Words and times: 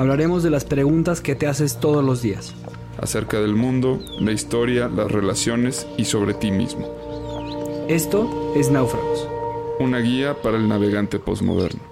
hablaremos 0.00 0.42
de 0.42 0.48
las 0.48 0.64
preguntas 0.64 1.20
que 1.20 1.34
te 1.34 1.46
haces 1.46 1.78
todos 1.78 2.02
los 2.02 2.22
días. 2.22 2.54
Acerca 2.96 3.38
del 3.38 3.54
mundo, 3.54 4.00
la 4.18 4.32
historia, 4.32 4.88
las 4.88 5.12
relaciones 5.12 5.86
y 5.98 6.06
sobre 6.06 6.32
ti 6.32 6.50
mismo. 6.50 6.88
Esto 7.86 8.54
es 8.56 8.70
Náufragos. 8.70 9.28
Una 9.78 9.98
guía 9.98 10.40
para 10.40 10.56
el 10.56 10.68
navegante 10.68 11.18
postmoderno. 11.18 11.89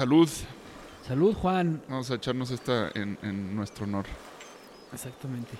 Salud. 0.00 0.30
Salud, 1.06 1.34
Juan. 1.34 1.82
Vamos 1.86 2.10
a 2.10 2.14
echarnos 2.14 2.50
esta 2.50 2.90
en, 2.94 3.54
nuestro 3.54 3.84
honor. 3.84 4.06
Exactamente. 4.94 5.50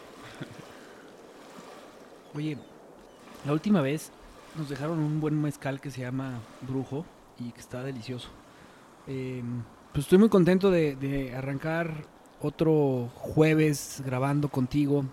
Oye, 2.34 2.56
la 3.44 3.52
última 3.52 3.82
vez 3.82 4.10
nos 4.56 4.70
dejaron 4.70 4.98
un 4.98 5.20
buen 5.20 5.38
mezcal 5.42 5.78
que 5.78 5.91
se 5.91 6.00
llama 6.00 6.41
Brujo 6.62 7.05
y 7.38 7.52
que 7.52 7.60
está 7.60 7.82
delicioso. 7.82 8.30
Em, 9.06 9.62
pues 9.92 10.06
estoy 10.06 10.16
muy 10.16 10.30
contento 10.30 10.70
de, 10.70 11.34
arrancar 11.36 12.06
otro 12.41 13.10
jueves 13.16 14.03
grabando 14.06 14.48
contigo, 14.48 15.04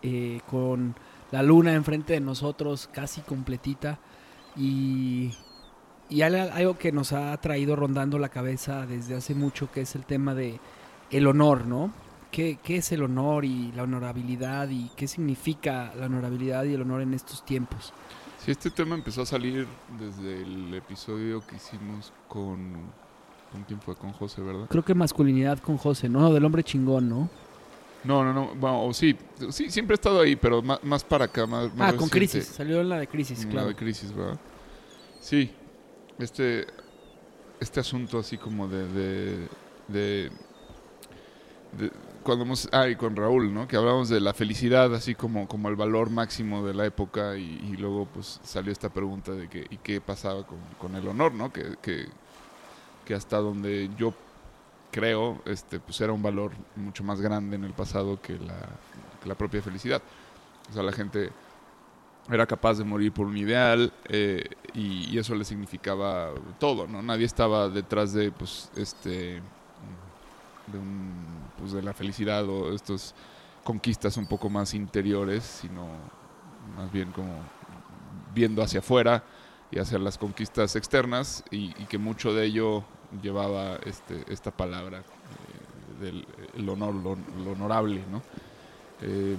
eh, 0.00 0.40
con 0.48 0.94
la 1.30 1.42
luna 1.42 1.74
enfrente 1.74 2.14
de 2.14 2.20
nosotros, 2.20 2.88
casi 2.90 3.20
completita. 3.20 3.98
Y 4.56 5.30
y 6.10 6.22
algo 6.22 6.76
que 6.76 6.92
nos 6.92 7.12
ha 7.12 7.36
traído 7.40 7.76
rondando 7.76 8.18
la 8.18 8.28
cabeza 8.28 8.84
desde 8.84 9.14
hace 9.14 9.34
mucho, 9.34 9.70
que 9.70 9.82
es 9.82 9.94
el 9.94 10.04
tema 10.04 10.34
de 10.34 10.58
el 11.10 11.26
honor, 11.26 11.66
¿no? 11.66 11.92
¿Qué, 12.32 12.58
¿Qué, 12.62 12.76
es 12.76 12.92
el 12.92 13.02
honor 13.02 13.44
y 13.44 13.72
la 13.72 13.84
honorabilidad 13.84 14.68
y 14.68 14.90
qué 14.96 15.08
significa 15.08 15.92
la 15.96 16.06
honorabilidad 16.06 16.64
y 16.64 16.74
el 16.74 16.82
honor 16.82 17.02
en 17.02 17.14
estos 17.14 17.44
tiempos? 17.44 17.92
Sí, 18.44 18.50
este 18.50 18.70
tema 18.70 18.94
empezó 18.94 19.22
a 19.22 19.26
salir 19.26 19.66
desde 19.98 20.42
el 20.42 20.74
episodio 20.74 21.46
que 21.46 21.56
hicimos 21.56 22.12
con... 22.28 22.74
¿Con 23.52 23.64
quién 23.64 23.80
fue? 23.80 23.96
Con 23.96 24.12
José, 24.12 24.42
¿verdad? 24.42 24.66
Creo 24.68 24.84
que 24.84 24.94
masculinidad 24.94 25.58
con 25.58 25.76
José, 25.76 26.08
¿no? 26.08 26.32
Del 26.32 26.44
hombre 26.44 26.62
chingón, 26.62 27.08
¿no? 27.08 27.28
No, 28.04 28.24
no, 28.24 28.32
no. 28.32 28.54
Bueno, 28.54 28.92
sí, 28.94 29.16
sí, 29.50 29.70
siempre 29.70 29.94
he 29.94 29.96
estado 29.96 30.20
ahí, 30.20 30.36
pero 30.36 30.62
más, 30.62 31.02
para 31.02 31.24
acá. 31.24 31.46
Más, 31.46 31.68
ah, 31.80 31.92
con 31.94 32.08
Crisis. 32.08 32.46
Salió 32.46 32.80
en 32.80 32.88
la 32.88 32.98
de 32.98 33.08
Crisis, 33.08 33.44
claro. 33.46 33.62
La 33.62 33.66
de 33.72 33.74
Crisis, 33.74 34.14
¿verdad? 34.14 34.38
Sí, 35.20 35.50
este, 36.22 36.66
este 37.60 37.80
asunto 37.80 38.18
así 38.18 38.38
como 38.38 38.68
de, 38.68 39.48
de, 39.88 40.30
cuando 42.22 42.44
hemos, 42.44 42.68
ah, 42.72 42.88
y 42.88 42.96
con 42.96 43.16
Raúl, 43.16 43.52
¿no? 43.52 43.66
Que 43.66 43.76
hablamos 43.76 44.08
de 44.08 44.20
la 44.20 44.34
felicidad 44.34 44.94
así 44.94 45.14
como, 45.14 45.48
como 45.48 45.68
el 45.68 45.76
valor 45.76 46.10
máximo 46.10 46.66
de 46.66 46.74
la 46.74 46.86
época 46.86 47.36
y, 47.36 47.76
luego 47.78 48.06
pues 48.06 48.40
salió 48.42 48.72
esta 48.72 48.88
pregunta 48.90 49.32
de 49.32 49.48
que, 49.48 49.66
¿y 49.70 49.76
qué 49.78 50.00
pasaba 50.00 50.44
con, 50.78 50.94
el 50.94 51.08
honor, 51.08 51.32
¿no? 51.32 51.52
Que, 51.52 51.76
que, 51.82 52.08
hasta 53.14 53.38
donde 53.38 53.90
yo 53.98 54.14
creo, 54.92 55.42
este, 55.44 55.80
pues 55.80 56.00
era 56.00 56.12
un 56.12 56.22
valor 56.22 56.52
mucho 56.76 57.02
más 57.02 57.20
grande 57.20 57.56
en 57.56 57.64
el 57.64 57.72
pasado 57.72 58.20
que 58.22 58.34
la, 58.34 58.54
que 59.20 59.28
la 59.28 59.34
propia 59.34 59.60
felicidad. 59.60 60.00
O 60.70 60.72
sea, 60.72 60.84
la 60.84 60.92
gente 60.92 61.30
era 62.32 62.46
capaz 62.46 62.78
de 62.78 62.84
morir 62.84 63.12
por 63.12 63.26
un 63.26 63.36
ideal 63.36 63.92
eh, 64.08 64.44
y, 64.74 65.18
eso 65.18 65.34
le 65.34 65.44
significaba 65.44 66.30
todo, 66.58 66.86
¿no? 66.86 67.02
Nadie 67.02 67.26
estaba 67.26 67.68
detrás 67.68 68.12
de, 68.12 68.30
pues, 68.30 68.70
este, 68.76 69.40
de, 69.40 70.78
pues, 71.58 71.72
de 71.72 71.82
la 71.82 71.92
felicidad 71.92 72.48
o 72.48 72.72
estas 72.74 73.14
conquistas 73.64 74.16
un 74.16 74.26
poco 74.26 74.48
más 74.48 74.74
interiores, 74.74 75.44
sino 75.44 75.86
más 76.76 76.90
bien 76.92 77.10
como 77.12 77.34
viendo 78.34 78.62
hacia 78.62 78.80
afuera 78.80 79.24
y 79.70 79.78
hacia 79.78 79.98
las 79.98 80.18
conquistas 80.18 80.76
externas 80.76 81.44
y, 81.50 81.72
que 81.86 81.98
mucho 81.98 82.32
de 82.32 82.46
ello 82.46 82.84
llevaba 83.22 83.76
este, 83.84 84.24
esta 84.32 84.50
palabra 84.50 85.02
eh, 86.02 86.24
del 86.56 86.68
honor, 86.68 86.94
lo 86.94 87.52
honorable, 87.52 88.02
¿no? 88.10 88.22
Eh, 89.02 89.36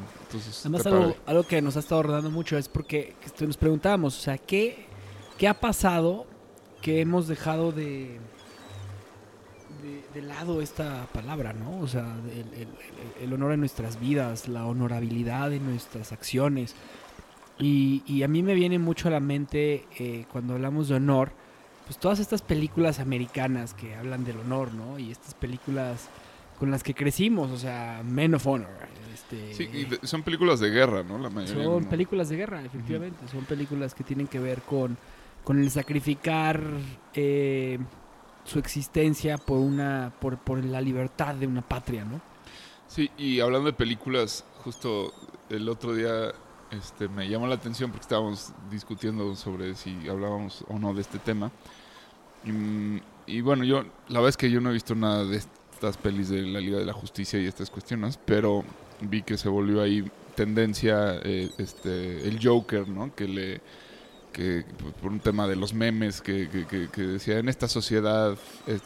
Además, 0.62 1.16
algo, 1.26 1.44
que 1.44 1.62
nos 1.62 1.76
ha 1.76 1.80
estado 1.80 2.04
rodando 2.04 2.32
mucho 2.32 2.58
es 2.58 2.68
porque 2.68 3.14
nos 3.40 3.58
preguntábamos, 3.58 4.18
o 4.18 4.22
sea, 4.22 4.38
¿qué, 4.38 4.86
qué 5.38 5.48
ha 5.48 5.60
pasado 5.60 6.26
que 6.82 7.02
hemos 7.02 7.28
dejado 7.28 7.72
de, 7.72 8.20
de, 10.14 10.22
lado 10.22 10.62
esta 10.62 11.08
palabra, 11.14 11.54
¿no? 11.54 11.80
O 11.80 11.88
sea, 11.88 12.16
el, 13.20 13.34
honor 13.34 13.54
en 13.54 13.60
nuestras 13.60 14.00
vidas, 14.00 14.48
la 14.48 14.66
honorabilidad 14.66 15.54
en 15.54 15.66
nuestras 15.66 16.12
acciones. 16.12 16.76
Y, 17.60 18.24
a 18.24 18.28
mí 18.28 18.42
me 18.42 18.56
viene 18.56 18.80
mucho 18.80 19.10
a 19.10 19.12
la 19.12 19.20
mente 19.20 19.86
eh, 20.00 20.26
cuando 20.32 20.54
hablamos 20.54 20.88
de 20.88 20.96
honor, 20.96 21.32
pues 21.86 21.98
todas 22.00 22.20
estas 22.20 22.42
películas 22.42 23.00
americanas 23.00 23.74
que 23.76 23.96
hablan 23.96 24.24
del 24.24 24.40
honor, 24.40 24.74
¿no? 24.74 24.98
Y 24.98 25.12
estas 25.12 25.36
películas 25.36 26.10
con 26.58 26.72
las 26.72 26.84
que 26.84 26.94
crecimos, 26.94 27.52
o 27.52 27.58
sea, 27.58 28.02
Men 28.04 28.36
of 28.36 28.46
Honor, 28.48 28.70
este, 29.32 29.54
sí, 29.54 29.88
son 30.04 30.24
películas 30.24 30.60
de 30.60 30.70
guerra, 30.70 31.04
¿no? 31.04 31.18
La 31.18 31.30
mayoría. 31.30 31.64
Son 31.64 31.86
películas 31.86 32.30
de 32.30 32.38
guerra, 32.38 32.64
efectivamente. 32.64 33.28
Son 33.30 33.46
películas 33.46 33.94
que 33.94 34.04
tienen 34.04 34.28
que 34.28 34.40
ver 34.40 34.62
con, 34.62 34.98
con 35.44 35.60
el 35.60 35.70
sacrificar 35.72 36.62
eh, 37.14 37.80
su 38.44 38.60
existencia 38.60 39.38
por 39.38 39.60
una 39.60 40.12
por, 40.20 40.38
por 40.38 40.64
la 40.64 40.82
libertad 40.82 41.36
de 41.36 41.48
una 41.48 41.62
patria, 41.62 42.04
¿no? 42.04 42.22
Sí, 42.88 43.10
y 43.18 43.40
hablando 43.40 43.68
de 43.68 43.74
películas, 43.74 44.44
justo 44.64 45.14
el 45.50 45.70
otro 45.70 45.94
día 45.94 46.34
este, 46.72 47.08
me 47.08 47.30
llamó 47.30 47.48
la 47.48 47.56
atención 47.56 47.90
porque 47.90 48.04
estábamos 48.04 48.52
discutiendo 48.70 49.36
sobre 49.36 49.76
si 49.76 50.10
hablábamos 50.10 50.66
o 50.68 50.78
no 50.78 50.94
de 50.94 51.02
este 51.02 51.20
tema. 51.20 51.52
Y, 52.44 53.02
y 53.28 53.42
bueno, 53.42 53.64
yo 53.64 53.84
la 54.10 54.20
verdad 54.20 54.30
es 54.30 54.38
que 54.38 54.52
yo 54.52 54.60
no 54.60 54.72
he 54.72 54.74
visto 54.74 54.94
nada 54.96 55.24
de 55.24 55.38
estas 55.38 55.96
pelis 55.98 56.30
de 56.30 56.42
la 56.42 56.60
Liga 56.60 56.80
de 56.80 56.86
la 56.86 56.94
Justicia 56.94 57.40
y 57.40 57.46
estas 57.46 57.70
cuestiones, 57.70 58.20
pero 58.26 58.64
vi 59.02 59.22
que 59.24 59.38
se 59.38 59.50
volvió 59.50 59.82
ahí 59.82 60.10
tendencia 60.36 61.20
eh, 61.24 61.50
este 61.58 62.28
el 62.28 62.40
Joker, 62.42 62.88
¿no? 62.88 63.14
Que 63.16 63.28
le 63.28 63.62
que 64.32 64.64
por 65.02 65.12
un 65.12 65.20
tema 65.20 65.46
de 65.46 65.58
los 65.58 65.74
memes 65.74 66.22
que, 66.22 66.48
que, 66.50 67.02
decía 67.02 67.40
en 67.40 67.50
esta 67.50 67.68
sociedad, 67.68 68.38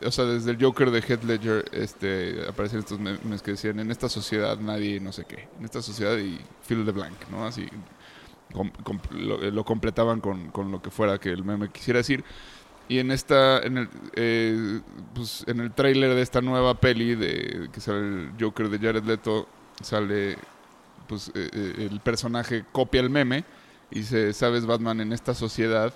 o 0.03 0.11
sea, 0.11 0.25
desde 0.25 0.49
el 0.49 0.57
Joker 0.59 0.89
de 0.89 1.01
Heath 1.01 1.23
Ledger 1.23 1.65
este, 1.71 2.47
aparecen 2.49 2.79
estos 2.79 2.99
memes 2.99 3.43
que 3.43 3.51
decían 3.51 3.79
en 3.79 3.91
esta 3.91 4.09
sociedad 4.09 4.57
nadie 4.57 4.99
no 4.99 5.11
sé 5.11 5.25
qué, 5.25 5.47
en 5.59 5.65
esta 5.65 5.83
sociedad 5.83 6.17
y 6.17 6.39
fill 6.63 6.83
the 6.83 6.91
blank, 6.91 7.29
¿no? 7.29 7.45
Así 7.45 7.67
lo, 9.11 9.65
completaban 9.65 10.21
con, 10.21 10.49
con, 10.51 10.71
lo 10.71 10.81
que 10.81 10.89
fuera 10.89 11.17
que 11.17 11.29
el 11.29 11.43
meme 11.43 11.69
quisiera 11.69 11.99
decir. 11.99 12.23
Y 12.87 12.99
en 12.99 13.11
esta, 13.11 13.59
en 13.59 13.79
el, 13.79 13.89
eh, 14.15 14.81
pues 15.15 15.43
en 15.47 15.59
el 15.59 15.71
tráiler 15.71 16.13
de 16.13 16.21
esta 16.21 16.41
nueva 16.41 16.75
peli 16.75 17.15
de 17.15 17.69
que 17.73 17.81
sale 17.81 17.97
el 17.99 18.31
Joker 18.39 18.69
de 18.69 18.77
Jared 18.77 19.03
Leto, 19.03 19.47
sale 19.81 20.37
pues 21.07 21.29
eh, 21.35 21.49
eh, 21.53 21.87
el 21.91 21.99
personaje 21.99 22.65
copia 22.71 23.01
el 23.01 23.09
meme 23.09 23.43
y 23.91 23.99
dice, 23.99 24.33
sabes 24.33 24.65
Batman, 24.65 25.01
en 25.01 25.13
esta 25.13 25.33
sociedad 25.33 25.93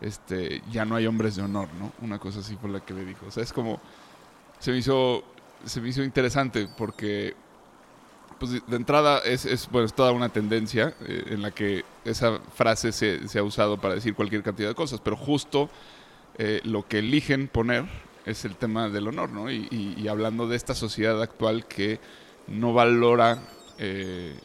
este 0.00 0.62
ya 0.70 0.84
no 0.84 0.96
hay 0.96 1.06
hombres 1.06 1.36
de 1.36 1.42
honor, 1.42 1.68
¿no? 1.78 1.92
Una 2.02 2.18
cosa 2.18 2.40
así 2.40 2.56
fue 2.56 2.70
la 2.70 2.80
que 2.80 2.94
le 2.94 3.04
dijo. 3.04 3.26
O 3.26 3.30
sea, 3.30 3.42
es 3.42 3.52
como 3.52 3.80
se 4.58 4.70
me 4.70 4.78
hizo 4.78 5.24
se 5.64 5.80
me 5.80 5.88
hizo 5.88 6.02
interesante 6.02 6.68
porque 6.76 7.34
pues 8.38 8.52
de 8.66 8.76
entrada 8.76 9.20
es, 9.24 9.68
bueno, 9.70 9.88
toda 9.88 10.12
una 10.12 10.28
tendencia 10.28 10.94
en 11.00 11.40
la 11.40 11.52
que 11.52 11.84
esa 12.04 12.38
frase 12.54 12.92
se, 12.92 13.38
ha 13.38 13.42
usado 13.42 13.80
para 13.80 13.94
decir 13.94 14.14
cualquier 14.14 14.42
cantidad 14.42 14.68
de 14.68 14.74
cosas, 14.74 15.00
pero 15.02 15.16
justo 15.16 15.70
eh, 16.38 16.60
lo 16.64 16.86
que 16.86 16.98
eligen 16.98 17.48
poner 17.48 17.86
es 18.26 18.44
el 18.44 18.56
tema 18.56 18.88
del 18.90 19.08
honor, 19.08 19.30
¿no? 19.30 19.50
Y, 19.50 20.06
hablando 20.08 20.48
de 20.48 20.56
esta 20.56 20.74
sociedad 20.74 21.22
actual 21.22 21.66
que 21.66 21.98
no 22.48 22.72
valora 22.72 23.38
eh, 23.78 24.38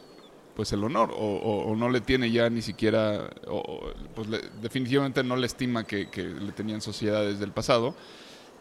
pues 0.54 0.72
el 0.72 0.84
honor 0.84 1.14
o, 1.16 1.74
no 1.76 1.88
le 1.88 2.00
tiene 2.00 2.30
ya 2.30 2.50
ni 2.50 2.62
siquiera, 2.62 3.30
o, 3.48 3.90
pues 4.14 4.28
definitivamente 4.60 5.24
no 5.24 5.36
le 5.36 5.46
estima 5.46 5.84
que, 5.84 6.08
le 6.14 6.52
tenían 6.52 6.80
sociedades 6.80 7.38
del 7.38 7.52
pasado, 7.52 7.94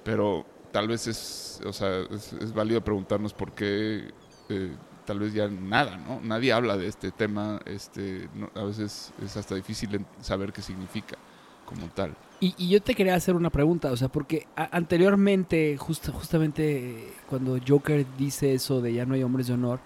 pero 0.04 0.46
tal 0.72 0.88
vez 0.88 1.08
es, 1.08 1.62
o 1.66 1.74
sea, 1.74 2.02
es, 2.10 2.54
válido 2.54 2.82
preguntarnos 2.82 3.34
por 3.34 3.52
qué 3.52 4.10
eh, 4.50 4.76
tal 5.06 5.20
vez 5.20 5.34
ya 5.34 5.48
nada, 5.50 5.98
¿no? 5.98 6.22
Nadie 6.22 6.54
habla 6.54 6.78
de 6.78 6.88
este 6.88 7.12
tema, 7.12 7.60
este, 7.66 8.30
a 8.56 8.64
veces 8.64 9.12
es 9.22 9.36
hasta 9.36 9.56
difícil 9.56 10.06
saber 10.22 10.54
qué 10.54 10.62
significa 10.62 11.18
como 11.66 11.88
tal. 11.88 12.16
Y, 12.44 12.70
yo 12.70 12.82
te 12.82 12.96
quería 12.96 13.14
hacer 13.14 13.36
una 13.36 13.52
pregunta, 13.52 13.92
o 13.92 13.96
sea, 13.96 14.08
porque 14.08 14.48
anteriormente, 14.56 15.78
justamente 15.78 17.14
cuando 17.30 17.60
Joker 17.66 18.04
dice 18.18 18.56
eso 18.56 18.82
de 18.82 18.96
ya 18.96 19.06
no 19.06 19.14
hay 19.14 19.22
hombres 19.22 19.46
de 19.46 19.54
honor, 19.54 19.80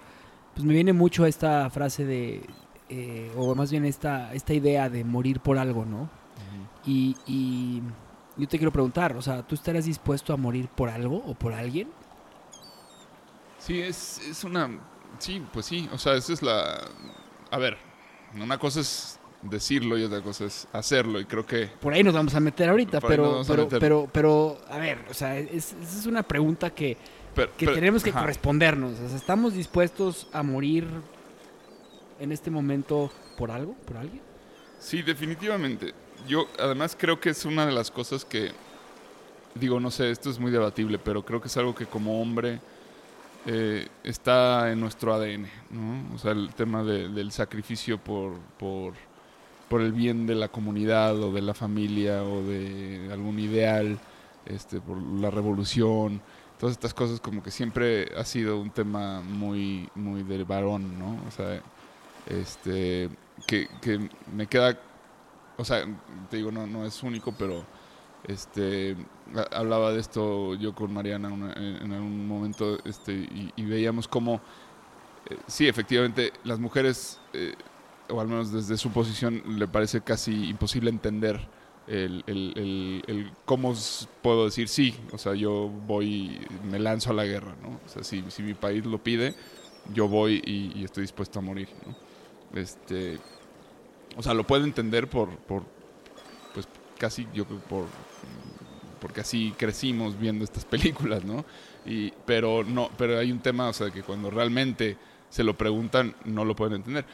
pues 0.54 0.66
me 0.66 0.74
viene 0.74 0.94
mucho 0.94 1.25
esta 1.25 1.69
frase 1.69 2.06
de, 2.06 2.44
eh, 2.88 3.30
o 3.36 3.54
más 3.56 3.72
bien 3.72 3.84
esta, 3.84 4.34
esta 4.34 4.54
idea 4.54 4.90
de 4.90 5.04
morir 5.04 5.42
por 5.42 5.57
algo, 5.57 5.86
¿no? 5.86 6.10
y, 6.86 7.81
yo 8.38 8.48
te 8.48 8.57
quiero 8.57 8.72
preguntar, 8.72 9.16
o 9.16 9.22
sea, 9.22 9.44
¿tú 9.44 9.56
estarás 9.56 9.86
dispuesto 9.86 10.34
a 10.34 10.38
morir 10.38 10.68
por 10.68 10.90
algo 10.90 11.24
o 11.25 11.34
por 11.36 11.54
alguien? 11.54 11.90
Sí, 13.60 13.81
es, 13.81 14.19
es 14.19 14.44
una... 14.44 14.69
Sí, 15.19 15.42
pues 15.54 15.66
sí, 15.66 15.90
o 15.92 15.98
sea, 15.98 16.16
esa 16.16 16.34
es 16.34 16.42
la... 16.42 16.86
A 17.50 17.57
ver, 17.57 17.78
una 18.36 18.57
cosa 18.57 18.81
es 18.81 19.14
decirlo 19.50 19.97
y 19.97 20.03
otra 20.03 20.21
cosa 20.21 20.45
es 20.45 20.68
hacerlo 20.74 21.19
y 21.19 21.25
creo 21.25 21.45
que 21.45 21.68
por 21.80 21.94
ahí 21.94 22.03
nos 22.03 22.13
vamos 22.13 22.33
a 22.36 22.39
meter 22.39 22.69
ahorita 22.69 23.01
pero 23.01 23.42
pero, 23.47 23.68
pero 23.68 24.09
pero 24.12 24.57
a 24.69 24.77
ver 24.77 25.00
o 25.09 25.13
sea 25.13 25.38
esa 25.38 25.75
es 25.81 26.06
una 26.06 26.24
pregunta 26.24 26.69
que, 26.69 26.97
que 27.57 27.68
tenemos 27.68 28.03
que 28.03 28.12
correspondernos. 28.12 29.00
O 29.00 29.07
sea, 29.07 29.18
estamos 29.18 29.53
dispuestos 29.53 30.27
a 30.31 30.44
morir 30.44 30.88
en 32.19 32.31
este 32.31 32.50
momento 32.50 33.12
por 33.38 33.51
algo 33.51 33.74
por 33.86 33.97
alguien 33.97 34.21
sí 34.80 35.01
definitivamente. 35.01 35.94
Yo 36.27 36.47
además 36.59 36.95
creo 37.00 37.19
que 37.19 37.30
es 37.30 37.45
una 37.45 37.65
de 37.65 37.71
las 37.71 37.92
cosas 37.92 38.25
que 38.25 38.51
digo 39.53 39.80
no 39.80 39.92
sé 39.92 40.12
esto 40.12 40.30
es 40.30 40.39
muy 40.39 40.51
debatible 40.51 41.00
pero 41.00 41.24
creo 41.24 41.42
que 41.42 41.47
es 41.47 41.57
algo 41.57 41.75
que 41.75 41.86
como 41.86 42.21
hombre 42.21 42.59
eh, 43.47 43.88
está 44.03 44.71
en 44.71 44.80
nuestro 44.80 45.13
ADN, 45.13 45.47
¿no? 45.69 46.15
O 46.15 46.18
sea, 46.18 46.31
el 46.31 46.51
tema 46.56 46.83
del 46.83 47.31
sacrificio 47.31 48.00
por, 48.00 48.33
por 48.57 48.94
por 49.69 49.81
el 49.81 49.91
bien 49.91 50.27
de 50.27 50.35
la 50.35 50.47
comunidad 50.47 51.19
o 51.19 51.31
de 51.31 51.41
la 51.41 51.53
familia 51.53 52.23
o 52.23 52.44
de 52.44 53.09
algún 53.12 53.39
ideal, 53.39 54.00
este, 54.45 54.79
por 54.79 55.01
la 55.01 55.31
revolución, 55.31 56.21
todas 56.59 56.73
estas 56.73 56.94
cosas 56.94 57.19
como 57.19 57.44
que 57.44 57.51
siempre 57.51 58.12
ha 58.15 58.23
sido 58.23 58.59
un 58.59 58.69
tema 58.69 59.21
muy, 59.21 59.89
muy 59.95 60.23
del 60.23 60.45
varón, 60.45 61.00
¿no? 61.00 61.19
O 61.27 61.31
sea, 61.31 61.62
este, 62.27 63.09
que, 63.47 63.67
que 63.81 64.09
me 64.33 64.47
queda, 64.47 64.77
o 65.57 65.65
sea, 65.65 65.85
te 66.29 66.38
digo, 66.38 66.51
no, 66.51 66.68
no 66.68 66.85
es 66.85 67.01
único, 67.03 67.33
pero 67.38 67.63
este, 68.27 68.95
hablaba 69.51 69.91
de 69.91 70.00
esto 70.00 70.56
yo 70.56 70.73
con 70.73 70.94
Mariana 70.94 71.29
en, 71.56 71.91
algún 71.91 72.27
momento 72.27 72.77
este, 72.85 73.13
y, 73.56 73.63
veíamos 73.63 74.07
cómo, 74.07 74.41
eh, 75.29 75.38
sí, 75.47 75.68
efectivamente, 75.68 76.33
las 76.44 76.59
mujeres... 76.59 77.19
Eh, 77.33 77.56
o 78.10 78.22
al 78.22 78.28
menos 78.28 78.52
desde 78.52 78.78
su 78.78 78.92
posición, 78.92 79.42
le 79.57 79.68
parece 79.68 80.02
casi 80.02 80.50
imposible 80.50 80.90
entender 80.90 81.40
el, 81.88 82.24
el, 82.28 83.04
el, 83.07 83.31
cómo 83.46 83.74
puedo 84.22 84.46
decir 84.46 84.68
sí, 84.68 84.96
o 85.12 85.18
sea, 85.18 85.36
yo 85.36 85.69
voy, 85.88 86.40
me 86.69 86.80
lanzo 86.80 87.12
a 87.12 87.13
la 87.13 87.25
guerra, 87.25 87.56
¿no? 87.62 87.80
O 87.86 87.90
sea, 87.90 88.04
si, 88.04 88.24
si 88.30 88.42
mi 88.44 88.54
país 88.54 88.86
lo 88.86 89.04
pide, 89.04 89.36
yo 89.94 90.07
voy 90.07 90.42
y, 90.46 90.84
estoy 90.84 91.02
dispuesto 91.04 91.40
a 91.40 91.42
morir, 91.42 91.69
¿no? 91.86 91.96
Este, 92.60 93.19
o 94.18 94.24
sea, 94.24 94.34
lo 94.34 94.46
puedo 94.46 94.63
entender 94.63 95.07
por, 95.10 95.30
por 95.38 95.63
pues 96.54 96.68
casi, 96.98 97.28
yo 97.34 97.46
creo, 97.46 97.60
por, 97.60 97.86
porque 99.00 99.22
así 99.22 99.54
crecimos 99.57 100.18
viendo 100.18 100.44
estas 100.44 100.66
películas, 100.66 101.24
¿no? 101.24 101.46
Y, 101.86 102.12
pero 102.25 102.63
no, 102.63 102.90
pero 102.98 103.19
hay 103.19 103.31
un 103.31 103.40
tema, 103.40 103.69
o 103.69 103.74
sea, 103.74 103.92
que 103.92 104.02
cuando 104.02 104.31
realmente 104.31 104.98
se 105.30 105.44
lo 105.44 105.56
preguntan, 105.56 106.16
no 106.25 106.46
lo 106.46 106.56
pueden 106.56 106.75
entender. 106.75 107.06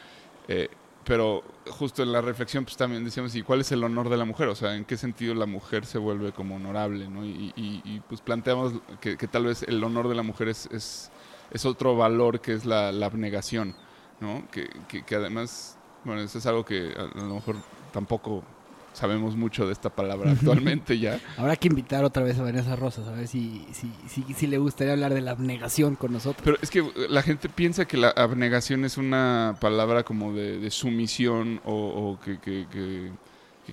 Eh, 0.48 0.68
pero 1.04 1.42
justo 1.70 2.02
en 2.02 2.12
la 2.12 2.20
reflexión 2.20 2.64
pues 2.64 2.76
también 2.76 3.04
decíamos, 3.04 3.34
¿y 3.34 3.42
cuál 3.42 3.60
es 3.60 3.72
el 3.72 3.82
honor 3.82 4.08
de 4.08 4.16
la 4.16 4.24
mujer? 4.24 4.48
O 4.48 4.54
sea, 4.54 4.76
¿en 4.76 4.84
qué 4.84 4.96
sentido 4.96 5.34
la 5.34 5.46
mujer 5.46 5.84
se 5.84 5.98
vuelve 5.98 6.32
como 6.32 6.56
honorable? 6.56 7.08
¿no? 7.08 7.24
Y, 7.24 7.52
y, 7.56 8.00
pues 8.08 8.20
planteamos 8.20 8.74
que, 9.00 9.16
tal 9.16 9.46
vez 9.46 9.62
el 9.64 9.82
honor 9.82 10.08
de 10.08 10.14
la 10.14 10.22
mujer 10.22 10.48
es, 10.48 10.68
es, 10.70 11.10
otro 11.64 11.96
valor 11.96 12.40
que 12.40 12.52
es 12.52 12.64
la, 12.64 12.92
la 12.92 13.06
abnegación, 13.06 13.74
¿no? 14.20 14.44
Que, 14.50 14.68
que, 14.88 15.04
que, 15.04 15.14
además, 15.14 15.76
bueno, 16.04 16.22
eso 16.22 16.38
es 16.38 16.46
algo 16.46 16.64
que 16.64 16.92
a 16.96 17.18
lo 17.18 17.34
mejor 17.34 17.56
tampoco 17.92 18.42
sabemos 18.92 19.36
mucho 19.36 19.66
de 19.66 19.72
esta 19.72 19.90
palabra 19.90 20.32
actualmente 20.32 20.98
ya. 20.98 21.20
Habrá 21.36 21.56
que 21.56 21.68
invitar 21.68 22.04
otra 22.04 22.22
vez 22.22 22.38
a 22.38 22.42
Vanessa 22.42 22.76
Rosas 22.76 23.08
a 23.08 23.12
ver 23.12 23.26
si, 23.26 23.66
si, 23.72 23.90
si, 24.08 24.34
si, 24.34 24.46
le 24.46 24.58
gustaría 24.58 24.92
hablar 24.92 25.14
de 25.14 25.20
la 25.20 25.32
abnegación 25.32 25.96
con 25.96 26.12
nosotros. 26.12 26.42
Pero 26.44 26.58
es 26.60 26.70
que 26.70 26.84
la 27.08 27.22
gente 27.22 27.48
piensa 27.48 27.86
que 27.86 27.96
la 27.96 28.10
abnegación 28.10 28.84
es 28.84 28.98
una 28.98 29.56
palabra 29.60 30.02
como 30.02 30.32
de, 30.32 30.70
sumisión 30.70 31.60
o, 31.64 32.18
que, 32.24 32.38
que, 32.38 32.66
que, 32.70 33.12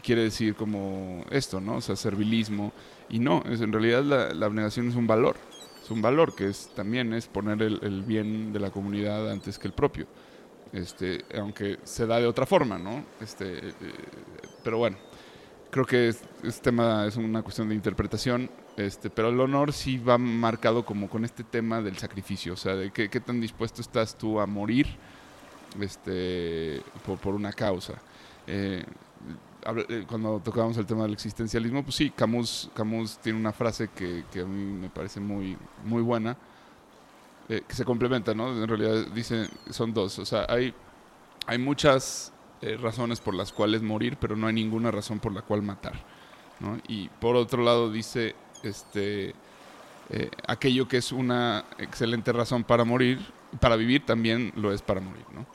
quiere 0.02 0.24
decir 0.24 0.56
como 0.56 1.26
esto, 1.30 1.60
¿no? 1.60 1.76
O 1.76 1.82
sea, 1.82 1.96
servilismo. 1.96 2.72
Y 3.10 3.20
no, 3.20 3.44
es, 3.50 3.62
en 3.62 3.74
realidad 3.74 4.04
la, 4.04 4.34
la, 4.34 4.46
abnegación 4.46 4.88
es 4.88 4.96
un 4.96 5.08
valor. 5.08 5.36
Es 5.84 5.92
un 5.92 6.02
valor 6.02 6.36
que 6.36 6.48
es 6.48 6.70
también 6.76 7.14
es 7.14 7.28
poner 7.28 7.62
el, 7.62 7.80
el 7.82 8.04
bien 8.04 8.54
de 8.54 8.60
la 8.60 8.70
comunidad 8.70 9.30
antes 9.30 9.60
que 9.60 9.68
el 9.68 9.74
propio. 9.74 10.08
Este, 10.72 11.26
aunque 11.36 11.80
se 11.84 12.06
da 12.06 12.20
de 12.20 12.28
otra 12.28 12.46
forma, 12.46 12.78
¿no? 12.78 13.04
Este, 13.20 13.70
eh, 13.70 13.74
pero 14.64 14.78
bueno, 14.78 14.98
creo 15.72 15.86
que 15.86 16.10
este 16.10 16.62
tema 16.62 17.06
es 17.06 17.16
una 17.16 17.42
cuestión 17.42 17.70
de 17.70 17.76
interpretación, 17.76 18.50
este, 18.78 19.10
pero 19.10 19.30
el 19.30 19.40
honor 19.40 19.74
sí 19.74 19.98
va 19.98 20.18
marcado 20.18 20.86
como 20.86 21.10
con 21.10 21.26
este 21.26 21.44
tema 21.44 21.82
del 21.82 21.98
sacrificio, 21.98 22.54
o 22.54 22.58
sea, 22.58 22.76
de 22.76 22.92
qué, 22.92 23.10
qué 23.10 23.20
tan 23.20 23.40
dispuesto 23.40 23.82
estás 23.82 24.18
tú 24.18 24.40
a 24.40 24.46
morir 24.46 24.88
este, 25.80 26.82
por, 27.22 27.36
una 27.36 27.54
causa. 27.54 27.96
Eh, 28.48 28.84
eh, 29.90 30.06
cuando 30.08 30.40
tocábamos 30.40 30.78
el 30.78 30.86
tema 30.86 31.04
del 31.04 31.14
existencialismo, 31.14 31.84
pues 31.84 31.96
sí, 31.96 32.10
Camus, 32.10 32.72
Camus 32.74 33.18
tiene 33.20 33.38
una 33.38 33.52
frase 33.52 33.90
que, 33.90 34.24
que 34.32 34.42
a 34.42 34.46
mí 34.46 34.80
me 34.80 34.90
parece 34.90 35.20
muy, 35.20 35.58
muy 35.84 36.02
buena, 36.02 36.38
eh, 37.50 37.64
que 37.68 37.76
se 37.76 37.86
complementa, 37.86 38.34
¿no? 38.34 38.64
En 38.64 38.68
realidad 38.68 39.08
dice, 39.14 39.50
son 39.70 39.94
dos, 39.94 40.18
o 40.20 40.26
sea, 40.26 40.46
hay, 40.48 40.74
hay 41.46 41.58
muchas 41.58 42.32
eh, 42.62 42.78
razones 42.78 43.20
por 43.20 43.34
las 43.34 43.54
cuales 43.54 43.82
morir, 43.82 44.18
pero 44.20 44.36
no 44.36 44.48
hay 44.48 44.54
ninguna 44.54 44.92
razón 44.92 45.20
por 45.20 45.34
la 45.34 45.42
cual 45.42 45.62
matar. 45.62 45.94
Y 46.88 47.08
por 47.08 47.38
otro 47.38 47.64
lado 47.64 47.90
dice, 47.90 48.36
este, 48.64 49.34
eh, 50.10 50.30
aquello 50.46 50.88
que 50.88 50.98
es 50.98 51.14
una 51.14 51.64
excelente 51.78 52.34
razón 52.34 52.66
para 52.66 52.84
morir, 52.84 53.20
para 53.62 53.78
vivir 53.78 54.06
también 54.06 54.52
lo 54.56 54.74
es 54.74 54.82
para 54.82 55.00
morir. 55.00 55.26
¿no? 55.34 55.46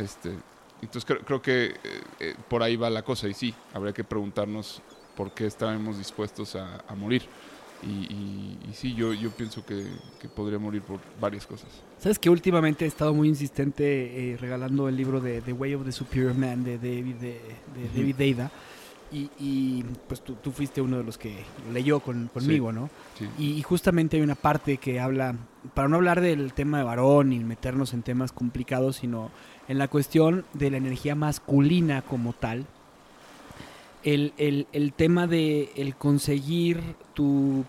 Este, 0.00 0.32
entonces 0.80 1.04
creo, 1.24 1.42
que 1.42 1.74
eh, 2.20 2.36
por 2.48 2.62
ahí 2.62 2.76
va 2.76 2.88
la 2.88 3.02
cosa 3.02 3.26
y 3.26 3.34
sí, 3.34 3.52
habría 3.74 3.92
que 3.92 4.04
preguntarnos 4.04 4.80
por 5.16 5.32
qué 5.32 5.46
estaremos 5.46 5.98
dispuestos 5.98 6.54
a 6.54 6.94
morir. 6.94 7.28
Y, 7.82 8.56
sí, 8.72 8.94
yo, 8.94 9.12
yo 9.12 9.30
pienso 9.30 9.64
que, 9.64 9.86
podría 10.34 10.58
morir 10.58 10.82
por 10.82 11.00
varias 11.20 11.46
cosas. 11.46 11.68
Sabes 11.98 12.18
que 12.18 12.28
últimamente 12.28 12.84
he 12.84 12.88
estado 12.88 13.14
muy 13.14 13.28
insistente 13.28 14.32
eh, 14.32 14.36
regalando 14.36 14.88
el 14.88 14.96
libro 14.96 15.20
de 15.20 15.40
The 15.40 15.52
Way 15.52 15.74
of 15.74 15.84
the 15.84 15.92
Superior 15.92 16.34
Man 16.34 16.64
de 16.64 16.76
David, 16.78 17.16
de, 17.16 17.40
David 17.94 18.14
Deida, 18.16 18.50
Y, 19.12 19.30
y, 19.38 19.84
pues 20.06 20.22
tú, 20.22 20.34
tú, 20.34 20.50
fuiste 20.50 20.80
uno 20.80 20.98
de 20.98 21.04
los 21.04 21.16
que 21.16 21.44
leyó 21.72 22.00
con, 22.00 22.28
conmigo, 22.28 22.70
sí, 22.70 22.76
¿no? 22.76 22.90
Sí. 23.18 23.28
Y, 23.38 23.62
justamente 23.62 24.16
hay 24.16 24.22
una 24.22 24.34
parte 24.34 24.76
que 24.78 25.00
habla, 25.00 25.36
para 25.74 25.88
no 25.88 25.96
hablar 25.96 26.20
del 26.20 26.52
tema 26.52 26.78
de 26.78 26.84
varón 26.84 27.32
y 27.32 27.38
meternos 27.38 27.94
en 27.94 28.02
temas 28.02 28.32
complicados, 28.32 28.96
sino 28.96 29.30
en 29.68 29.78
la 29.78 29.88
cuestión 29.88 30.44
de 30.52 30.70
la 30.70 30.76
energía 30.78 31.14
masculina 31.14 32.02
como 32.02 32.32
tal, 32.32 32.66
el, 34.14 34.66
el, 34.72 34.92
tema 34.92 35.26
de 35.26 35.70
el 35.76 35.96
conseguir 35.96 36.80
tu, 37.14 37.64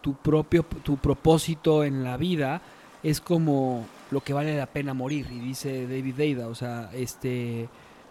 tu, 0.00 0.14
propio 0.14 0.64
tu 0.82 0.96
propósito 0.96 1.84
en 1.84 2.02
la 2.02 2.16
vida 2.16 2.62
es 3.02 3.20
como 3.20 3.86
lo 4.10 4.22
que 4.22 4.32
vale 4.32 4.56
la 4.56 4.66
pena 4.66 4.94
morir 4.94 5.26
y 5.30 5.38
dice 5.38 5.86
David 5.86 6.14
Deida 6.14 6.48
o 6.48 6.54
sea 6.54 6.90
este 6.94 7.68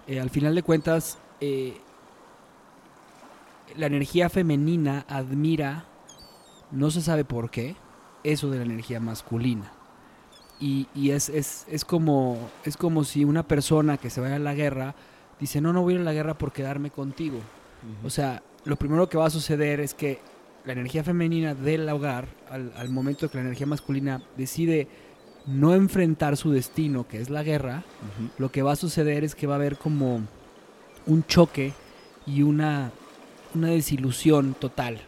eh, 0.08 0.20
al 0.20 0.30
final 0.30 0.56
de 0.56 0.64
cuentas 0.64 1.18
eh, 1.42 1.78
la 3.76 3.88
energía 3.88 4.30
femenina 4.30 5.06
admira 5.08 5.86
no 6.72 6.92
se 6.92 7.02
sabe 7.02 7.26
por 7.26 7.50
qué 7.50 7.76
eso 8.24 8.50
de 8.50 8.58
la 8.58 8.64
energía 8.64 9.00
masculina. 9.00 9.72
Y, 10.60 10.88
y 10.96 11.12
es, 11.12 11.30
es, 11.30 11.66
es, 11.70 11.84
como 11.84 12.38
es 12.64 12.78
como 12.78 13.04
si 13.04 13.26
una 13.26 13.44
persona 13.44 13.98
que 13.98 14.10
se 14.10 14.22
vaya 14.22 14.38
a 14.38 14.40
la 14.40 14.54
guerra 14.54 14.96
dice 15.40 15.60
no 15.60 15.74
no 15.74 15.82
voy 15.82 15.94
a 15.94 15.96
ir 15.96 16.02
a 16.02 16.06
la 16.06 16.14
guerra 16.14 16.38
por 16.38 16.54
quedarme 16.54 16.90
contigo 16.90 17.40
o 18.04 18.10
sea, 18.10 18.44
lo 18.66 18.76
primero 18.76 19.10
que 19.10 19.18
va 19.18 19.28
a 19.28 19.30
suceder 19.30 19.80
es 19.80 19.94
que 19.94 20.20
la 20.66 20.74
energía 20.74 21.04
femenina 21.04 21.54
del 21.54 21.88
hogar, 21.90 22.28
al, 22.50 22.72
al, 22.78 22.90
momento 22.90 23.30
que 23.30 23.38
la 23.38 23.44
energía 23.44 23.68
masculina 23.68 24.22
decide 24.38 24.88
no 25.46 25.74
enfrentar 25.74 26.38
su 26.38 26.52
destino, 26.52 27.08
que 27.08 27.20
es 27.20 27.30
la 27.30 27.44
guerra, 27.44 27.84
uh 28.02 28.24
-huh. 28.24 28.30
lo 28.38 28.52
que 28.52 28.62
va 28.62 28.74
a 28.74 28.78
suceder 28.78 29.24
es 29.24 29.36
que 29.36 29.48
va 29.48 29.56
a 29.56 29.58
haber 29.58 29.78
como 29.78 30.22
un 31.06 31.24
choque 31.26 31.74
y 32.26 32.44
una, 32.44 32.92
una 33.54 33.68
desilusión 33.68 34.54
total. 34.54 35.02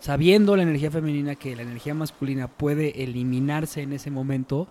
Sabiendo 0.00 0.54
la 0.54 0.64
energía 0.64 0.90
femenina 0.90 1.34
que 1.34 1.56
la 1.56 1.62
energía 1.62 1.94
masculina 1.94 2.48
puede 2.48 3.02
eliminarse 3.02 3.80
en 3.80 3.94
ese 3.94 4.10
momento, 4.10 4.68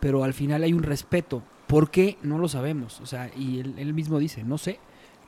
pero 0.00 0.22
al 0.22 0.34
final 0.34 0.62
hay 0.62 0.74
un 0.74 0.82
respeto. 0.82 1.42
¿Por 1.66 1.90
qué? 1.90 2.18
No 2.22 2.36
lo 2.36 2.48
sabemos. 2.48 3.00
O 3.00 3.06
sea, 3.06 3.30
y 3.34 3.60
él, 3.60 3.74
él 3.78 3.94
mismo 3.94 4.18
dice, 4.18 4.44
no 4.44 4.58
sé, 4.58 4.78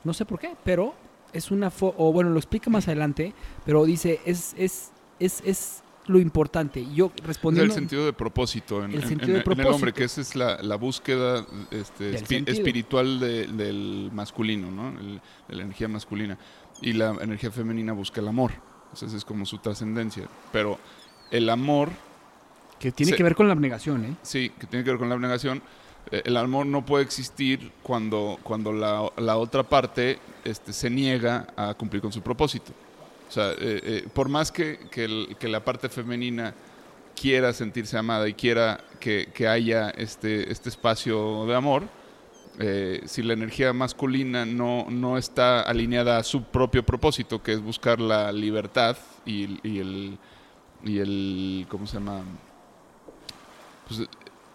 no 0.05 0.12
sé 0.12 0.27
por 0.27 0.39
qué, 0.39 0.55
pero 0.65 0.95
es 1.33 1.51
una 1.51 1.71
fo 1.71 1.95
o 1.97 2.12
bueno, 2.12 2.31
lo 2.31 2.39
explica 2.39 2.71
más 2.71 2.89
adelante, 2.89 3.33
pero 3.65 3.85
dice, 3.85 4.21
es, 4.25 4.55
es, 4.57 4.93
es, 5.19 5.43
es 5.45 5.83
lo 6.07 6.19
importante. 6.19 6.87
Yo 6.95 7.12
respondiendo... 7.25 7.73
Es 7.73 7.77
el 7.77 7.83
sentido 7.83 8.07
de 8.07 8.12
propósito 8.12 8.85
en 8.85 8.93
el, 8.93 9.03
en, 9.03 9.09
sentido 9.09 9.33
en, 9.33 9.39
de 9.39 9.43
propósito. 9.43 9.62
en 9.62 9.69
el 9.69 9.75
hombre, 9.75 9.93
que 9.93 10.05
esa 10.05 10.21
es 10.21 10.35
la, 10.35 10.61
la 10.62 10.77
búsqueda 10.77 11.47
este, 11.71 12.15
espi 12.15 12.45
espiritual 12.47 13.21
de, 13.21 13.47
del 13.47 14.11
masculino, 14.12 14.71
¿no? 14.71 14.89
El, 14.99 15.21
de 15.49 15.57
la 15.57 15.62
energía 15.62 15.89
masculina. 15.89 16.39
Y 16.81 16.95
la 16.95 17.11
energía 17.21 17.51
femenina 17.51 17.93
busca 17.93 18.21
el 18.21 18.29
amor. 18.29 18.53
Entonces 18.93 19.15
es 19.15 19.25
como 19.25 19.47
su 19.47 19.59
trascendencia. 19.59 20.25
Pero 20.53 20.79
el 21.31 21.49
amor... 21.49 21.91
Que 22.81 22.91
tiene 22.91 23.11
se, 23.11 23.17
que 23.17 23.23
ver 23.23 23.37
con 23.37 23.47
la 23.47 23.53
abnegación, 23.53 24.05
¿eh? 24.05 24.17
Sí, 24.23 24.51
que 24.59 24.67
tiene 24.67 24.85
que 24.85 24.91
ver 24.91 24.99
con 24.99 25.09
la 25.09 25.15
abnegación 25.15 25.62
el 26.11 26.37
amor 26.37 26.66
no 26.66 26.85
puede 26.85 27.04
existir 27.04 27.73
cuando, 27.82 28.38
cuando 28.42 28.73
la, 28.73 29.11
la 29.16 29.37
otra 29.37 29.62
parte 29.62 30.18
este, 30.44 30.73
se 30.73 30.90
niega 30.90 31.47
a 31.56 31.75
cumplir 31.75 32.02
con 32.02 32.12
su 32.12 32.21
propósito. 32.21 32.73
O 33.32 33.35
sea, 33.35 33.52
eh, 33.52 33.56
eh, 33.61 34.09
por 34.12 34.28
más 34.28 34.52
que, 34.52 34.78
que, 34.90 35.49
la 35.49 35.64
parte 35.64 35.88
femenina 35.88 36.54
quiera 37.18 37.54
sentirse 37.54 37.97
amada 37.97 38.28
y 38.28 38.35
quiera 38.35 38.78
que, 39.00 39.30
que 39.32 39.49
haya 39.49 39.88
este, 39.88 40.52
este, 40.52 40.68
espacio 40.68 41.47
de 41.47 41.54
amor, 41.54 41.85
eh, 42.59 43.00
si 43.06 43.23
la 43.23 43.32
energía 43.32 43.73
masculina 43.73 44.44
no, 44.44 44.87
no, 44.90 45.16
está 45.16 45.62
alineada 45.62 46.18
a 46.18 46.23
su 46.25 46.42
propio 46.42 46.85
propósito, 46.85 47.42
que 47.42 47.54
es 47.54 47.62
buscar 47.62 48.00
la 48.00 48.30
libertad 48.32 48.99
y, 49.25 49.59
y 49.66 49.78
el, 49.78 50.18
y 50.85 50.99
el, 50.99 51.66
¿cómo 51.71 51.87
se 51.87 51.94
llama? 51.94 52.25
Pues, 53.88 54.06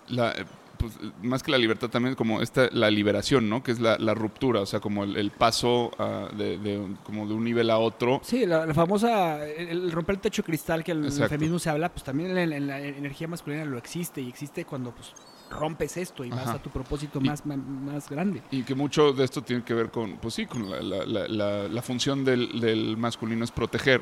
la, 0.09 0.35
pues, 0.77 0.97
más 1.21 1.43
que 1.43 1.51
la 1.51 1.57
libertad 1.57 1.89
también 1.89 2.15
como 2.15 2.41
esta 2.41 2.69
la 2.71 2.89
liberación 2.89 3.49
no 3.49 3.63
que 3.63 3.71
es 3.71 3.79
la, 3.79 3.97
la 3.97 4.13
ruptura 4.13 4.61
o 4.61 4.65
sea 4.65 4.79
como 4.79 5.03
el, 5.03 5.17
el 5.17 5.31
paso 5.31 5.91
uh, 5.99 6.35
de, 6.35 6.57
de, 6.57 6.95
como 7.03 7.27
de 7.27 7.33
un 7.33 7.43
nivel 7.43 7.69
a 7.69 7.77
otro 7.77 8.21
sí 8.23 8.45
la, 8.45 8.65
la 8.65 8.73
famosa 8.73 9.45
el, 9.47 9.91
romper 9.91 10.15
el 10.15 10.21
techo 10.21 10.43
cristal 10.43 10.83
que 10.83 10.91
el 10.91 11.11
feminismo 11.11 11.59
se 11.59 11.69
habla 11.69 11.89
pues 11.89 12.03
también 12.03 12.37
en, 12.37 12.53
en, 12.53 12.67
la 12.67 12.79
energía 12.79 13.27
masculina 13.27 13.65
lo 13.65 13.77
existe 13.77 14.21
y 14.21 14.29
existe 14.29 14.65
cuando 14.65 14.93
pues 14.93 15.13
rompes 15.49 15.97
esto 15.97 16.23
y 16.23 16.31
Ajá. 16.31 16.45
vas 16.45 16.55
a 16.55 16.61
tu 16.61 16.69
propósito 16.69 17.21
más, 17.21 17.43
y, 17.45 17.49
más 17.49 18.09
grande. 18.09 18.41
Y 18.51 18.63
que 18.63 18.75
mucho 18.75 19.13
de 19.13 19.23
esto 19.23 19.41
tiene 19.41 19.63
que 19.63 19.73
ver 19.73 19.89
con, 19.89 20.17
pues 20.17 20.33
sí, 20.33 20.45
con 20.45 20.69
la, 20.69 20.81
la, 20.81 21.27
la, 21.27 21.67
la 21.67 21.81
función 21.81 22.23
del, 22.23 22.59
del, 22.59 22.97
masculino 22.97 23.43
es 23.43 23.51
proteger 23.51 24.01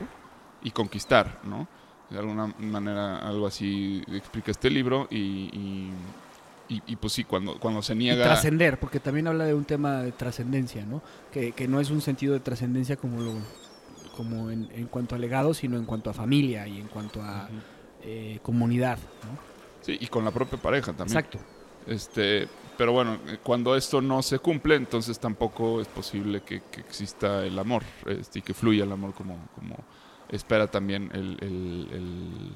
y 0.64 0.72
conquistar, 0.72 1.42
¿no? 1.44 1.68
De 2.10 2.20
alguna 2.20 2.54
manera 2.60 3.18
algo 3.20 3.48
así 3.48 4.04
explica 4.08 4.52
este 4.52 4.70
libro 4.70 5.08
y, 5.10 5.18
y 5.18 5.92
y, 6.68 6.82
y, 6.88 6.96
pues 6.96 7.14
sí, 7.14 7.24
cuando, 7.24 7.60
cuando 7.60 7.82
se 7.82 7.96
niega... 7.96 8.24
Trascender, 8.24 8.80
porque 8.80 9.00
también 9.00 9.28
habla 9.28 9.46
de 9.46 9.54
un 9.54 9.66
tema 9.66 10.02
de 10.02 10.12
trascendencia, 10.12 10.86
¿no? 10.86 11.02
Que, 11.32 11.52
que, 11.52 11.68
no 11.68 11.80
es 11.80 11.90
un 11.92 12.02
sentido 12.02 12.34
de 12.34 12.40
trascendencia 12.40 12.96
como, 12.96 13.22
lo, 13.22 13.34
como 14.18 14.50
en, 14.50 14.70
en, 14.74 14.88
cuanto 14.88 15.16
a 15.16 15.18
legado, 15.18 15.54
sino 15.54 15.78
en 15.78 15.86
cuanto 15.86 16.10
a 16.10 16.14
familia 16.14 16.68
y 16.68 16.80
en 16.80 16.88
cuanto 16.88 17.22
a 17.22 17.48
uh 17.50 17.54
-huh. 17.54 17.62
eh, 18.04 18.40
comunidad, 18.42 18.98
¿no? 18.98 19.38
Sí, 19.82 19.98
y 20.00 20.08
con 20.08 20.26
la 20.26 20.32
propia 20.32 20.60
pareja 20.60 20.94
también. 20.94 21.18
Exacto. 21.18 21.40
Este, 21.86 22.48
pero 22.78 22.92
bueno, 22.92 23.20
cuando 23.44 23.76
esto 23.76 24.02
no 24.02 24.24
se 24.24 24.40
cumple, 24.40 24.76
entonces 24.76 25.20
tampoco 25.20 25.80
es 25.82 25.88
posible 25.88 26.42
que, 26.42 26.62
que 26.72 26.82
exista 26.82 27.46
el 27.46 27.58
amor 27.60 27.84
este, 28.08 28.40
y 28.40 28.42
que 28.42 28.54
fluya 28.56 28.84
el 28.84 28.92
amor 28.92 29.14
como, 29.14 29.38
como 29.54 29.78
espera 30.30 30.68
también 30.68 31.12
el, 31.14 31.38
el, 31.42 31.88
el 31.92 32.56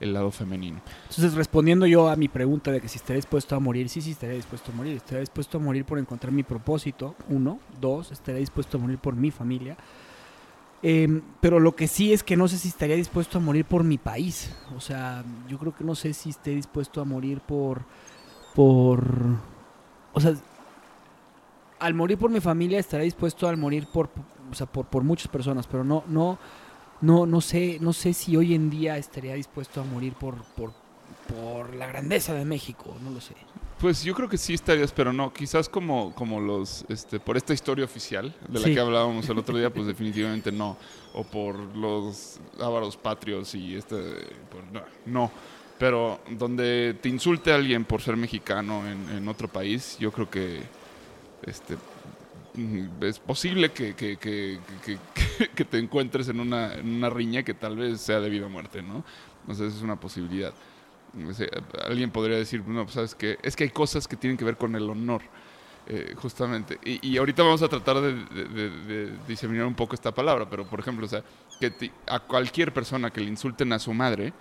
el 0.00 0.12
lado 0.12 0.30
femenino. 0.30 0.80
Entonces, 1.02 1.34
respondiendo 1.34 1.86
yo 1.86 2.08
a 2.08 2.16
mi 2.16 2.28
pregunta 2.28 2.70
de 2.70 2.80
que 2.80 2.88
si 2.88 2.98
estaría 2.98 3.16
dispuesto 3.16 3.56
a 3.56 3.60
morir, 3.60 3.88
sí, 3.88 4.00
sí, 4.00 4.12
estaría 4.12 4.36
dispuesto 4.36 4.72
a 4.72 4.74
morir. 4.74 4.96
Estaría 4.96 5.20
dispuesto 5.20 5.58
a 5.58 5.60
morir 5.60 5.84
por 5.84 5.98
encontrar 5.98 6.32
mi 6.32 6.42
propósito, 6.42 7.14
uno. 7.28 7.58
Dos, 7.80 8.12
estaría 8.12 8.40
dispuesto 8.40 8.78
a 8.78 8.80
morir 8.80 8.98
por 8.98 9.14
mi 9.14 9.30
familia. 9.30 9.76
Eh, 10.82 11.20
pero 11.40 11.58
lo 11.58 11.74
que 11.74 11.88
sí 11.88 12.12
es 12.12 12.22
que 12.22 12.36
no 12.36 12.46
sé 12.46 12.56
si 12.56 12.68
estaría 12.68 12.96
dispuesto 12.96 13.38
a 13.38 13.40
morir 13.40 13.64
por 13.64 13.84
mi 13.84 13.98
país. 13.98 14.54
O 14.76 14.80
sea, 14.80 15.24
yo 15.48 15.58
creo 15.58 15.74
que 15.74 15.84
no 15.84 15.94
sé 15.94 16.12
si 16.14 16.30
esté 16.30 16.50
dispuesto 16.50 17.00
a 17.00 17.04
morir 17.04 17.40
por... 17.40 17.82
por... 18.54 19.04
O 20.12 20.20
sea, 20.20 20.34
al 21.80 21.94
morir 21.94 22.18
por 22.18 22.30
mi 22.30 22.40
familia 22.40 22.78
estaría 22.78 23.04
dispuesto 23.04 23.48
a 23.48 23.56
morir 23.56 23.86
por, 23.92 24.10
o 24.50 24.54
sea, 24.54 24.66
por, 24.66 24.86
por 24.86 25.04
muchas 25.04 25.28
personas, 25.28 25.66
pero 25.66 25.84
no, 25.84 26.02
no, 26.08 26.38
no, 27.00 27.26
no 27.26 27.40
sé, 27.40 27.78
no 27.80 27.92
sé 27.92 28.12
si 28.12 28.36
hoy 28.36 28.54
en 28.54 28.70
día 28.70 28.96
estaría 28.98 29.34
dispuesto 29.34 29.80
a 29.80 29.84
morir 29.84 30.14
por, 30.14 30.42
por, 30.56 30.72
por 31.28 31.74
la 31.74 31.86
grandeza 31.86 32.34
de 32.34 32.44
México, 32.44 32.96
no 33.02 33.10
lo 33.10 33.20
sé. 33.20 33.34
Pues 33.78 34.02
yo 34.02 34.12
creo 34.12 34.28
que 34.28 34.36
sí 34.36 34.54
estarías, 34.54 34.90
pero 34.90 35.12
no, 35.12 35.32
quizás 35.32 35.68
como, 35.68 36.12
como 36.14 36.40
los, 36.40 36.84
este, 36.88 37.20
por 37.20 37.36
esta 37.36 37.54
historia 37.54 37.84
oficial 37.84 38.34
de 38.48 38.58
la 38.58 38.66
sí. 38.66 38.74
que 38.74 38.80
hablábamos 38.80 39.28
el 39.28 39.38
otro 39.38 39.56
día, 39.56 39.72
pues 39.72 39.86
definitivamente 39.86 40.50
no. 40.50 40.76
O 41.14 41.22
por 41.22 41.56
los 41.76 42.40
ávaros 42.60 42.96
patrios 42.96 43.54
y 43.54 43.76
este, 43.76 43.96
pues 44.50 44.64
no, 44.72 44.82
no. 45.06 45.30
Pero 45.78 46.18
donde 46.30 46.96
te 47.00 47.08
insulte 47.08 47.52
a 47.52 47.54
alguien 47.54 47.84
por 47.84 48.02
ser 48.02 48.16
mexicano 48.16 48.84
en, 48.84 49.08
en 49.10 49.28
otro 49.28 49.46
país, 49.46 49.96
yo 50.00 50.10
creo 50.10 50.28
que 50.28 50.60
este, 51.42 51.76
es 53.00 53.18
posible 53.18 53.70
que, 53.70 53.94
que, 53.94 54.16
que, 54.18 55.64
te 55.64 55.78
encuentres 55.78 56.28
en 56.28 56.40
una, 56.40 56.72
una 56.82 57.10
riña 57.10 57.42
que 57.42 57.54
tal 57.54 57.76
vez 57.76 58.00
sea 58.00 58.20
debido 58.20 58.46
a 58.46 58.48
muerte, 58.48 58.82
¿no? 58.82 59.04
Entonces 59.42 59.74
es 59.74 59.82
una 59.82 59.96
posibilidad. 59.96 60.52
Alguien 61.86 62.10
podría 62.10 62.36
decir, 62.36 62.62
no, 62.66 62.84
pues 62.84 62.94
sabes 62.94 63.14
que 63.14 63.38
es 63.42 63.56
que 63.56 63.64
hay 63.64 63.70
cosas 63.70 64.06
que 64.06 64.16
tienen 64.16 64.36
que 64.36 64.44
ver 64.44 64.56
con 64.56 64.74
el 64.74 64.88
honor, 64.88 65.22
eh, 65.86 66.14
justamente. 66.16 66.78
Y, 66.84 67.06
y, 67.06 67.16
ahorita 67.16 67.42
vamos 67.42 67.62
a 67.62 67.68
tratar 67.68 68.00
de, 68.00 68.12
de, 68.12 68.44
de, 68.44 68.70
de, 68.70 69.12
diseminar 69.26 69.66
un 69.66 69.74
poco 69.74 69.94
esta 69.94 70.12
palabra, 70.12 70.48
pero 70.48 70.66
por 70.66 70.80
ejemplo, 70.80 71.06
o 71.06 71.08
sea, 71.08 71.22
que 71.58 71.90
a 72.06 72.20
cualquier 72.20 72.72
persona 72.72 73.10
que 73.10 73.20
le 73.20 73.28
insulten 73.28 73.72
a 73.72 73.78
su 73.78 73.94
madre, 73.94 74.32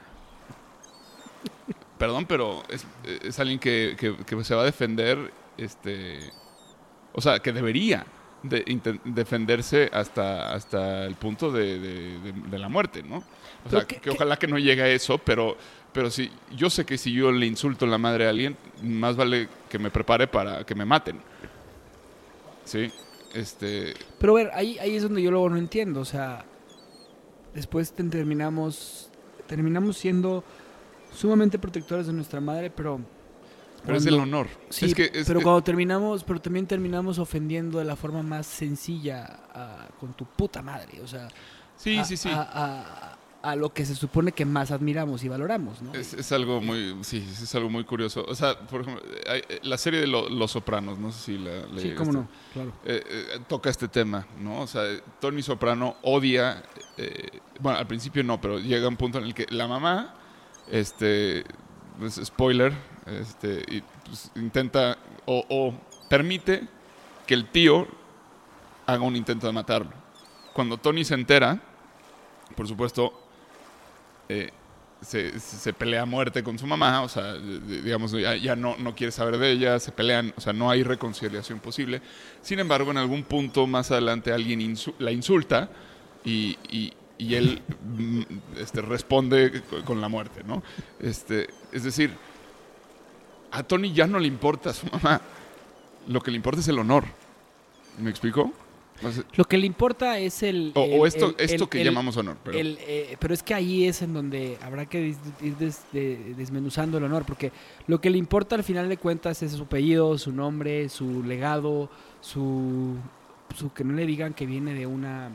perdón, 1.97 2.25
pero 2.25 2.63
es, 2.69 2.85
es 3.23 3.39
alguien 3.39 3.59
que, 3.59 3.95
que, 4.25 4.43
se 4.43 4.55
va 4.55 4.61
a 4.61 4.65
defender, 4.65 5.31
este, 5.57 6.31
o 7.17 7.21
sea, 7.21 7.39
que 7.39 7.51
debería 7.51 8.05
de, 8.43 8.63
defenderse 9.05 9.89
hasta, 9.91 10.53
hasta 10.53 11.03
el 11.03 11.15
punto 11.15 11.51
de, 11.51 11.79
de, 11.79 12.31
de 12.31 12.59
la 12.59 12.69
muerte, 12.69 13.01
¿no? 13.01 13.23
O 13.65 13.69
sea, 13.71 13.85
que, 13.85 13.95
que, 13.95 14.11
ojalá 14.11 14.37
que 14.37 14.45
no 14.45 14.59
llegue 14.59 14.83
a 14.83 14.87
eso, 14.87 15.17
pero, 15.17 15.57
pero 15.91 16.11
si, 16.11 16.29
yo 16.55 16.69
sé 16.69 16.85
que 16.85 16.95
si 16.95 17.11
yo 17.11 17.31
le 17.31 17.47
insulto 17.47 17.87
la 17.87 17.97
madre 17.97 18.27
a 18.27 18.29
alguien, 18.29 18.55
más 18.83 19.15
vale 19.15 19.49
que 19.67 19.79
me 19.79 19.89
prepare 19.89 20.27
para 20.27 20.63
que 20.63 20.75
me 20.75 20.85
maten. 20.85 21.19
¿Sí? 22.65 22.91
Este... 23.33 23.95
Pero 24.19 24.33
a 24.33 24.35
ver, 24.35 24.51
ahí, 24.53 24.77
ahí 24.77 24.95
es 24.95 25.01
donde 25.01 25.23
yo 25.23 25.31
luego 25.31 25.49
no 25.49 25.57
entiendo, 25.57 26.01
o 26.01 26.05
sea, 26.05 26.45
después 27.55 27.93
terminamos, 27.93 29.09
terminamos 29.47 29.97
siendo 29.97 30.43
sumamente 31.11 31.57
protectores 31.57 32.05
de 32.05 32.13
nuestra 32.13 32.39
madre, 32.41 32.69
pero 32.69 33.01
Pero 33.85 33.97
es 33.97 34.05
el 34.05 34.15
honor. 34.15 34.47
Sí, 34.69 34.85
es 34.87 34.93
que 34.95 35.09
es- 35.13 35.27
pero 35.27 35.41
cuando 35.41 35.61
terminamos, 35.63 36.23
pero 36.23 36.41
también 36.41 36.67
terminamos 36.67 37.19
ofendiendo 37.19 37.79
de 37.79 37.85
la 37.85 37.95
forma 37.95 38.21
más 38.23 38.45
sencilla 38.47 39.39
a- 39.53 39.87
con 39.99 40.13
tu 40.13 40.25
puta 40.25 40.61
madre, 40.61 41.01
o 41.01 41.07
sea, 41.07 41.27
sí, 41.75 41.97
a, 41.97 42.03
sí, 42.03 42.17
sí. 42.17 42.29
a- 42.31 43.13
lo 43.55 43.71
que 43.73 43.85
se 43.85 43.95
supone 43.95 44.33
que 44.33 44.43
más 44.43 44.71
admiramos 44.71 45.23
y 45.23 45.29
valoramos, 45.29 45.81
¿no? 45.81 45.93
Es, 45.93 46.13
es 46.13 46.33
algo 46.33 46.59
muy, 46.59 46.97
sí, 47.03 47.25
es 47.31 47.55
algo 47.55 47.69
muy 47.69 47.85
curioso. 47.85 48.25
O 48.27 48.35
sea, 48.35 48.59
por 48.59 48.81
ejemplo, 48.81 49.01
hay- 49.29 49.41
eh, 49.47 49.59
la 49.63 49.77
serie 49.77 50.01
de 50.01 50.07
Lo- 50.07 50.27
Los 50.27 50.51
Sopranos, 50.51 50.99
no 50.99 51.13
sé 51.13 51.19
si 51.21 51.37
la, 51.37 51.65
la 51.71 51.79
sí, 51.79 51.93
cómo 51.95 52.11
no, 52.11 52.27
claro. 52.51 52.73
eh, 52.83 53.01
eh, 53.07 53.39
toca 53.47 53.69
este 53.69 53.87
tema, 53.87 54.27
¿no? 54.41 54.59
O 54.63 54.67
sea, 54.67 54.81
Tony 55.21 55.41
Soprano 55.43 55.95
odia, 56.01 56.61
eh, 56.97 57.39
bueno, 57.61 57.79
al 57.79 57.87
principio 57.87 58.21
no, 58.21 58.41
pero 58.41 58.59
llega 58.59 58.85
un 58.89 58.97
punto 58.97 59.17
en 59.19 59.23
el 59.23 59.33
que 59.33 59.45
la 59.49 59.65
mamá, 59.65 60.13
este, 60.69 61.45
pues, 61.99 62.19
spoiler, 62.25 62.73
este, 63.09 63.83
pues, 64.05 64.31
intenta 64.35 64.97
o, 65.25 65.73
permite 66.09 66.67
que 67.25 67.33
el 67.33 67.49
tío 67.49 67.87
haga 68.85 69.01
un 69.03 69.15
intento 69.15 69.47
de 69.47 69.53
matarlo. 69.53 69.91
Cuando 70.53 70.77
Tony 70.77 71.03
se 71.03 71.13
entera, 71.13 71.61
por 72.55 72.67
supuesto, 72.67 73.13
eh, 74.29 74.51
se, 75.01 75.73
pelea 75.73 76.01
a 76.03 76.05
muerte 76.05 76.43
con 76.43 76.57
su 76.57 76.65
mamá, 76.65 77.01
o 77.01 77.09
sea, 77.09 77.33
digamos, 77.35 78.11
ya, 78.13 78.55
no, 78.55 78.75
no 78.77 78.95
quiere 78.95 79.11
saber 79.11 79.37
de 79.37 79.51
ella, 79.51 79.79
se 79.79 79.91
pelean, 79.91 80.33
o 80.35 80.41
sea, 80.41 80.53
no 80.53 80.69
hay 80.69 80.83
reconciliación 80.83 81.59
posible. 81.59 82.01
Sin 82.41 82.59
embargo, 82.59 82.91
en 82.91 82.97
algún 82.97 83.23
punto 83.23 83.67
más 83.67 83.91
adelante 83.91 84.33
alguien 84.33 84.75
la 84.99 85.11
insulta 85.11 85.69
y, 86.23 86.57
él 87.19 87.61
mm, 87.85 88.21
este, 88.57 88.81
responde 88.81 89.61
co- 89.69 89.83
con 89.83 90.01
la 90.01 90.07
muerte, 90.07 90.43
¿no? 90.43 90.63
Este, 90.99 91.47
es 91.71 91.83
decir, 91.83 92.11
a 93.57 93.63
Tony 93.63 93.91
ya 93.93 94.07
no 94.07 94.19
le 94.19 94.27
importa 94.27 94.69
a 94.69 94.73
su 94.73 94.85
mamá, 94.87 95.21
lo 96.07 96.21
que 96.21 96.31
le 96.31 96.37
importa 96.37 96.59
es 96.61 96.67
el 96.67 96.79
honor. 96.79 97.03
¿Me 97.99 98.09
explico? 98.09 98.51
Lo 99.35 99.45
que 99.45 99.57
le 99.59 99.67
importa 99.67 100.17
es 100.17 100.41
el... 100.41 100.71
o- 100.75 100.83
el- 100.83 100.99
o 100.99 101.05
esto, 101.05 101.27
el- 101.29 101.35
esto 101.49 101.63
el- 101.65 101.69
que 101.69 101.83
llamamos 101.83 102.17
honor. 102.17 102.37
Pero, 102.43 102.57
eh, 102.59 103.15
pero 103.19 103.33
es 103.33 103.43
que 103.43 103.53
ahí 103.53 103.85
es 103.85 104.01
en 104.01 104.13
donde 104.13 104.57
habrá 104.63 104.87
que 104.87 105.15
ir 105.41 105.55
des- 105.57 105.83
de- 105.91 106.33
desmenuzando 106.35 106.97
el 106.97 107.03
honor, 107.03 107.23
porque 107.25 107.51
lo 107.85 108.01
que 108.01 108.09
le 108.09 108.17
importa 108.17 108.55
al 108.55 108.63
final 108.63 108.89
de 108.89 108.97
cuentas 108.97 109.43
es 109.43 109.51
su 109.51 109.63
apellido, 109.63 110.17
su 110.17 110.31
nombre, 110.31 110.89
su 110.89 111.23
legado, 111.23 111.89
su, 112.21 112.95
su 113.55 113.71
que 113.73 113.83
no 113.83 113.93
le 113.93 114.05
digan 114.07 114.33
que 114.33 114.45
viene 114.47 114.73
de 114.73 114.87
una 114.87 115.29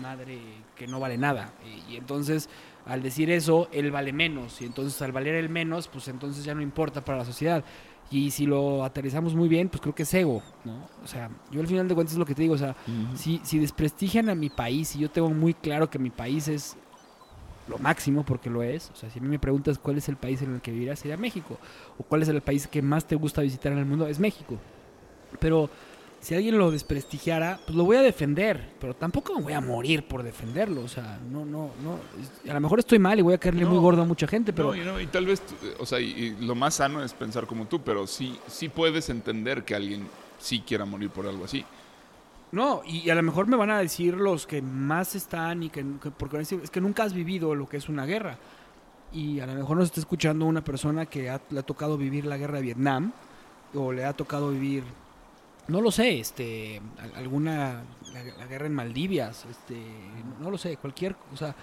madre 0.00 0.38
que 0.76 0.86
no 0.86 0.98
vale 0.98 1.18
nada. 1.18 1.52
Y, 1.88 1.92
y 1.92 1.96
entonces, 1.96 2.48
al 2.86 3.02
decir 3.02 3.30
eso, 3.30 3.68
él 3.72 3.90
vale 3.90 4.12
menos. 4.12 4.60
Y 4.60 4.66
entonces, 4.66 5.00
al 5.02 5.12
valer 5.12 5.34
el 5.34 5.48
menos, 5.48 5.88
pues 5.88 6.08
entonces 6.08 6.44
ya 6.44 6.54
no 6.54 6.60
importa 6.60 7.04
para 7.04 7.18
la 7.18 7.24
sociedad. 7.24 7.64
Y 8.10 8.30
si 8.30 8.46
lo 8.46 8.84
aterrizamos 8.84 9.34
muy 9.34 9.48
bien, 9.48 9.68
pues 9.68 9.80
creo 9.80 9.94
que 9.94 10.02
es 10.02 10.14
ego, 10.14 10.42
¿no? 10.64 10.88
O 11.02 11.06
sea, 11.06 11.30
yo 11.50 11.60
al 11.60 11.66
final 11.66 11.88
de 11.88 11.94
cuentas 11.94 12.12
es 12.12 12.18
lo 12.18 12.26
que 12.26 12.34
te 12.34 12.42
digo, 12.42 12.54
o 12.54 12.58
sea, 12.58 12.76
si, 13.14 13.40
si 13.42 13.58
desprestigian 13.58 14.28
a 14.28 14.34
mi 14.34 14.50
país 14.50 14.94
y 14.94 15.00
yo 15.00 15.10
tengo 15.10 15.30
muy 15.30 15.54
claro 15.54 15.88
que 15.88 15.98
mi 15.98 16.10
país 16.10 16.46
es 16.48 16.76
lo 17.66 17.78
máximo, 17.78 18.22
porque 18.22 18.50
lo 18.50 18.62
es, 18.62 18.90
o 18.90 18.96
sea, 18.96 19.08
si 19.08 19.18
a 19.18 19.22
mí 19.22 19.28
me 19.28 19.38
preguntas 19.38 19.78
cuál 19.78 19.96
es 19.96 20.08
el 20.10 20.16
país 20.16 20.42
en 20.42 20.54
el 20.54 20.60
que 20.60 20.70
vivirás, 20.70 20.98
sería 20.98 21.16
México, 21.16 21.58
o 21.98 22.04
cuál 22.04 22.22
es 22.22 22.28
el 22.28 22.42
país 22.42 22.66
que 22.66 22.82
más 22.82 23.06
te 23.06 23.16
gusta 23.16 23.40
visitar 23.40 23.72
en 23.72 23.78
el 23.78 23.86
mundo, 23.86 24.06
es 24.06 24.20
México. 24.20 24.58
Pero 25.40 25.70
si 26.24 26.34
alguien 26.34 26.56
lo 26.58 26.70
desprestigiara, 26.70 27.60
pues 27.64 27.76
lo 27.76 27.84
voy 27.84 27.96
a 27.96 28.02
defender, 28.02 28.72
pero 28.80 28.94
tampoco 28.94 29.34
me 29.36 29.42
voy 29.42 29.52
a 29.52 29.60
morir 29.60 30.08
por 30.08 30.22
defenderlo, 30.22 30.80
o 30.82 30.88
sea, 30.88 31.20
no, 31.30 31.44
no, 31.44 31.70
no, 31.82 31.98
a 32.50 32.54
lo 32.54 32.60
mejor 32.60 32.78
estoy 32.78 32.98
mal 32.98 33.18
y 33.18 33.22
voy 33.22 33.34
a 33.34 33.38
caerle 33.38 33.66
muy 33.66 33.78
gordo 33.78 34.02
a 34.02 34.04
mucha 34.06 34.26
gente, 34.26 34.52
pero... 34.52 34.68
No, 34.74 34.76
y, 34.76 34.84
no, 34.84 35.00
y 35.00 35.06
tal 35.06 35.26
vez, 35.26 35.42
o 35.78 35.86
sea, 35.86 36.00
y, 36.00 36.06
y 36.38 36.44
lo 36.44 36.54
más 36.54 36.74
sano 36.74 37.02
es 37.04 37.12
pensar 37.12 37.46
como 37.46 37.66
tú, 37.66 37.82
pero 37.82 38.06
sí, 38.06 38.38
sí 38.48 38.68
puedes 38.68 39.10
entender 39.10 39.64
que 39.64 39.74
alguien 39.74 40.08
sí 40.38 40.60
quiera 40.66 40.84
morir 40.84 41.10
por 41.10 41.26
algo 41.26 41.44
así. 41.44 41.64
No, 42.52 42.82
y 42.86 43.10
a 43.10 43.14
lo 43.16 43.22
mejor 43.22 43.46
me 43.48 43.56
van 43.56 43.70
a 43.70 43.78
decir 43.80 44.14
los 44.14 44.46
que 44.46 44.62
más 44.62 45.14
están 45.16 45.62
y 45.64 45.70
que, 45.70 45.84
que- 46.02 46.10
porque 46.10 46.38
es 46.40 46.70
que 46.70 46.80
nunca 46.80 47.02
has 47.02 47.12
vivido 47.12 47.54
lo 47.54 47.68
que 47.68 47.76
es 47.78 47.88
una 47.88 48.06
guerra. 48.06 48.38
Y 49.12 49.40
a 49.40 49.46
lo 49.46 49.54
mejor 49.54 49.76
nos 49.76 49.86
está 49.86 50.00
escuchando 50.00 50.44
una 50.46 50.62
persona 50.62 51.04
que 51.06 51.28
ha- 51.30 51.40
le 51.50 51.58
ha 51.60 51.62
tocado 51.64 51.98
vivir 51.98 52.24
la 52.26 52.36
guerra 52.36 52.56
de 52.58 52.62
Vietnam 52.62 53.12
o 53.74 53.92
le 53.92 54.04
ha 54.04 54.12
tocado 54.12 54.50
vivir, 54.50 54.84
no 55.68 55.80
lo 55.80 55.90
sé, 55.90 56.20
este, 56.20 56.80
al- 56.98 57.14
alguna, 57.16 57.82
la, 58.12 58.24
la 58.38 58.46
guerra 58.46 58.66
en 58.66 58.74
Maldivias, 58.74 59.44
este, 59.50 59.74
no, 60.38 60.44
no 60.44 60.50
lo 60.50 60.58
sé, 60.58 60.76
cualquier, 60.76 61.16
o 61.32 61.36
sea, 61.36 61.54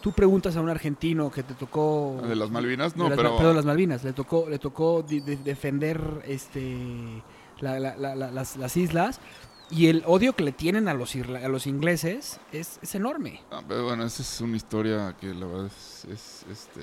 tú 0.00 0.12
preguntas 0.12 0.56
a 0.56 0.60
un 0.60 0.68
argentino 0.68 1.30
que 1.30 1.42
te 1.42 1.54
tocó... 1.54 2.20
¿De 2.26 2.36
las 2.36 2.50
Malvinas? 2.50 2.92
de 2.94 2.98
No, 2.98 3.08
las, 3.08 3.16
pero... 3.16 3.36
perdón, 3.36 3.56
las 3.56 3.64
Malvinas, 3.64 4.04
le 4.04 4.12
tocó, 4.12 4.48
le 4.48 4.58
tocó 4.58 5.02
de- 5.02 5.20
defender 5.20 6.22
este, 6.26 7.22
la- 7.60 7.80
la- 7.80 7.96
la- 7.96 8.14
la- 8.14 8.30
las, 8.30 8.56
las 8.56 8.76
islas 8.76 9.20
y 9.70 9.88
el 9.88 10.04
odio 10.06 10.34
que 10.34 10.44
le 10.44 10.52
tienen 10.52 10.86
a 10.86 10.94
los, 10.94 11.16
a 11.16 11.48
los 11.48 11.66
ingleses 11.66 12.38
es, 12.52 12.78
es 12.82 12.94
enorme. 12.94 13.40
Ah, 13.50 13.62
pero 13.66 13.84
bueno, 13.84 14.04
esa 14.04 14.22
es 14.22 14.40
una 14.40 14.56
historia 14.56 15.16
que 15.20 15.34
la 15.34 15.46
verdad 15.46 15.66
es, 15.66 16.04
es, 16.04 16.46
este, 16.50 16.82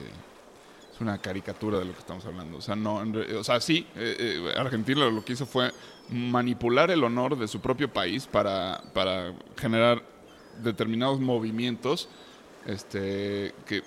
es 0.94 1.02
una 1.02 1.18
caricatura 1.18 1.80
de 1.80 1.86
lo 1.86 1.94
que 1.94 2.00
estamos 2.00 2.26
hablando. 2.26 2.58
O 2.58 2.62
sea, 2.62 2.76
no, 2.76 2.96
o 3.40 3.44
sea 3.44 3.60
sí, 3.60 3.88
eh, 3.96 4.16
eh, 4.20 4.54
Argentina 4.58 5.06
lo 5.10 5.26
que 5.26 5.34
hizo 5.34 5.46
fue 5.46 5.72
manipular 6.10 6.92
el 6.92 7.04
honor 7.04 7.38
de 7.38 7.48
su 7.48 7.60
propio 7.62 7.92
país 7.92 8.28
para, 8.28 8.82
para 8.94 9.34
generar 9.58 10.04
determinados 10.62 11.20
movimientos 11.20 12.08
este, 12.66 13.54
que, 13.66 13.78
eh, 13.78 13.84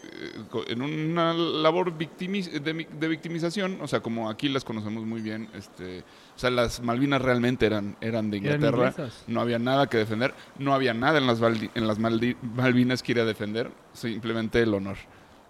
en 0.69 0.83
una 0.83 1.33
labor 1.33 1.97
victimi- 1.97 2.51
de, 2.61 2.75
mi- 2.75 2.85
de 2.85 3.09
victimización, 3.09 3.79
o 3.81 3.88
sea, 3.88 4.01
como 4.01 4.29
aquí 4.29 4.49
las 4.51 4.64
conocemos 4.64 5.05
muy 5.07 5.23
bien, 5.23 5.49
este, 5.55 6.01
o 6.01 6.38
sea, 6.38 6.51
las 6.51 6.83
Malvinas 6.83 7.23
realmente 7.23 7.64
eran, 7.64 7.97
eran 8.03 8.31
de 8.31 8.37
Inglaterra. 8.38 8.90
No 9.29 9.40
había 9.40 9.59
nada 9.59 9.87
que 9.88 9.97
defender, 9.97 10.35
no 10.59 10.75
había 10.75 10.92
nada 10.92 11.16
en 11.19 11.27
las, 11.27 11.40
Valdi- 11.40 11.71
en 11.75 11.87
las 11.87 11.99
Maldi- 11.99 12.37
Malvinas 12.42 13.03
que 13.03 13.12
ir 13.12 13.21
a 13.21 13.25
defender, 13.25 13.71
simplemente 13.95 14.61
el 14.61 14.75
honor, 14.75 14.97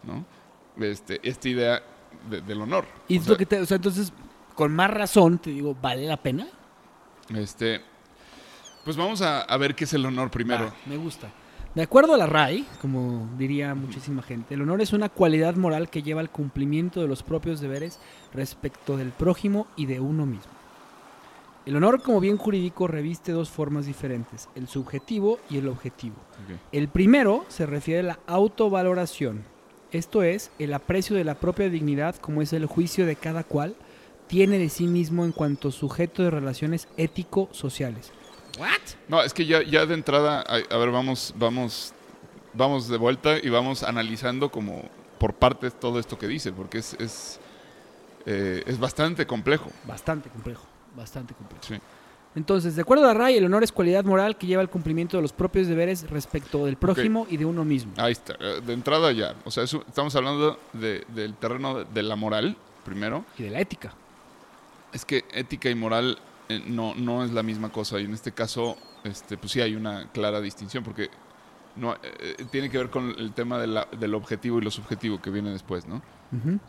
¿no? 0.04 0.24
Este, 0.78 1.20
esta 1.28 1.48
idea 1.48 1.82
de- 2.30 2.40
del 2.42 2.60
honor. 2.60 2.84
Y 3.08 3.18
O 3.18 3.22
sea, 3.22 3.32
lo 3.32 3.38
que 3.38 3.46
te- 3.46 3.60
o 3.60 3.66
sea, 3.66 3.76
entonces, 3.76 4.12
con 4.54 4.74
más 4.74 4.90
razón, 4.90 5.38
te 5.38 5.50
digo, 5.50 5.76
¿vale 5.80 6.06
la 6.06 6.16
pena? 6.16 6.46
este, 7.34 7.80
pues 8.84 8.96
vamos 8.96 9.20
a, 9.22 9.40
a 9.42 9.56
ver 9.56 9.74
qué 9.74 9.84
es 9.84 9.92
el 9.94 10.06
honor 10.06 10.30
primero. 10.30 10.72
Me 10.86 10.96
gusta. 10.96 11.28
De 11.74 11.82
acuerdo 11.82 12.14
a 12.14 12.16
la 12.16 12.26
RAI, 12.26 12.64
como 12.80 13.28
diría 13.36 13.74
muchísima 13.74 14.22
gente, 14.22 14.54
el 14.54 14.62
honor 14.62 14.80
es 14.80 14.92
una 14.94 15.08
cualidad 15.10 15.56
moral 15.56 15.90
que 15.90 16.02
lleva 16.02 16.20
al 16.22 16.30
cumplimiento 16.30 17.02
de 17.02 17.08
los 17.08 17.22
propios 17.22 17.60
deberes 17.60 17.98
respecto 18.32 18.96
del 18.96 19.10
prójimo 19.10 19.66
y 19.76 19.84
de 19.86 20.00
uno 20.00 20.24
mismo. 20.24 20.52
El 21.66 21.76
honor 21.76 22.00
como 22.00 22.20
bien 22.20 22.36
jurídico 22.38 22.86
reviste 22.86 23.32
dos 23.32 23.50
formas 23.50 23.84
diferentes, 23.86 24.48
el 24.54 24.68
subjetivo 24.68 25.38
y 25.50 25.58
el 25.58 25.68
objetivo. 25.68 26.16
El 26.72 26.88
primero 26.88 27.44
se 27.48 27.66
refiere 27.66 28.00
a 28.00 28.04
la 28.14 28.18
autovaloración, 28.28 29.44
esto 29.92 30.22
es, 30.22 30.50
el 30.58 30.74
aprecio 30.74 31.16
de 31.16 31.24
la 31.24 31.34
propia 31.34 31.68
dignidad 31.68 32.16
como 32.16 32.42
es 32.42 32.52
el 32.52 32.66
juicio 32.66 33.06
de 33.06 33.16
cada 33.16 33.44
cual 33.44 33.76
tiene 34.26 34.58
de 34.58 34.68
sí 34.68 34.86
mismo 34.86 35.24
en 35.24 35.32
cuanto 35.32 35.70
sujeto 35.70 36.22
de 36.22 36.30
relaciones 36.30 36.88
ético-sociales. 36.96 38.12
No, 39.08 39.22
es 39.22 39.34
que 39.34 39.46
ya, 39.46 39.62
ya 39.62 39.86
de 39.86 39.94
entrada, 39.94 40.40
a, 40.40 40.74
a 40.74 40.78
ver, 40.78 40.90
vamos, 40.90 41.34
vamos, 41.36 41.92
vamos 42.54 42.88
de 42.88 42.96
vuelta 42.96 43.36
y 43.38 43.50
vamos 43.50 43.82
analizando 43.82 44.50
como 44.50 44.82
por 45.18 45.34
partes 45.34 45.78
todo 45.78 45.98
esto 45.98 46.18
que 46.18 46.26
dice, 46.26 46.52
porque 46.52 46.78
es, 46.78 46.94
es, 46.94 47.40
eh, 48.24 48.62
es 48.66 48.78
bastante 48.78 49.26
complejo. 49.26 49.70
Bastante 49.84 50.28
complejo, 50.30 50.66
bastante 50.94 51.34
complejo. 51.34 51.62
Sí. 51.62 51.74
Entonces, 52.36 52.76
de 52.76 52.82
acuerdo 52.82 53.08
a 53.08 53.14
RAI, 53.14 53.38
el 53.38 53.46
honor 53.46 53.64
es 53.64 53.72
cualidad 53.72 54.04
moral 54.04 54.36
que 54.36 54.46
lleva 54.46 54.60
al 54.62 54.68
cumplimiento 54.70 55.16
de 55.16 55.22
los 55.22 55.32
propios 55.32 55.66
deberes 55.66 56.08
respecto 56.10 56.64
del 56.66 56.76
prójimo 56.76 57.26
y 57.30 57.38
de 57.38 57.46
uno 57.46 57.64
mismo. 57.64 57.92
Ahí 57.96 58.12
está, 58.12 58.34
eh, 58.38 58.60
de 58.64 58.72
entrada 58.74 59.10
ya. 59.12 59.34
O 59.44 59.50
sea, 59.50 59.64
eso- 59.64 59.82
estamos 59.88 60.14
hablando 60.14 60.58
de- 60.74 61.04
del 61.08 61.34
terreno 61.34 61.82
de, 61.84 62.02
la 62.02 62.14
moral, 62.14 62.56
primero. 62.84 63.24
Y 63.38 63.44
de 63.44 63.50
la 63.50 63.60
ética. 63.60 63.94
Es 64.92 65.04
que 65.04 65.24
ética 65.32 65.70
y 65.70 65.74
moral 65.74 66.18
eh, 66.48 66.62
no, 66.66 66.94
no 66.94 67.24
es 67.24 67.32
la 67.32 67.42
misma 67.42 67.70
cosa 67.72 67.98
y 67.98 68.04
en 68.04 68.12
este 68.14 68.30
caso, 68.32 68.76
este, 69.02 69.36
pues 69.36 69.50
sí 69.50 69.60
hay 69.60 69.74
una 69.74 70.08
clara 70.12 70.40
distinción 70.40 70.84
porque 70.84 71.08
no, 71.74 71.94
eh, 72.02 72.36
tiene 72.52 72.70
que 72.70 72.78
ver 72.78 72.88
con 72.90 73.14
el 73.18 73.32
tema 73.32 73.58
de 73.58 73.66
la- 73.66 73.88
del 73.98 74.14
objetivo 74.14 74.58
y 74.58 74.62
lo 74.62 74.70
subjetivo 74.70 75.20
que 75.20 75.30
viene 75.30 75.50
después, 75.50 75.86
¿no? 75.88 76.02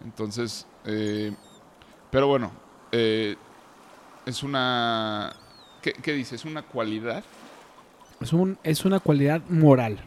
Entonces, 0.03 0.65
eh, 0.86 1.32
pero 2.10 2.27
bueno, 2.27 2.51
eh, 2.91 3.36
es 4.25 4.41
una... 4.43 5.36
¿qué, 5.81 5.93
qué 5.93 6.13
dice? 6.13 6.35
Es 6.35 6.45
una 6.45 6.61
cualidad, 6.63 7.23
es, 8.21 8.33
un, 8.33 8.57
es 8.63 8.85
una 8.85 8.99
cualidad 8.99 9.41
moral 9.49 9.99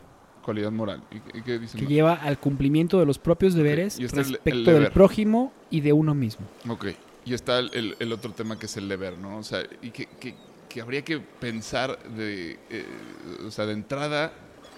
cualidad 0.42 0.72
moral. 0.72 1.02
¿Y, 1.12 1.20
qué- 1.20 1.38
y 1.38 1.42
qué 1.42 1.58
dice? 1.58 1.78
que 1.78 1.86
lleva 1.86 2.14
al 2.14 2.38
cumplimiento 2.38 2.98
de 2.98 3.04
los 3.06 3.18
propios 3.18 3.54
deberes 3.54 3.98
el- 3.98 4.04
el 4.04 4.10
respecto 4.10 4.70
del 4.72 4.90
prójimo 4.90 5.52
y 5.68 5.80
de 5.82 5.92
uno 5.92 6.14
mismo. 6.14 6.46
Ok, 6.68 6.86
y 7.26 7.34
está 7.34 7.58
el, 7.58 7.70
el- 7.74 7.96
el 8.00 8.12
otro 8.12 8.32
tema 8.32 8.58
que 8.58 8.66
es 8.66 8.76
el 8.78 8.88
deber, 8.88 9.18
¿no? 9.18 9.36
O 9.36 9.42
sea, 9.42 9.62
y 9.82 9.90
que, 9.90 10.06
que- 10.06 10.34
que 10.68 10.80
habría 10.80 11.02
que 11.02 11.20
pensar 11.20 12.02
de, 12.16 12.58
eh, 12.70 12.86
o 13.46 13.50
sea, 13.50 13.66
de 13.66 13.74
entrada, 13.74 14.32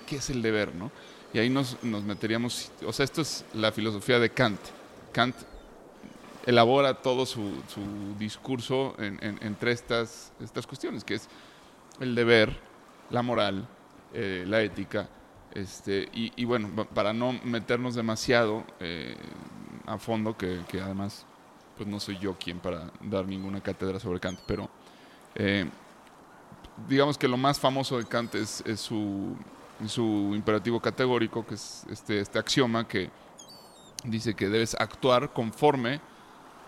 ¿qué 0.06 0.16
es 0.16 0.28
el 0.30 0.42
deber, 0.42 0.74
no? 0.74 0.90
Y 1.32 1.38
ahí 1.38 1.48
nos, 1.48 1.82
nos 1.84 2.02
meteríamos, 2.02 2.72
o 2.84 2.92
sea, 2.92 3.04
esto 3.04 3.22
es 3.22 3.44
la 3.54 3.70
filosofía 3.72 4.18
de 4.18 4.30
Kant. 4.30 4.58
Kant 5.12 5.36
elabora 6.46 6.94
todo 7.02 7.26
su, 7.26 7.62
su 7.68 7.80
discurso 8.18 8.94
en- 8.98 9.18
en- 9.22 9.38
entre 9.42 9.72
estas, 9.72 10.32
estas 10.40 10.66
cuestiones, 10.66 11.04
que 11.04 11.14
es 11.14 11.28
el 12.00 12.14
deber, 12.14 12.58
la 13.10 13.22
moral, 13.22 13.66
eh, 14.14 14.44
la 14.46 14.60
ética, 14.62 15.08
este, 15.54 16.08
y, 16.12 16.44
bueno, 16.44 16.68
pa- 16.74 16.84
para 16.84 17.12
no 17.12 17.32
meternos 17.44 17.94
demasiado 17.94 18.64
eh, 18.80 19.16
a 19.86 19.98
fondo, 19.98 20.36
que, 20.36 20.60
que 20.68 20.80
además 20.80 21.26
pues 21.76 21.88
no 21.88 21.98
soy 22.00 22.18
yo 22.18 22.36
quien 22.38 22.58
para 22.58 22.90
dar 23.02 23.26
ninguna 23.26 23.60
cátedra 23.62 23.98
sobre 23.98 24.20
Kant, 24.20 24.38
pero 24.46 24.68
eh, 25.34 25.68
digamos 26.88 27.16
que 27.18 27.28
lo 27.28 27.36
más 27.36 27.58
famoso 27.60 27.98
de 27.98 28.04
Kant 28.04 28.34
es, 28.34 28.62
es 28.66 28.80
su, 28.80 29.36
su 29.86 30.32
imperativo 30.34 30.80
categórico, 30.80 31.46
que 31.46 31.54
es 31.54 31.84
este, 31.90 32.20
este 32.20 32.38
axioma 32.38 32.86
que 32.86 33.10
dice 34.04 34.34
que 34.34 34.48
debes 34.48 34.74
actuar 34.78 35.32
conforme 35.32 36.00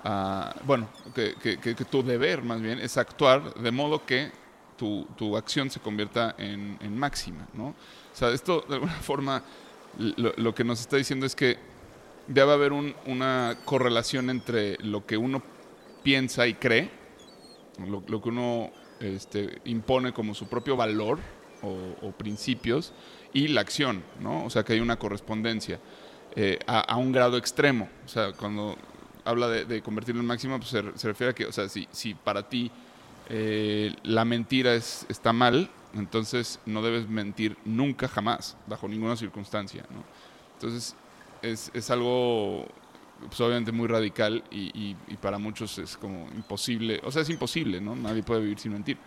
a, 0.05 0.55
bueno, 0.64 0.88
que, 1.14 1.35
que- 1.43 1.59
que- 1.59 1.75
que 1.75 1.85
tu 1.85 2.03
deber 2.03 2.43
más 2.43 2.61
bien 2.61 2.79
es 2.79 2.97
actuar 2.99 3.55
de 3.55 3.71
modo 3.71 4.05
que 4.05 4.31
tu, 4.77 5.07
tu 5.17 5.37
acción 5.37 5.71
se 5.71 5.81
convierta 5.81 6.35
en, 6.38 6.77
en 6.81 6.97
máxima, 6.99 7.49
¿no? 7.55 7.69
O 7.69 7.75
sea, 8.12 8.31
esto 8.31 8.64
de 8.69 8.75
alguna 8.75 8.93
forma 9.03 9.43
lo, 9.99 10.33
lo 10.37 10.55
que 10.55 10.64
nos 10.64 10.81
está 10.81 10.97
diciendo 10.97 11.25
es 11.27 11.35
que 11.35 11.57
debe 12.27 12.53
haber 12.53 12.73
un- 12.73 12.95
una 13.07 13.57
correlación 13.64 14.31
entre 14.31 14.77
lo 14.83 15.07
que 15.07 15.17
uno 15.17 15.43
piensa 16.03 16.47
y 16.47 16.55
cree, 16.55 16.90
lo, 17.87 18.03
lo 18.07 18.21
que 18.23 18.29
uno 18.29 18.71
este, 19.01 19.61
impone 19.64 20.12
como 20.12 20.35
su 20.35 20.47
propio 20.49 20.77
valor 20.77 21.19
o, 21.62 22.07
o 22.07 22.12
principios 22.12 22.93
y 23.33 23.49
la 23.49 23.62
acción, 23.62 24.03
¿no? 24.21 24.45
O 24.45 24.51
sea, 24.51 24.64
que 24.64 24.75
hay 24.75 24.81
una 24.81 24.99
correspondencia 24.99 25.81
eh, 26.37 26.59
a, 26.67 26.81
a 26.81 26.97
un 26.97 27.11
grado 27.12 27.37
extremo. 27.37 27.88
O 28.05 28.09
sea, 28.09 28.33
cuando 28.33 28.77
habla 29.24 29.48
de, 29.48 29.82
convertirlo 29.82 30.20
en 30.20 30.26
máxima, 30.26 30.58
pues 30.58 30.70
se, 30.70 30.82
re- 30.82 30.98
se 30.98 31.08
refiere 31.08 31.30
a 31.30 31.34
que, 31.34 31.46
o 31.46 31.52
sea, 31.52 31.68
si, 31.68 32.14
para 32.14 32.48
ti 32.48 32.70
eh, 33.28 33.94
la 34.02 34.24
mentira 34.24 34.74
es, 34.74 35.06
está 35.08 35.32
mal, 35.32 35.70
entonces 35.94 36.60
no 36.66 36.82
debes 36.82 37.08
mentir 37.08 37.56
nunca, 37.64 38.08
jamás, 38.08 38.56
bajo 38.66 38.88
ninguna 38.88 39.16
circunstancia, 39.16 39.84
¿no? 39.90 40.02
Entonces, 40.54 40.94
es, 41.42 41.90
algo 41.90 42.66
pues, 43.20 43.40
obviamente 43.40 43.72
muy 43.72 43.87
radical 43.87 44.42
y, 44.50 44.94
para 45.20 45.38
muchos 45.38 45.78
es 45.78 45.96
como 45.96 46.28
imposible, 46.34 47.00
o 47.04 47.10
sea, 47.10 47.22
es 47.22 47.30
imposible, 47.30 47.80
¿no? 47.80 47.96
Nadie 47.96 48.22
puede 48.22 48.42
vivir 48.42 48.58
sin 48.58 48.72
mentir. 48.72 48.98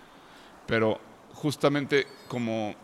Pero 0.66 1.00
justamente 1.34 2.08
como 2.28 2.76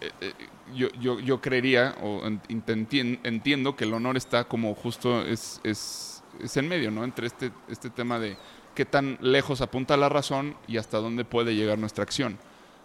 eh, 0.00 0.10
eh, 0.20 0.32
yo, 0.74 0.88
yo, 1.00 1.20
yo 1.20 1.40
creería 1.40 1.94
o 2.02 2.22
entiendo 2.48 3.76
que 3.76 3.84
el 3.84 3.94
honor 3.94 4.16
está 4.16 4.44
como 4.44 4.74
justo 4.74 5.22
es, 5.22 6.15
es 6.42 6.56
en 6.56 6.68
medio, 6.68 6.90
¿no? 6.90 7.04
Entre 7.04 7.26
este, 7.26 7.50
este 7.68 7.90
tema 7.90 8.18
de 8.18 8.36
qué 8.74 8.84
tan 8.84 9.18
lejos 9.20 9.60
apunta 9.60 9.96
la 9.96 10.08
razón 10.08 10.56
y 10.66 10.76
hasta 10.76 10.98
dónde 10.98 11.24
puede 11.24 11.54
llegar 11.54 11.78
nuestra 11.78 12.02
acción. 12.04 12.38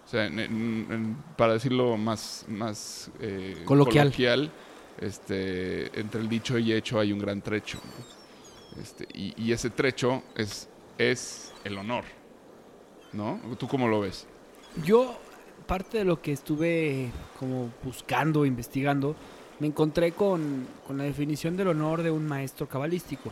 O 0.05 0.09
sea, 0.09 0.25
en- 0.25 0.39
en- 0.39 1.17
para 1.37 1.53
decirlo 1.53 1.95
más, 1.97 2.45
más 2.47 3.11
eh, 3.19 3.61
Coloquial. 3.65 4.51
este, 4.99 5.99
entre 5.99 6.21
el 6.21 6.29
dicho 6.29 6.57
y 6.57 6.73
hecho 6.73 6.99
hay 6.99 7.11
un 7.13 7.19
gran 7.19 7.41
trecho. 7.41 7.79
¿no? 7.83 8.81
Este, 8.81 9.05
y, 9.13 9.33
y 9.41 9.51
ese 9.51 9.69
trecho 9.69 10.23
es, 10.35 10.69
es 10.97 11.53
el 11.63 11.77
honor. 11.77 12.03
¿No? 13.13 13.39
¿Tú 13.59 13.67
cómo 13.67 13.87
lo 13.89 13.99
ves? 13.99 14.25
Yo, 14.85 15.17
parte 15.67 15.97
de 15.97 16.05
lo 16.05 16.21
que 16.21 16.31
estuve 16.31 17.11
como 17.37 17.69
buscando, 17.83 18.45
investigando, 18.45 19.15
me 19.61 19.67
encontré 19.67 20.11
con, 20.13 20.65
con 20.87 20.97
la 20.97 21.03
definición 21.03 21.55
del 21.55 21.67
honor 21.69 22.01
de 22.01 22.09
un 22.09 22.27
maestro 22.27 22.67
cabalístico 22.67 23.29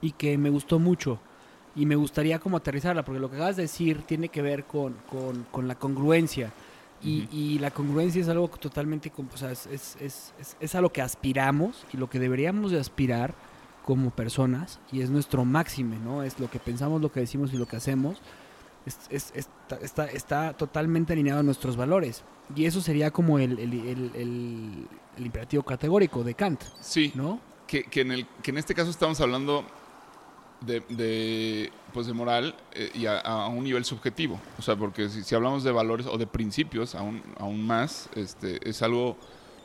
y 0.00 0.12
que 0.12 0.38
me 0.38 0.48
gustó 0.48 0.78
mucho. 0.78 1.20
Y 1.76 1.84
me 1.86 1.96
gustaría 1.96 2.38
como 2.38 2.56
aterrizarla 2.56 3.04
porque 3.04 3.20
lo 3.20 3.28
que 3.30 3.36
acabas 3.36 3.56
de 3.56 3.62
decir 3.62 4.02
tiene 4.02 4.30
que 4.30 4.40
ver 4.42 4.64
con, 4.64 4.94
con- 5.10 5.44
con 5.52 5.68
la 5.68 5.74
congruencia. 5.76 6.50
Y, 7.04 7.28
y 7.30 7.58
la 7.60 7.70
congruencia 7.70 8.22
es 8.22 8.28
algo 8.28 8.48
totalmente, 8.48 9.12
o 9.16 9.36
sea, 9.36 9.52
es, 9.52 9.66
es, 9.66 9.96
es- 10.00 10.32
es- 10.40 10.56
es 10.58 10.74
a 10.74 10.80
lo 10.80 10.90
que 10.92 11.02
aspiramos 11.02 11.84
y 11.92 11.98
lo 11.98 12.08
que 12.10 12.18
deberíamos 12.18 12.72
de 12.72 12.80
aspirar 12.80 13.34
como 13.84 14.10
personas 14.10 14.80
y 14.90 15.02
es 15.02 15.10
nuestro 15.10 15.44
máxime, 15.44 15.98
¿no? 15.98 16.22
Es 16.24 16.40
lo 16.40 16.50
que 16.50 16.58
pensamos, 16.58 17.00
lo 17.02 17.12
que 17.12 17.20
decimos 17.20 17.52
y 17.52 17.56
lo 17.58 17.66
que 17.66 17.76
hacemos 17.76 18.16
es- 19.10 19.32
es- 19.34 19.46
está, 19.64 19.76
está, 19.76 20.04
está 20.06 20.52
totalmente 20.54 21.12
alineado 21.12 21.40
a 21.40 21.42
nuestros 21.42 21.76
valores. 21.76 22.24
Y 22.56 22.64
eso 22.64 22.80
sería 22.80 23.10
como 23.10 23.38
el, 23.38 23.58
el, 23.58 23.72
el- 23.74 24.10
el- 24.14 24.88
el 25.16 25.26
imperativo 25.26 25.62
categórico 25.62 26.24
de 26.24 26.34
Kant, 26.34 26.62
Sí, 26.80 27.12
¿no? 27.14 27.40
que, 27.66 27.84
que 27.84 28.00
en 28.00 28.12
el, 28.12 28.26
que 28.42 28.50
en 28.50 28.58
este 28.58 28.74
caso 28.74 28.90
estamos 28.90 29.20
hablando 29.20 29.64
de, 30.62 30.80
de, 30.88 31.70
pues 31.92 32.06
de 32.06 32.14
moral 32.14 32.54
eh, 32.72 32.90
y 32.94 33.06
a, 33.06 33.18
a 33.20 33.48
un 33.48 33.62
nivel 33.64 33.84
subjetivo. 33.84 34.40
O 34.58 34.62
sea, 34.62 34.74
porque 34.76 35.08
si, 35.08 35.22
si 35.22 35.34
hablamos 35.34 35.62
de 35.64 35.70
valores 35.72 36.06
o 36.06 36.16
de 36.18 36.26
principios, 36.26 36.94
aún, 36.94 37.22
aún 37.38 37.66
más, 37.66 38.08
este, 38.16 38.66
es 38.68 38.80
algo 38.82 39.16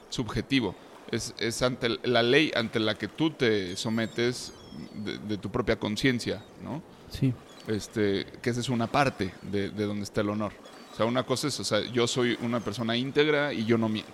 subjetivo. 0.10 0.76
Es, 1.12 1.34
es 1.40 1.62
ante 1.62 1.90
la 2.04 2.24
ley 2.24 2.52
ante 2.56 2.80
la 2.80 2.96
que 2.96 3.08
tú 3.08 3.30
te 3.32 3.76
sometes 3.76 4.54
de, 4.96 5.18
de 5.20 5.38
tu 5.38 5.50
propia 5.52 5.78
conciencia, 5.80 6.44
¿no? 6.64 6.82
Sí. 7.10 7.34
Este, 7.68 8.26
que 8.42 8.50
esa 8.50 8.60
es 8.60 8.70
una 8.70 8.88
parte 8.88 9.34
de, 9.42 9.70
de 9.70 9.86
donde 9.86 10.04
está 10.04 10.22
el 10.22 10.30
honor. 10.30 10.52
O 10.94 10.96
sea, 10.96 11.06
una 11.06 11.24
cosa 11.24 11.48
es, 11.48 11.60
o 11.60 11.64
sea, 11.64 11.82
yo 11.92 12.06
soy 12.08 12.38
una 12.42 12.60
persona 12.60 12.96
íntegra 12.96 13.54
y 13.54 13.66
yo 13.66 13.78
no 13.78 13.90
miento. 13.90 14.12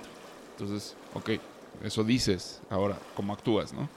Entonces, 0.57 0.95
ok, 1.13 1.31
eso 1.83 2.03
dices 2.03 2.61
ahora, 2.69 2.97
cómo 3.15 3.33
actúas, 3.33 3.73
¿no? 3.73 3.89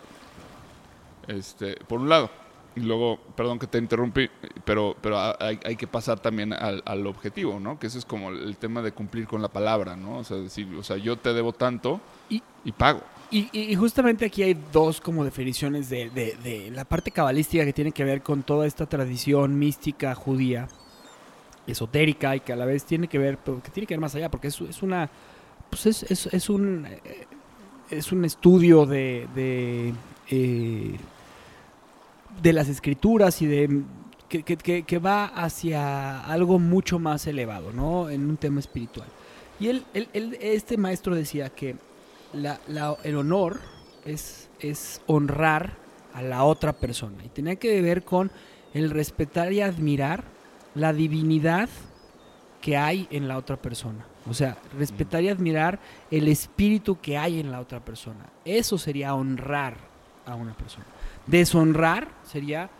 Este, 1.28 1.76
por 1.86 2.00
un 2.00 2.08
lado. 2.08 2.30
Y 2.74 2.80
luego, 2.80 3.18
perdón 3.36 3.58
que 3.58 3.66
te 3.66 3.76
interrumpí, 3.76 4.30
pero, 4.64 4.96
pero 5.02 5.18
ha- 5.18 5.36
hay, 5.38 5.60
hay 5.64 5.76
que 5.76 5.86
pasar 5.86 6.18
también 6.20 6.54
al, 6.54 6.82
al 6.86 7.06
objetivo, 7.06 7.60
¿no? 7.60 7.78
Que 7.78 7.86
ese 7.88 7.98
es 7.98 8.04
como 8.06 8.30
el 8.30 8.56
tema 8.56 8.80
de 8.80 8.92
cumplir 8.92 9.26
con 9.26 9.42
la 9.42 9.48
palabra, 9.48 9.94
¿no? 9.94 10.18
O 10.18 10.24
sea, 10.24 10.38
decir, 10.38 10.66
o 10.74 10.82
sea, 10.82 10.96
yo 10.96 11.16
te 11.18 11.34
debo 11.34 11.52
tanto 11.52 12.00
Y- 12.30 12.42
y 12.64 12.72
pago. 12.72 13.02
Y, 13.32 13.48
y- 13.52 13.74
justamente 13.76 14.26
aquí 14.26 14.42
hay 14.42 14.54
dos 14.72 15.00
como 15.00 15.24
definiciones 15.24 15.88
de, 15.88 16.10
de- 16.10 16.36
de 16.44 16.70
la 16.70 16.84
parte 16.84 17.10
cabalística 17.10 17.64
que 17.64 17.72
tiene 17.72 17.90
que 17.90 18.04
ver 18.04 18.22
con 18.22 18.42
toda 18.42 18.66
esta 18.66 18.84
tradición 18.86 19.58
mística 19.58 20.14
judía, 20.14 20.68
esotérica 21.66 22.36
y 22.36 22.40
que 22.40 22.52
a 22.52 22.56
la 22.56 22.66
vez 22.66 22.84
tiene 22.84 23.08
que 23.08 23.16
ver, 23.18 23.38
que 23.38 23.70
tiene 23.70 23.86
que 23.86 23.94
ver 23.94 24.00
más 24.00 24.14
allá, 24.14 24.30
porque 24.30 24.48
es, 24.48 24.60
es 24.60 24.82
una, 24.82 25.08
pues 25.70 25.86
es, 25.86 26.02
es- 26.10 26.26
es 26.26 26.50
un, 26.50 26.84
eh, 26.86 27.00
es 27.90 28.12
un 28.12 28.24
estudio 28.26 28.84
de, 28.84 29.26
de, 29.34 29.94
eh, 30.28 30.96
de 32.42 32.52
las 32.52 32.68
escrituras 32.68 33.40
y 33.40 33.46
de 33.46 33.82
que 34.28 34.98
va 34.98 35.24
hacia 35.26 36.20
algo 36.24 36.58
mucho 36.58 36.98
más 36.98 37.26
elevado, 37.26 37.72
¿no? 37.72 38.08
En 38.10 38.28
un 38.28 38.36
tema 38.38 38.60
espiritual. 38.60 39.08
Y 39.60 39.68
él, 39.68 39.84
él- 39.94 40.08
él- 40.14 40.38
este 40.40 40.76
maestro 40.78 41.14
decía 41.14 41.50
que 41.50 41.76
el 42.32 43.16
honor 43.16 43.60
es, 44.04 44.48
es 44.60 45.00
honrar 45.06 45.76
a 46.14 46.22
la 46.22 46.44
otra 46.44 46.72
persona. 46.72 47.24
Y 47.24 47.28
tenía 47.28 47.56
que 47.56 47.80
ver 47.82 48.04
con 48.04 48.30
el 48.74 48.90
respetar 48.90 49.52
y 49.52 49.60
admirar 49.60 50.24
la 50.74 50.92
divinidad 50.92 51.68
que 52.60 52.76
hay 52.76 53.08
en 53.10 53.28
la 53.28 53.36
otra 53.36 53.56
persona. 53.56 54.06
O 54.28 54.34
sea, 54.34 54.56
respetar 54.78 55.22
y 55.22 55.28
admirar 55.28 55.80
el 56.10 56.28
espíritu 56.28 57.00
que 57.00 57.18
hay 57.18 57.40
en 57.40 57.50
la 57.50 57.60
otra 57.60 57.80
persona. 57.80 58.26
Eso 58.44 58.78
sería 58.78 59.14
honrar 59.14 59.76
a 60.24 60.36
una 60.36 60.54
persona. 60.54 60.86
Deshonrar 61.26 62.08
sería 62.22 62.70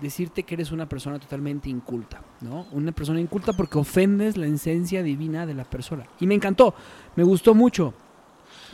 decirte 0.00 0.42
que 0.42 0.54
eres 0.54 0.72
una 0.72 0.88
persona 0.88 1.20
totalmente 1.20 1.70
inculta, 1.70 2.20
¿no? 2.40 2.66
Una 2.72 2.90
persona 2.90 3.20
inculta 3.20 3.52
porque 3.52 3.78
ofendes 3.78 4.36
la 4.36 4.46
esencia 4.46 5.02
divina 5.02 5.46
de 5.46 5.54
la 5.54 5.64
persona. 5.64 6.04
Y 6.18 6.26
me 6.26 6.34
encantó, 6.34 6.74
me 7.14 7.22
gustó 7.22 7.54
mucho, 7.54 7.94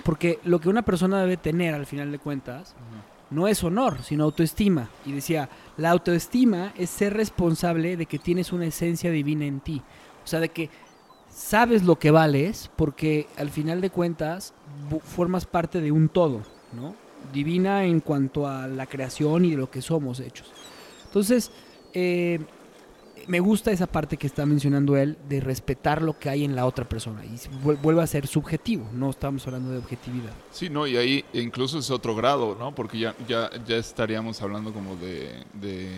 porque 0.04 0.38
lo 0.44 0.60
que 0.60 0.68
una 0.68 0.82
persona 0.82 1.20
debe 1.20 1.36
tener 1.36 1.74
al 1.74 1.86
final 1.86 2.10
de 2.12 2.18
cuentas 2.18 2.74
no 3.30 3.48
es 3.48 3.62
honor, 3.62 3.98
sino 4.02 4.24
autoestima. 4.24 4.90
Y 5.04 5.12
decía, 5.12 5.48
la 5.76 5.90
autoestima 5.90 6.72
es 6.76 6.90
ser 6.90 7.14
responsable 7.14 7.96
de 7.96 8.06
que 8.06 8.18
tienes 8.18 8.52
una 8.52 8.66
esencia 8.66 9.10
divina 9.10 9.44
en 9.44 9.60
ti. 9.60 9.82
O 10.24 10.26
sea, 10.26 10.40
de 10.40 10.48
que 10.48 10.70
sabes 11.28 11.84
lo 11.84 11.98
que 11.98 12.10
vales 12.10 12.70
porque 12.76 13.26
al 13.36 13.50
final 13.50 13.80
de 13.80 13.90
cuentas 13.90 14.54
formas 15.02 15.46
parte 15.46 15.80
de 15.80 15.92
un 15.92 16.08
todo, 16.08 16.42
¿no? 16.72 16.94
Divina 17.32 17.84
en 17.84 18.00
cuanto 18.00 18.46
a 18.46 18.66
la 18.66 18.86
creación 18.86 19.44
y 19.44 19.50
de 19.50 19.56
lo 19.56 19.70
que 19.70 19.82
somos 19.82 20.20
hechos. 20.20 20.52
Entonces, 21.04 21.50
eh, 21.92 22.40
me 23.28 23.40
gusta 23.40 23.70
esa 23.70 23.86
parte 23.86 24.16
que 24.16 24.26
está 24.26 24.44
mencionando 24.46 24.96
él 24.96 25.16
de 25.28 25.40
respetar 25.40 26.02
lo 26.02 26.18
que 26.18 26.28
hay 26.30 26.44
en 26.44 26.56
la 26.56 26.66
otra 26.66 26.88
persona. 26.88 27.24
Y 27.24 27.36
vuel- 27.62 27.80
vuelve 27.80 28.02
a 28.02 28.06
ser 28.06 28.26
subjetivo, 28.26 28.88
no 28.92 29.10
estamos 29.10 29.46
hablando 29.46 29.70
de 29.70 29.78
objetividad. 29.78 30.32
Sí, 30.50 30.68
no, 30.68 30.86
y 30.86 30.96
ahí 30.96 31.24
incluso 31.34 31.78
es 31.78 31.90
otro 31.90 32.14
grado, 32.16 32.56
¿no? 32.58 32.74
Porque 32.74 32.98
ya, 32.98 33.14
ya, 33.28 33.50
ya 33.66 33.76
estaríamos 33.76 34.40
hablando 34.42 34.72
como 34.72 34.96
de, 34.96 35.44
de 35.52 35.90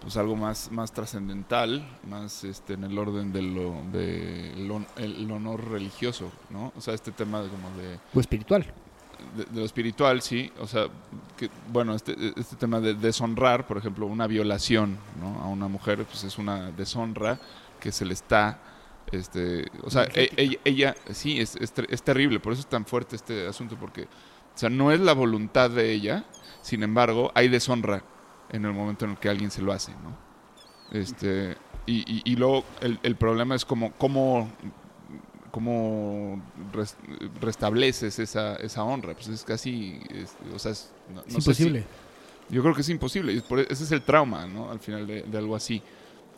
pues 0.00 0.16
algo 0.16 0.36
más, 0.36 0.70
más 0.70 0.92
trascendental, 0.92 1.86
más 2.08 2.44
este, 2.44 2.74
en 2.74 2.84
el 2.84 2.98
orden 2.98 3.32
de 3.32 3.42
lo, 3.42 3.74
de 3.92 4.52
lo- 4.56 4.84
el 4.96 5.30
honor 5.30 5.70
religioso, 5.70 6.30
¿no? 6.50 6.72
O 6.76 6.80
sea, 6.80 6.94
este 6.94 7.10
tema 7.10 7.42
de 7.42 7.48
como 7.48 7.70
de 7.78 7.98
O 8.14 8.20
espiritual. 8.20 8.66
De, 9.36 9.46
lo 9.58 9.64
espiritual, 9.64 10.22
sí. 10.22 10.52
O 10.60 10.66
sea, 10.66 10.86
que, 11.36 11.50
bueno, 11.72 11.94
este, 11.94 12.14
este 12.36 12.56
tema 12.56 12.80
de 12.80 12.94
deshonrar, 12.94 13.66
por 13.66 13.78
ejemplo, 13.78 14.06
una 14.06 14.26
violación 14.26 14.98
¿no? 15.20 15.40
a 15.42 15.48
una 15.48 15.68
mujer, 15.68 16.04
pues 16.04 16.24
es 16.24 16.38
una 16.38 16.70
deshonra 16.70 17.38
que 17.80 17.92
se 17.92 18.04
le 18.04 18.14
está... 18.14 18.60
Este, 19.12 19.66
o 19.82 19.90
sea, 19.90 20.08
ella, 20.14 20.58
ella, 20.64 20.96
sí, 21.12 21.40
es, 21.40 21.54
es, 21.56 21.72
es, 21.88 22.02
terrible, 22.02 22.40
por 22.40 22.52
eso 22.52 22.62
es 22.62 22.66
tan 22.66 22.84
fuerte 22.84 23.14
este 23.14 23.46
asunto, 23.46 23.76
porque, 23.78 24.04
o 24.04 24.58
sea, 24.58 24.70
no 24.70 24.90
es 24.90 24.98
la 24.98 25.12
voluntad 25.12 25.70
de 25.70 25.92
ella, 25.92 26.24
sin 26.62 26.82
embargo, 26.82 27.30
hay 27.34 27.48
deshonra 27.48 28.02
en 28.50 28.64
el 28.64 28.72
momento 28.72 29.04
en 29.04 29.12
el 29.12 29.18
que 29.18 29.28
alguien 29.28 29.52
se 29.52 29.62
lo 29.62 29.72
hace, 29.72 29.92
¿no? 29.92 30.16
Este, 30.90 31.56
y, 31.86 32.22
y, 32.24 32.36
luego 32.36 32.64
el, 32.80 32.98
el, 33.02 33.14
problema 33.16 33.54
es 33.54 33.64
como 33.64 33.92
cómo 33.92 34.50
cómo 35.54 36.42
restableces 37.40 38.18
esa, 38.18 38.56
esa 38.56 38.82
honra. 38.82 39.14
Pues 39.14 39.28
es 39.28 39.44
casi, 39.44 40.00
o 40.52 40.58
sea, 40.58 40.72
es, 40.72 40.90
imposible. 41.28 41.84
yo 42.50 42.60
creo 42.60 42.74
que 42.74 42.80
es 42.80 42.88
imposible. 42.88 43.34
E, 43.34 43.66
ese 43.70 43.84
es 43.84 43.92
el 43.92 44.02
trauma, 44.02 44.48
¿no? 44.48 44.72
Al 44.72 44.80
final 44.80 45.06
de, 45.06 45.38
algo 45.38 45.54
así. 45.54 45.80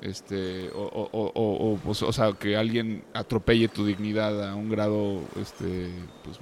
Este, 0.02 0.68
o, 0.74 0.82
o, 0.82 1.32
o, 1.34 1.78
pues, 1.78 2.02
o, 2.02 2.12
sea, 2.12 2.34
que 2.34 2.58
alguien 2.58 3.04
atropelle 3.14 3.68
tu 3.68 3.86
dignidad 3.86 4.50
a 4.50 4.54
un 4.54 4.68
grado 4.68 5.22
este, 5.40 5.88
pues, 6.22 6.36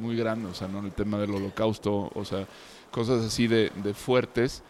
muy 0.00 0.16
grande, 0.16 0.48
o 0.48 0.54
sea, 0.54 0.68
¿no? 0.68 0.78
El 0.78 0.92
tema 0.92 1.18
del 1.18 1.32
holocausto, 1.32 2.10
o 2.14 2.24
sea, 2.24 2.46
cosas 2.90 3.22
así 3.26 3.46
de, 3.46 3.70
de 3.84 3.92
fuertes 3.92 4.62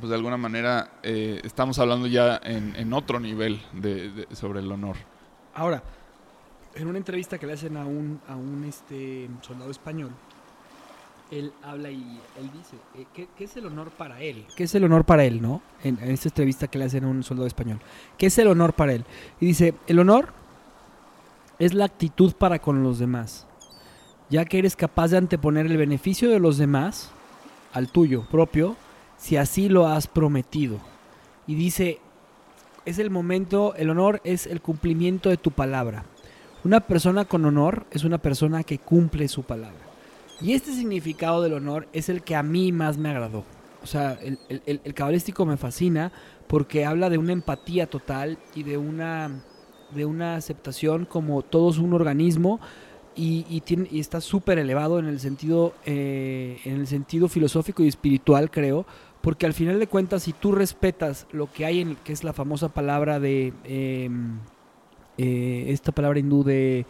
pues 0.00 0.10
de 0.10 0.16
alguna 0.16 0.36
manera 0.36 0.90
eh, 1.04 1.40
estamos 1.44 1.78
hablando 1.78 2.08
ya 2.08 2.40
en, 2.42 2.74
en 2.74 2.92
otro 2.92 3.20
nivel 3.20 3.62
de, 3.72 4.26
sobre 4.32 4.58
el 4.58 4.72
honor. 4.72 4.96
Ahora, 5.54 5.82
en 6.74 6.88
una 6.88 6.98
entrevista 6.98 7.38
que 7.38 7.46
le 7.46 7.52
hacen 7.52 7.76
a 7.76 7.84
un, 7.84 8.20
a 8.28 8.34
un 8.34 8.64
este, 8.64 9.28
soldado 9.42 9.70
español, 9.70 10.10
él 11.30 11.52
habla 11.62 11.90
y 11.90 12.20
él 12.38 12.50
dice, 12.52 12.76
eh, 12.96 13.06
¿qué, 13.14 13.44
es 13.44 13.56
el 13.56 13.66
honor 13.66 13.90
para 13.90 14.20
él? 14.20 14.46
¿Qué 14.56 14.64
es 14.64 14.74
el 14.74 14.84
honor 14.84 15.04
para 15.04 15.24
él, 15.24 15.40
no? 15.40 15.62
En, 15.82 15.98
esta 16.00 16.28
entrevista 16.28 16.68
que 16.68 16.78
le 16.78 16.84
hacen 16.84 17.04
a 17.04 17.08
un 17.08 17.22
soldado 17.22 17.46
español. 17.46 17.80
¿Qué 18.18 18.26
es 18.26 18.38
el 18.38 18.48
honor 18.48 18.72
para 18.72 18.92
él? 18.92 19.04
Y 19.40 19.46
dice, 19.46 19.74
el 19.86 19.98
honor 19.98 20.32
es 21.58 21.72
la 21.72 21.84
actitud 21.84 22.34
para 22.34 22.58
con 22.58 22.82
los 22.82 22.98
demás, 22.98 23.46
ya 24.28 24.44
que 24.44 24.58
eres 24.58 24.76
capaz 24.76 25.08
de 25.08 25.18
anteponer 25.18 25.66
el 25.66 25.76
beneficio 25.76 26.30
de 26.30 26.40
los 26.40 26.58
demás 26.58 27.10
al 27.72 27.88
tuyo 27.88 28.26
propio, 28.30 28.76
si 29.16 29.36
así 29.36 29.68
lo 29.68 29.86
has 29.86 30.06
prometido. 30.06 30.78
Y 31.46 31.54
dice, 31.54 32.00
es 32.84 32.98
el 32.98 33.10
momento, 33.10 33.74
el 33.76 33.90
honor 33.90 34.20
es 34.24 34.46
el 34.46 34.60
cumplimiento 34.60 35.30
de 35.30 35.36
tu 35.36 35.50
palabra. 35.50 36.04
Una 36.64 36.80
persona 36.80 37.24
con 37.24 37.44
honor 37.44 37.86
es 37.90 38.04
una 38.04 38.18
persona 38.18 38.62
que 38.62 38.78
cumple 38.78 39.28
su 39.28 39.42
palabra. 39.42 39.84
Y 40.40 40.52
este 40.52 40.72
significado 40.72 41.42
del 41.42 41.54
honor 41.54 41.88
es 41.92 42.08
el 42.08 42.22
que 42.22 42.36
a 42.36 42.42
mí 42.42 42.72
más 42.72 42.98
me 42.98 43.10
agradó. 43.10 43.44
O 43.82 43.86
sea, 43.86 44.18
el, 44.48 44.94
cabalístico 44.94 45.44
me 45.44 45.58
fascina 45.58 46.10
porque 46.46 46.86
habla 46.86 47.10
de 47.10 47.18
una 47.18 47.32
empatía 47.32 47.86
total 47.86 48.38
y 48.54 48.62
de 48.62 48.78
una, 48.78 49.42
de 49.94 50.06
una 50.06 50.36
aceptación 50.36 51.04
como 51.04 51.42
todos 51.42 51.78
un 51.78 51.92
organismo 51.92 52.60
y, 53.14 53.62
y 53.90 54.00
está 54.00 54.22
súper 54.22 54.58
elevado 54.58 54.98
en 54.98 55.06
el, 55.06 55.20
sentido, 55.20 55.74
eh, 55.84 56.58
en 56.64 56.80
el 56.80 56.86
sentido 56.86 57.28
filosófico 57.28 57.84
y 57.84 57.88
espiritual, 57.88 58.50
creo, 58.50 58.86
porque 59.24 59.46
al 59.46 59.54
final 59.54 59.78
de 59.80 59.86
cuentas, 59.86 60.24
si 60.24 60.34
tú 60.34 60.52
respetas 60.52 61.26
lo 61.32 61.50
que 61.50 61.64
hay 61.64 61.80
en, 61.80 61.96
que 61.96 62.12
es 62.12 62.24
la 62.24 62.34
famosa 62.34 62.68
palabra 62.68 63.18
de, 63.18 63.54
em, 63.64 64.38
eh, 65.16 65.64
esta 65.68 65.92
palabra 65.92 66.18
hindú 66.18 66.44
de, 66.44 66.84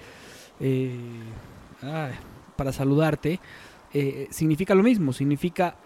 eh, 0.59 0.99
para 2.57 2.73
saludarte, 2.73 3.39
eh, 3.93 4.27
significa 4.31 4.75
lo 4.75 4.83
mismo, 4.83 5.13
significa 5.13 5.77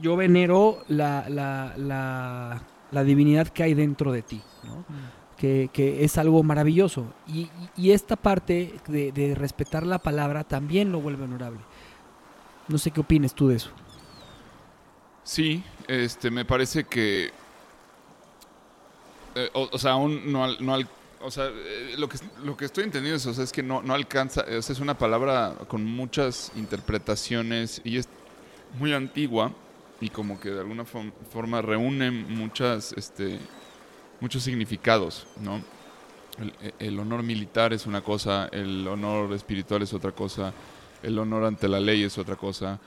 yo 0.00 0.14
venero 0.14 0.78
la, 0.86 1.28
la, 1.28 1.74
la, 1.76 2.62
la, 2.92 3.02
divinidad 3.02 3.48
que 3.48 3.64
hay 3.64 3.74
dentro 3.74 4.12
de 4.12 4.22
ti, 4.22 4.40
¿no? 4.62 4.76
Mm. 4.76 5.36
que, 5.38 5.70
que, 5.72 6.04
es 6.04 6.18
algo 6.18 6.44
maravilloso. 6.44 7.06
Y, 7.26 7.50
y 7.76 7.90
esta 7.90 8.14
parte 8.14 8.74
de, 8.86 9.10
de 9.10 9.34
respetar 9.34 9.84
la 9.84 9.98
palabra 9.98 10.44
también 10.44 10.92
lo 10.92 11.00
vuelve 11.00 11.24
honorable. 11.24 11.62
No 12.68 12.78
sé 12.78 12.92
qué 12.92 13.00
opines 13.00 13.34
tú 13.34 13.48
de 13.48 13.56
eso. 13.56 13.72
Sí, 15.28 15.62
este, 15.88 16.30
me 16.30 16.46
parece 16.46 16.84
que. 16.84 17.30
Eh, 19.34 19.50
o, 19.52 19.78
sea, 19.78 19.92
aún 19.92 20.32
no, 20.32 20.58
no 20.58 20.78
o 21.20 21.30
sea, 21.30 21.48
eh, 21.48 21.96
lo 21.98 22.08
que, 22.08 22.16
lo 22.42 22.56
que 22.56 22.64
estoy 22.64 22.84
entendiendo 22.84 23.18
es, 23.18 23.26
o 23.26 23.34
sea, 23.34 23.44
es 23.44 23.52
que 23.52 23.62
no, 23.62 23.82
no 23.82 23.92
alcanza, 23.92 24.40
o 24.40 24.62
sea, 24.62 24.72
es 24.72 24.80
una 24.80 24.96
palabra 24.96 25.54
con 25.68 25.84
muchas 25.84 26.50
interpretaciones 26.56 27.82
y 27.84 27.98
es 27.98 28.08
muy 28.78 28.94
antigua 28.94 29.52
y 30.00 30.08
como 30.08 30.40
que 30.40 30.48
de 30.48 30.60
alguna 30.60 30.86
forma 30.86 31.60
reúne 31.60 32.10
muchas, 32.10 32.94
este, 32.94 33.38
muchos 34.20 34.42
significados, 34.42 35.26
¿no? 35.42 35.62
El, 36.38 36.54
el, 36.78 36.98
honor 36.98 37.22
militar 37.22 37.74
es 37.74 37.84
una 37.84 38.00
cosa, 38.00 38.48
el 38.50 38.88
honor 38.88 39.34
espiritual 39.34 39.82
es 39.82 39.92
otra 39.92 40.12
cosa, 40.12 40.54
el 41.02 41.18
honor 41.18 41.44
ante 41.44 41.68
la 41.68 41.80
ley 41.80 42.02
es 42.02 42.16
otra 42.16 42.36
cosa, 42.36 42.80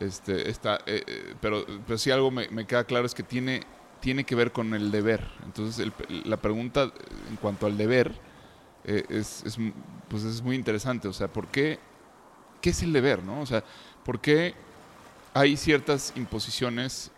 este, 0.00 0.50
está, 0.50 0.76
eh, 0.86 1.02
eh, 1.06 1.34
pero, 1.40 1.64
pero 1.86 1.98
sí 1.98 2.10
algo 2.10 2.30
me, 2.30 2.48
queda 2.66 2.84
claro 2.84 3.06
es 3.06 3.14
que 3.14 3.22
tiene, 3.22 3.62
tiene 4.00 4.24
que 4.24 4.34
ver 4.34 4.52
con 4.52 4.74
el 4.74 4.90
deber. 4.90 5.26
Entonces 5.44 5.90
la 6.24 6.36
pregunta 6.36 6.92
en 7.30 7.36
cuanto 7.36 7.66
al 7.66 7.76
deber 7.76 8.12
eh, 8.84 9.04
es, 9.08 9.44
es, 9.44 9.58
pues 10.08 10.24
es 10.24 10.42
muy 10.42 10.56
interesante. 10.56 11.08
O 11.08 11.12
sea, 11.12 11.28
¿por 11.28 11.46
qué? 11.48 11.78
¿Qué 12.60 12.70
es 12.70 12.82
el 12.82 12.92
deber? 12.92 13.22
¿no? 13.22 13.40
O 13.40 13.46
sea, 13.46 13.62
¿por 14.04 14.20
qué 14.20 14.54
hay 15.34 15.56
ciertas 15.56 16.12
imposiciones 16.16 17.10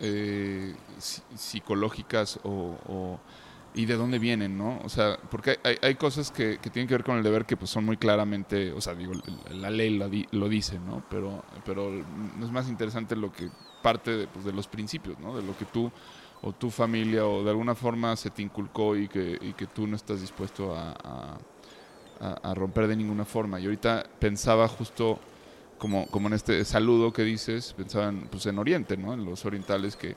psicológicas 1.36 2.40
o 2.42 3.18
y 3.76 3.84
de 3.84 3.94
dónde 3.94 4.18
vienen, 4.18 4.56
¿no? 4.56 4.80
O 4.82 4.88
sea, 4.88 5.18
porque 5.30 5.58
hay, 5.62 5.76
hay 5.82 5.94
cosas 5.96 6.30
que, 6.30 6.58
que, 6.58 6.70
tienen 6.70 6.88
que 6.88 6.94
ver 6.94 7.04
con 7.04 7.18
el 7.18 7.22
deber 7.22 7.44
que 7.44 7.58
pues 7.58 7.70
son 7.70 7.84
muy 7.84 7.98
claramente, 7.98 8.72
o 8.72 8.80
sea, 8.80 8.94
digo, 8.94 9.12
la 9.50 9.70
ley 9.70 9.96
lo, 9.96 10.10
lo 10.30 10.48
dice, 10.48 10.78
¿no? 10.78 11.04
Pero, 11.10 11.44
pero 11.64 11.92
es 11.94 12.50
más 12.50 12.68
interesante 12.70 13.14
lo 13.14 13.30
que 13.30 13.50
parte 13.82 14.16
de, 14.16 14.26
pues, 14.28 14.46
de 14.46 14.52
los 14.52 14.66
principios, 14.66 15.18
¿no? 15.20 15.36
De 15.36 15.42
lo 15.42 15.56
que 15.56 15.66
tú 15.66 15.92
o 16.40 16.52
tu 16.52 16.70
familia 16.70 17.26
o 17.26 17.44
de 17.44 17.50
alguna 17.50 17.74
forma 17.74 18.16
se 18.16 18.30
te 18.30 18.40
inculcó 18.40 18.96
y 18.96 19.08
que, 19.08 19.38
y 19.40 19.52
que 19.52 19.66
tú 19.66 19.86
no 19.86 19.96
estás 19.96 20.22
dispuesto 20.22 20.74
a, 20.74 21.38
a, 22.20 22.54
romper 22.54 22.86
de 22.86 22.96
ninguna 22.96 23.26
forma. 23.26 23.60
Y 23.60 23.64
ahorita 23.64 24.06
pensaba 24.18 24.68
justo 24.68 25.18
como, 25.76 26.06
como 26.06 26.28
en 26.28 26.34
este 26.34 26.64
saludo 26.64 27.12
que 27.12 27.24
dices, 27.24 27.74
pensaba 27.74 28.08
en, 28.08 28.28
pues 28.28 28.46
en 28.46 28.58
Oriente, 28.58 28.96
¿no? 28.96 29.12
En 29.12 29.24
los 29.24 29.44
orientales 29.44 29.96
que 29.96 30.16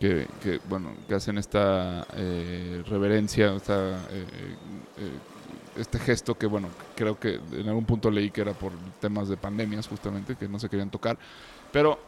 que, 0.00 0.60
bueno, 0.68 0.94
que 1.06 1.14
hacen 1.14 1.36
esta 1.36 2.06
eh, 2.14 2.82
reverencia, 2.86 3.54
esta, 3.54 3.98
eh, 4.10 4.26
eh, 4.96 5.78
este 5.78 5.98
gesto 5.98 6.36
que, 6.36 6.46
bueno, 6.46 6.68
creo 6.96 7.20
que 7.20 7.38
en 7.52 7.68
algún 7.68 7.84
punto 7.84 8.10
leí 8.10 8.30
que 8.30 8.40
era 8.40 8.54
por 8.54 8.72
temas 8.98 9.28
de 9.28 9.36
pandemias 9.36 9.86
justamente, 9.86 10.36
que 10.36 10.48
no 10.48 10.58
se 10.58 10.70
querían 10.70 10.90
tocar, 10.90 11.18
pero 11.70 11.98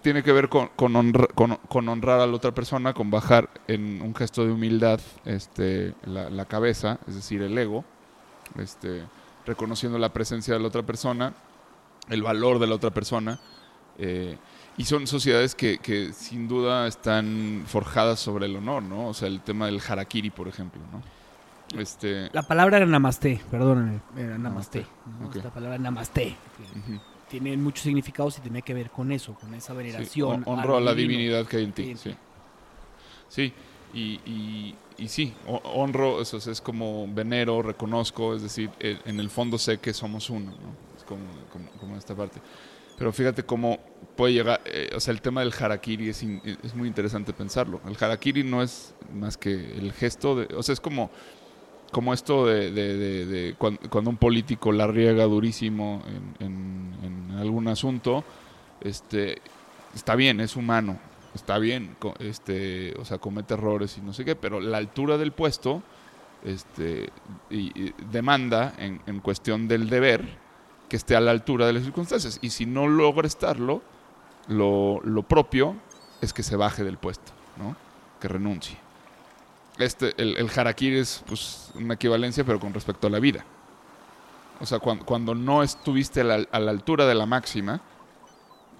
tiene 0.00 0.22
que 0.22 0.32
ver 0.32 0.48
con, 0.48 0.68
con, 0.68 1.88
honrar 1.88 2.20
a 2.20 2.26
la 2.26 2.32
otra 2.32 2.52
persona, 2.52 2.94
con 2.94 3.10
bajar 3.10 3.50
en 3.66 4.00
un 4.00 4.14
gesto 4.14 4.46
de 4.46 4.52
humildad 4.52 5.00
este, 5.24 5.94
la, 6.04 6.30
la 6.30 6.44
cabeza, 6.44 7.00
es 7.08 7.16
decir, 7.16 7.42
el 7.42 7.58
ego, 7.58 7.84
este, 8.58 9.02
reconociendo 9.44 9.98
la 9.98 10.12
presencia 10.12 10.54
de 10.54 10.60
la 10.60 10.68
otra 10.68 10.84
persona, 10.84 11.34
el 12.08 12.22
valor 12.22 12.58
de 12.58 12.66
la 12.66 12.76
otra 12.76 12.90
persona. 12.90 13.40
Eh, 13.98 14.36
y 14.78 14.84
son 14.84 15.06
sociedades 15.06 15.54
que, 15.54 15.78
que, 15.78 16.12
sin 16.12 16.48
duda 16.48 16.86
están 16.86 17.64
forjadas 17.66 18.20
sobre 18.20 18.46
el 18.46 18.56
honor, 18.56 18.82
¿no? 18.82 19.08
O 19.08 19.14
sea, 19.14 19.28
el 19.28 19.40
tema 19.40 19.66
del 19.66 19.80
harakiri, 19.86 20.30
por 20.30 20.48
ejemplo, 20.48 20.80
¿no? 20.92 21.80
Este... 21.80 22.30
La 22.32 22.42
palabra 22.42 22.76
era 22.76 22.86
namaste, 22.86 23.40
perdónenme, 23.50 24.00
era 24.16 24.38
namaste. 24.38 24.86
La 25.42 25.50
palabra 25.50 25.78
namaste. 25.78 26.36
Tiene 27.28 27.56
muchos 27.56 27.82
significados 27.82 28.38
y 28.38 28.40
tiene 28.42 28.62
que 28.62 28.72
ver 28.72 28.90
con 28.90 29.10
eso, 29.10 29.34
con 29.34 29.52
esa 29.54 29.72
veneración. 29.72 30.44
Sí, 30.44 30.50
honro 30.50 30.76
a 30.76 30.80
la 30.80 30.94
divinidad 30.94 31.46
que 31.46 31.56
hay 31.56 31.64
en 31.64 31.72
ti, 31.72 31.96
sí. 31.96 32.14
Sí, 33.28 33.52
y, 33.92 34.20
y, 34.24 34.74
y, 34.98 35.08
sí, 35.08 35.34
honro, 35.46 36.20
eso 36.20 36.36
es 36.36 36.60
como 36.60 37.08
venero, 37.12 37.62
reconozco, 37.62 38.34
es 38.34 38.42
decir, 38.42 38.70
en 38.78 39.18
el 39.18 39.30
fondo 39.30 39.58
sé 39.58 39.78
que 39.78 39.92
somos 39.92 40.30
uno, 40.30 40.52
¿no? 40.52 40.96
Es 40.96 41.02
como, 41.02 41.24
como, 41.52 41.68
como 41.80 41.96
esta 41.96 42.14
parte. 42.14 42.40
Pero 42.98 43.12
fíjate 43.12 43.42
cómo 43.42 43.78
puede 44.16 44.32
llegar, 44.32 44.62
eh, 44.64 44.90
o 44.94 45.00
sea, 45.00 45.12
el 45.12 45.20
tema 45.20 45.42
del 45.42 45.52
harakiri 45.52 46.08
es, 46.08 46.22
es, 46.22 46.74
muy 46.74 46.88
interesante 46.88 47.32
pensarlo. 47.32 47.80
El 47.86 47.96
harakiri 48.00 48.42
no 48.42 48.62
es 48.62 48.94
más 49.12 49.36
que 49.36 49.52
el 49.52 49.92
gesto 49.92 50.36
de, 50.36 50.54
o 50.54 50.62
sea, 50.62 50.72
es 50.72 50.80
como, 50.80 51.10
como 51.92 52.14
esto 52.14 52.46
de, 52.46 52.70
de, 52.72 53.26
de, 53.26 53.54
cuando, 53.56 54.10
un 54.10 54.16
político 54.16 54.72
la 54.72 54.86
riega 54.86 55.24
durísimo 55.24 56.02
en, 56.40 56.46
en, 56.46 57.36
algún 57.36 57.68
asunto, 57.68 58.24
este, 58.80 59.42
está 59.94 60.14
bien, 60.16 60.40
es 60.40 60.56
humano, 60.56 60.98
está 61.34 61.58
bien, 61.58 61.96
este, 62.18 62.94
o 62.98 63.04
sea, 63.04 63.18
comete 63.18 63.52
errores 63.52 63.98
y 63.98 64.00
no 64.00 64.14
sé 64.14 64.24
qué, 64.24 64.34
pero 64.34 64.58
la 64.58 64.78
altura 64.78 65.18
del 65.18 65.32
puesto, 65.32 65.82
este, 66.44 67.10
y, 67.50 67.92
demanda 68.10 68.72
en, 68.78 69.02
en 69.06 69.20
cuestión 69.20 69.68
del 69.68 69.90
deber, 69.90 70.45
que 70.88 70.96
esté 70.96 71.16
a 71.16 71.20
la 71.20 71.30
altura 71.30 71.66
de 71.66 71.72
las 71.72 71.82
circunstancias. 71.82 72.38
Y 72.42 72.50
si 72.50 72.66
no 72.66 72.86
logra 72.88 73.26
estarlo, 73.26 73.82
lo, 74.48 75.00
lo 75.02 75.22
propio 75.22 75.76
es 76.20 76.32
que 76.32 76.42
se 76.42 76.56
baje 76.56 76.84
del 76.84 76.98
puesto, 76.98 77.32
¿no? 77.56 77.76
que 78.20 78.28
renuncie. 78.28 78.76
Este, 79.78 80.14
el, 80.16 80.36
el 80.38 80.50
harakiri 80.54 80.98
es 80.98 81.22
pues, 81.26 81.70
una 81.74 81.94
equivalencia, 81.94 82.44
pero 82.44 82.58
con 82.58 82.72
respecto 82.72 83.06
a 83.06 83.10
la 83.10 83.18
vida. 83.18 83.44
O 84.60 84.64
sea, 84.64 84.78
cuando, 84.78 85.04
cuando 85.04 85.34
no 85.34 85.62
estuviste 85.62 86.22
a 86.22 86.24
la, 86.24 86.46
a 86.50 86.60
la 86.60 86.70
altura 86.70 87.06
de 87.06 87.14
la 87.14 87.26
máxima, 87.26 87.82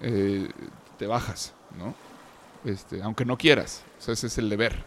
eh, 0.01 0.49
te 0.99 1.07
bajas, 1.07 1.53
¿no? 1.79 1.95
Este, 2.65 3.03
aunque 3.03 3.25
no 3.27 3.37
quieras. 3.37 3.85
O 3.99 4.03
sea, 4.03 4.15
ese 4.15 4.29
es 4.29 4.39
el 4.39 4.49
deber. 4.49 4.85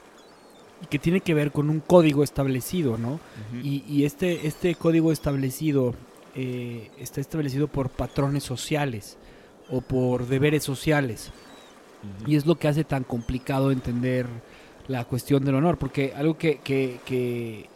Y 0.82 0.88
que 0.88 0.98
tiene 0.98 1.22
que 1.22 1.34
ver 1.36 1.52
con 1.52 1.70
un 1.70 1.80
código 1.80 2.24
establecido, 2.24 2.98
¿no? 2.98 3.20
Y, 3.62 3.84
y 3.88 4.06
este, 4.06 4.48
este 4.48 4.74
código 4.76 5.12
establecido 5.12 5.94
eh, 6.42 6.90
está 6.98 7.20
establecido 7.20 7.68
por 7.68 7.90
patrones 7.90 8.44
sociales 8.44 9.18
o 9.70 9.82
por 9.82 10.26
deberes 10.28 10.64
sociales. 10.64 11.32
Y 12.26 12.38
es 12.38 12.46
lo 12.46 12.56
que 12.56 12.70
hace 12.70 12.86
tan 12.86 13.04
complicado 13.04 13.72
entender 13.72 14.26
la 14.88 15.04
cuestión 15.04 15.44
del 15.44 15.56
honor, 15.56 15.78
porque 15.78 16.14
algo 16.16 16.38
que, 16.38 16.60
que, 16.64 17.00
que, 17.06 17.68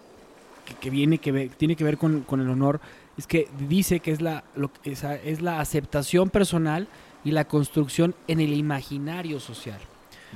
que- 0.80 0.90
viene 0.90 1.18
que 1.18 1.50
tiene 1.58 1.76
que 1.76 1.84
ver 1.84 1.98
con, 1.98 2.22
con 2.22 2.40
el 2.40 2.50
honor 2.50 2.80
es 3.18 3.28
que 3.28 3.50
dice 3.68 4.00
que 4.00 4.12
es 4.12 4.22
la, 4.22 4.46
lo, 4.56 4.72
que- 4.72 4.92
esa 4.94 5.16
es 5.16 5.42
la 5.42 5.60
aceptación 5.60 6.30
personal 6.30 6.88
y 7.26 7.32
la 7.32 7.46
construcción 7.46 8.16
en 8.30 8.40
el 8.40 8.54
imaginario 8.54 9.42
social. 9.42 9.80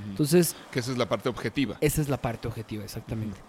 Entonces, 0.09 0.55
que 0.71 0.79
esa 0.79 0.91
es 0.91 0.97
la 0.97 1.07
parte 1.09 1.29
objetiva. 1.29 1.77
esa 1.81 2.01
es 2.01 2.09
la 2.09 2.17
parte 2.21 2.47
objetiva, 2.49 2.83
exactamente. 2.83 3.39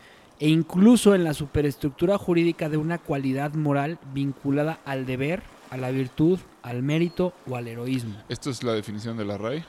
E 0.41 0.49
incluso 0.49 1.15
en 1.15 1.25
la 1.25 1.35
superestructura 1.35 2.17
jurídica 2.19 2.69
de 2.69 2.77
una 2.77 2.99
cualidad 2.99 3.55
moral 3.55 3.99
vinculada 4.15 4.79
al 4.85 5.05
deber, 5.05 5.43
a 5.71 5.77
la 5.77 5.91
virtud, 5.91 6.39
al 6.63 6.83
mérito 6.83 7.33
o 7.49 7.57
al 7.57 7.67
heroísmo. 7.69 8.15
Esto 8.29 8.51
es 8.51 8.63
la 8.63 8.73
definición 8.73 9.17
de 9.17 9.25
la 9.25 9.37
RAI. 9.37 9.65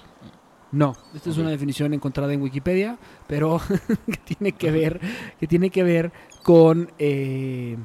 No, 0.72 0.96
esta 1.16 1.32
es 1.32 1.38
una 1.40 1.50
definición 1.50 1.94
encontrada 1.96 2.32
en 2.32 2.42
Wikipedia, 2.44 3.00
pero 3.28 3.60
que 4.06 4.18
tiene 4.36 4.52
que 4.52 4.70
ver, 4.70 5.02
que 5.40 5.48
tiene 5.48 5.72
que 5.72 5.82
ver 5.82 6.12
con, 6.44 6.92
eh, 7.00 7.76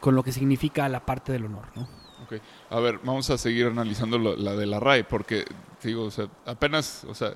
con 0.00 0.14
lo 0.14 0.22
que 0.22 0.30
significa 0.30 0.88
la 0.88 1.04
parte 1.04 1.32
del 1.32 1.46
honor, 1.46 1.64
¿no? 1.74 1.82
Ok. 2.22 2.34
A 2.70 2.78
ver, 2.78 3.00
vamos 3.02 3.28
a 3.30 3.38
seguir 3.38 3.66
analizando 3.66 4.18
lo- 4.18 4.36
la 4.36 4.54
de 4.54 4.66
la 4.66 4.78
RAI, 4.78 5.02
porque, 5.02 5.44
digo, 5.82 6.04
o 6.04 6.10
sea, 6.12 6.28
apenas, 6.46 7.04
o 7.08 7.14
sea, 7.14 7.32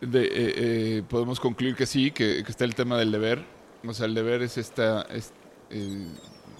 de- 0.00 0.24
eh, 0.24 0.30
eh, 0.96 1.02
podemos 1.08 1.40
concluir 1.40 1.74
que 1.76 1.86
sí, 1.86 2.10
que, 2.10 2.42
que 2.44 2.50
está 2.50 2.64
el 2.64 2.74
tema 2.74 2.98
del 2.98 3.12
deber. 3.12 3.44
O 3.86 3.92
sea, 3.94 4.06
el 4.06 4.14
deber 4.14 4.42
es 4.42 4.58
esta, 4.58 5.02
es, 5.02 5.32
eh, 5.70 6.06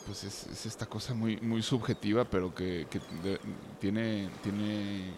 pues 0.06 0.24
es, 0.24 0.46
es 0.46 0.66
esta 0.66 0.86
cosa 0.86 1.14
muy, 1.14 1.36
muy 1.38 1.62
subjetiva, 1.62 2.24
pero 2.24 2.54
que, 2.54 2.86
que 2.90 2.98
de- 3.22 3.38
tiene, 3.80 4.28
tiene, 4.42 5.12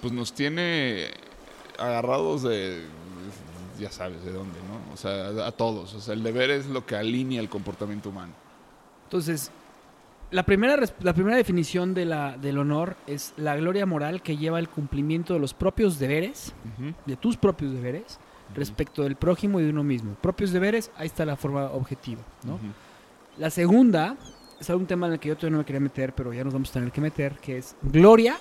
pues 0.00 0.12
nos 0.12 0.32
tiene 0.32 1.08
agarrados 1.78 2.42
de, 2.42 2.82
ya 3.78 3.90
sabes 3.90 4.24
de 4.24 4.32
dónde, 4.32 4.58
¿no? 4.68 4.94
O 4.94 4.96
sea, 4.96 5.26
a, 5.44 5.48
a 5.48 5.52
todos. 5.52 5.92
O 5.94 6.00
sea, 6.00 6.14
el 6.14 6.22
deber 6.22 6.50
es 6.50 6.66
lo 6.66 6.86
que 6.86 6.96
alinea 6.96 7.40
el 7.40 7.48
comportamiento 7.48 8.08
humano. 8.10 8.32
Entonces, 9.04 9.50
la 10.30 10.44
primera, 10.44 10.76
la 11.00 11.14
primera 11.14 11.36
definición 11.36 11.94
de 11.94 12.04
la, 12.04 12.36
del 12.36 12.58
honor 12.58 12.96
es 13.06 13.32
la 13.36 13.56
gloria 13.56 13.86
moral 13.86 14.22
que 14.22 14.36
lleva 14.36 14.58
el 14.58 14.68
cumplimiento 14.68 15.34
de 15.34 15.40
los 15.40 15.54
propios 15.54 15.98
deberes, 15.98 16.52
de 17.06 17.16
tus 17.16 17.36
propios 17.36 17.72
deberes, 17.72 18.18
respecto 18.54 19.02
del 19.02 19.16
prójimo 19.16 19.60
y 19.60 19.64
de 19.64 19.70
uno 19.70 19.84
mismo. 19.84 20.14
Propios 20.14 20.52
deberes, 20.52 20.90
ahí 20.96 21.06
está 21.06 21.24
la 21.24 21.36
forma 21.36 21.66
objetiva, 21.66 22.22
¿no? 22.44 22.58
La 23.38 23.50
segunda 23.50 24.16
es 24.58 24.68
un 24.70 24.86
tema 24.86 25.06
en 25.06 25.14
el 25.14 25.20
que 25.20 25.28
yo 25.28 25.36
todavía 25.36 25.52
no 25.52 25.58
me 25.58 25.64
quería 25.64 25.80
meter, 25.80 26.14
pero 26.14 26.32
ya 26.32 26.42
nos 26.42 26.52
vamos 26.52 26.70
a 26.70 26.72
tener 26.74 26.90
que 26.90 27.00
meter, 27.00 27.38
que 27.38 27.58
es 27.58 27.76
gloria 27.82 28.36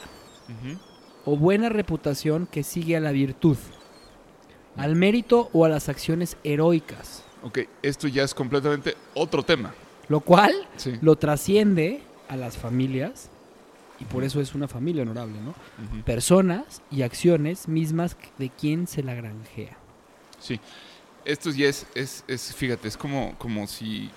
o 1.25 1.37
buena 1.37 1.69
reputación 1.69 2.47
que 2.47 2.63
sigue 2.63 2.95
a 2.95 2.99
la 2.99 3.11
virtud, 3.11 3.57
al 4.77 4.95
mérito 4.95 5.49
o 5.53 5.65
a 5.65 5.69
las 5.69 5.89
acciones 5.89 6.37
heroicas, 6.43 7.25
Ok, 7.45 7.59
esto 7.83 8.07
ya 8.07 8.23
es 8.23 8.33
completamente 8.33 8.95
otro 9.13 9.43
tema. 9.43 9.71
Lo 10.09 10.19
cual 10.21 10.53
Sí. 10.77 10.93
lo 11.01 11.15
trasciende 11.15 12.01
a 12.29 12.35
las 12.35 12.57
familias 12.57 13.29
y 13.99 14.05
por 14.05 14.23
eso 14.23 14.41
es 14.41 14.53
una 14.55 14.67
familia 14.67 15.03
honorable, 15.03 15.39
¿no? 15.41 15.53
Personas 16.03 16.81
y 16.91 17.01
acciones 17.03 17.67
mismas 17.67 18.17
de 18.37 18.49
quien 18.49 18.87
se 18.87 19.03
la 19.03 19.13
granjea. 19.13 19.77
Sí. 20.39 20.59
Esto 21.23 21.49
ya 21.51 21.67
es, 21.69 21.87
es, 21.95 22.23
es 22.27 22.53
fíjate, 22.53 22.87
es 22.87 22.97
como, 22.97 23.35
como 23.37 23.65
si... 23.67 24.09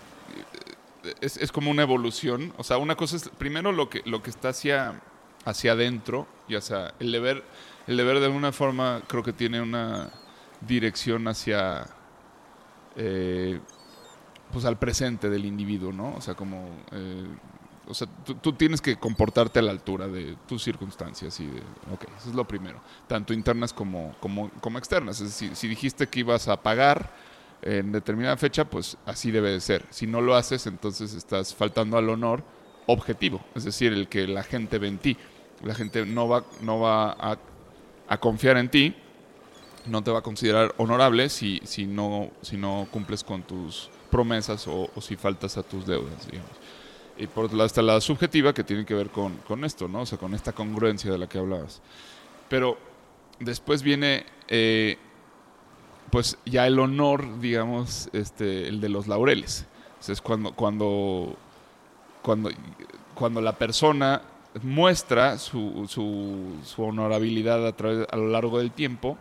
eh, 1.05 1.15
Es, 1.21 1.37
es 1.39 1.53
como 1.53 1.71
una 1.71 1.83
evolución. 1.83 2.53
O 2.59 2.65
sea, 2.65 2.77
una 2.79 2.97
cosa 2.97 3.17
es 3.17 3.29
primero 3.39 3.73
lo 3.73 3.89
que, 3.89 4.03
lo 4.05 4.23
que 4.23 4.29
está 4.31 4.51
hacia, 4.51 5.01
hacia 5.47 5.73
adentro, 5.73 6.27
ya 6.49 6.61
sea 6.61 6.93
el 7.01 7.13
deber, 7.13 7.45
el 7.87 7.97
deber 7.97 8.19
de 8.21 8.27
alguna 8.27 8.53
forma 8.53 9.01
creo 9.07 9.23
que 9.23 9.33
tiene 9.33 9.63
una 9.63 10.11
dirección 10.61 11.29
hacia... 11.29 11.87
eh, 12.97 13.61
pues 14.53 14.65
al 14.65 14.79
presente 14.79 15.29
del 15.29 15.45
individuo, 15.45 15.93
¿no? 15.93 16.15
O 16.15 16.21
sea, 16.21 16.35
como... 16.35 16.69
eh, 16.93 17.27
o 17.91 17.95
sea, 17.95 18.07
tú, 18.43 18.53
tienes 18.53 18.83
que 18.83 18.97
comportarte 18.97 19.61
a 19.61 19.63
la 19.63 19.71
altura 19.71 20.09
de 20.09 20.37
tus 20.47 20.63
circunstancias 20.63 21.41
y 21.41 21.47
de... 21.47 21.61
Ok, 21.91 22.05
eso 22.19 22.29
es 22.29 22.35
lo 22.35 22.47
primero. 22.47 22.83
Tanto 23.07 23.33
internas 23.33 23.73
como, 23.73 24.15
como, 24.21 24.51
como 24.61 24.77
externas. 24.77 25.23
Es 25.23 25.29
decir, 25.29 25.57
si 25.57 25.69
dijiste 25.69 26.07
que 26.07 26.21
ibas 26.21 26.49
a 26.49 26.63
pagar 26.63 27.11
en 27.63 27.91
determinada 27.91 28.37
fecha, 28.37 28.67
pues 28.67 28.99
así 29.07 29.31
debe 29.31 29.53
de 29.53 29.61
ser. 29.61 29.87
Si 29.89 30.07
no 30.07 30.21
lo 30.21 30.37
haces, 30.37 30.67
entonces 30.67 31.15
estás 31.15 31.55
faltando 31.55 31.97
al 31.97 32.11
honor 32.11 32.45
objetivo. 32.87 33.43
Es 33.55 33.65
decir, 33.65 33.95
el 33.95 34.09
que 34.09 34.27
la 34.27 34.43
gente 34.43 34.79
ve 34.79 34.89
en 34.89 34.99
ti. 34.99 35.17
La 35.65 35.75
gente 35.75 36.05
no 36.05 36.29
va, 36.29 36.45
no 36.61 36.81
va 36.81 37.13
a, 37.13 37.39
a 38.07 38.21
confiar 38.21 38.59
en 38.59 38.69
ti, 38.69 38.95
no 39.87 40.05
te 40.05 40.11
va 40.11 40.19
a 40.19 40.23
considerar 40.23 40.75
honorable 40.77 41.29
si, 41.31 41.61
si, 41.65 41.87
no, 41.87 42.31
si 42.43 42.59
no 42.59 42.87
cumples 42.91 43.25
con 43.25 43.43
tus 43.43 43.91
promesas 44.11 44.67
o, 44.69 44.91
si 45.01 45.17
faltas 45.17 45.57
a 45.57 45.63
tus 45.63 45.87
deudas, 45.87 46.27
digamos. 46.31 46.51
Y 47.17 47.27
por 47.27 47.51
está 47.63 47.83
la 47.83 48.01
subjetiva 48.01 48.53
que 48.53 48.63
tiene 48.63 48.85
que 48.85 48.95
ver 48.95 49.11
con, 49.11 49.37
con 49.39 49.65
esto, 49.65 49.89
¿no? 49.89 50.03
O 50.03 50.07
sea, 50.07 50.19
con 50.19 50.35
esta 50.35 50.53
congruencia 50.53 51.11
de 51.11 51.19
la 51.19 51.29
que 51.29 51.39
hablabas. 51.39 51.81
Pero 52.49 52.79
después 53.41 53.83
viene, 53.83 54.25
eh, 54.47 54.99
pues 56.11 56.39
ya 56.45 56.67
el 56.67 56.79
honor, 56.79 57.41
digamos, 57.41 58.09
este, 58.13 58.69
el 58.69 58.81
de 58.81 58.89
los 58.89 59.09
laureles. 59.09 59.67
Es 60.07 60.21
cuando, 60.21 60.53
cuando, 60.53 61.37
cuando, 62.23 62.51
cuando 63.15 63.41
la 63.41 63.59
persona 63.59 64.23
muestra 64.63 65.39
su, 65.39 65.87
su, 65.89 66.57
su 66.65 66.83
honorabilidad 66.83 67.67
a, 67.67 67.73
través, 67.73 68.07
a 68.11 68.17
lo 68.17 68.29
largo 68.29 68.59
del 68.59 68.71
tiempo. 68.71 69.19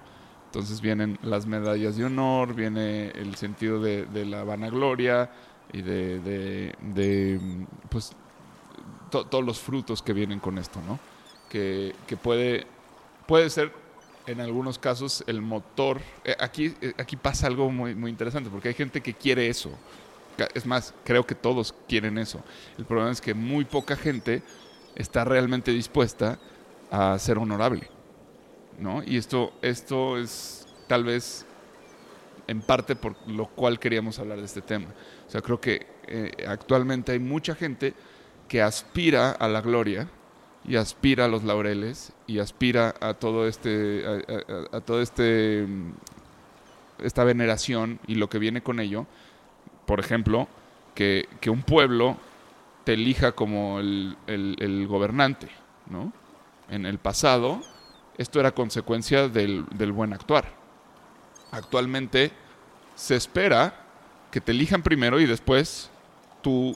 Entonces 0.47 0.81
vienen 0.81 1.19
las 1.21 1.45
medallas 1.45 1.97
de 1.97 2.05
honor, 2.05 2.55
viene 2.55 3.09
el 3.11 3.35
sentido 3.35 3.79
de, 3.81 4.07
la 4.25 4.43
vanagloria 4.43 5.29
y 5.71 5.81
de, 5.81 6.19
de, 6.19 7.39
pues 7.89 8.11
to- 9.11 9.25
todos 9.25 9.43
los 9.43 9.59
frutos 9.59 10.01
que 10.01 10.13
vienen 10.13 10.39
con 10.39 10.57
esto, 10.57 10.79
¿no? 10.87 10.99
Que, 11.49 11.93
puede, 12.21 12.65
puede 13.27 13.49
ser 13.49 13.71
en 14.25 14.41
algunos 14.41 14.79
casos 14.79 15.23
el 15.27 15.41
motor. 15.41 16.01
eh, 16.23 16.35
aquí, 16.39 16.73
eh, 16.81 16.93
aquí 16.97 17.15
pasa 17.15 17.47
algo 17.47 17.69
muy, 17.69 17.93
muy 17.95 18.09
interesante 18.09 18.49
porque 18.49 18.69
hay 18.69 18.73
gente 18.73 19.01
que 19.01 19.13
quiere 19.13 19.47
eso. 19.49 19.69
Es 20.53 20.65
más, 20.65 20.93
creo 21.03 21.25
que 21.25 21.35
todos 21.35 21.73
quieren 21.87 22.17
eso. 22.17 22.39
El 22.77 22.85
problema 22.85 23.11
es 23.11 23.21
que 23.21 23.33
muy 23.33 23.65
poca 23.65 23.95
gente 23.95 24.43
está 24.95 25.25
realmente 25.25 25.71
dispuesta 25.71 26.37
a 26.91 27.17
ser 27.19 27.37
honorable. 27.37 27.96
¿No? 28.77 29.03
Y 29.03 29.17
esto, 29.17 29.53
esto 29.61 30.17
es 30.17 30.67
tal 30.87 31.03
vez 31.03 31.45
en 32.47 32.61
parte 32.61 32.95
por 32.95 33.15
lo 33.27 33.47
cual 33.47 33.79
queríamos 33.79 34.19
hablar 34.19 34.37
de 34.39 34.45
este 34.45 34.61
tema. 34.61 34.87
O 35.27 35.29
sea, 35.31 35.41
creo 35.41 35.59
que 35.59 35.85
eh, 36.07 36.31
actualmente 36.47 37.11
hay 37.11 37.19
mucha 37.19 37.55
gente 37.55 37.93
que 38.47 38.61
aspira 38.61 39.31
a 39.31 39.47
la 39.49 39.61
gloria 39.61 40.07
y 40.65 40.75
aspira 40.77 41.25
a 41.25 41.27
los 41.27 41.43
laureles 41.43 42.13
y 42.27 42.39
aspira 42.39 42.95
a 43.01 43.13
todo 43.13 43.47
este 43.47 44.03
a, 44.71 44.79
todo 44.81 45.01
este 45.01 45.65
mm, 45.67 45.91
esta 47.03 47.23
veneración 47.23 47.99
y 48.07 48.15
lo 48.15 48.29
que 48.29 48.39
viene 48.39 48.61
con 48.61 48.79
ello 48.79 49.05
por 49.85 49.99
ejemplo 49.99 50.47
que, 50.95 51.27
que 51.41 51.49
un 51.49 51.61
pueblo 51.61 52.17
te 52.85 52.93
elija 52.93 53.33
como 53.33 53.79
el, 53.79 54.17
el- 54.27 54.55
el 54.59 54.87
gobernante 54.87 55.47
¿no? 55.89 56.11
en 56.69 56.85
el 56.85 56.97
pasado 56.99 57.61
esto 58.17 58.39
era 58.39 58.51
consecuencia 58.51 59.27
del, 59.29 59.65
del 59.71 59.91
buen 59.91 60.13
actuar 60.13 60.45
actualmente 61.51 62.31
se 62.95 63.15
espera 63.15 63.73
que 64.31 64.41
te 64.41 64.51
elijan 64.51 64.81
primero 64.83 65.19
y 65.19 65.25
después 65.25 65.89
tú 66.41 66.75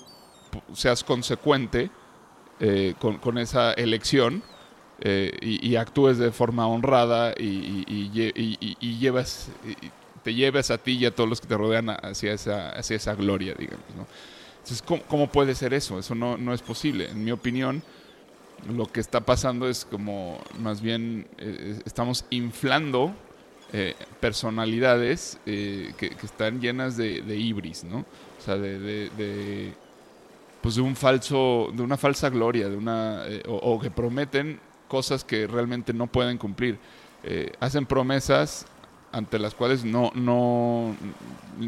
seas 0.73 1.03
consecuente 1.03 1.89
eh, 2.59 2.93
con, 2.99 3.17
con 3.17 3.37
esa 3.37 3.73
elección 3.73 4.43
eh, 5.01 5.31
y, 5.41 5.75
actúes 5.77 6.19
de 6.19 6.31
forma 6.31 6.67
honrada 6.67 7.33
y, 7.37 7.43
y- 7.43 7.85
y 7.87 8.09
lle- 8.11 8.33
y- 8.35 8.57
y- 8.59 8.77
y 8.79 8.99
llevas, 8.99 9.49
te 10.23 10.33
lleves 10.35 10.69
a 10.69 10.77
ti 10.77 10.91
y 10.91 11.05
a 11.05 11.15
todos 11.15 11.27
los 11.27 11.41
que 11.41 11.47
te 11.47 11.57
rodean 11.57 11.89
hacia 11.89 12.33
esa, 12.33 12.69
hacia 12.69 12.97
esa 12.97 13.15
gloria, 13.15 13.55
digamos. 13.57 13.83
Entonces, 14.59 14.83
¿cómo, 15.07 15.27
puede 15.27 15.55
ser 15.55 15.73
eso? 15.73 15.97
Eso 15.97 16.13
no, 16.13 16.37
no, 16.37 16.53
es 16.53 16.61
posible. 16.61 17.09
En 17.09 17.23
mi 17.25 17.31
opinión, 17.31 17.81
lo 18.69 18.85
que 18.85 18.99
está 18.99 19.21
pasando 19.21 19.67
es 19.67 19.85
como 19.85 20.39
más 20.59 20.81
bien 20.81 21.27
eh, 21.37 21.79
estamos 21.85 22.25
inflando 22.29 23.13
eh, 23.73 23.95
personalidades 24.19 25.39
eh, 25.45 25.93
que, 25.97 26.07
están 26.23 26.59
llenas 26.59 26.97
de, 26.97 27.21
de, 27.21 27.37
ibris, 27.37 27.83
¿no? 27.83 27.99
O 27.99 28.43
sea, 28.43 28.57
de, 28.57 28.79
de, 29.09 29.73
pues 30.61 30.75
de 30.75 30.81
un 30.81 30.95
falso, 30.95 31.69
de 31.73 31.81
una 31.81 31.97
falsa 31.97 32.29
gloria, 32.29 32.69
de 32.69 32.75
una 32.75 33.23
o, 33.47 33.79
que 33.79 33.89
prometen 33.89 34.59
cosas 34.87 35.23
que 35.23 35.47
realmente 35.47 35.93
no 35.93 36.07
pueden 36.07 36.37
cumplir. 36.37 36.77
hacen 37.59 37.85
promesas 37.85 38.65
ante 39.11 39.39
las 39.39 39.55
cuales 39.55 39.85
no, 39.85 40.11
no 40.15 40.95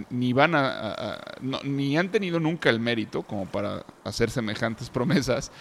ni 0.10 0.34
van 0.34 0.56
a, 0.56 1.20
ni 1.64 1.98
han 1.98 2.10
tenido 2.10 2.40
nunca 2.40 2.70
el 2.70 2.80
mérito 2.80 3.24
como 3.24 3.46
para 3.46 3.86
hacer 4.04 4.30
semejantes 4.30 4.90
promesas 4.90 5.52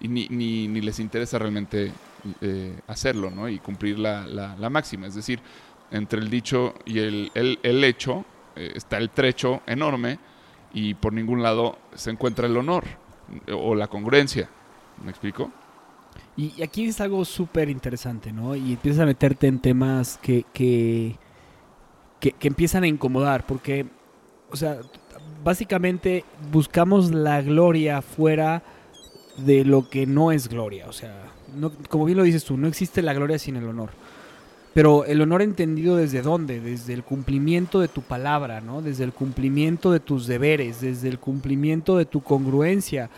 y 0.00 0.08
ni, 0.08 0.28
ni, 0.28 0.80
les 0.80 0.98
interesa 0.98 1.38
realmente 1.38 1.92
eh, 2.40 2.78
hacerlo 2.86 3.30
¿no? 3.30 3.48
y 3.48 3.58
cumplir 3.58 3.98
la, 3.98 4.26
la, 4.26 4.70
máxima. 4.70 5.06
Es 5.06 5.14
decir, 5.14 5.40
entre 5.90 6.20
el 6.20 6.30
dicho 6.30 6.74
y 6.84 6.98
el, 7.00 7.30
el, 7.34 7.84
hecho 7.84 8.24
eh, 8.56 8.72
está 8.74 8.98
el 8.98 9.10
trecho 9.10 9.62
enorme 9.66 10.18
y 10.72 10.94
por 10.94 11.12
ningún 11.12 11.42
lado 11.42 11.78
se 11.94 12.10
encuentra 12.10 12.46
el 12.46 12.56
honor 12.56 12.84
o 13.52 13.74
la 13.74 13.88
congruencia. 13.88 14.48
¿Me 15.04 15.10
explico? 15.10 15.50
Y 16.36 16.62
aquí 16.62 16.86
es 16.86 17.00
algo 17.00 17.24
súper 17.24 17.68
interesante, 17.68 18.32
¿no? 18.32 18.54
Y 18.56 18.72
empiezas 18.72 19.02
a 19.02 19.06
meterte 19.06 19.46
en 19.46 19.58
temas 19.58 20.18
que, 20.22 20.44
que 20.52 21.18
que, 22.20 22.34
empiezan 22.42 22.84
a 22.84 22.86
incomodar, 22.86 23.46
porque, 23.46 23.86
o 24.50 24.56
sea, 24.56 24.78
básicamente 25.42 26.24
buscamos 26.52 27.10
la 27.10 27.40
gloria 27.40 28.02
fuera 28.02 28.62
de 29.36 29.64
lo 29.64 29.88
que 29.88 30.06
no 30.06 30.32
es 30.32 30.48
gloria, 30.48 30.86
o 30.88 30.92
sea, 30.92 31.14
como 31.88 32.04
bien 32.04 32.18
lo 32.18 32.24
dices 32.24 32.44
tú, 32.44 32.56
no 32.56 32.68
existe 32.68 33.02
la 33.02 33.14
gloria 33.14 33.38
sin 33.38 33.56
el 33.56 33.66
honor. 33.66 33.90
Pero 34.72 35.04
el 35.04 35.20
honor 35.20 35.42
entendido 35.42 35.96
desde 35.96 36.22
dónde? 36.22 36.60
Desde 36.60 36.92
el 36.92 37.02
cumplimiento 37.02 37.80
de 37.80 37.88
tu 37.88 38.02
palabra, 38.02 38.60
¿no? 38.60 38.82
Desde 38.82 39.02
el 39.02 39.12
cumplimiento 39.12 39.90
de 39.90 39.98
tus 39.98 40.28
deberes, 40.28 40.80
desde 40.80 41.08
el 41.08 41.18
cumplimiento 41.18 41.96
de 41.96 42.04
tu 42.04 42.20
congruencia, 42.20 43.10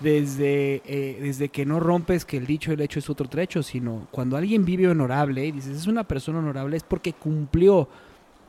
desde, 0.00 0.82
eh, 0.84 1.18
desde 1.20 1.48
que 1.48 1.64
no 1.64 1.80
rompes 1.80 2.24
que 2.24 2.36
el 2.36 2.46
dicho 2.46 2.70
y 2.70 2.74
el 2.74 2.82
hecho 2.82 2.98
es 2.98 3.08
otro 3.08 3.28
trecho, 3.28 3.62
sino 3.62 4.06
cuando 4.10 4.36
alguien 4.36 4.64
vive 4.64 4.86
honorable 4.86 5.46
y 5.46 5.52
dices 5.52 5.76
es 5.76 5.86
una 5.86 6.04
persona 6.04 6.38
honorable 6.38 6.76
es 6.76 6.84
porque 6.84 7.12
cumplió 7.12 7.88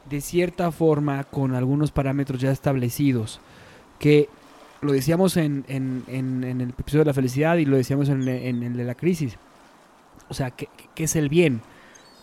de 0.10 0.22
cierta 0.22 0.72
forma 0.72 1.24
con 1.24 1.56
algunos 1.56 1.92
parámetros 1.92 2.42
ya 2.42 2.52
establecidos, 2.52 3.40
que 4.00 4.30
lo 4.82 4.94
decíamos 4.94 5.38
en, 5.38 5.66
el 5.68 6.62
episodio 6.62 7.04
de 7.04 7.10
la 7.10 7.14
felicidad 7.14 7.58
y 7.58 7.66
lo 7.66 7.78
decíamos 7.78 8.10
en, 8.10 8.28
el 8.28 8.78
de 8.78 8.84
la 8.84 8.96
crisis. 8.96 9.38
O 10.30 10.34
sea, 10.34 10.52
¿qué, 10.52 10.70
es 10.96 11.16
el 11.16 11.30
bien? 11.30 11.62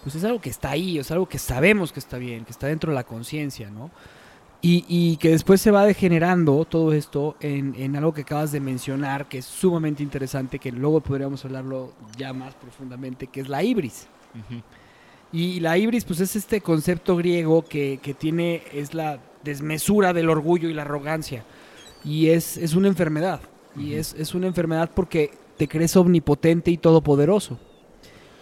Pues 0.03 0.15
es 0.15 0.25
algo 0.25 0.41
que 0.41 0.51
está 0.51 0.71
ahí, 0.71 0.99
es 0.99 1.11
algo 1.11 1.29
que 1.29 1.39
sabemos 1.39 1.93
que 1.93 2.01
está 2.01 2.19
bien, 2.19 2.45
que 2.45 2.53
está 2.53 2.69
dentro 2.69 2.93
de 2.93 2.95
la 2.95 3.05
conciencia, 3.05 3.71
¿no? 3.71 3.91
Y, 4.69 5.17
que 5.19 5.31
después 5.31 5.61
se 5.61 5.71
va 5.71 5.85
degenerando 5.85 6.65
todo 6.65 6.93
esto 6.93 7.37
en, 7.39 7.95
algo 7.95 8.13
que 8.13 8.23
acabas 8.23 8.51
de 8.51 8.59
mencionar, 8.59 9.27
que 9.29 9.39
es 9.39 9.45
sumamente 9.45 10.03
interesante, 10.03 10.59
que 10.59 10.73
luego 10.73 11.01
podríamos 11.01 11.45
hablarlo 11.45 11.93
ya 12.17 12.33
más 12.33 12.55
profundamente, 12.55 13.29
que 13.29 13.43
es 13.43 13.49
la 13.49 13.63
ibris. 13.63 14.09
Y 15.33 15.61
la 15.61 15.77
ibris, 15.79 16.05
pues 16.05 16.21
es 16.21 16.35
este 16.35 16.61
concepto 16.61 17.17
griego 17.17 17.63
que, 17.63 18.17
tiene, 18.19 18.63
es 18.73 18.95
la 18.95 19.21
desmesura 19.45 20.13
del 20.13 20.31
orgullo 20.31 20.69
y 20.69 20.75
la 20.75 20.83
arrogancia. 20.83 21.45
Y 22.07 22.29
es, 22.29 22.57
es 22.57 22.75
una 22.75 22.89
enfermedad. 22.89 23.41
Y 23.77 23.95
es, 23.95 24.15
es 24.15 24.35
una 24.35 24.47
enfermedad 24.47 24.91
porque 24.95 25.33
te 25.59 25.69
crees 25.69 25.97
omnipotente 25.97 26.71
y 26.71 26.79
todopoderoso. 26.79 27.59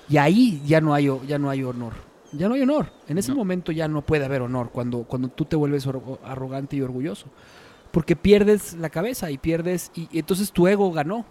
Y 0.09 0.19
ahí 0.19 0.63
ya 0.67 0.81
no 0.81 0.95
hay, 0.95 1.11
ya 1.27 1.39
no 1.39 1.51
hay 1.51 1.65
honor. 1.65 1.95
Ya 2.33 2.49
no 2.49 2.55
hay 2.55 2.63
honor. 2.63 2.93
En 3.09 3.19
ese 3.19 3.33
momento 3.33 3.73
ya 3.73 3.89
no 3.89 4.03
puede 4.03 4.25
haber 4.25 4.43
honor 4.43 4.71
cuando, 4.71 5.05
cuando 5.05 5.29
tú 5.29 5.45
te 5.45 5.57
vuelves 5.57 5.89
arrogante 6.25 6.77
y 6.77 6.83
orgulloso. 6.83 7.27
Porque 7.91 8.15
pierdes 8.15 8.75
la 8.75 8.91
cabeza 8.91 9.31
y 9.31 9.39
pierdes. 9.39 9.91
y 9.95 10.09
entonces 10.19 10.53
tu 10.53 10.69
ego 10.69 10.93
ganó 10.93 11.25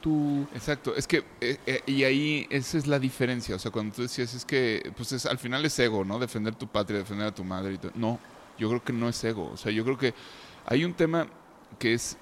tu, 0.00 0.46
Exacto, 0.54 0.94
es 0.94 1.06
que, 1.06 1.24
eh, 1.40 1.58
eh, 1.66 1.80
y 1.86 2.04
ahí 2.04 2.46
esa 2.50 2.76
es 2.76 2.86
la 2.86 2.98
diferencia, 2.98 3.56
o 3.56 3.58
sea, 3.58 3.70
cuando 3.70 3.94
tú 3.94 4.02
decías, 4.02 4.34
es 4.34 4.44
que, 4.44 4.92
pues 4.96 5.12
es, 5.12 5.24
al 5.26 5.38
final 5.38 5.64
es 5.64 5.78
ego, 5.78 6.04
¿no? 6.04 6.18
Defender 6.18 6.54
tu 6.54 6.66
patria, 6.66 6.98
defender 6.98 7.28
a 7.28 7.34
tu 7.34 7.44
madre 7.44 7.74
y. 7.74 7.98
No, 7.98 8.18
yo 8.58 8.68
creo 8.68 8.84
que 8.84 8.92
no 8.92 9.08
es 9.08 9.24
ego, 9.24 9.50
o 9.52 9.56
sea, 9.56 9.72
yo 9.72 9.84
creo 9.84 9.96
que 9.96 10.12
hay 10.66 10.84
un 10.84 10.92
tema 10.92 11.26
que 11.74 11.94
es, 11.94 12.16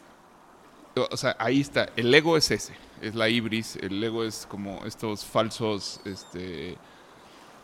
o 0.95 1.17
sea, 1.17 1.37
ahí 1.39 1.61
está, 1.61 1.89
el 1.97 2.13
ego 2.15 2.37
es 2.37 2.51
ese, 2.51 2.75
es 3.01 3.15
la 3.15 3.29
ibris, 3.29 3.77
el 3.77 4.03
ego 4.03 4.25
es 4.25 4.47
como 4.49 4.85
estos 4.85 5.25
falsos, 5.25 6.01
este, 6.05 6.77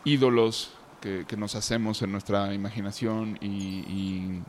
ídolos 0.05 0.71
que, 1.01 1.25
nos 1.37 1.55
hacemos 1.55 2.01
en 2.01 2.11
nuestra 2.11 2.53
imaginación 2.53 3.37
y 3.41 4.41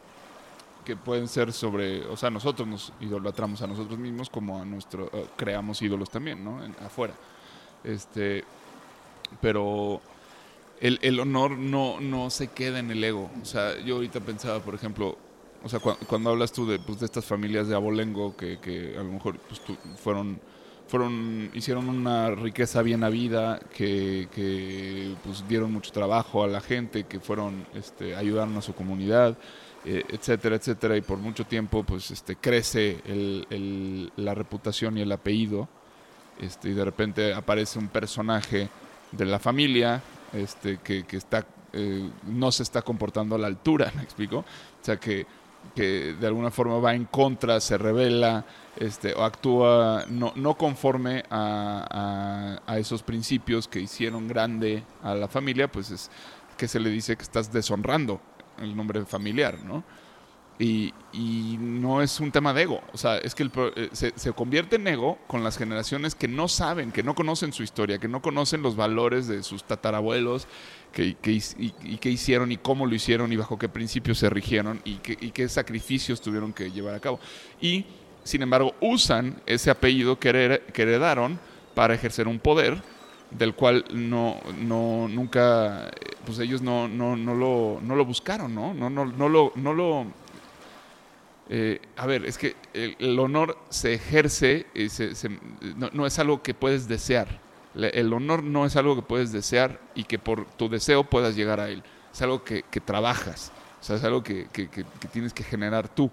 que 0.84 0.96
pueden 0.96 1.28
ser 1.28 1.52
sobre, 1.52 2.04
o 2.06 2.16
sea, 2.16 2.30
nosotros 2.30 2.66
nos 2.66 2.92
idolatramos 3.00 3.60
a 3.62 3.66
nosotros 3.66 3.98
mismos 3.98 4.30
como 4.30 4.60
a 4.60 4.64
nuestro, 4.64 5.10
eh, 5.12 5.26
creamos 5.36 5.80
ídolos 5.82 6.10
también, 6.10 6.44
¿no? 6.44 6.60
afuera. 6.84 7.14
Este, 7.84 8.44
pero 9.40 10.00
el, 10.80 10.98
el, 11.02 11.20
honor 11.20 11.52
no, 11.52 12.00
no 12.00 12.30
se 12.30 12.48
queda 12.48 12.78
en 12.78 12.90
el 12.90 13.02
ego. 13.04 13.30
O 13.42 13.44
sea, 13.44 13.78
yo 13.80 13.96
ahorita 13.96 14.20
pensaba, 14.20 14.60
por 14.60 14.74
ejemplo, 14.74 15.18
o 15.62 15.68
sea, 15.68 15.80
cuando 15.80 16.30
hablas 16.30 16.52
tú 16.52 16.66
de, 16.66 16.78
pues, 16.78 17.00
de 17.00 17.06
estas 17.06 17.24
familias 17.24 17.68
de 17.68 17.74
abolengo 17.74 18.36
que, 18.36 18.58
que 18.58 18.94
a 18.98 19.02
lo 19.02 19.12
mejor 19.12 19.38
pues, 19.38 19.60
fueron 19.96 20.40
fueron 20.88 21.50
hicieron 21.54 21.88
una 21.88 22.30
riqueza 22.30 22.82
bien 22.82 23.04
habida 23.04 23.60
que, 23.72 24.28
que 24.34 25.14
pues 25.22 25.46
dieron 25.46 25.72
mucho 25.72 25.92
trabajo 25.92 26.42
a 26.42 26.48
la 26.48 26.60
gente 26.60 27.04
que 27.04 27.20
fueron 27.20 27.64
este 27.74 28.16
ayudaron 28.16 28.56
a 28.56 28.60
su 28.60 28.74
comunidad 28.74 29.38
eh, 29.82 30.04
etcétera, 30.10 30.56
etcétera, 30.56 30.94
y 30.98 31.00
por 31.00 31.16
mucho 31.16 31.44
tiempo 31.46 31.82
pues 31.84 32.10
este, 32.10 32.36
crece 32.36 33.00
el, 33.06 34.12
la 34.16 34.34
reputación 34.34 34.98
y 34.98 35.00
el 35.00 35.10
apellido, 35.10 35.70
este, 36.38 36.68
y 36.68 36.74
de 36.74 36.84
repente 36.84 37.32
aparece 37.32 37.78
un 37.78 37.88
personaje 37.88 38.68
de 39.10 39.24
la 39.24 39.38
familia 39.38 40.02
este, 40.34 40.78
que, 40.84 41.04
que 41.04 41.16
está, 41.16 41.46
eh, 41.72 42.10
no 42.26 42.52
se 42.52 42.62
está 42.62 42.82
comportando 42.82 43.36
a 43.36 43.38
la 43.38 43.46
altura, 43.46 43.90
¿me 43.96 44.02
explico? 44.02 44.40
O 44.40 44.84
sea, 44.84 44.98
que, 44.98 45.26
que 45.74 46.14
de 46.14 46.26
alguna 46.26 46.50
forma 46.50 46.78
va 46.78 46.94
en 46.94 47.04
contra, 47.04 47.60
se 47.60 47.78
revela, 47.78 48.44
este, 48.76 49.14
o 49.14 49.24
actúa 49.24 50.04
no, 50.08 50.32
no 50.36 50.54
conforme 50.54 51.24
a, 51.30 52.60
a, 52.66 52.72
a, 52.72 52.78
esos 52.78 53.02
principios 53.02 53.68
que 53.68 53.80
hicieron 53.80 54.28
grande 54.28 54.84
a 55.02 55.14
la 55.14 55.28
familia, 55.28 55.70
pues 55.70 55.90
es 55.90 56.10
que 56.56 56.68
se 56.68 56.80
le 56.80 56.90
dice 56.90 57.16
que 57.16 57.22
estás 57.22 57.52
deshonrando 57.52 58.20
el 58.58 58.76
nombre 58.76 59.04
familiar, 59.06 59.58
¿no? 59.64 59.84
Y, 60.60 60.92
no 61.58 62.02
es 62.02 62.20
un 62.20 62.30
tema 62.30 62.52
de 62.52 62.62
ego, 62.62 62.82
o 62.92 62.98
sea, 62.98 63.16
es 63.16 63.34
que 63.34 63.42
el, 63.42 63.50
eh, 63.74 63.88
se, 63.92 64.12
se, 64.14 64.32
convierte 64.32 64.76
en 64.76 64.86
ego 64.86 65.18
con 65.26 65.42
las 65.42 65.56
generaciones 65.56 66.14
que 66.14 66.28
no 66.28 66.46
saben, 66.48 66.92
que 66.92 67.02
no 67.02 67.14
conocen 67.14 67.52
su 67.52 67.62
historia, 67.62 67.98
que 67.98 68.06
no 68.06 68.20
conocen 68.22 68.62
los 68.62 68.76
valores 68.76 69.26
de 69.26 69.42
sus 69.42 69.64
tatarabuelos, 69.64 70.46
que, 70.92 71.14
que 71.14 71.32
y, 71.32 71.42
y 71.82 71.96
qué 71.96 72.10
hicieron 72.10 72.52
y 72.52 72.58
cómo 72.58 72.86
lo 72.86 72.94
hicieron 72.94 73.32
y 73.32 73.36
bajo 73.36 73.58
qué 73.58 73.68
principios 73.68 74.18
se 74.18 74.28
rigieron 74.28 74.80
y, 74.84 75.00
y 75.20 75.30
qué 75.30 75.48
sacrificios 75.48 76.20
tuvieron 76.20 76.52
que 76.52 76.70
llevar 76.70 76.94
a 76.94 77.00
cabo. 77.00 77.18
Y, 77.60 77.86
sin 78.22 78.42
embargo, 78.42 78.74
usan 78.80 79.40
ese 79.46 79.70
apellido 79.70 80.18
que, 80.18 80.62
que 80.72 80.82
heredaron 80.82 81.40
para 81.74 81.94
ejercer 81.94 82.28
un 82.28 82.38
poder 82.38 82.82
del 83.30 83.54
cual 83.54 83.84
no, 83.92 84.36
no 84.58 85.08
nunca, 85.08 85.90
pues 86.26 86.38
ellos 86.38 86.62
no, 86.62 86.88
no, 86.88 87.16
no, 87.16 87.34
lo, 87.34 87.80
no 87.82 87.96
lo 87.96 88.04
buscaron, 88.04 88.54
¿no? 88.54 88.74
No, 88.74 88.90
no, 88.90 89.06
no 89.06 89.28
lo, 89.28 89.52
no 89.56 89.72
lo 89.72 90.19
eh, 91.52 91.80
a 91.96 92.06
ver, 92.06 92.24
es 92.24 92.38
que 92.38 92.54
el, 92.72 93.18
honor 93.18 93.58
se 93.70 93.94
ejerce, 93.94 94.66
y 94.72 94.88
se, 94.88 95.12
no, 95.92 96.06
es 96.06 96.18
algo 96.20 96.42
que 96.42 96.54
puedes 96.54 96.86
desear. 96.86 97.40
El 97.74 98.12
honor 98.12 98.44
no 98.44 98.66
es 98.66 98.76
algo 98.76 98.94
que 98.94 99.02
puedes 99.02 99.32
desear 99.32 99.80
y 99.96 100.04
que 100.04 100.18
por 100.18 100.44
tu 100.44 100.68
deseo 100.68 101.02
puedas 101.04 101.34
llegar 101.34 101.58
a 101.58 101.68
él. 101.68 101.82
Es 102.12 102.22
algo 102.22 102.44
que, 102.44 102.62
que 102.62 102.80
trabajas, 102.80 103.52
o 103.80 103.84
sea, 103.84 103.96
es 103.96 104.04
algo 104.04 104.22
que, 104.22 104.46
que, 104.52 104.68
que 104.68 104.84
tienes 105.12 105.32
que 105.32 105.42
generar 105.42 105.88
tú. 105.88 106.10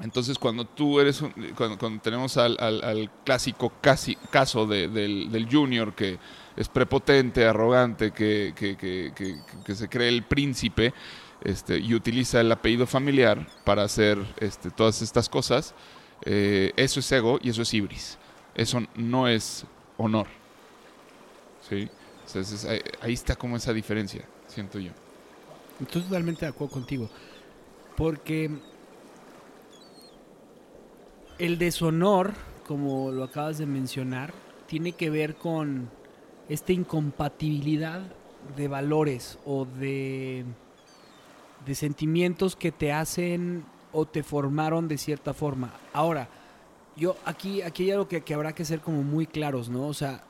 Entonces, 0.00 0.38
cuando 0.38 0.66
tú 0.66 1.00
eres, 1.00 1.22
cuando, 1.56 2.00
tenemos 2.00 2.36
al, 2.36 2.56
al, 2.60 3.10
clásico 3.24 3.72
casi, 3.80 4.14
caso 4.30 4.66
de, 4.66 4.88
del, 4.88 5.32
del, 5.32 5.48
junior 5.50 5.94
que 5.94 6.18
es 6.54 6.68
prepotente, 6.68 7.46
arrogante, 7.46 8.10
que, 8.10 8.52
que, 8.54 8.76
que, 8.76 9.74
se 9.74 9.88
cree 9.88 10.08
el 10.08 10.22
príncipe 10.24 10.92
este, 11.42 11.78
y 11.78 11.94
utiliza 11.94 12.40
el 12.40 12.50
apellido 12.50 12.86
familiar 12.86 13.46
para 13.64 13.84
hacer 13.84 14.18
este, 14.38 14.70
todas 14.70 15.02
estas 15.02 15.28
cosas, 15.28 15.74
eh, 16.24 16.72
eso 16.76 17.00
es 17.00 17.12
ego 17.12 17.38
y 17.42 17.50
eso 17.50 17.62
es 17.62 17.74
ibris. 17.74 18.18
Eso 18.54 18.82
no 18.94 19.28
es 19.28 19.64
honor. 19.98 20.26
¿Sí? 21.68 21.88
Ahí 23.00 23.12
está 23.12 23.36
como 23.36 23.56
esa 23.56 23.72
diferencia, 23.72 24.24
siento 24.46 24.78
yo. 24.78 24.92
Estoy 25.80 26.02
totalmente 26.02 26.46
de 26.46 26.50
acuerdo 26.50 26.74
contigo. 26.74 27.10
Porque 27.96 28.50
el 31.38 31.58
deshonor, 31.58 32.32
como 32.66 33.10
lo 33.12 33.24
acabas 33.24 33.58
de 33.58 33.66
mencionar, 33.66 34.32
tiene 34.66 34.92
que 34.92 35.10
ver 35.10 35.36
con 35.36 35.90
esta 36.48 36.72
incompatibilidad 36.72 38.02
de 38.56 38.68
valores 38.68 39.38
o 39.44 39.64
de, 39.64 40.44
de 41.66 41.74
sentimientos 41.74 42.56
que 42.56 42.72
te 42.72 42.92
hacen 42.92 43.64
o 43.92 44.06
te 44.06 44.22
formaron 44.22 44.88
de 44.88 44.98
cierta 44.98 45.34
forma. 45.34 45.72
Ahora, 45.92 46.28
yo 46.96 47.16
aquí, 47.24 47.62
aquí 47.62 47.84
hay 47.84 47.90
algo 47.92 48.08
que, 48.08 48.22
que 48.22 48.34
habrá 48.34 48.54
que 48.54 48.64
ser 48.64 48.80
como 48.80 49.02
muy 49.02 49.26
claros, 49.26 49.68
¿no? 49.68 49.86
O 49.86 49.94
sea, 49.94 50.22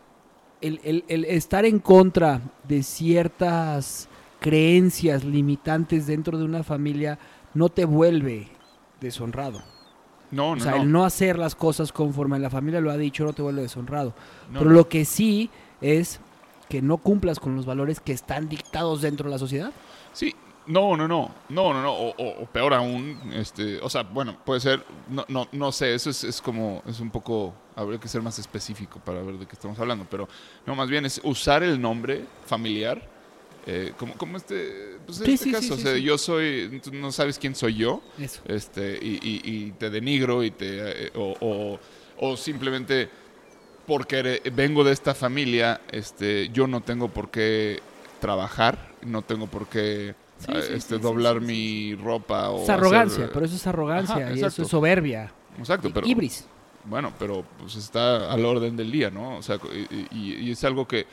el, 0.60 0.80
el- 0.84 1.04
el 1.08 1.24
estar 1.26 1.64
en 1.64 1.78
contra 1.78 2.40
de 2.66 2.82
ciertas 2.82 4.08
creencias 4.40 5.24
limitantes 5.24 6.06
dentro 6.06 6.38
de 6.38 6.44
una 6.44 6.62
familia 6.62 7.18
no 7.54 7.68
te 7.68 7.84
vuelve 7.84 8.48
deshonrado. 9.00 9.62
No, 10.30 10.50
O 10.50 10.56
no, 10.56 10.62
sea, 10.62 10.72
no. 10.72 10.82
el 10.82 10.92
no 10.92 11.04
hacer 11.04 11.38
las 11.38 11.54
cosas 11.54 11.92
conforme 11.92 12.38
la 12.38 12.50
familia 12.50 12.80
lo 12.80 12.90
ha 12.90 12.96
dicho 12.96 13.24
no 13.24 13.32
te 13.32 13.42
vuelve 13.42 13.62
deshonrado. 13.62 14.14
No, 14.50 14.58
Pero 14.58 14.70
no. 14.70 14.76
lo 14.76 14.88
que 14.88 15.04
sí 15.04 15.50
es 15.80 16.20
que 16.68 16.82
no 16.82 16.98
cumplas 16.98 17.38
con 17.38 17.54
los 17.54 17.64
valores 17.64 18.00
que 18.00 18.12
están 18.12 18.48
dictados 18.48 19.02
dentro 19.02 19.24
de 19.28 19.30
la 19.30 19.38
sociedad. 19.38 19.72
Sí, 20.12 20.34
no, 20.66 20.96
no, 20.96 21.06
no, 21.08 21.34
no, 21.48 21.72
no, 21.72 21.82
no, 21.82 21.92
o, 21.92 22.10
o- 22.16 22.42
o 22.42 22.46
peor 22.46 22.74
aún, 22.74 23.32
este, 23.34 23.78
o 23.80 23.88
sea, 23.88 24.02
bueno, 24.02 24.36
puede 24.44 24.60
ser, 24.60 24.84
no, 25.08 25.24
no, 25.28 25.48
no 25.52 25.72
sé, 25.72 25.94
eso 25.94 26.10
es, 26.10 26.24
es 26.24 26.40
como, 26.40 26.82
es 26.86 27.00
un 27.00 27.10
poco, 27.10 27.54
habría 27.74 27.98
que 28.00 28.08
ser 28.08 28.22
más 28.22 28.38
específico 28.38 28.98
para 29.04 29.22
ver 29.22 29.36
de 29.36 29.46
qué 29.46 29.52
estamos 29.54 29.78
hablando, 29.78 30.06
pero 30.10 30.28
no, 30.66 30.74
más 30.74 30.88
bien 30.88 31.06
es 31.06 31.20
usar 31.24 31.62
el 31.62 31.80
nombre 31.80 32.24
familiar, 32.46 33.00
eh, 33.66 33.92
como, 33.98 34.14
como 34.14 34.36
este, 34.36 34.98
pues 35.06 35.18
en 35.20 35.26
Sí, 35.26 35.32
este 35.32 35.44
sí, 35.46 35.52
caso, 35.52 35.66
sí, 35.66 35.72
o 35.72 35.76
sea, 35.78 35.96
yo 35.98 36.18
soy, 36.18 36.80
tú 36.82 36.92
no 36.92 37.10
sabes 37.12 37.38
quién 37.38 37.54
soy 37.54 37.74
yo, 37.76 38.00
Eso. 38.18 38.40
este, 38.46 38.98
y, 39.02 39.14
y- 39.22 39.40
y 39.44 39.72
te 39.72 39.90
denigro 39.90 40.42
y 40.44 40.50
te, 40.50 41.06
eh, 41.06 41.12
o, 41.14 41.34
o- 41.40 41.80
o 42.18 42.36
simplemente 42.36 43.08
porque 43.86 44.42
vengo 44.52 44.82
de 44.84 44.92
esta 44.92 45.14
familia, 45.14 45.80
este, 45.92 46.48
yo 46.48 46.66
no 46.66 46.80
tengo 46.80 47.08
por 47.08 47.30
qué 47.30 47.80
trabajar, 48.20 48.92
no 49.02 49.22
tengo 49.22 49.46
por 49.46 49.68
qué 49.68 50.14
Sí, 50.38 50.52
sí, 50.52 50.74
este, 50.74 50.96
sí, 50.96 51.00
doblar 51.02 51.40
sí, 51.40 51.46
sí. 51.46 51.46
mi 51.46 51.94
ropa 52.02 52.50
o 52.50 52.62
Es 52.62 52.68
arrogancia, 52.70 53.24
hacer- 53.24 53.32
pero 53.32 53.46
eso 53.46 53.56
es 53.56 53.66
arrogancia 53.66 54.16
Ajá, 54.16 54.34
y 54.34 54.42
eso 54.42 54.62
es 54.62 54.68
soberbia. 54.68 55.32
Exacto, 55.58 55.90
pero 55.92 56.06
Ibris. 56.06 56.46
bueno, 56.84 57.12
pero 57.18 57.42
pues 57.58 57.74
está 57.76 58.30
al 58.30 58.44
orden 58.44 58.76
del 58.76 58.92
día, 58.92 59.10
¿no? 59.10 59.38
O 59.38 59.42
sea, 59.42 59.58
y, 59.90 60.06
y- 60.16 60.34
y 60.46 60.50
es 60.50 60.62
algo 60.64 60.86
que, 60.86 61.06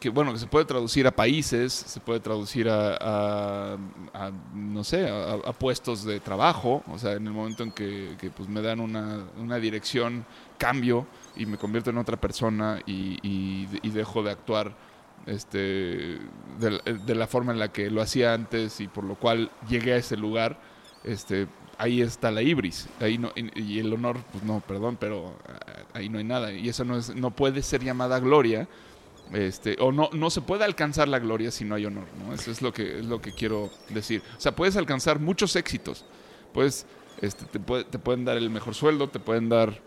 que, 0.00 0.08
bueno, 0.08 0.32
que 0.32 0.38
se 0.38 0.46
puede 0.46 0.64
traducir 0.64 1.06
a 1.06 1.10
países, 1.10 1.72
se 1.74 2.00
puede 2.00 2.20
traducir 2.20 2.68
a, 2.70 2.96
a- 2.98 3.76
a, 4.14 4.30
no 4.54 4.82
sé, 4.82 5.06
a, 5.10 5.34
a 5.34 5.52
puestos 5.52 6.02
de 6.04 6.18
trabajo. 6.18 6.82
O 6.90 6.98
sea, 6.98 7.12
en 7.12 7.26
el 7.26 7.32
momento 7.34 7.62
en 7.62 7.70
que, 7.72 8.16
que, 8.18 8.30
pues 8.30 8.48
me 8.48 8.62
dan 8.62 8.80
una, 8.80 9.24
una 9.38 9.56
dirección, 9.58 10.24
cambio 10.56 11.06
y 11.36 11.44
me 11.44 11.58
convierto 11.58 11.90
en 11.90 11.98
otra 11.98 12.16
persona 12.16 12.80
y, 12.86 13.18
y- 13.22 13.68
y 13.82 13.90
dejo 13.90 14.22
de 14.22 14.30
actuar 14.30 14.72
este, 15.26 16.18
de, 16.58 16.70
la- 16.70 17.26
forma 17.26 17.52
en 17.52 17.58
la 17.58 17.72
que 17.72 17.90
lo 17.90 18.02
hacía 18.02 18.34
antes 18.34 18.80
y 18.80 18.88
por 18.88 19.04
lo 19.04 19.14
cual 19.14 19.50
llegué 19.68 19.92
a 19.94 19.96
ese 19.96 20.16
lugar. 20.16 20.58
Este, 21.04 21.46
ahí 21.78 22.00
está 22.00 22.30
la 22.30 22.42
ibris, 22.42 22.88
ahí 23.00 23.18
no, 23.18 23.32
y, 23.34 23.78
el 23.80 23.92
honor, 23.92 24.18
pues 24.30 24.44
no, 24.44 24.60
perdón, 24.60 24.96
pero 25.00 25.36
ah, 25.48 25.82
ahí 25.94 26.08
no 26.08 26.18
hay 26.18 26.24
nada. 26.24 26.52
Y 26.52 26.68
eso 26.68 26.84
no, 26.84 26.96
es, 26.96 27.14
no 27.14 27.30
puede 27.32 27.62
ser 27.62 27.82
llamada 27.82 28.20
gloria, 28.20 28.68
este, 29.32 29.76
o 29.80 29.90
no, 29.90 30.10
no 30.12 30.30
se 30.30 30.42
puede 30.42 30.64
alcanzar 30.64 31.08
la 31.08 31.18
gloria 31.18 31.50
si 31.50 31.64
no 31.64 31.74
hay 31.74 31.86
honor, 31.86 32.04
¿no? 32.24 32.34
Eso 32.34 32.50
es 32.52 32.62
lo 32.62 32.72
que, 32.72 33.00
es 33.00 33.06
lo 33.06 33.20
que 33.20 33.32
quiero 33.32 33.70
decir. 33.88 34.22
O 34.36 34.40
sea, 34.40 34.54
puedes 34.54 34.76
alcanzar 34.76 35.18
muchos 35.18 35.56
éxitos, 35.56 36.04
puedes, 36.52 36.86
este, 37.20 37.46
te, 37.46 37.58
puede- 37.58 37.84
te 37.84 37.98
pueden 37.98 38.24
dar 38.24 38.36
el 38.36 38.50
mejor 38.50 38.74
sueldo, 38.74 39.08
te 39.08 39.18
pueden 39.18 39.48
dar 39.48 39.80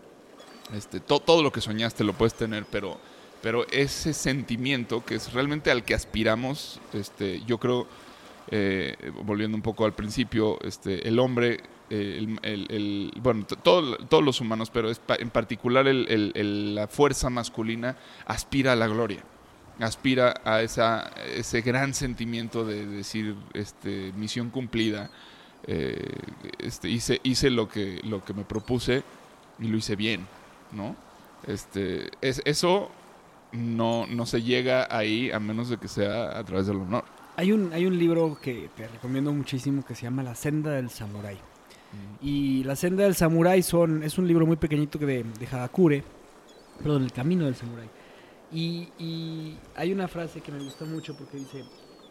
este, 0.74 1.00
to- 1.00 1.20
todo 1.20 1.42
lo 1.42 1.50
que 1.52 1.60
soñaste 1.62 2.04
lo 2.04 2.12
puedes 2.12 2.34
tener, 2.34 2.66
pero, 2.70 2.98
pero 3.42 3.66
ese 3.70 4.12
sentimiento 4.12 5.04
que 5.04 5.16
es 5.16 5.32
realmente 5.32 5.70
al 5.70 5.84
que 5.84 5.94
aspiramos, 5.94 6.80
este, 6.92 7.42
yo 7.46 7.58
creo, 7.58 7.86
eh, 8.50 8.96
volviendo 9.24 9.56
un 9.56 9.62
poco 9.62 9.84
al 9.84 9.92
principio, 9.92 10.58
este, 10.62 11.06
el 11.08 11.18
hombre, 11.18 11.60
eh, 11.90 12.26
el, 12.42 12.66
el- 12.70 13.12
bueno, 13.20 13.44
todo- 13.46 13.96
todos 13.98 14.24
los 14.24 14.40
humanos, 14.40 14.70
pero 14.70 14.90
es 14.90 14.98
pa- 14.98 15.16
en 15.16 15.30
particular 15.30 15.86
la 15.86 16.86
fuerza 16.88 17.30
masculina 17.30 17.96
aspira 18.26 18.72
a 18.72 18.76
la 18.76 18.86
gloria, 18.88 19.22
aspira 19.80 20.34
a 20.44 20.62
esa, 20.62 21.10
ese 21.34 21.60
gran 21.60 21.94
sentimiento 21.94 22.64
de 22.64 22.86
decir, 22.86 23.34
este, 23.52 24.12
misión 24.16 24.50
cumplida, 24.50 25.10
eh, 25.68 26.00
este, 26.58 26.88
hice, 26.88 27.20
hice 27.24 27.50
lo, 27.50 27.68
que, 27.68 28.00
lo 28.04 28.24
que 28.24 28.32
me 28.32 28.44
propuse 28.44 29.02
y 29.58 29.66
lo 29.68 29.76
hice 29.76 29.96
bien, 29.96 30.26
¿no? 30.72 30.94
Este, 31.46 32.10
es, 32.20 32.42
eso 32.44 32.90
no, 33.52 34.06
no 34.06 34.26
se 34.26 34.42
llega 34.42 34.86
ahí 34.90 35.30
a 35.30 35.38
menos 35.40 35.68
de 35.68 35.78
que 35.78 35.88
sea 35.88 36.38
a 36.38 36.44
través 36.44 36.66
del 36.66 36.76
honor. 36.76 37.04
Hay 37.36 37.52
un, 37.52 37.72
hay 37.72 37.86
un 37.86 37.98
libro 37.98 38.38
que 38.40 38.70
te 38.76 38.88
recomiendo 38.88 39.32
muchísimo 39.32 39.84
que 39.84 39.94
se 39.94 40.02
llama 40.02 40.22
La 40.22 40.34
senda 40.34 40.70
del 40.70 40.90
samurái. 40.90 41.38
Y 42.20 42.64
La 42.64 42.76
senda 42.76 43.04
del 43.04 43.14
samurái 43.14 43.62
son, 43.62 44.02
es 44.02 44.18
un 44.18 44.26
libro 44.26 44.46
muy 44.46 44.56
pequeñito 44.56 44.98
que 44.98 45.06
de, 45.06 45.24
de 45.24 45.46
Hagakure, 45.46 46.02
perdón, 46.82 47.04
El 47.04 47.12
camino 47.12 47.44
del 47.44 47.54
samurái. 47.54 47.88
Y, 48.52 48.88
y 48.98 49.58
hay 49.74 49.92
una 49.92 50.08
frase 50.08 50.40
que 50.40 50.52
me 50.52 50.62
gusta 50.62 50.84
mucho 50.84 51.16
porque 51.16 51.38
dice, 51.38 51.64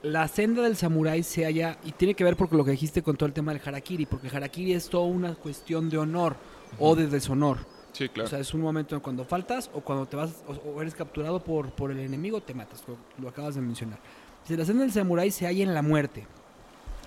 la 0.04 0.28
senda 0.28 0.62
del 0.62 0.76
samurái 0.76 1.24
se 1.24 1.46
halla, 1.46 1.78
y 1.84 1.92
tiene 1.92 2.14
que 2.14 2.24
ver 2.24 2.36
por 2.36 2.54
lo 2.54 2.64
que 2.64 2.72
dijiste 2.72 3.02
con 3.02 3.16
todo 3.16 3.28
el 3.28 3.34
tema 3.34 3.54
del 3.54 3.62
harakiri, 3.66 4.06
porque 4.06 4.28
el 4.28 4.36
harakiri 4.36 4.74
es 4.74 4.90
toda 4.90 5.06
una 5.06 5.34
cuestión 5.34 5.90
de 5.90 5.98
honor 5.98 6.36
o 6.78 6.96
de 6.96 7.08
deshonor. 7.08 7.60
Sí, 7.96 8.10
claro. 8.10 8.28
O 8.28 8.30
sea, 8.30 8.40
es 8.40 8.54
un 8.54 8.60
momento 8.60 8.94
en 8.94 9.00
cuando 9.00 9.24
faltas 9.24 9.72
o 9.74 9.80
cuando 9.80 10.06
te 10.06 10.18
vas 10.18 10.44
o, 10.50 10.70
o 10.70 10.82
eres 10.82 10.94
capturado 10.94 11.42
por, 11.42 11.70
por 11.72 11.92
el 11.92 12.00
enemigo, 12.00 12.42
te 12.42 12.54
matas, 12.54 12.84
lo, 12.90 12.98
lo 13.22 13.30
acabas 13.30 13.56
de 13.56 13.62
mencionar. 13.62 14.00
Si 14.44 14.58
la 14.58 14.66
senda 14.66 14.84
del 14.84 14.92
samurái 14.92 15.32
se 15.32 15.46
halla 15.46 15.64
en 15.64 15.74
la 15.74 15.82
muerte, 15.82 16.28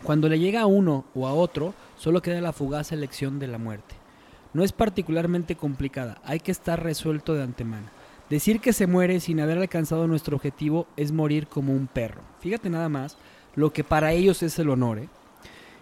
cuando 0.03 0.31
le 0.31 0.39
llega 0.39 0.63
a 0.63 0.67
uno 0.67 1.05
o 1.15 1.27
a 1.27 1.35
otro, 1.35 1.75
solo 1.99 2.23
queda 2.23 2.41
la 2.41 2.55
fugaz 2.55 2.91
elección 2.91 3.39
de 3.39 3.49
la 3.49 3.59
muerte. 3.59 3.97
No 4.55 4.65
es 4.65 4.73
particularmente 4.73 5.57
complicada, 5.57 6.23
hay 6.25 6.41
que 6.41 6.53
estar 6.53 6.83
resuelto 6.83 7.35
de 7.35 7.43
antemano. 7.43 7.89
Decir 8.31 8.61
que 8.61 8.73
se 8.73 8.87
muere 8.87 9.21
sin 9.21 9.41
haber 9.41 9.59
alcanzado 9.59 10.07
nuestro 10.07 10.37
objetivo 10.37 10.87
es 10.97 11.13
morir 11.13 11.49
como 11.49 11.75
un 11.75 11.87
perro. 11.87 12.23
Fíjate 12.41 12.71
nada 12.71 12.89
más 12.89 13.19
lo 13.57 13.75
que 13.75 13.85
para 13.85 14.13
ellos 14.13 14.43
es 14.43 14.59
el 14.59 14.71
honor. 14.71 15.01
¿eh? 15.01 15.09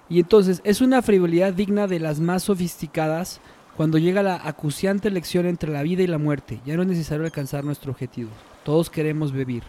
Y 0.09 0.19
entonces 0.19 0.61
es 0.65 0.81
una 0.81 1.01
frivolidad 1.01 1.53
digna 1.53 1.87
de 1.87 2.01
las 2.01 2.19
más 2.19 2.43
sofisticadas 2.43 3.41
cuando 3.77 3.99
llega 3.99 4.23
la 4.23 4.41
acuciante 4.43 5.09
elección 5.09 5.47
entre 5.47 5.71
la 5.71 5.83
vida 5.83 6.03
y 6.03 6.07
la 6.07 6.19
muerte. 6.19 6.61
Ya 6.65 6.77
no 6.77 6.83
es 6.83 6.89
necesario 6.89 7.25
alcanzar 7.25 7.65
nuestro 7.65 7.93
objetivo. 7.93 8.31
Todos 8.65 8.89
queremos 8.89 9.33
vivir. 9.33 9.65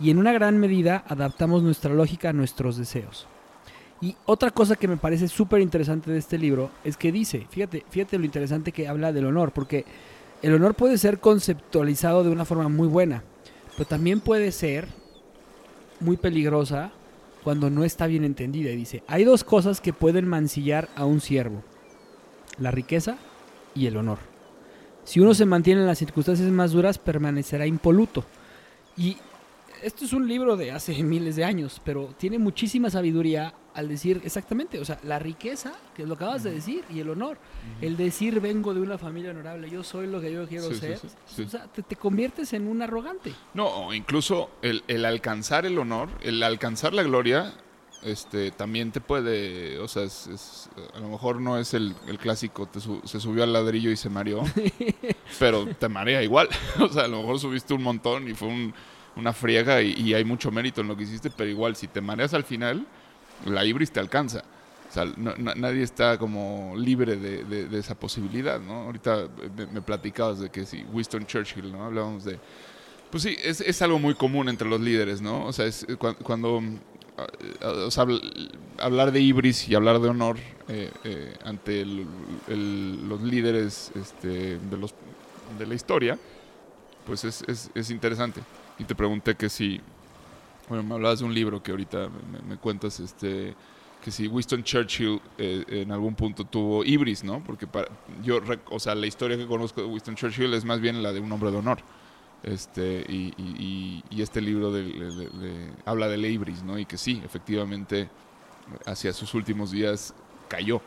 Y 0.00 0.10
en 0.10 0.18
una 0.18 0.32
gran 0.32 0.58
medida 0.58 1.04
adaptamos 1.06 1.62
nuestra 1.62 1.94
lógica 1.94 2.30
a 2.30 2.32
nuestros 2.32 2.76
deseos. 2.76 3.28
Y 4.00 4.16
otra 4.26 4.50
cosa 4.50 4.74
que 4.74 4.88
me 4.88 4.96
parece 4.96 5.28
súper 5.28 5.60
interesante 5.60 6.10
de 6.10 6.18
este 6.18 6.36
libro 6.36 6.70
es 6.82 6.96
que 6.96 7.12
dice, 7.12 7.46
fíjate, 7.48 7.84
fíjate 7.88 8.18
lo 8.18 8.24
interesante 8.24 8.72
que 8.72 8.88
habla 8.88 9.12
del 9.12 9.26
honor, 9.26 9.52
porque 9.52 9.84
el 10.42 10.52
honor 10.52 10.74
puede 10.74 10.98
ser 10.98 11.20
conceptualizado 11.20 12.24
de 12.24 12.30
una 12.30 12.44
forma 12.44 12.68
muy 12.68 12.88
buena, 12.88 13.22
pero 13.76 13.86
también 13.86 14.20
puede 14.20 14.50
ser 14.50 14.88
muy 16.00 16.16
peligrosa 16.16 16.90
cuando 17.44 17.70
no 17.70 17.84
está 17.84 18.08
bien 18.08 18.24
entendida. 18.24 18.70
Y 18.72 18.76
dice, 18.76 19.04
hay 19.06 19.22
dos 19.22 19.44
cosas 19.44 19.80
que 19.80 19.92
pueden 19.92 20.26
mancillar 20.26 20.88
a 20.96 21.04
un 21.04 21.20
siervo, 21.20 21.62
la 22.58 22.72
riqueza 22.72 23.16
y 23.74 23.86
el 23.86 23.96
honor. 23.96 24.18
Si 25.04 25.20
uno 25.20 25.34
se 25.34 25.44
mantiene 25.44 25.82
en 25.82 25.86
las 25.86 25.98
circunstancias 25.98 26.48
más 26.50 26.72
duras, 26.72 26.98
permanecerá 26.98 27.66
impoluto. 27.66 28.24
Y 28.96 29.16
esto 29.82 30.06
es 30.06 30.12
un 30.14 30.26
libro 30.26 30.56
de 30.56 30.72
hace 30.72 30.94
miles 31.02 31.36
de 31.36 31.44
años, 31.44 31.80
pero 31.84 32.14
tiene 32.18 32.38
muchísima 32.38 32.88
sabiduría 32.90 33.54
al 33.74 33.88
decir 33.88 34.20
exactamente, 34.24 34.78
o 34.78 34.84
sea, 34.84 35.00
la 35.02 35.18
riqueza, 35.18 35.72
que 35.96 36.06
lo 36.06 36.14
acabas 36.14 36.44
de 36.44 36.52
decir, 36.52 36.84
y 36.88 37.00
el 37.00 37.10
honor. 37.10 37.38
El 37.80 37.96
decir 37.96 38.40
vengo 38.40 38.72
de 38.72 38.80
una 38.80 38.98
familia 38.98 39.32
honorable, 39.32 39.68
yo 39.68 39.82
soy 39.82 40.06
lo 40.06 40.20
que 40.20 40.32
yo 40.32 40.46
quiero 40.46 40.68
Sí, 40.68 40.76
ser. 40.76 40.98
sí, 40.98 41.08
sí. 41.26 41.42
O 41.42 41.48
sea, 41.48 41.64
te, 41.66 41.82
te 41.82 41.96
conviertes 41.96 42.52
en 42.52 42.68
un 42.68 42.82
arrogante. 42.82 43.32
No, 43.52 43.92
incluso 43.92 44.50
el, 44.62 44.84
el 44.86 45.04
alcanzar 45.04 45.66
el 45.66 45.76
honor, 45.76 46.08
el 46.22 46.40
alcanzar 46.44 46.94
la 46.94 47.02
gloria, 47.02 47.52
este, 48.04 48.50
también 48.50 48.92
te 48.92 49.00
puede, 49.00 49.78
o 49.78 49.88
sea, 49.88 50.02
es, 50.04 50.26
es- 50.26 50.70
a 50.94 51.00
lo 51.00 51.08
mejor 51.08 51.40
no 51.40 51.58
es 51.58 51.74
el, 51.74 51.94
el 52.06 52.18
clásico, 52.18 52.66
te 52.66 52.80
su- 52.80 53.00
se 53.04 53.18
subió 53.20 53.42
al 53.44 53.52
ladrillo 53.52 53.90
y 53.90 53.96
se 53.96 54.08
mareó, 54.10 54.42
pero 55.38 55.66
te 55.66 55.88
marea 55.88 56.22
igual. 56.22 56.48
O 56.80 56.88
sea, 56.88 57.04
a 57.04 57.08
lo 57.08 57.18
mejor 57.20 57.38
subiste 57.38 57.74
un 57.74 57.82
montón 57.82 58.28
y 58.28 58.34
fue 58.34 58.48
un- 58.48 58.74
una 59.16 59.32
friega 59.32 59.80
y, 59.82 59.92
y 59.92 60.14
hay 60.14 60.24
mucho 60.24 60.50
mérito 60.50 60.80
en 60.80 60.88
lo 60.88 60.96
que 60.96 61.04
hiciste, 61.04 61.30
pero 61.30 61.48
igual 61.48 61.76
si 61.76 61.86
te 61.88 62.00
mareas 62.00 62.34
al 62.34 62.44
final, 62.44 62.86
la 63.46 63.64
ibris 63.64 63.90
te 63.92 64.00
alcanza. 64.00 64.42
O 64.90 64.92
sea, 64.92 65.04
no- 65.16 65.34
na- 65.36 65.54
nadie 65.54 65.82
está 65.82 66.18
como 66.18 66.74
libre 66.76 67.16
de, 67.16 67.44
de- 67.44 67.68
de 67.68 67.78
esa 67.78 67.94
posibilidad, 67.94 68.60
¿no? 68.60 68.82
Ahorita 68.84 69.28
me, 69.56 69.66
me 69.66 69.82
platicabas 69.82 70.40
de 70.40 70.50
que 70.50 70.66
si 70.66 70.82
Winston 70.92 71.26
Churchill, 71.26 71.70
¿no? 71.72 71.84
Hablábamos 71.84 72.24
de... 72.24 72.38
Pues 73.10 73.22
sí, 73.22 73.36
es, 73.44 73.60
es 73.60 73.80
algo 73.82 74.00
muy 74.00 74.14
común 74.14 74.48
entre 74.48 74.68
los 74.68 74.80
líderes, 74.80 75.20
¿no? 75.22 75.44
O 75.46 75.52
sea, 75.52 75.66
es, 75.66 75.86
cu- 75.98 76.16
cuando 76.24 76.60
a- 76.60 76.62
hablar 78.78 79.12
de 79.12 79.20
Ibris 79.20 79.68
y 79.68 79.74
hablar 79.74 80.00
de 80.00 80.08
honor 80.08 80.36
eh, 80.68 80.90
eh, 81.04 81.34
ante 81.44 81.80
el- 82.48 83.08
los 83.08 83.22
líderes 83.22 83.92
este, 83.94 84.58
de, 84.58 84.76
los, 84.78 84.94
de 85.58 85.66
la 85.66 85.74
historia, 85.74 86.18
pues 87.06 87.24
es, 87.24 87.44
es- 87.48 87.70
es 87.74 87.90
interesante. 87.90 88.42
Y 88.78 88.84
te 88.84 88.94
pregunté 88.94 89.36
que 89.36 89.48
si, 89.48 89.80
bueno, 90.68 90.84
me 90.84 90.94
hablabas 90.94 91.20
de 91.20 91.26
un 91.26 91.34
libro 91.34 91.62
que 91.62 91.72
ahorita 91.72 92.08
me, 92.48 92.56
cuentas, 92.58 93.00
este, 93.00 93.54
que 94.02 94.10
si 94.10 94.28
Winston 94.28 94.64
Churchill 94.64 95.20
eh, 95.38 95.64
en 95.68 95.92
algún 95.92 96.14
punto 96.14 96.44
tuvo 96.44 96.84
Ibris, 96.84 97.24
¿no? 97.24 97.42
Porque 97.44 97.66
para, 97.66 97.88
yo, 98.22 98.40
o 98.70 98.80
sea, 98.80 98.94
la 98.94 99.06
historia 99.06 99.36
que 99.36 99.46
conozco 99.46 99.82
de 99.82 99.86
Winston 99.88 100.16
Churchill 100.16 100.54
es 100.54 100.64
más 100.64 100.80
bien 100.80 101.02
la 101.02 101.12
de 101.12 101.20
un 101.20 101.30
hombre 101.32 101.50
de 101.50 101.58
honor. 101.58 101.78
Este, 102.44 103.04
y, 103.08 103.32
y- 103.38 103.56
y- 103.58 104.04
y 104.10 104.22
este 104.22 104.40
libro 104.42 104.70
de- 104.70 104.82
de- 104.84 105.14
de- 105.16 105.28
de- 105.30 105.70
habla 105.86 106.08
del 106.08 106.26
Ibris, 106.26 106.62
¿no? 106.62 106.78
Y 106.78 106.84
que 106.84 106.98
sí, 106.98 107.22
efectivamente, 107.24 108.08
hacia 108.86 109.12
sus 109.14 109.32
últimos 109.34 109.70
días 109.70 110.14
cayó, 110.48 110.82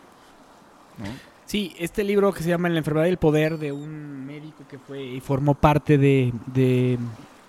¿no? 1.00 1.06
Sí, 1.48 1.74
este 1.80 2.04
libro 2.04 2.32
que 2.34 2.44
se 2.44 2.50
llama 2.50 2.70
La 2.70 2.78
enfermedad 2.78 3.06
del 3.06 3.18
poder 3.18 3.58
de 3.58 3.72
un 3.72 4.26
médico 4.26 4.66
que 4.70 4.78
fue 4.78 5.02
y 5.04 5.20
formó 5.22 5.56
parte 5.56 5.98
de, 5.98 6.32
de, 6.48 7.00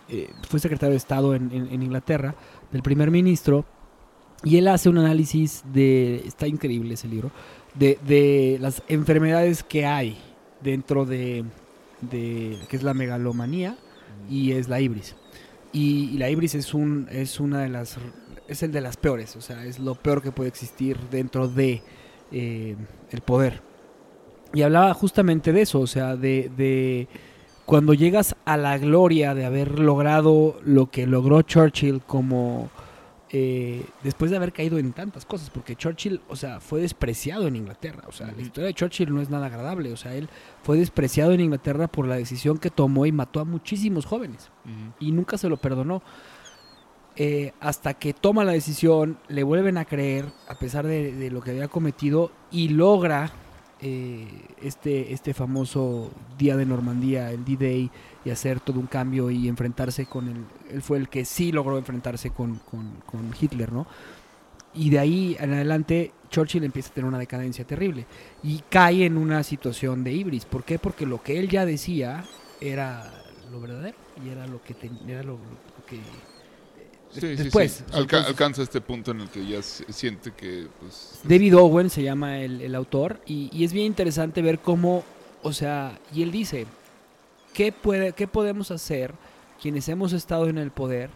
eh, 0.08 0.30
fue 0.48 0.58
secretario 0.60 0.92
de 0.92 0.96
Estado 0.98 1.34
en, 1.34 1.50
en- 1.52 1.66
en 1.70 1.82
Inglaterra, 1.82 2.34
del 2.72 2.82
primer 2.82 3.10
ministro, 3.10 3.64
y 4.44 4.56
él 4.56 4.68
hace 4.68 4.88
un 4.88 4.98
análisis 4.98 5.64
de, 5.72 6.22
está 6.24 6.46
increíble 6.46 6.94
ese 6.94 7.08
libro, 7.08 7.30
de, 7.74 7.98
de 8.06 8.56
las 8.60 8.82
enfermedades 8.88 9.62
que 9.64 9.84
hay 9.84 10.16
dentro 10.62 11.04
de, 11.04 11.44
de, 12.00 12.58
que 12.70 12.76
es 12.76 12.82
la 12.84 12.94
megalomanía 12.94 13.76
y 14.28 14.52
es 14.52 14.68
la 14.68 14.80
ibris. 14.80 15.16
Y, 15.72 16.16
la 16.18 16.30
ibris 16.30 16.54
es 16.54 16.74
un, 16.74 17.08
es 17.10 17.40
una 17.40 17.60
de 17.60 17.68
las, 17.68 17.96
es 18.48 18.62
el 18.62 18.72
de 18.72 18.80
las 18.80 18.96
peores, 18.96 19.36
o 19.36 19.40
sea, 19.40 19.64
es 19.64 19.78
lo 19.78 19.94
peor 19.94 20.22
que 20.22 20.32
puede 20.32 20.48
existir 20.48 20.98
dentro 21.10 21.48
de 21.48 21.82
eh, 22.32 22.76
el 23.10 23.20
poder. 23.20 23.60
Y 24.54 24.62
hablaba 24.62 24.94
justamente 24.94 25.52
de 25.52 25.62
eso, 25.62 25.80
o 25.80 25.86
sea, 25.86 26.16
de, 26.16 26.50
de 26.56 27.08
cuando 27.66 27.92
llegas 27.92 28.34
a 28.46 28.56
la 28.56 28.78
gloria 28.78 29.34
de 29.34 29.44
haber 29.44 29.78
logrado 29.78 30.58
lo 30.64 30.90
que 30.90 31.06
logró 31.06 31.42
Churchill 31.42 32.00
como 32.00 32.70
eh, 33.30 33.84
después 34.02 34.30
de 34.30 34.38
haber 34.38 34.52
caído 34.52 34.78
en 34.78 34.92
tantas 34.92 35.26
cosas, 35.26 35.50
porque 35.50 35.76
Churchill, 35.76 36.20
o 36.28 36.36
sea, 36.36 36.60
fue 36.60 36.80
despreciado 36.80 37.46
en 37.46 37.56
Inglaterra, 37.56 38.04
o 38.08 38.12
sea, 38.12 38.32
la 38.34 38.40
historia 38.40 38.68
de 38.68 38.74
Churchill 38.74 39.12
no 39.14 39.20
es 39.20 39.28
nada 39.28 39.46
agradable, 39.46 39.92
o 39.92 39.96
sea, 39.96 40.14
él 40.14 40.28
fue 40.62 40.78
despreciado 40.78 41.32
en 41.32 41.40
Inglaterra 41.40 41.88
por 41.88 42.06
la 42.06 42.16
decisión 42.16 42.58
que 42.58 42.70
tomó 42.70 43.04
y 43.06 43.12
mató 43.12 43.40
a 43.40 43.44
muchísimos 43.44 44.06
jóvenes 44.06 44.50
y 44.98 45.12
nunca 45.12 45.38
se 45.38 45.48
lo 45.48 45.56
perdonó. 45.56 46.02
Eh, 47.20 47.52
hasta 47.58 47.94
que 47.94 48.12
toma 48.12 48.44
la 48.44 48.52
decisión, 48.52 49.18
le 49.26 49.42
vuelven 49.42 49.76
a 49.76 49.84
creer, 49.84 50.26
a 50.46 50.54
pesar 50.54 50.86
de, 50.86 51.12
de 51.12 51.32
lo 51.32 51.40
que 51.40 51.50
había 51.50 51.66
cometido, 51.66 52.30
y 52.52 52.68
logra 52.68 53.32
eh, 53.80 54.26
este, 54.60 55.12
este 55.12 55.34
famoso 55.34 56.10
día 56.36 56.56
de 56.56 56.66
Normandía, 56.66 57.30
el 57.30 57.44
D-Day, 57.44 57.90
y 58.28 58.30
hacer 58.30 58.60
todo 58.60 58.78
un 58.78 58.86
cambio 58.86 59.30
y 59.30 59.48
enfrentarse 59.48 60.06
con 60.06 60.28
el... 60.28 60.44
Él 60.74 60.82
fue 60.82 60.98
el 60.98 61.08
que 61.08 61.24
sí 61.24 61.50
logró 61.50 61.78
enfrentarse 61.78 62.30
con, 62.30 62.56
con- 62.58 63.00
con 63.06 63.34
Hitler, 63.40 63.72
¿no? 63.72 63.86
Y 64.74 64.90
de 64.90 64.98
ahí 64.98 65.36
en 65.40 65.54
adelante 65.54 66.12
Churchill 66.30 66.62
empieza 66.62 66.90
a 66.90 66.94
tener 66.94 67.08
una 67.08 67.18
decadencia 67.18 67.64
terrible 67.64 68.06
y 68.42 68.62
cae 68.68 69.06
en 69.06 69.16
una 69.16 69.42
situación 69.42 70.04
de 70.04 70.12
ibris. 70.12 70.44
¿Por 70.44 70.62
qué? 70.62 70.78
Porque 70.78 71.06
lo 71.06 71.22
que 71.22 71.38
él 71.38 71.48
ya 71.48 71.64
decía 71.64 72.24
era 72.60 73.10
lo 73.50 73.60
verdadero 73.60 73.96
y 74.24 74.28
era 74.28 74.46
lo 74.46 74.62
que 74.62 74.74
ten- 74.74 74.98
era 75.08 75.22
lo, 75.22 75.32
lo 75.34 75.86
que 75.86 75.96
Sí, 77.10 77.20
sí, 77.20 77.34
después. 77.36 77.72
sí. 77.72 77.84
sea, 77.88 77.98
Alca- 77.98 78.26
alcanza 78.26 78.62
este 78.62 78.82
punto 78.82 79.12
en 79.12 79.20
el 79.22 79.28
que 79.30 79.46
ya 79.46 79.62
se- 79.62 79.90
siente 79.90 80.32
que, 80.32 80.66
pues, 80.80 81.20
David 81.24 81.56
Owen 81.56 81.88
se 81.88 82.02
llama 82.02 82.38
el, 82.40 82.60
el 82.60 82.74
autor 82.74 83.20
y, 83.26 83.48
y 83.50 83.64
es 83.64 83.72
bien 83.72 83.86
interesante 83.86 84.42
ver 84.42 84.58
cómo, 84.58 85.02
o 85.42 85.52
sea, 85.54 85.98
y 86.14 86.22
él 86.22 86.30
dice, 86.30 86.66
¿qué, 87.58 87.72
puede, 87.72 88.12
¿qué 88.12 88.28
podemos 88.28 88.70
hacer 88.70 89.12
quienes 89.60 89.88
hemos 89.88 90.12
estado 90.12 90.46
en 90.48 90.58
el 90.58 90.70
poder 90.70 91.10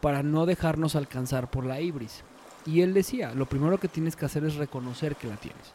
para 0.00 0.22
no 0.22 0.46
dejarnos 0.46 0.94
alcanzar 0.94 1.50
por 1.50 1.66
la 1.66 1.80
ibris? 1.80 2.22
Y 2.64 2.82
él 2.82 2.94
decía, 2.94 3.32
lo 3.34 3.46
primero 3.46 3.78
que 3.78 3.88
tienes 3.88 4.14
que 4.14 4.24
hacer 4.26 4.44
es 4.44 4.54
reconocer 4.54 5.16
que 5.16 5.26
la 5.26 5.34
tienes. 5.36 5.74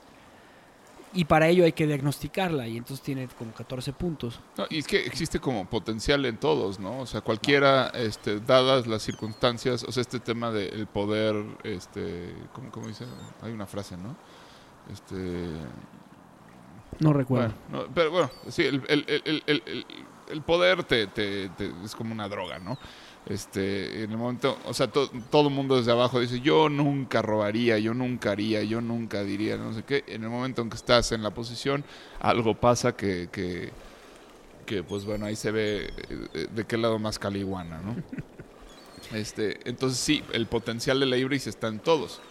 Y 1.15 1.26
para 1.26 1.49
ello 1.49 1.65
hay 1.65 1.74
que 1.74 1.86
diagnosticarla 1.86 2.67
y 2.69 2.78
entonces 2.78 3.03
tiene 3.03 3.28
como 3.38 3.51
14 3.51 3.91
puntos. 3.91 4.39
No, 4.57 4.65
y 4.69 4.80
es 4.80 4.88
que 4.88 5.05
existe 5.05 5.39
como 5.41 5.65
potencial 5.69 6.26
en 6.26 6.38
todos, 6.38 6.80
¿no? 6.80 6.99
O 7.01 7.05
sea, 7.05 7.19
cualquiera, 7.19 7.89
este, 7.89 8.39
dadas 8.39 8.88
las 8.88 9.01
circunstancias, 9.03 9.84
o 9.84 9.91
sea, 9.91 10.01
este 10.01 10.19
tema 10.21 10.51
del 10.51 10.88
poder, 10.88 11.36
este, 11.63 12.34
¿cómo, 12.53 12.71
cómo 12.71 12.88
dice? 12.88 13.05
Hay 13.41 13.51
una 13.51 13.67
frase, 13.67 13.97
¿no? 13.97 14.15
Este, 14.91 15.49
No 16.99 17.13
recuerdo. 17.13 17.53
bueno, 17.69 17.86
no, 17.86 17.93
pero 17.93 18.09
bueno, 18.11 18.32
sí, 18.49 18.63
el, 18.63 18.82
el- 18.88 19.05
el- 19.26 19.86
el- 20.30 20.41
poder 20.41 20.84
te, 20.84 21.07
te- 21.07 21.49
te- 21.49 21.71
es 21.84 21.95
como 21.95 22.11
una 22.13 22.28
droga, 22.30 22.59
¿no? 22.59 22.78
Este, 23.26 24.03
en 24.03 24.11
el 24.11 24.17
momento, 24.17 24.57
o 24.65 24.74
sea, 24.74 24.88
to- 24.88 25.09
todo 25.32 25.47
el 25.47 25.53
mundo 25.53 25.78
desde 25.78 25.91
abajo 25.91 26.19
dice, 26.19 26.41
yo 26.41 26.67
nunca 26.69 27.21
robaría, 27.21 27.78
yo 27.80 27.93
nunca 27.93 28.32
haría, 28.32 28.63
yo 28.63 28.82
nunca 28.82 29.24
diría, 29.24 29.55
no 29.57 29.74
sé 29.74 29.84
qué. 29.84 30.03
En 30.07 30.24
el 30.24 30.30
momento 30.30 30.61
en 30.61 30.69
que 30.69 30.76
estás 30.76 31.11
en 31.13 31.24
la 31.24 31.32
posición, 31.34 31.86
algo 32.19 32.55
pasa 32.55 32.95
que, 32.97 33.30
que, 33.32 33.71
que, 34.65 34.84
pues 34.84 35.05
bueno, 35.05 35.26
ahí 35.26 35.36
se 35.38 35.51
ve 35.51 35.93
eh, 36.34 36.47
de 36.53 36.65
qué 36.65 36.78
lado 36.78 36.99
más 36.99 37.17
caliguana, 37.19 37.80
¿no? 37.82 37.95
Este, 39.13 39.59
entonces 39.69 39.99
sí, 39.99 40.24
el 40.32 40.47
potencial 40.47 40.99
de 40.99 41.05
la 41.05 41.17
Ibris 41.17 41.47
está 41.47 41.67
en 41.67 41.80
todos. 41.80 42.21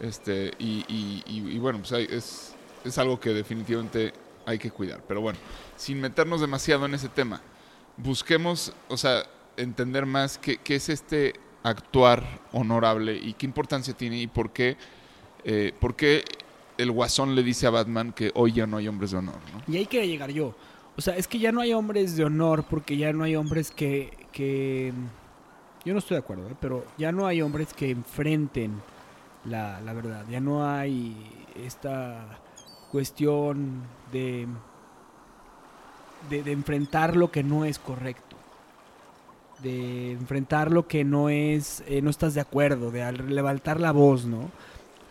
Este, 0.00 0.52
y, 0.58 0.84
y- 0.88 1.22
y- 1.26 1.50
y 1.56 1.58
bueno, 1.58 1.80
pues 1.80 1.92
hay- 1.92 2.06
es, 2.10 2.54
es 2.84 2.96
algo 2.98 3.18
que 3.20 3.30
definitivamente 3.30 4.12
hay 4.46 4.58
que 4.58 4.70
cuidar. 4.70 5.02
Pero 5.06 5.20
bueno, 5.20 5.38
sin 5.82 6.00
meternos 6.00 6.40
demasiado 6.40 6.86
en 6.86 6.94
ese 6.94 7.08
tema, 7.08 7.40
busquemos, 7.96 8.72
o 8.88 8.96
sea, 8.96 9.24
entender 9.56 10.06
más 10.06 10.38
qué, 10.38 10.58
qué 10.58 10.76
es 10.76 10.88
este 10.88 11.34
actuar 11.64 12.24
honorable 12.52 13.16
y 13.16 13.32
qué 13.32 13.46
importancia 13.46 13.92
tiene 13.92 14.20
y 14.20 14.28
por 14.28 14.50
qué, 14.52 14.76
eh, 15.44 15.74
por 15.80 15.96
qué 15.96 16.24
el 16.78 16.92
guasón 16.92 17.34
le 17.34 17.42
dice 17.42 17.66
a 17.66 17.70
Batman 17.70 18.12
que 18.12 18.30
hoy 18.34 18.52
ya 18.52 18.64
no 18.64 18.76
hay 18.76 18.86
hombres 18.86 19.10
de 19.10 19.16
honor, 19.16 19.34
¿no? 19.52 19.74
Y 19.74 19.76
ahí 19.76 19.86
quería 19.86 20.06
llegar 20.06 20.30
yo. 20.30 20.54
O 20.96 21.00
sea, 21.00 21.16
es 21.16 21.26
que 21.26 21.40
ya 21.40 21.50
no 21.50 21.60
hay 21.60 21.72
hombres 21.72 22.14
de 22.14 22.24
honor 22.24 22.64
porque 22.70 22.96
ya 22.96 23.12
no 23.12 23.24
hay 23.24 23.34
hombres 23.34 23.72
que... 23.72 24.28
que 24.30 24.92
yo 25.84 25.92
no 25.94 25.98
estoy 25.98 26.14
de 26.14 26.20
acuerdo, 26.20 26.48
¿eh? 26.48 26.54
pero 26.60 26.86
ya 26.96 27.10
no 27.10 27.26
hay 27.26 27.42
hombres 27.42 27.74
que 27.74 27.90
enfrenten 27.90 28.80
la, 29.46 29.80
la 29.80 29.92
verdad. 29.94 30.24
Ya 30.30 30.38
no 30.38 30.64
hay 30.64 31.16
esta 31.56 32.38
cuestión 32.92 33.82
de, 34.12 34.46
de, 36.30 36.42
de 36.42 36.52
enfrentar 36.52 37.16
lo 37.16 37.30
que 37.30 37.42
no 37.42 37.64
es 37.64 37.78
correcto. 37.78 38.36
De 39.62 40.12
enfrentar 40.12 40.70
lo 40.70 40.88
que 40.88 41.04
no 41.04 41.28
es, 41.28 41.84
eh, 41.86 42.02
no 42.02 42.10
estás 42.10 42.34
de 42.34 42.40
acuerdo, 42.40 42.90
de 42.90 43.12
levantar 43.12 43.80
la 43.80 43.92
voz, 43.92 44.24
¿no? 44.24 44.50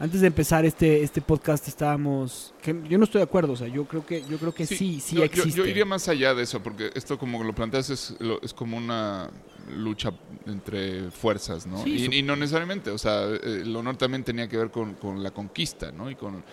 Antes 0.01 0.21
de 0.21 0.27
empezar 0.27 0.65
este, 0.65 1.03
este 1.03 1.21
podcast 1.21 1.67
estábamos, 1.67 2.55
que 2.59 2.75
yo 2.89 2.97
no 2.97 3.03
estoy 3.03 3.19
de 3.19 3.25
acuerdo, 3.25 3.53
o 3.53 3.55
sea, 3.55 3.67
yo 3.67 3.85
creo 3.85 4.03
que, 4.03 4.23
yo 4.27 4.39
creo 4.39 4.51
que 4.51 4.65
sí, 4.65 4.99
sí, 4.99 5.21
existe. 5.21 5.51
Yo, 5.51 5.63
iría 5.63 5.85
más 5.85 6.07
allá 6.07 6.33
de 6.33 6.41
eso, 6.41 6.59
porque 6.59 6.89
esto 6.95 7.19
como 7.19 7.43
lo 7.43 7.53
planteas 7.53 7.91
es, 7.91 8.15
es 8.41 8.51
como 8.51 8.77
una 8.77 9.29
lucha 9.69 10.11
entre 10.47 11.11
fuerzas, 11.11 11.67
¿no? 11.67 11.83
Sí, 11.83 12.07
y, 12.11 12.15
y 12.15 12.23
no 12.23 12.35
necesariamente, 12.35 12.89
o 12.89 12.97
sea, 12.97 13.25
eh, 13.25 13.61
el 13.61 13.75
honor 13.75 13.95
también 13.95 14.23
tenía 14.23 14.49
que 14.49 14.57
ver 14.57 14.71
con, 14.71 14.95
con 14.95 15.21
la 15.21 15.29
conquista, 15.29 15.91
¿no? 15.91 16.09
Y 16.09 16.15
con 16.15 16.43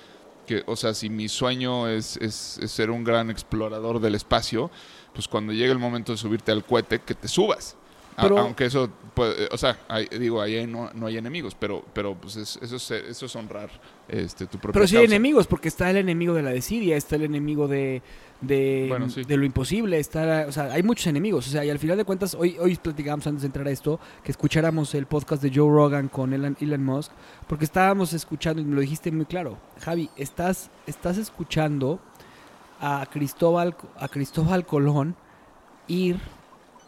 que, 0.49 0.65
o 0.67 0.75
sea, 0.75 0.95
si 0.95 1.09
mi 1.11 1.29
sueño 1.29 1.87
es, 1.89 2.17
es- 2.17 2.59
es 2.61 2.71
ser 2.73 2.91
un 2.91 3.05
gran 3.05 3.31
explorador 3.31 4.01
del 4.01 4.17
espacio, 4.17 4.71
pues 5.15 5.29
cuando 5.29 5.53
llegue 5.53 5.71
el 5.71 5.79
momento 5.79 6.11
de 6.13 6.19
subirte 6.19 6.51
al 6.51 6.65
cohete, 6.65 6.99
que 7.01 7.15
te 7.15 7.29
subas. 7.29 7.77
Pero- 8.23 8.39
aunque 8.39 8.67
eso, 8.67 8.91
puede- 9.15 9.49
o 9.51 9.59
sea, 9.59 9.79
hay- 9.89 10.07
digo, 10.19 10.41
ahí 10.41 10.67
no, 10.67 10.91
no 10.95 11.07
hay 11.07 11.17
enemigos, 11.17 11.55
pero, 11.55 11.85
pero 11.93 12.15
pues 12.15 12.37
es- 12.37 12.59
eso, 12.63 12.77
es, 12.77 12.91
eso 12.91 13.27
es 13.27 13.37
honrar 13.37 13.71
este, 14.09 14.47
tu 14.47 14.59
propia 14.59 14.73
Pero 14.73 14.87
sí 14.87 14.97
hay 14.97 15.05
enemigos, 15.05 15.47
porque 15.47 15.69
está 15.69 15.91
el 15.91 15.97
enemigo 15.99 16.35
de 16.35 16.43
la 16.43 16.51
desidia, 16.51 16.97
está 16.97 17.17
el 17.17 17.25
enemigo 17.25 17.69
de, 17.69 18.01
de, 18.41 18.87
Bueno, 18.89 19.11
sí. 19.11 19.23
de 19.25 19.37
lo 19.37 19.45
imposible, 19.45 19.99
está, 19.99 20.47
o 20.49 20.53
sea, 20.53 20.73
hay 20.73 20.83
muchos 20.83 21.07
enemigos, 21.09 21.47
o 21.47 21.51
sea, 21.51 21.65
y 21.65 21.71
al 21.71 21.79
final 21.79 21.97
de 21.97 22.05
cuentas, 22.05 22.35
hoy, 22.35 22.57
hoy 22.61 22.77
platicábamos 22.77 23.27
antes 23.27 23.43
de 23.43 23.47
entrar 23.47 23.67
a 23.67 23.71
esto, 23.71 23.99
que 24.23 24.31
escucháramos 24.31 24.95
el 24.95 25.07
podcast 25.07 25.43
de 25.43 25.51
Joe 25.55 25.69
Rogan 25.71 26.09
con 26.09 26.33
Elon, 26.33 26.57
Elon 26.61 26.85
Musk, 26.85 27.13
porque 27.47 27.65
estábamos 27.65 28.13
escuchando, 28.13 28.63
y 28.63 28.65
me 28.65 28.75
lo 28.77 28.81
dijiste 28.81 29.11
muy 29.13 29.27
claro, 29.27 29.59
Javi, 29.81 30.09
estás, 30.17 30.71
estás 30.87 31.19
escuchando 31.19 32.01
a 32.81 33.07
Cristóbal, 33.13 33.77
a 33.97 34.09
Cristóbal 34.09 34.65
Colón 34.65 35.17
ir 35.89 36.21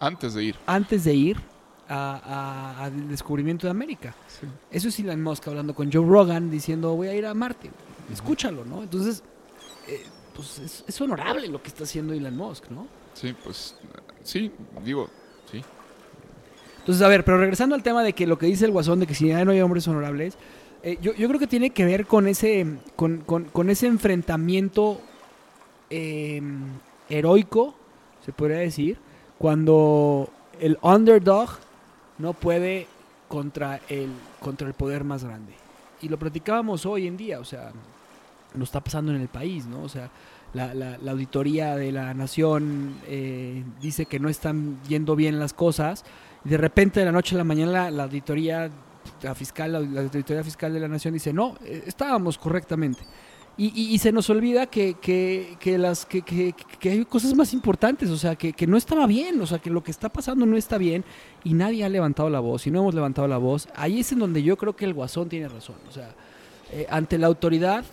Antes 0.01 0.35
de 0.35 0.45
ir. 0.45 0.57
antes 0.67 1.05
de 1.05 1.15
ir 1.15 1.37
al 1.87 3.09
descubrimiento 3.09 3.67
de 3.67 3.73
América. 3.73 4.15
Eso 4.71 4.89
es 4.89 4.99
Elon 4.99 5.23
Musk 5.23 5.47
hablando 5.49 5.75
con 5.75 5.93
Joe 5.93 6.07
Rogan 6.07 6.51
diciendo 6.51 6.95
voy 6.97 7.09
a 7.09 7.15
ir 7.15 7.27
a 7.27 7.35
Marte. 7.35 7.71
Escúchalo, 8.13 8.65
¿no? 8.65 8.83
Entonces, 8.83 9.23
eh, 9.87 10.03
pues 10.35 10.59
es, 10.59 10.85
es 10.87 11.01
honorable 11.01 11.49
lo 11.49 11.63
que 11.63 11.69
está 11.69 11.85
haciendo 11.85 12.15
Elon 12.15 12.37
Musk, 12.37 12.71
¿no? 12.71 12.87
Sí, 13.15 13.35
pues 13.45 13.77
sí, 14.25 14.51
digo, 14.85 15.09
sí. 15.51 15.63
Entonces, 16.79 17.03
a 17.05 17.09
ver, 17.09 17.25
pero 17.25 17.39
regresando 17.39 17.75
al 17.75 17.83
tema 17.83 18.03
de 18.03 18.15
que 18.15 18.27
lo 18.27 18.39
que 18.39 18.47
dice 18.47 18.65
el 18.65 18.71
guasón, 18.71 19.01
de 19.01 19.07
que 19.07 19.15
si 19.15 19.29
ya 19.29 19.45
no 19.45 19.51
hay 19.51 19.61
hombres 19.61 19.87
honorables, 19.87 20.39
eh, 20.83 20.99
yo, 21.03 21.13
yo, 21.15 21.29
creo 21.29 21.39
que 21.39 21.47
tiene 21.47 21.71
que 21.71 21.85
ver 21.85 22.07
con 22.07 22.27
ese, 22.27 22.67
con, 22.97 23.19
con, 23.19 23.45
con 23.45 23.69
ese 23.69 23.87
enfrentamiento 23.87 25.01
eh, 25.91 26.41
heroico, 27.11 27.75
se 28.25 28.33
podría 28.33 28.59
decir, 28.59 28.99
cuando 29.41 30.29
el 30.61 30.79
underdog 30.83 31.49
no 32.19 32.35
puede 32.35 32.87
contra 33.27 33.81
el, 33.89 34.11
contra 34.39 34.69
el 34.69 34.75
poder 34.75 35.03
más 35.03 35.25
grande. 35.25 35.55
Y 36.03 36.11
lo 36.11 36.19
platicábamos 36.19 36.85
hoy 36.85 37.07
en 37.07 37.17
día, 37.17 37.41
o 37.41 37.45
sea, 37.47 37.73
lo 38.55 38.63
está 38.63 38.85
pasando 38.85 39.15
en 39.15 39.21
el 39.23 39.29
país, 39.29 39.65
¿no? 39.65 39.81
O 39.81 39.89
sea, 39.89 40.11
la, 40.53 40.75
la, 40.75 40.99
la 40.99 41.13
auditoría 41.13 41.75
de 41.77 41.91
la 41.91 42.13
nación 42.13 42.97
eh, 43.07 43.65
dice 43.81 44.05
que 44.05 44.21
no 44.21 44.29
están 44.29 44.79
yendo 44.87 45.17
bien 45.17 45.39
las 45.39 45.55
cosas, 45.55 46.05
y 46.45 46.51
de 46.51 46.59
repente 46.59 47.01
de 47.01 47.07
la 47.07 47.13
noche 47.13 47.35
a 47.35 47.39
la 47.39 47.45
mañana 47.45 47.73
la, 47.73 47.91
la 47.91 48.03
auditoría 48.03 48.71
la 49.23 49.35
fiscal, 49.35 49.73
la, 49.73 49.81
la, 49.81 50.01
auditoría 50.03 50.45
fiscal 50.45 50.75
de 50.75 50.81
la 50.81 50.89
nación 50.89 51.15
dice, 51.15 51.33
no, 51.33 51.57
eh, 51.65 51.85
estábamos 51.87 52.37
correctamente. 52.37 53.01
Y, 53.61 53.79
y, 53.79 53.95
y 53.95 53.99
se 53.99 54.11
nos 54.11 54.31
olvida 54.31 54.69
que, 54.69 54.95
que, 54.95 55.59
que 55.61 55.77
las, 55.77 56.07
que, 56.07 56.23
que, 56.23 56.55
hay 56.89 57.05
cosas 57.05 57.35
más 57.35 57.53
importantes, 57.53 58.09
o 58.09 58.17
sea, 58.17 58.35
que, 58.35 58.67
no 58.67 58.79
estaba 58.79 59.07
bien, 59.07 59.39
o 59.39 59.47
sea, 59.47 59.59
que 59.59 59.69
lo 59.69 59.83
que 59.83 59.91
está 59.91 60.09
pasando 60.09 60.47
no 60.47 60.57
está 60.57 60.79
bien 60.79 61.05
y 61.45 61.53
nadie 61.53 61.85
ha 61.85 61.91
levantado 61.91 62.31
la 62.31 62.41
voz 62.41 62.67
y 62.67 62.71
no 62.71 62.79
hemos 62.79 62.95
levantado 62.95 63.29
la 63.29 63.37
voz. 63.37 63.69
Ahí 63.75 64.01
es 64.01 64.13
en 64.13 64.21
donde 64.21 64.43
yo 64.43 64.57
creo 64.57 64.75
que 64.75 64.87
el 64.87 64.95
guasón 64.95 65.29
tiene 65.29 65.47
razón, 65.47 65.77
o 65.91 65.93
sea, 65.93 66.15
eh, 66.73 66.87
ante 66.89 67.19
la 67.19 67.27
autoridad 67.27 67.85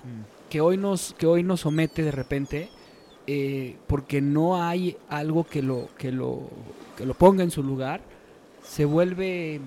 que 0.49 0.61
hoy 0.61 0.77
nos, 0.77 1.13
que 1.17 1.27
hoy 1.27 1.43
nos 1.43 1.59
somete 1.59 2.01
de 2.01 2.11
repente, 2.11 2.69
eh, 3.27 3.75
porque 3.87 4.21
no 4.21 4.63
hay 4.63 4.95
algo 5.09 5.43
que 5.43 5.61
lo, 5.61 5.89
que, 5.97 6.13
lo, 6.13 6.43
que 6.95 7.05
lo 7.05 7.13
ponga 7.13 7.43
en 7.43 7.51
su 7.51 7.61
lugar, 7.61 7.99
se 8.63 8.85
vuelve 8.85 9.59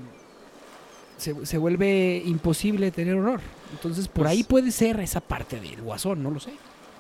se, 1.18 1.44
se, 1.44 1.59
vuelve 1.59 2.22
imposible 2.24 2.90
tener 2.90 3.16
honor. 3.16 3.42
Entonces, 3.73 4.09
por 4.09 4.25
pues, 4.25 4.31
ahí 4.31 4.45
puede 4.45 4.71
ser 4.71 5.01
esa 5.01 5.21
parte 5.21 5.61
del 5.61 5.81
guasón, 5.81 6.23
no 6.23 6.31
lo 6.31 6.41
sé. 6.41 6.53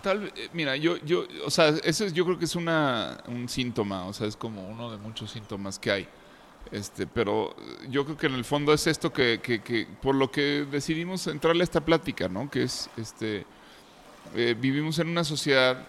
Tal 0.02 0.20
vez, 0.20 0.32
mira, 0.52 0.76
yo, 0.76 0.96
yo, 0.98 1.24
o 1.44 1.50
sea, 1.50 1.68
eso 1.68 2.04
es, 2.04 2.12
yo 2.12 2.24
creo 2.24 2.38
que 2.38 2.46
es 2.46 2.56
una, 2.56 3.22
un 3.26 3.48
síntoma, 3.48 4.06
o 4.06 4.12
sea, 4.12 4.26
es 4.26 4.36
como 4.36 4.66
uno 4.68 4.90
de 4.90 4.96
muchos 4.96 5.30
síntomas 5.30 5.78
que 5.78 5.90
hay. 5.90 6.08
Este, 6.72 7.06
pero 7.06 7.54
yo 7.88 8.04
creo 8.04 8.16
que 8.16 8.26
en 8.26 8.34
el 8.34 8.44
fondo 8.44 8.72
es 8.72 8.86
esto 8.86 9.12
que, 9.12 9.40
que, 9.42 9.60
que 9.62 9.86
por 10.00 10.14
lo 10.14 10.30
que 10.30 10.66
decidimos 10.70 11.26
entrarle 11.26 11.62
a 11.62 11.64
esta 11.64 11.84
plática, 11.84 12.28
¿no? 12.28 12.50
Que 12.50 12.62
es, 12.62 12.88
este, 12.96 13.44
eh, 14.34 14.54
vivimos 14.58 14.98
en 14.98 15.08
una 15.08 15.24
sociedad 15.24 15.86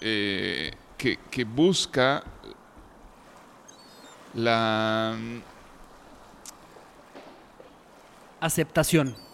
eh, 0.00 0.72
que, 0.98 1.18
que 1.30 1.44
busca 1.44 2.24
la 4.34 5.16
aceptación. 8.40 9.25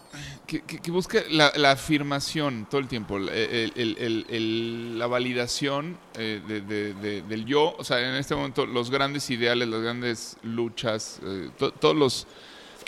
Que, 0.45 0.61
que, 0.61 0.79
que 0.79 0.91
busca 0.91 1.23
la, 1.29 1.71
afirmación 1.71 2.67
todo 2.69 2.79
el 2.79 2.87
tiempo, 2.87 3.17
la 3.17 5.07
validación 5.07 5.97
eh, 6.15 6.41
de, 6.47 6.61
de, 6.61 6.93
de, 6.93 7.21
del 7.23 7.45
yo. 7.45 7.75
O 7.77 7.83
sea, 7.83 7.99
en 7.99 8.15
este 8.15 8.35
momento 8.35 8.65
los 8.65 8.91
grandes 8.91 9.29
ideales, 9.29 9.67
las 9.67 9.81
grandes 9.81 10.37
luchas, 10.43 11.19
eh, 11.23 11.49
to, 11.57 11.71
todos 11.71 11.95
los 11.95 12.27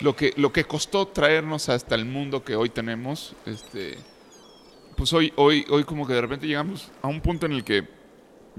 lo 0.00 0.14
que 0.14 0.32
lo 0.36 0.52
que 0.52 0.64
costó 0.64 1.06
traernos 1.08 1.68
hasta 1.68 1.94
el 1.94 2.04
mundo 2.04 2.44
que 2.44 2.56
hoy 2.56 2.68
tenemos, 2.68 3.34
este, 3.46 3.96
pues 4.96 5.12
hoy 5.12 5.32
hoy 5.36 5.64
hoy 5.70 5.84
como 5.84 6.06
que 6.06 6.14
de 6.14 6.20
repente 6.20 6.46
llegamos 6.46 6.90
a 7.02 7.08
un 7.08 7.20
punto 7.20 7.46
en 7.46 7.52
el 7.52 7.64
que 7.64 7.88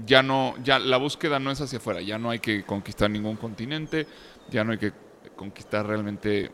ya 0.04 0.22
no 0.22 0.54
ya 0.62 0.78
la 0.78 0.96
búsqueda 0.96 1.38
no 1.38 1.50
es 1.50 1.60
hacia 1.60 1.78
afuera, 1.78 2.00
ya 2.00 2.18
no 2.18 2.30
hay 2.30 2.40
que 2.40 2.64
conquistar 2.64 3.10
ningún 3.10 3.36
continente, 3.36 4.06
ya 4.50 4.64
no 4.64 4.72
hay 4.72 4.78
que 4.78 4.92
conquistar 5.36 5.86
realmente 5.86 6.50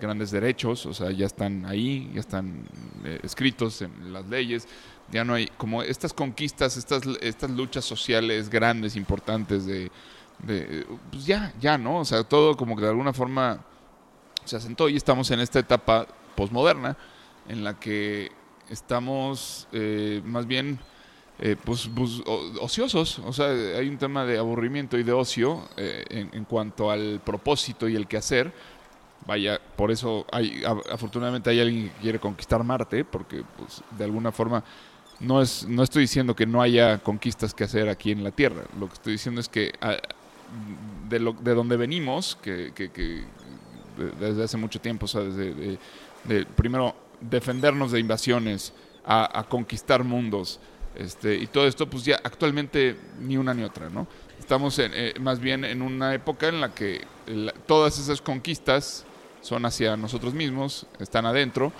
grandes 0.00 0.30
derechos, 0.30 0.86
o 0.86 0.94
sea, 0.94 1.10
ya 1.10 1.26
están 1.26 1.64
ahí, 1.66 2.10
ya 2.14 2.20
están 2.20 2.64
eh, 3.04 3.20
escritos 3.22 3.82
en 3.82 4.12
las 4.12 4.26
leyes, 4.28 4.66
ya 5.10 5.24
no 5.24 5.34
hay 5.34 5.46
como 5.56 5.82
estas 5.82 6.12
conquistas, 6.12 6.76
estas, 6.76 7.02
estas 7.20 7.50
luchas 7.50 7.84
sociales 7.84 8.48
grandes, 8.48 8.96
importantes 8.96 9.66
de, 9.66 9.90
pues 11.10 11.26
ya, 11.26 11.52
ya, 11.60 11.78
¿no? 11.78 11.98
O 11.98 12.04
sea, 12.04 12.24
todo 12.24 12.56
como 12.56 12.74
que 12.76 12.82
de 12.82 12.88
alguna 12.88 13.12
forma 13.12 13.64
se 14.44 14.56
asentó 14.56 14.88
y 14.88 14.96
estamos 14.96 15.30
en 15.30 15.40
esta 15.40 15.58
etapa 15.58 16.06
posmoderna 16.34 16.96
en 17.48 17.62
la 17.62 17.78
que 17.78 18.32
estamos 18.68 19.68
eh, 19.72 20.20
más 20.24 20.46
bien 20.46 20.78
eh, 21.38 21.56
pues, 21.62 21.90
pues, 21.94 22.22
ociosos, 22.60 23.18
o 23.18 23.32
sea, 23.32 23.48
hay 23.48 23.88
un 23.88 23.98
tema 23.98 24.24
de 24.24 24.38
aburrimiento 24.38 24.96
y 24.96 25.02
de 25.02 25.12
ocio 25.12 25.68
eh, 25.76 26.04
en, 26.08 26.30
en, 26.32 26.44
cuanto 26.44 26.90
al 26.90 27.20
propósito 27.24 27.88
y 27.88 27.96
el 27.96 28.06
quehacer, 28.06 28.52
vaya, 29.26 29.60
por 29.76 29.90
eso 29.90 30.26
hay, 30.32 30.62
afortunadamente 30.90 31.50
hay 31.50 31.60
alguien 31.60 31.90
que 31.90 32.00
quiere 32.00 32.18
conquistar 32.18 32.62
Marte, 32.64 33.04
porque 33.04 33.44
pues, 33.56 33.82
de 33.96 34.04
alguna 34.04 34.32
forma 34.32 34.64
no, 35.20 35.40
es, 35.40 35.66
no 35.68 35.82
estoy 35.82 36.02
diciendo 36.02 36.34
que 36.34 36.46
no 36.46 36.60
haya 36.60 36.98
conquistas 36.98 37.54
que 37.54 37.64
hacer 37.64 37.88
aquí 37.88 38.10
en 38.10 38.24
la 38.24 38.30
Tierra, 38.30 38.62
lo 38.78 38.88
que 38.88 38.94
estoy 38.94 39.12
diciendo 39.12 39.40
es 39.40 39.48
que 39.48 39.72
a, 39.80 39.96
de, 41.08 41.18
lo, 41.20 41.32
de 41.32 41.54
donde 41.54 41.76
venimos, 41.76 42.36
que, 42.42 42.72
que, 42.74 42.90
que, 42.90 43.24
desde 44.18 44.44
hace 44.44 44.56
mucho 44.56 44.80
tiempo, 44.80 45.04
o 45.04 45.08
sea, 45.08 45.20
desde 45.22 45.78
de, 46.24 46.46
primero 46.46 46.94
defendernos 47.20 47.92
de 47.92 48.00
invasiones, 48.00 48.72
a, 49.04 49.44
conquistar 49.48 50.04
mundos, 50.04 50.60
este, 50.94 51.34
y 51.36 51.46
todo 51.46 51.66
esto, 51.66 51.88
pues 51.88 52.04
ya 52.04 52.20
actualmente 52.22 52.96
ni 53.20 53.36
una 53.36 53.52
ni 53.54 53.64
otra, 53.64 53.88
¿no? 53.88 54.06
Estamos 54.38 54.78
en, 54.78 54.92
eh, 54.94 55.14
más 55.20 55.40
bien 55.40 55.64
en 55.64 55.82
una 55.82 56.14
época 56.14 56.48
en 56.48 56.60
la 56.60 56.74
que 56.74 57.00
todas 57.66 57.98
esas 57.98 58.20
conquistas 58.20 59.04
son 59.42 59.66
hacia 59.66 59.96
nosotros 59.96 60.32
mismos, 60.32 60.86
están 60.98 61.26
adentro, 61.26 61.72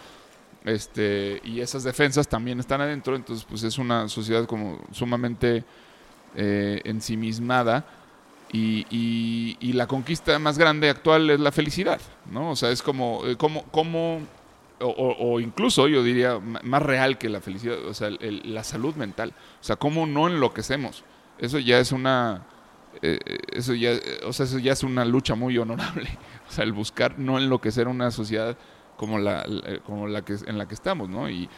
este, 0.64 1.40
y 1.44 1.60
esas 1.60 1.82
defensas 1.82 2.28
también 2.28 2.60
están 2.60 2.80
adentro, 2.80 3.16
entonces 3.16 3.44
pues 3.48 3.62
es 3.62 3.78
una 3.78 4.08
sociedad 4.08 4.46
como 4.46 4.78
sumamente 4.92 5.64
eh, 6.36 6.80
ensimismada 6.84 7.84
y, 8.52 8.86
y, 8.90 9.72
la 9.72 9.86
conquista 9.86 10.38
más 10.38 10.58
grande 10.58 10.90
actual 10.90 11.30
es 11.30 11.40
la 11.40 11.52
felicidad, 11.52 12.00
¿no? 12.30 12.50
O 12.50 12.56
sea, 12.56 12.70
es 12.70 12.82
como, 12.82 13.22
eh, 13.24 13.36
como, 13.36 13.62
como 13.64 14.20
o, 14.78 15.16
o, 15.18 15.40
incluso 15.40 15.88
yo 15.88 16.02
diría 16.02 16.38
más 16.38 16.82
real 16.82 17.16
que 17.16 17.30
la 17.30 17.40
felicidad, 17.40 17.78
o 17.86 17.94
sea, 17.94 18.08
el, 18.08 18.42
la 18.52 18.62
salud 18.62 18.94
mental, 18.94 19.32
o 19.60 19.64
sea, 19.64 19.76
cómo 19.76 20.06
no 20.06 20.28
enloquecemos, 20.28 21.02
eso 21.38 21.58
ya 21.58 21.78
es 21.78 21.92
una... 21.92 22.42
Eh, 23.01 23.18
eso 23.53 23.74
ya, 23.74 23.93
o 24.24 24.32
sea, 24.32 24.47
eso 24.47 24.59
ya 24.59 24.72
es 24.72 24.82
una 24.82 25.05
lucha 25.05 25.34
muy 25.34 25.57
honorable. 25.59 26.09
O 26.49 26.55
sea, 26.55 26.64
el 26.64 26.72
buscar 26.72 27.18
no 27.18 27.38
enloquecer 27.38 27.88
una 27.88 28.11
sociedad 28.11 28.59
como 28.99 29.18
la, 29.18 29.47
como 29.86 30.07
la 30.07 30.22
que 30.22 30.36
en 30.47 30.59
la 30.59 30.68
que 30.68 30.74
estamos, 30.74 31.09
¿no? 31.09 31.30
Y, 31.30 31.49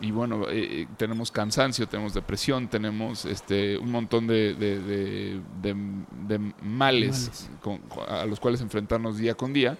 y 0.00 0.12
bueno, 0.12 0.44
eh, 0.48 0.86
tenemos 0.96 1.32
cansancio, 1.32 1.88
tenemos 1.88 2.14
depresión, 2.14 2.68
tenemos 2.68 3.24
este 3.24 3.76
un 3.76 3.90
montón 3.90 4.28
de, 4.28 4.54
de, 4.54 4.78
de, 4.78 5.42
de 5.60 6.38
males, 6.62 6.62
males. 6.62 7.50
Con, 7.60 7.82
a 8.06 8.24
los 8.26 8.38
cuales 8.38 8.60
enfrentarnos 8.60 9.18
día 9.18 9.34
con 9.34 9.52
día. 9.52 9.76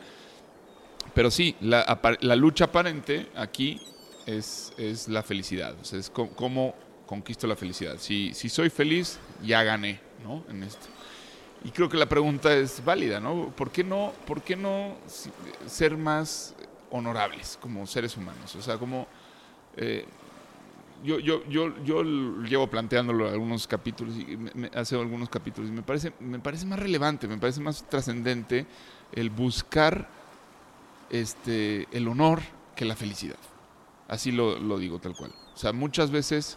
Pero 1.14 1.30
sí, 1.30 1.54
la, 1.60 2.00
la 2.20 2.36
lucha 2.36 2.64
aparente 2.64 3.28
aquí 3.36 3.80
es, 4.26 4.72
es, 4.76 5.08
la 5.08 5.22
felicidad. 5.22 5.76
O 5.80 5.84
sea, 5.84 5.98
es 5.98 6.10
cómo, 6.10 6.30
cómo 6.32 6.74
conquisto 7.06 7.46
la 7.46 7.56
felicidad. 7.56 7.96
Si, 7.98 8.34
si 8.34 8.48
soy 8.48 8.70
feliz, 8.70 9.18
ya 9.44 9.62
gané, 9.62 10.00
¿no? 10.22 10.44
En 10.48 10.62
esto. 10.62 10.86
Y 11.64 11.70
creo 11.70 11.88
que 11.88 11.96
la 11.96 12.06
pregunta 12.06 12.54
es 12.54 12.84
válida, 12.84 13.20
¿no? 13.20 13.50
¿Por 13.50 13.70
qué 13.70 13.82
no, 13.82 14.12
por 14.26 14.42
qué 14.42 14.54
no 14.54 14.96
ser 15.66 15.96
más 15.96 16.54
honorables 16.90 17.58
como 17.60 17.86
seres 17.86 18.16
humanos? 18.16 18.54
O 18.54 18.62
sea, 18.62 18.78
como... 18.78 19.06
Eh, 19.76 20.04
yo, 21.04 21.20
yo, 21.20 21.44
yo, 21.48 21.72
yo 21.84 22.02
llevo 22.02 22.66
planteándolo 22.66 23.28
algunos 23.28 23.68
capítulos, 23.68 24.16
y 24.16 24.36
me, 24.36 24.68
hace 24.74 24.96
algunos 24.96 25.28
capítulos, 25.28 25.70
y 25.70 25.72
me 25.72 25.82
parece, 25.82 26.12
me 26.18 26.40
parece 26.40 26.66
más 26.66 26.78
relevante, 26.78 27.28
me 27.28 27.38
parece 27.38 27.60
más 27.60 27.88
trascendente 27.88 28.66
el 29.12 29.30
buscar 29.30 30.08
este, 31.10 31.86
el 31.92 32.08
honor 32.08 32.40
que 32.74 32.84
la 32.84 32.96
felicidad. 32.96 33.38
Así 34.08 34.32
lo, 34.32 34.58
lo 34.58 34.78
digo 34.78 34.98
tal 34.98 35.14
cual. 35.14 35.32
O 35.54 35.56
sea, 35.56 35.72
muchas 35.72 36.10
veces, 36.10 36.56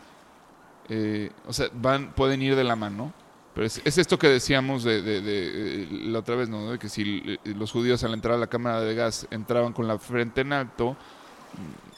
eh, 0.89 1.31
o 1.45 1.53
sea, 1.53 1.67
van, 1.73 2.13
pueden 2.13 2.41
ir 2.41 2.55
de 2.55 2.63
la 2.63 2.75
mano, 2.75 3.13
pero 3.53 3.67
es, 3.67 3.81
es, 3.83 3.97
esto 3.97 4.17
que 4.17 4.27
decíamos 4.27 4.83
de, 4.83 5.01
de, 5.01 5.21
de, 5.21 5.87
la 5.91 6.19
otra 6.19 6.35
vez, 6.35 6.49
¿no? 6.49 6.71
De 6.71 6.79
que 6.79 6.87
si 6.89 7.37
los 7.43 7.71
judíos 7.71 8.03
al 8.03 8.13
entrar 8.13 8.35
a 8.35 8.37
la 8.37 8.47
cámara 8.47 8.81
de 8.81 8.95
gas 8.95 9.27
entraban 9.29 9.73
con 9.73 9.87
la 9.87 9.97
frente 9.99 10.41
en 10.41 10.53
alto, 10.53 10.95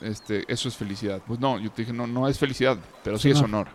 este, 0.02 0.44
eso 0.48 0.68
es 0.68 0.76
felicidad. 0.76 1.22
Pues 1.26 1.40
no, 1.40 1.60
yo 1.60 1.72
te 1.72 1.84
dije, 1.84 1.94
no, 1.94 2.08
no 2.08 2.28
es 2.28 2.40
felicidad, 2.40 2.78
pero 3.04 3.18
sí, 3.18 3.24
sí 3.24 3.38
es 3.38 3.42
honor. 3.42 3.68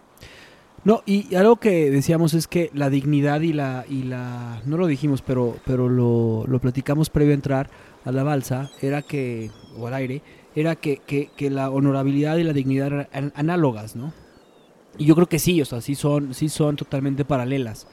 No, 0.84 1.02
y 1.06 1.34
algo 1.34 1.56
que 1.56 1.90
decíamos 1.90 2.34
es 2.34 2.46
que 2.46 2.70
la 2.72 2.88
dignidad 2.88 3.40
y 3.40 3.52
la, 3.52 3.84
y 3.88 4.04
la 4.04 4.60
no 4.64 4.76
lo 4.76 4.86
dijimos, 4.86 5.22
pero, 5.22 5.56
pero 5.64 5.88
lo, 5.88 6.44
lo 6.46 6.58
platicamos 6.60 7.10
previo 7.10 7.32
a 7.32 7.34
entrar 7.34 7.70
a 8.04 8.12
la 8.12 8.22
balsa, 8.22 8.70
era 8.80 9.02
que, 9.02 9.50
o 9.76 9.86
al 9.86 9.94
aire, 9.94 10.22
era 10.54 10.76
que, 10.76 10.98
que, 10.98 11.30
que 11.36 11.50
la 11.50 11.70
honorabilidad 11.70 12.36
y 12.36 12.44
la 12.44 12.52
dignidad 12.52 13.08
eran 13.12 13.32
análogas, 13.34 13.96
¿no? 13.96 14.12
Y 14.98 15.06
yo 15.06 15.14
creo 15.14 15.28
que 15.28 15.38
sí, 15.38 15.62
o 15.62 15.64
sea, 15.64 15.80
sí 15.80 15.94
son, 15.94 16.34
sí 16.34 16.48
son 16.48 16.76
totalmente 16.76 17.24
paralelas. 17.24 17.86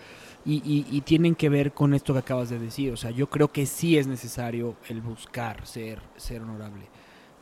y, 0.46 1.02
tienen 1.02 1.36
que 1.36 1.50
ver 1.50 1.72
con 1.72 1.94
esto 1.94 2.14
que 2.14 2.20
acabas 2.20 2.50
de 2.50 2.60
decir. 2.60 2.92
O 2.92 2.98
sea, 2.98 3.12
yo 3.12 3.30
creo 3.30 3.52
que 3.52 3.66
sí 3.66 3.98
es 3.98 4.08
necesario 4.08 4.76
el 4.90 5.02
buscar 5.02 5.66
ser, 5.66 6.02
ser 6.18 6.42
honorable. 6.42 6.86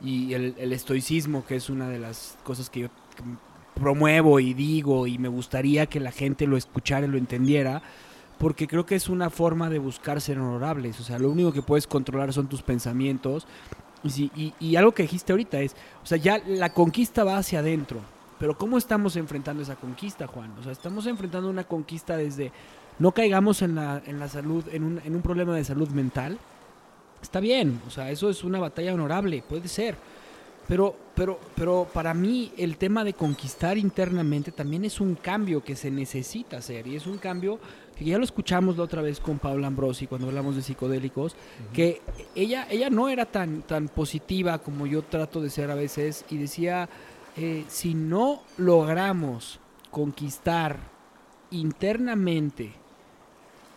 Y 0.03 0.33
el, 0.33 0.73
estoicismo, 0.73 1.45
que 1.45 1.55
es 1.55 1.69
una 1.69 1.87
de 1.89 1.97
las 1.97 2.37
cosas 2.43 2.69
que 2.69 2.81
yo 2.81 2.87
promuevo 3.73 4.39
y 4.39 4.53
digo 4.53 5.07
y 5.07 5.17
me 5.17 5.29
gustaría 5.29 5.85
que 5.87 5.99
la 5.99 6.11
gente 6.11 6.45
lo 6.45 6.57
escuchara 6.57 7.07
y 7.07 7.09
lo 7.09 7.17
entendiera, 7.17 7.81
porque 8.37 8.67
creo 8.67 8.85
que 8.85 8.95
es 8.95 9.07
una 9.07 9.29
forma 9.29 9.69
de 9.69 9.79
buscar 9.79 10.19
ser 10.19 10.39
honorables. 10.39 10.99
O 10.99 11.03
sea, 11.03 11.19
lo 11.19 11.29
único 11.29 11.53
que 11.53 11.61
puedes 11.61 11.87
controlar 11.87 12.33
son 12.33 12.47
tus 12.47 12.61
pensamientos. 12.61 13.47
Y, 14.03 14.53
y, 14.59 14.75
algo 14.75 14.91
que 14.91 15.03
dijiste 15.03 15.31
ahorita 15.31 15.61
es, 15.61 15.77
o 16.03 16.05
sea, 16.05 16.17
ya 16.17 16.41
la 16.45 16.73
conquista 16.73 17.23
va 17.23 17.37
hacia 17.37 17.59
adentro. 17.59 18.01
Pero 18.43 18.57
¿cómo 18.57 18.77
estamos 18.77 19.15
enfrentando 19.15 19.63
esa 19.63 19.77
conquista, 19.77 20.27
Juan? 20.27 20.51
O 20.59 20.63
sea, 20.63 20.73
estamos 20.73 21.07
enfrentando 21.07 21.49
una 21.49 21.63
conquista 21.63 22.17
desde 22.17 22.51
no 22.99 23.13
caigamos 23.13 23.61
en 23.61 23.75
la, 23.75 24.03
en 24.05 24.19
la 24.19 24.27
salud, 24.27 24.65
en 24.69 24.83
un, 24.83 25.01
en 25.05 25.15
un 25.15 25.21
problema 25.21 25.55
de 25.55 25.63
salud 25.63 25.87
mental, 25.91 26.37
está 27.21 27.39
bien, 27.39 27.79
o 27.87 27.89
sea, 27.89 28.11
eso 28.11 28.29
es 28.29 28.43
una 28.43 28.59
batalla 28.59 28.93
honorable, 28.93 29.41
puede 29.47 29.69
ser. 29.69 29.95
Pero, 30.67 30.93
pero, 31.15 31.39
pero 31.55 31.87
para 31.93 32.13
mí 32.13 32.51
el 32.57 32.75
tema 32.75 33.05
de 33.05 33.13
conquistar 33.13 33.77
internamente 33.77 34.51
también 34.51 34.83
es 34.83 34.99
un 34.99 35.15
cambio 35.15 35.63
que 35.63 35.77
se 35.77 35.89
necesita 35.89 36.57
hacer 36.57 36.85
y 36.87 36.97
es 36.97 37.07
un 37.07 37.19
cambio 37.19 37.59
que 37.97 38.03
ya 38.03 38.17
lo 38.17 38.25
escuchamos 38.25 38.75
la 38.75 38.83
otra 38.83 39.01
vez 39.01 39.21
con 39.21 39.39
Paula 39.39 39.67
Ambrosi 39.67 40.05
cuando 40.05 40.27
hablamos 40.27 40.57
de 40.57 40.63
psicodélicos, 40.63 41.37
que 41.71 42.01
ella, 42.35 42.67
ella 42.69 42.89
no 42.89 43.07
era 43.07 43.25
tan, 43.25 43.61
tan 43.61 43.87
positiva 43.87 44.57
como 44.57 44.85
yo 44.85 45.01
trato 45.01 45.39
de 45.39 45.49
ser 45.49 45.71
a 45.71 45.75
veces 45.75 46.25
y 46.29 46.37
decía, 46.37 46.89
eh, 47.37 47.65
si 47.67 47.93
no 47.95 48.41
logramos 48.57 49.59
conquistar 49.91 50.79
internamente 51.51 52.73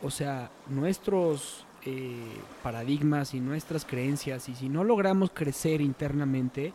o 0.02 0.10
sea, 0.10 0.50
nuestros 0.68 1.64
eh, 1.84 2.40
paradigmas 2.62 3.34
y 3.34 3.40
nuestras 3.40 3.84
creencias, 3.84 4.48
y 4.48 4.54
si 4.54 4.68
no 4.68 4.84
logramos 4.84 5.30
crecer 5.32 5.80
internamente, 5.80 6.72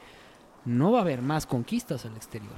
no 0.65 0.91
va 0.91 0.99
a 0.99 1.01
haber 1.01 1.21
más 1.21 1.45
conquistas 1.45 2.05
al 2.05 2.15
exterior. 2.15 2.55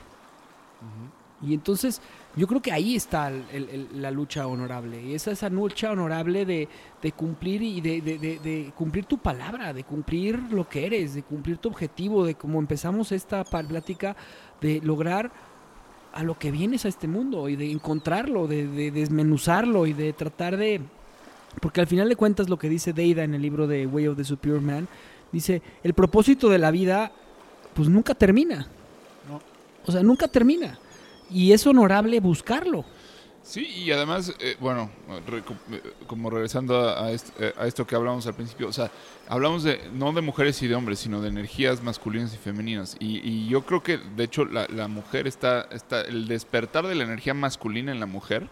Y 1.46 1.54
entonces 1.54 2.02
yo 2.36 2.48
creo 2.48 2.62
que 2.62 2.72
ahí 2.72 2.96
está 2.96 3.32
la 3.94 4.12
lucha 4.12 4.48
honorable. 4.48 5.04
Y 5.04 5.14
esa 5.14 5.32
esa 5.32 5.50
lucha 5.50 5.92
honorable 5.92 6.46
de, 6.46 6.68
cumplir 7.12 7.62
y 7.62 7.82
de, 7.82 8.02
de, 8.02 8.72
cumplir 8.76 9.06
tu 9.06 9.18
palabra, 9.18 9.74
de 9.74 9.84
cumplir 9.84 10.40
lo 10.52 10.68
que 10.68 10.86
eres, 10.86 11.16
de 11.16 11.24
cumplir 11.24 11.58
tu 11.58 11.70
objetivo, 11.70 12.26
de 12.26 12.36
cómo 12.36 12.60
empezamos 12.60 13.12
esta 13.12 13.44
plática, 13.44 14.16
de 14.62 14.80
lograr 14.82 15.32
a 16.14 16.24
lo 16.24 16.38
que 16.38 16.52
vienes 16.52 16.86
a 16.86 16.88
este 16.88 17.08
mundo 17.08 17.50
y 17.50 17.56
de 17.56 17.72
encontrarlo, 17.72 18.48
de, 18.48 18.92
desmenuzarlo 18.92 19.86
y 19.88 19.94
de 19.94 20.14
tratar 20.14 20.58
de... 20.58 20.82
Porque 21.60 21.82
al 21.82 21.88
final 21.88 22.10
de 22.10 22.16
cuentas 22.16 22.50
lo 22.50 22.58
que 22.58 22.70
dice 22.70 22.94
Deida 22.94 23.24
en 23.24 23.34
el 23.34 23.42
libro 23.42 23.68
de 23.68 23.86
Way 23.86 24.08
of 24.08 24.18
the 24.18 24.24
Superior 24.24 24.62
Man, 24.62 24.88
dice, 25.32 25.62
el 25.84 25.94
propósito 25.94 26.50
de 26.50 26.58
la 26.58 26.72
vida 26.72 27.12
pues 27.74 27.90
nunca 27.90 28.16
termina. 28.16 28.68
O 29.86 29.92
sea, 29.92 30.02
nunca 30.02 30.28
termina. 30.28 30.80
Y 31.34 31.52
es 31.52 31.66
honorable 31.66 32.20
buscarlo. 32.20 32.86
Sí, 33.44 33.66
y 33.66 33.92
además, 33.92 34.34
eh, 34.40 34.56
bueno, 34.62 34.90
eh, 35.10 35.42
como 36.08 36.30
regresando 36.30 36.80
a, 36.88 37.12
eh, 37.12 37.18
a, 37.58 37.68
esto 37.68 37.86
que 37.86 37.94
hablamos 37.94 38.26
al 38.26 38.36
principio, 38.36 38.70
o 38.70 38.72
sea, 38.72 38.90
hablamos 39.28 39.64
de 39.64 39.82
no 39.94 40.14
de 40.14 40.22
mujeres 40.22 40.62
y 40.64 40.68
de 40.68 40.76
hombres, 40.76 41.00
sino 41.00 41.20
de 41.20 41.28
energías 41.28 41.84
masculinas 41.84 42.34
y 42.34 42.38
femeninas. 42.38 42.96
Y, 43.02 43.50
yo 43.50 43.66
creo 43.66 43.84
que, 43.84 43.98
de 43.98 44.24
hecho, 44.24 44.46
la, 44.46 44.88
mujer 44.88 45.28
está, 45.28 45.68
está, 45.72 46.02
el 46.02 46.30
despertar 46.30 46.88
de 46.88 46.96
la 46.96 47.04
energía 47.04 47.34
masculina 47.34 47.92
en 47.92 48.00
la 48.00 48.06
mujer 48.06 48.48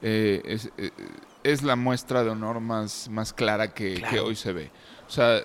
es, 0.00 0.70
es, 1.42 1.62
la 1.62 1.76
muestra 1.76 2.24
de 2.24 2.30
honor 2.30 2.60
más, 2.60 3.10
más 3.10 3.34
clara 3.34 3.74
que, 3.74 4.02
hoy 4.18 4.34
se 4.34 4.52
ve. 4.52 4.70
O 5.06 5.10
sea, 5.10 5.42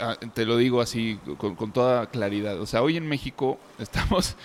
ah, 0.00 0.16
te 0.34 0.44
lo 0.44 0.56
digo 0.56 0.80
así 0.80 1.20
con, 1.38 1.54
con 1.54 1.72
toda 1.72 2.06
claridad. 2.06 2.60
O 2.60 2.66
sea, 2.66 2.82
hoy 2.82 2.96
en 2.96 3.06
México 3.06 3.60
estamos 3.78 4.36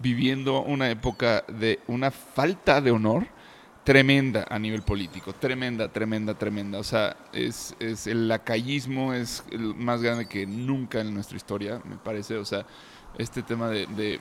viviendo 0.00 0.62
una 0.62 0.90
época 0.90 1.44
de 1.48 1.80
una 1.86 2.10
falta 2.10 2.80
de 2.80 2.90
honor 2.90 3.26
tremenda 3.84 4.46
a 4.48 4.58
nivel 4.58 4.82
político, 4.82 5.34
tremenda, 5.34 5.88
tremenda, 5.88 6.34
tremenda. 6.34 6.78
O 6.78 6.84
sea, 6.84 7.16
es, 7.32 7.76
es 7.78 8.06
el 8.06 8.28
lacayismo 8.28 9.12
es 9.12 9.44
el 9.52 9.74
más 9.74 10.02
grande 10.02 10.26
que 10.26 10.46
nunca 10.46 11.00
en 11.00 11.14
nuestra 11.14 11.36
historia, 11.36 11.80
me 11.84 11.96
parece. 11.96 12.36
O 12.36 12.44
sea, 12.44 12.66
este 13.18 13.42
tema 13.42 13.68
de, 13.68 13.86
de, 13.86 14.20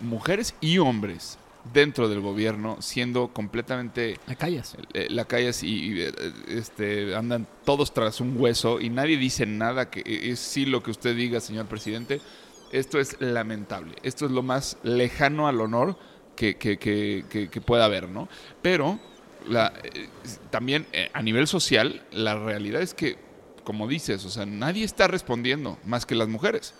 mujeres 0.00 0.54
y 0.60 0.78
hombres 0.78 1.38
dentro 1.72 2.08
del 2.08 2.20
gobierno 2.20 2.78
siendo 2.80 3.28
completamente 3.28 4.18
lacayas, 4.26 4.76
eh, 4.94 5.08
lacayas 5.10 5.62
y, 5.62 6.00
eh, 6.00 6.12
este 6.48 7.14
andan 7.14 7.46
todos 7.64 7.92
tras 7.92 8.20
un 8.20 8.40
hueso 8.40 8.80
y 8.80 8.90
nadie 8.90 9.18
dice 9.18 9.44
nada 9.44 9.90
que 9.90 10.02
es 10.06 10.38
sí 10.38 10.66
lo 10.66 10.82
que 10.82 10.90
usted 10.90 11.14
diga, 11.14 11.40
señor 11.40 11.66
presidente 11.66 12.20
esto 12.72 12.98
es 12.98 13.20
lamentable. 13.20 13.96
Esto 14.02 14.26
es 14.26 14.32
lo 14.32 14.42
más 14.42 14.78
lejano 14.82 15.48
al 15.48 15.60
honor 15.60 15.96
que, 16.36 16.56
que, 16.56 17.60
pueda 17.64 17.84
haber, 17.84 18.08
¿no? 18.08 18.28
Pero 18.62 18.98
la, 19.46 19.72
eh, 19.82 20.08
también 20.50 20.86
eh, 20.92 21.10
a 21.12 21.22
nivel 21.22 21.46
social, 21.46 22.04
la 22.12 22.36
realidad 22.36 22.80
es 22.80 22.94
que, 22.94 23.16
como 23.64 23.88
dices, 23.88 24.24
o 24.24 24.30
sea, 24.30 24.46
nadie 24.46 24.84
está 24.84 25.08
respondiendo 25.08 25.78
más 25.84 26.06
que 26.06 26.14
las 26.14 26.28
mujeres. 26.28 26.74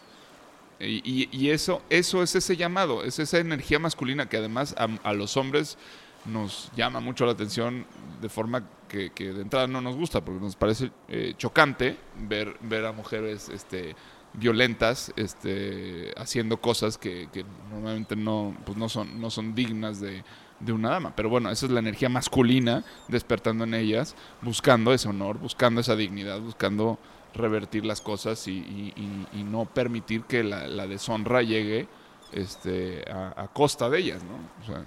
Y, 0.81 1.51
eso, 1.51 1.83
eso 1.91 2.23
es 2.23 2.37
ese 2.37 2.57
llamado, 2.57 3.03
es 3.03 3.19
esa 3.19 3.39
energía 3.39 3.81
masculina 3.81 4.29
que 4.29 4.37
además 4.37 4.77
a, 4.79 5.13
los 5.13 5.37
hombres 5.37 5.77
nos 6.25 6.71
llama 6.77 7.01
mucho 7.01 7.27
la 7.27 7.33
atención 7.33 7.85
de 8.21 8.29
forma 8.29 8.63
que, 8.87 9.11
de 9.11 9.43
entrada 9.43 9.67
no 9.67 9.81
nos 9.81 9.97
gusta, 9.97 10.25
porque 10.25 10.41
nos 10.41 10.55
parece 10.55 10.93
eh, 11.09 11.35
chocante 11.37 11.97
ver, 12.17 12.57
ver 12.61 12.87
a 12.87 12.93
mujeres 12.93 13.49
este, 13.49 13.97
violentas, 14.39 15.13
este, 15.17 16.13
haciendo 16.17 16.61
cosas 16.61 16.99
que, 16.99 17.29
normalmente 17.71 18.17
no, 18.17 18.57
pues 18.65 18.77
no, 18.77 18.89
son, 18.89 19.21
no 19.21 19.31
son 19.31 19.55
dignas 19.55 20.01
de, 20.01 20.25
una 20.73 20.91
dama. 20.91 21.13
Pero 21.15 21.29
bueno, 21.29 21.51
esa 21.51 21.67
es 21.67 21.73
la 21.73 21.81
energía 21.81 22.09
masculina 22.09 22.85
despertando 23.09 23.65
en 23.65 23.75
ellas, 23.75 24.17
buscando 24.43 24.93
ese 24.93 25.09
honor, 25.09 25.39
buscando 25.39 25.81
esa 25.81 25.97
dignidad, 25.97 26.41
buscando 26.41 26.99
revertir 27.35 27.85
las 27.85 28.01
cosas 28.01 28.47
y, 28.49 28.93
no 29.35 29.67
permitir 29.67 30.25
que 30.25 30.43
la, 30.43 30.87
deshonra 30.87 31.43
llegue 31.43 31.89
este, 32.33 33.05
a, 33.11 33.49
costa 33.53 33.89
de 33.89 33.99
ellas, 33.99 34.23
¿no? 34.25 34.85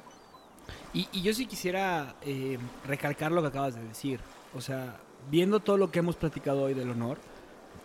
y, 0.94 1.22
yo 1.22 1.34
sí 1.34 1.46
quisiera 1.46 2.16
eh, 2.22 2.58
recalcar 2.86 3.32
lo 3.32 3.42
que 3.42 3.48
acabas 3.48 3.76
de 3.76 3.84
decir. 3.84 4.20
O 4.54 4.60
sea, 4.60 4.98
viendo 5.30 5.60
todo 5.62 5.78
lo 5.78 5.92
que 5.92 6.00
hemos 6.00 6.16
platicado 6.16 6.64
hoy 6.64 6.74
del 6.74 6.90
honor, 6.90 7.18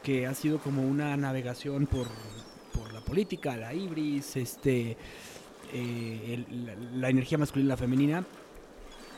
que 0.07 0.25
ha 0.25 0.35
sido 0.35 0.61
como 0.61 0.87
una 0.87 1.17
navegación 1.17 1.87
por, 1.87 2.07
por 2.73 2.93
la 2.93 3.01
política, 3.01 3.57
la 3.57 3.75
ibris, 3.75 4.37
este, 4.37 4.97
eh, 5.73 6.45
la, 6.95 7.09
energía 7.09 7.39
masculina 7.39 7.67
y 7.67 7.71
la 7.71 7.77
femenina, 7.77 8.25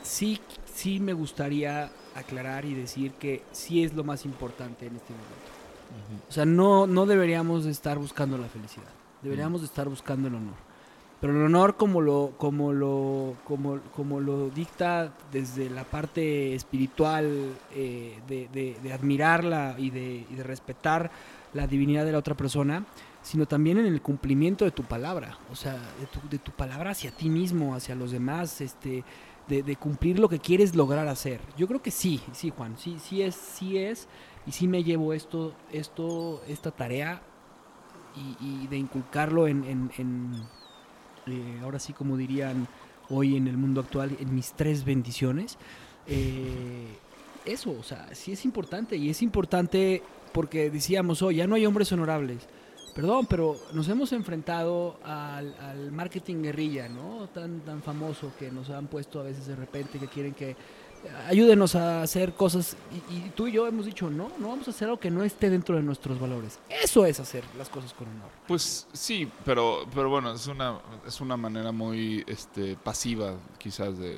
sí, 0.01 0.39
sí 0.73 0.99
me 0.99 1.13
gustaría 1.13 1.91
aclarar 2.15 2.65
y 2.65 2.73
decir 2.73 3.11
que 3.11 3.43
sí 3.51 3.83
es 3.83 3.93
lo 3.93 4.03
más 4.03 4.25
importante 4.25 4.87
en 4.87 4.95
este 4.95 5.13
momento. 5.13 6.25
O 6.27 6.31
sea, 6.31 6.45
no, 6.45 6.87
no 6.87 7.05
deberíamos 7.05 7.67
estar 7.67 7.99
buscando 7.99 8.39
la 8.39 8.47
felicidad, 8.47 8.89
deberíamos 9.21 9.61
estar 9.61 9.87
buscando 9.87 10.27
el 10.27 10.33
honor. 10.33 10.68
Pero 11.19 11.33
el 11.33 11.45
honor 11.45 11.75
como 11.75 11.99
lo, 11.99 12.33
como 12.37 12.71
lo, 12.71 13.35
como, 13.43 13.79
como 13.93 14.21
lo 14.21 14.49
dicta 14.49 15.13
desde 15.31 15.69
la 15.69 15.83
parte 15.83 16.55
espiritual 16.55 17.57
eh, 17.75 18.19
de, 18.27 18.93
admirarla 18.93 19.75
y 19.77 19.89
de, 19.89 20.25
respetar 20.43 21.11
la 21.53 21.67
divinidad 21.67 22.05
de 22.05 22.13
la 22.13 22.19
otra 22.19 22.35
persona, 22.35 22.85
sino 23.21 23.45
también 23.45 23.77
en 23.77 23.85
el 23.85 24.01
cumplimiento 24.01 24.63
de 24.63 24.71
tu 24.71 24.83
palabra, 24.83 25.37
o 25.51 25.55
sea, 25.55 25.73
de 25.73 26.05
tu, 26.05 26.29
de 26.29 26.39
tu 26.39 26.51
palabra 26.51 26.91
hacia 26.91 27.11
ti 27.11 27.27
mismo, 27.27 27.75
hacia 27.75 27.95
los 27.95 28.11
demás, 28.11 28.61
este, 28.61 29.03
de, 29.49 29.75
cumplir 29.75 30.19
lo 30.19 30.29
que 30.29 30.39
quieres 30.39 30.73
lograr 30.73 31.09
hacer. 31.09 31.41
Yo 31.57 31.67
creo 31.67 31.81
que 31.81 31.91
sí, 31.91 32.21
sí, 32.31 32.49
Juan, 32.55 32.77
sí, 32.77 32.97
sí 33.03 33.23
es, 33.23 33.35
sí 33.35 33.77
es, 33.77 34.07
y 34.45 34.53
sí 34.53 34.69
me 34.69 34.85
llevo 34.85 35.11
esto, 35.13 35.53
esto, 35.73 36.41
esta 36.47 36.71
tarea 36.71 37.21
y, 38.39 38.67
de 38.67 38.77
inculcarlo 38.77 39.47
en 39.47 39.89
eh, 41.27 41.59
ahora 41.61 41.79
sí 41.79 41.93
como 41.93 42.17
dirían 42.17 42.67
hoy 43.09 43.35
en 43.35 43.47
el 43.47 43.57
mundo 43.57 43.81
actual, 43.81 44.15
en 44.19 44.33
mis 44.33 44.53
tres 44.53 44.85
bendiciones. 44.85 45.57
Eh, 46.07 46.87
eso, 47.45 47.71
o 47.71 47.83
sea, 47.83 48.13
sí 48.13 48.31
es 48.31 48.45
importante 48.45 48.95
y 48.95 49.09
es 49.09 49.21
importante 49.21 50.03
porque 50.33 50.69
decíamos, 50.69 51.21
oh, 51.21 51.31
ya 51.31 51.47
no 51.47 51.55
hay 51.55 51.65
hombres 51.65 51.91
honorables. 51.91 52.47
Perdón, 52.95 53.27
pero 53.29 53.55
nos 53.73 53.87
hemos 53.87 54.11
enfrentado 54.13 54.99
al, 55.03 55.91
marketing 55.91 56.41
guerrilla, 56.41 56.89
¿no? 56.89 57.29
Tan, 57.29 57.61
tan 57.61 57.81
famoso 57.81 58.31
que 58.37 58.51
nos 58.51 58.69
han 58.71 58.87
puesto 58.87 59.19
a 59.19 59.23
veces 59.23 59.45
de 59.47 59.55
repente 59.55 59.99
que 59.99 60.07
quieren 60.07 60.33
que 60.33 60.55
ayúdenos 61.27 61.75
a 61.75 62.01
hacer 62.01 62.33
cosas. 62.33 62.75
Y, 63.09 63.29
tú 63.29 63.47
y 63.47 63.51
yo 63.51 63.67
hemos 63.67 63.85
dicho, 63.85 64.09
no, 64.09 64.31
no 64.39 64.49
vamos 64.49 64.67
a 64.67 64.71
hacer 64.71 64.87
algo 64.87 64.99
que 64.99 65.11
no 65.11 65.23
esté 65.23 65.49
dentro 65.49 65.75
de 65.75 65.83
nuestros 65.83 66.19
valores. 66.19 66.59
Eso 66.69 67.05
es 67.05 67.19
hacer 67.19 67.43
las 67.57 67.69
cosas 67.69 67.93
con 67.93 68.07
honor. 68.07 68.29
Pues 68.47 68.87
sí, 68.93 69.29
pero, 69.45 69.85
pero 69.93 70.09
bueno, 70.09 70.33
es 70.33 70.47
una, 70.47 70.79
es 71.07 71.21
una 71.21 71.37
manera 71.37 71.71
muy 71.71 72.23
este, 72.27 72.75
pasiva 72.75 73.35
quizás 73.59 73.97
de... 73.99 74.17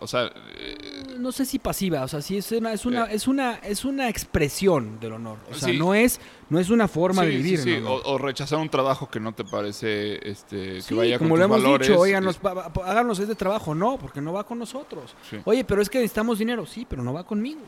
o 0.00 0.06
sea, 0.06 0.30
eh, 0.58 1.14
no 1.18 1.30
sé 1.32 1.46
si 1.46 1.58
pasiva, 1.58 2.02
o 2.02 2.08
sea, 2.08 2.20
sí 2.20 2.36
es 2.36 2.50
una, 2.52 2.72
es 2.72 2.84
una, 2.84 3.04
Eh. 3.04 3.14
es 3.14 3.28
una, 3.28 3.54
es 3.56 3.84
una 3.84 4.08
expresión 4.08 4.98
del 5.00 5.12
honor. 5.12 5.38
O 5.50 5.54
sea, 5.54 5.68
Sí. 5.70 5.78
no 5.78 5.94
es, 5.94 6.20
no 6.48 6.58
es 6.58 6.68
una 6.70 6.88
forma 6.88 7.22
de 7.22 7.30
Sí, 7.30 7.36
vivir. 7.36 7.58
sí. 7.60 7.74
O, 7.86 8.02
o 8.04 8.18
rechazar 8.18 8.58
un 8.58 8.68
trabajo 8.68 9.08
que 9.08 9.20
no 9.20 9.32
te 9.32 9.44
parece 9.44 10.28
este, 10.28 10.80
que 10.86 10.94
vaya 10.94 11.18
como 11.18 11.30
con 11.30 11.38
lo 11.40 11.46
tus 11.46 11.54
hemos 11.56 11.62
valores. 11.62 11.88
dicho, 11.88 12.00
oigan, 12.00 12.28
es- 12.28 12.40
háganos 12.84 13.18
este 13.20 13.34
trabajo. 13.34 13.74
No, 13.74 13.96
porque 13.96 14.20
no 14.20 14.32
va 14.32 14.44
con 14.44 14.58
nosotros. 14.58 15.14
Oye, 15.44 15.64
pero 15.64 15.80
es 15.80 15.88
que 15.88 15.98
necesitamos 15.98 16.38
dinero. 16.38 16.66
Sí, 16.66 16.86
pero 16.88 17.02
no 17.02 17.12
va 17.12 17.24
conmigo. 17.24 17.60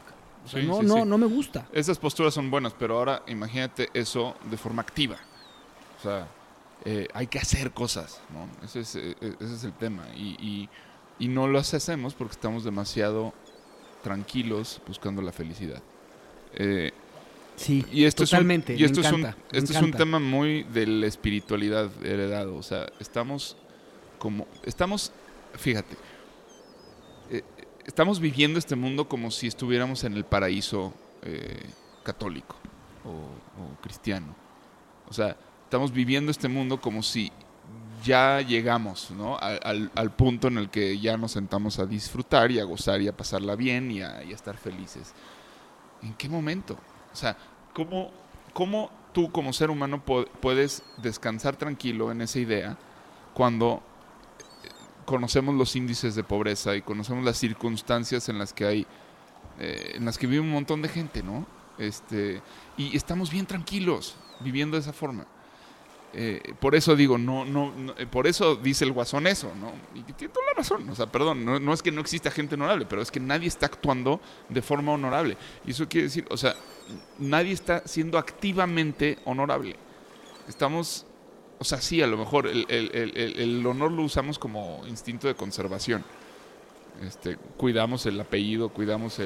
O 0.44 0.48
sea, 0.48 0.60
no, 0.64 0.82
no, 0.82 1.04
no 1.04 1.18
me 1.18 1.26
gusta. 1.26 1.66
Esas 1.72 1.98
posturas 1.98 2.34
son 2.34 2.50
buenas, 2.50 2.74
pero 2.76 2.98
ahora 2.98 3.22
imagínate 3.28 3.88
eso 3.94 4.34
de 4.50 4.56
forma 4.56 4.82
activa. 4.82 5.16
O 6.00 6.02
sea, 6.02 6.26
eh, 6.84 7.06
hay 7.14 7.28
que 7.28 7.38
hacer 7.38 7.70
cosas, 7.70 8.20
¿no? 8.32 8.48
Ese 8.66 8.80
es, 8.80 8.96
ese 8.96 9.54
es 9.54 9.62
el 9.62 9.72
tema. 9.72 10.04
Y, 10.16 10.34
y- 10.44 10.68
y 11.18 11.28
no 11.28 11.46
lo 11.46 11.58
hacemos 11.58 12.14
porque 12.14 12.32
estamos 12.32 12.64
demasiado 12.64 13.32
tranquilos 14.02 14.80
buscando 14.86 15.22
la 15.22 15.32
felicidad. 15.32 15.82
Eh, 16.54 16.92
Sí, 17.56 17.84
y 17.92 18.04
esto 18.04 18.24
totalmente. 18.24 18.72
es 18.74 18.78
un, 18.78 18.82
y 18.82 18.84
esto 18.86 19.00
me 19.00 19.06
es 19.06 19.12
un, 19.12 19.20
me 19.20 19.34
esto 19.52 19.72
es 19.72 19.82
un 19.82 19.92
tema 19.92 20.18
muy 20.18 20.62
de 20.64 20.86
la 20.86 21.06
espiritualidad 21.06 21.90
heredado. 22.04 22.56
O 22.56 22.62
sea, 22.62 22.86
estamos 22.98 23.56
como, 24.18 24.46
estamos, 24.64 25.12
fíjate, 25.54 25.96
eh, 27.30 27.42
estamos 27.84 28.20
viviendo 28.20 28.58
este 28.58 28.74
mundo 28.74 29.08
como 29.08 29.30
si 29.30 29.46
estuviéramos 29.46 30.04
en 30.04 30.14
el 30.14 30.24
paraíso 30.24 30.94
eh, 31.22 31.60
católico 32.02 32.56
o, 33.04 33.10
o 33.10 33.80
cristiano. 33.82 34.34
O 35.08 35.12
sea, 35.12 35.36
estamos 35.64 35.92
viviendo 35.92 36.30
este 36.30 36.48
mundo 36.48 36.80
como 36.80 37.02
si 37.02 37.30
ya 38.02 38.40
llegamos 38.40 39.10
¿no? 39.10 39.38
al, 39.38 39.60
al- 39.62 39.90
al 39.94 40.10
punto 40.10 40.48
en 40.48 40.58
el 40.58 40.70
que 40.70 40.98
ya 40.98 41.16
nos 41.16 41.32
sentamos 41.32 41.78
a 41.78 41.86
disfrutar 41.86 42.50
y 42.50 42.58
a 42.60 42.64
gozar 42.64 43.00
y 43.00 43.08
a 43.08 43.16
pasarla 43.16 43.56
bien 43.56 43.90
y 43.90 44.02
a, 44.02 44.22
y 44.24 44.32
a 44.32 44.34
estar 44.34 44.56
felices. 44.56 45.12
¿En 46.02 46.14
qué 46.14 46.28
momento? 46.28 46.76
O 47.12 47.16
sea, 47.16 47.36
¿cómo, 47.74 48.10
cómo 48.52 48.90
tú 49.12 49.30
como 49.30 49.52
ser 49.52 49.70
humano 49.70 50.02
puedes 50.04 50.82
descansar 50.98 51.56
tranquilo 51.56 52.10
en 52.10 52.22
esa 52.22 52.38
idea 52.38 52.76
cuando 53.34 53.82
eh, 54.64 54.68
conocemos 55.04 55.54
los 55.54 55.76
índices 55.76 56.14
de 56.14 56.24
pobreza 56.24 56.74
y 56.74 56.82
conocemos 56.82 57.24
las 57.24 57.36
circunstancias 57.36 58.28
en 58.28 58.38
las 58.38 58.52
que 58.52 58.64
hay, 58.66 58.86
eh, 59.58 59.92
en 59.94 60.04
las 60.04 60.18
que 60.18 60.26
vive 60.26 60.40
un 60.40 60.50
montón 60.50 60.82
de 60.82 60.88
gente, 60.88 61.22
¿no? 61.22 61.46
Este, 61.78 62.42
y 62.76 62.96
estamos 62.96 63.30
bien 63.30 63.46
tranquilos 63.46 64.16
viviendo 64.40 64.76
de 64.76 64.80
esa 64.82 64.92
forma. 64.92 65.26
Eh, 66.14 66.54
por 66.60 66.74
eso 66.74 66.94
digo, 66.94 67.16
no, 67.16 67.44
no, 67.46 67.72
no, 67.74 67.94
eh, 67.96 68.06
por 68.06 68.26
eso 68.26 68.56
dice 68.56 68.84
el 68.84 68.92
guasón 68.92 69.26
eso, 69.26 69.50
¿no? 69.58 69.72
Y 69.98 70.02
tiene 70.12 70.32
toda 70.32 70.44
la 70.46 70.52
razón, 70.54 70.86
o 70.90 70.94
sea, 70.94 71.06
perdón, 71.06 71.42
no, 71.44 71.58
no 71.58 71.72
es 71.72 71.82
que 71.82 71.90
no 71.90 72.02
exista 72.02 72.30
gente 72.30 72.54
honorable, 72.54 72.84
pero 72.86 73.00
es 73.00 73.10
que 73.10 73.18
nadie 73.18 73.48
está 73.48 73.64
actuando 73.66 74.20
de 74.50 74.60
forma 74.60 74.92
honorable. 74.92 75.38
Y 75.64 75.70
eso 75.70 75.88
quiere 75.88 76.08
decir, 76.08 76.26
o 76.30 76.36
sea, 76.36 76.54
nadie 77.18 77.52
está 77.52 77.82
siendo 77.86 78.18
activamente 78.18 79.18
honorable. 79.24 79.76
Estamos, 80.48 81.06
o 81.58 81.64
sea, 81.64 81.80
sí, 81.80 82.02
a 82.02 82.06
lo 82.06 82.18
mejor 82.18 82.46
el, 82.46 82.66
el- 82.68 83.16
el- 83.38 83.66
honor 83.66 83.90
lo 83.92 84.02
usamos 84.02 84.38
como 84.38 84.82
instinto 84.86 85.28
de 85.28 85.34
conservación. 85.34 86.04
Este, 87.02 87.36
cuidamos 87.56 88.04
el 88.06 88.20
apellido, 88.20 88.68
cuidamos 88.68 89.18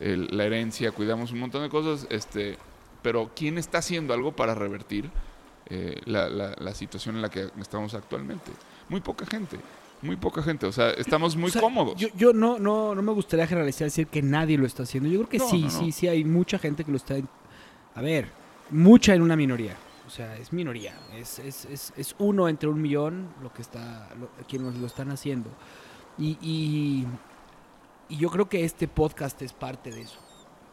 la 0.00 0.44
herencia, 0.44 0.90
cuidamos 0.92 1.30
un 1.32 1.38
montón 1.40 1.62
de 1.62 1.68
cosas, 1.70 2.06
este, 2.10 2.58
pero 3.02 3.30
¿quién 3.34 3.58
está 3.58 3.78
haciendo 3.78 4.12
algo 4.12 4.32
para 4.34 4.54
revertir 4.54 5.10
eh, 5.68 6.00
la, 6.04 6.28
la- 6.28 6.54
la 6.58 6.74
situación 6.74 7.16
en 7.16 7.22
la 7.22 7.28
que 7.28 7.48
estamos 7.60 7.94
actualmente? 7.94 8.50
Muy 8.88 9.00
poca 9.00 9.26
gente, 9.26 9.58
muy 10.02 10.16
poca 10.16 10.42
gente, 10.42 10.66
o 10.66 10.72
sea, 10.72 10.90
estamos 10.90 11.36
muy 11.36 11.48
O 11.48 11.52
sea, 11.52 11.60
cómodos. 11.62 11.96
Yo, 11.96 12.08
yo 12.16 12.32
no, 12.32 12.58
no, 12.58 12.94
no 12.94 13.02
me 13.02 13.12
gustaría 13.12 13.46
generalizar 13.46 13.86
decir 13.86 14.06
que 14.06 14.22
nadie 14.22 14.56
lo 14.58 14.66
está 14.66 14.84
haciendo. 14.84 15.08
Yo 15.08 15.18
creo 15.20 15.28
que 15.28 15.38
No, 15.38 15.48
sí, 15.48 15.62
no, 15.62 15.72
no. 15.72 15.78
sí, 15.78 15.92
sí 15.92 16.08
hay 16.08 16.24
mucha 16.24 16.58
gente 16.58 16.84
que 16.84 16.90
lo 16.90 16.96
está. 16.96 17.16
A 17.94 18.00
ver, 18.02 18.30
mucha 18.70 19.14
en 19.14 19.22
una 19.22 19.36
minoría. 19.36 19.76
O 20.06 20.10
sea, 20.10 20.36
es 20.36 20.52
minoría. 20.52 20.94
Es, 21.16 21.40
es, 21.40 21.64
es, 21.64 21.92
es 21.96 22.14
uno 22.18 22.48
entre 22.48 22.68
un 22.68 22.80
millón 22.80 23.28
lo 23.42 23.52
que 23.52 23.62
está, 23.62 24.08
lo, 24.20 24.28
quienes 24.46 24.76
lo 24.76 24.86
están 24.86 25.10
haciendo. 25.10 25.50
Y, 26.16 26.38
y, 26.40 27.06
y 28.08 28.16
yo 28.16 28.30
creo 28.30 28.48
que 28.48 28.64
este 28.64 28.86
podcast 28.86 29.42
es 29.42 29.52
parte 29.52 29.90
de 29.90 30.02
eso. 30.02 30.18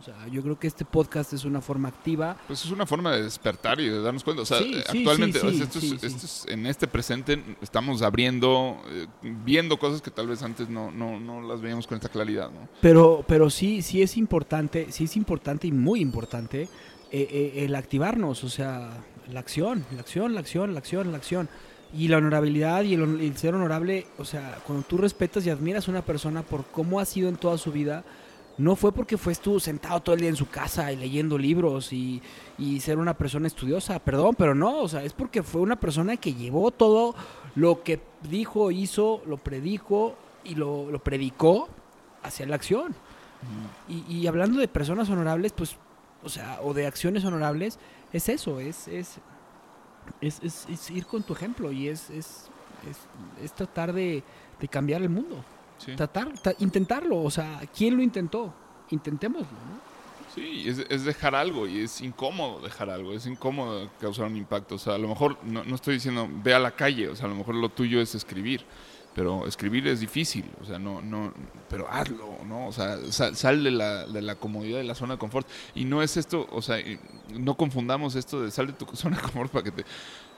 O 0.03 0.05
sea, 0.05 0.27
yo 0.27 0.41
creo 0.43 0.59
que 0.59 0.67
este 0.67 0.83
podcast 0.83 1.31
es 1.31 1.45
una 1.45 1.61
forma 1.61 1.87
activa. 1.87 2.35
Pues 2.45 2.65
es 2.65 2.71
una 2.71 2.85
forma 2.85 3.13
de 3.13 3.23
despertar 3.23 3.79
y 3.79 3.87
de 3.87 4.01
darnos 4.01 4.21
cuenta. 4.21 4.41
O 4.41 4.45
sea, 4.45 4.57
Sí, 4.57 4.75
actualmente, 4.85 5.39
sí, 5.39 5.49
sí, 5.49 5.61
esto 5.63 5.79
es- 5.79 6.03
esto 6.03 6.25
es- 6.25 6.45
en 6.49 6.65
este 6.65 6.87
presente 6.89 7.41
estamos 7.61 8.01
abriendo, 8.01 8.75
eh, 8.89 9.07
viendo 9.45 9.79
cosas 9.79 10.01
que 10.01 10.11
tal 10.11 10.27
vez 10.27 10.43
antes 10.43 10.67
no, 10.67 10.91
no, 10.91 11.21
no 11.21 11.41
las 11.41 11.61
veíamos 11.61 11.87
con 11.87 11.95
esta 11.95 12.09
claridad, 12.09 12.49
¿no? 12.51 12.67
Pero, 12.81 13.23
pero 13.29 13.49
sí, 13.49 13.81
sí 13.81 14.01
es 14.01 14.17
importante, 14.17 14.87
sí 14.91 15.05
es 15.05 15.15
importante 15.15 15.67
y 15.67 15.71
muy 15.71 16.01
importante 16.01 16.63
eh, 16.63 16.67
eh, 17.31 17.63
el 17.63 17.73
activarnos, 17.73 18.43
o 18.43 18.49
sea, 18.49 18.89
la 19.31 19.39
acción, 19.39 19.85
la 19.93 20.01
acción, 20.01 20.33
la 20.33 20.41
acción, 20.41 20.73
la 20.73 20.79
acción, 20.79 21.11
la 21.11 21.17
acción. 21.17 21.47
Y 21.95 22.07
la 22.09 22.17
honorabilidad 22.17 22.83
y 22.83 22.95
el, 22.95 23.21
el 23.21 23.37
ser 23.37 23.53
honorable, 23.53 24.07
o 24.17 24.25
sea, 24.25 24.57
cuando 24.65 24.83
tú 24.85 24.97
respetas 24.97 25.45
y 25.45 25.49
admiras 25.51 25.87
a 25.87 25.91
una 25.91 26.01
persona 26.03 26.41
por 26.41 26.65
cómo 26.65 26.99
ha 26.99 27.05
sido 27.05 27.29
en 27.29 27.35
toda 27.37 27.57
su 27.59 27.71
vida, 27.71 28.03
no 28.57 28.75
fue 28.75 28.91
porque 28.91 29.17
fue 29.17 29.33
tú 29.35 29.59
sentado 29.59 29.99
todo 30.01 30.13
el 30.15 30.21
día 30.21 30.29
en 30.29 30.35
su 30.35 30.47
casa 30.47 30.91
y 30.91 30.95
leyendo 30.95 31.37
libros 31.37 31.91
y, 31.91 32.21
y 32.57 32.79
ser 32.81 32.97
una 32.99 33.15
persona 33.17 33.47
estudiosa, 33.47 33.97
perdón, 33.99 34.35
pero 34.37 34.53
no, 34.53 34.79
o 34.81 34.87
sea, 34.87 35.03
es 35.03 35.13
porque 35.13 35.41
fue 35.41 35.61
una 35.61 35.75
persona 35.79 36.17
que 36.17 36.33
llevó 36.35 36.69
todo 36.71 37.15
lo 37.55 37.81
que 37.83 37.99
dijo, 38.29 38.69
hizo, 38.71 39.21
lo 39.25 39.37
predijo 39.37 40.15
y 40.43 40.55
lo, 40.55 40.91
lo 40.91 40.99
predicó 41.03 41.67
hacia 42.21 42.45
la 42.45 42.55
acción. 42.55 42.93
Y, 43.89 44.03
y 44.07 44.27
hablando 44.27 44.59
de 44.59 44.67
personas 44.67 45.09
honorables, 45.09 45.51
pues, 45.53 45.75
o 46.23 46.29
sea, 46.29 46.59
o 46.63 46.73
de 46.73 46.85
acciones 46.87 47.25
honorables, 47.25 47.79
es 48.13 48.29
eso, 48.29 48.59
es, 48.59 48.87
es, 48.87 49.17
es, 50.21 50.41
es- 50.69 50.91
ir 50.91 51.05
con 51.05 51.23
tu 51.23 51.33
ejemplo 51.33 51.71
y 51.71 51.87
es, 51.89 52.09
es 52.11 53.53
tratar 53.53 53.93
de, 53.93 54.23
de 54.59 54.67
cambiar 54.67 55.01
el 55.01 55.09
mundo. 55.09 55.43
Sí, 55.85 55.95
Tratar, 55.95 56.33
ta- 56.39 56.55
intentarlo, 56.59 57.21
o 57.21 57.29
sea, 57.31 57.61
¿quién 57.75 57.95
lo 57.97 58.03
intentó? 58.03 58.53
Intentémoslo, 58.89 59.47
¿no? 59.47 59.93
sí 60.33 60.63
es, 60.67 60.79
es 60.89 61.03
dejar 61.05 61.35
algo 61.35 61.67
y 61.67 61.81
es 61.81 62.01
incómodo 62.01 62.59
dejar 62.59 62.89
algo, 62.89 63.13
es 63.13 63.27
incómodo 63.27 63.87
causar 64.01 64.25
un 64.25 64.35
impacto. 64.35 64.75
O 64.75 64.79
sea, 64.79 64.95
a 64.95 64.97
lo 64.97 65.07
mejor 65.07 65.37
no, 65.43 65.63
no 65.63 65.75
estoy 65.75 65.95
diciendo 65.95 66.27
ve 66.43 66.55
a 66.55 66.59
la 66.59 66.71
calle, 66.71 67.07
o 67.09 67.15
sea, 67.15 67.27
a 67.27 67.29
lo 67.29 67.35
mejor 67.35 67.53
lo 67.55 67.69
tuyo 67.69 68.01
es 68.01 68.15
escribir. 68.15 68.65
Pero 69.13 69.45
escribir 69.45 69.85
es 69.87 69.99
difícil, 69.99 70.43
o 70.59 70.65
sea, 70.65 70.79
no, 70.79 70.99
no, 71.03 71.31
pero 71.69 71.87
hazlo, 71.87 72.35
¿no? 72.47 72.65
O 72.65 72.71
sea, 72.71 72.97
sal, 73.11 73.35
sal 73.35 73.63
de, 73.63 73.69
la, 73.69 74.07
de 74.07 74.23
la 74.23 74.33
comodidad 74.33 74.79
de 74.79 74.85
la 74.85 74.95
zona 74.95 75.13
de 75.13 75.19
confort. 75.19 75.47
Y 75.75 75.85
no 75.85 76.01
es 76.01 76.17
esto, 76.17 76.47
o 76.51 76.63
sea, 76.63 76.77
no 77.29 77.53
confundamos 77.55 78.15
esto 78.15 78.41
de 78.41 78.49
sal 78.49 78.65
de 78.65 78.73
tu 78.73 78.87
zona 78.95 79.17
de 79.17 79.21
confort 79.21 79.51
para 79.51 79.63
que 79.65 79.71
te 79.71 79.85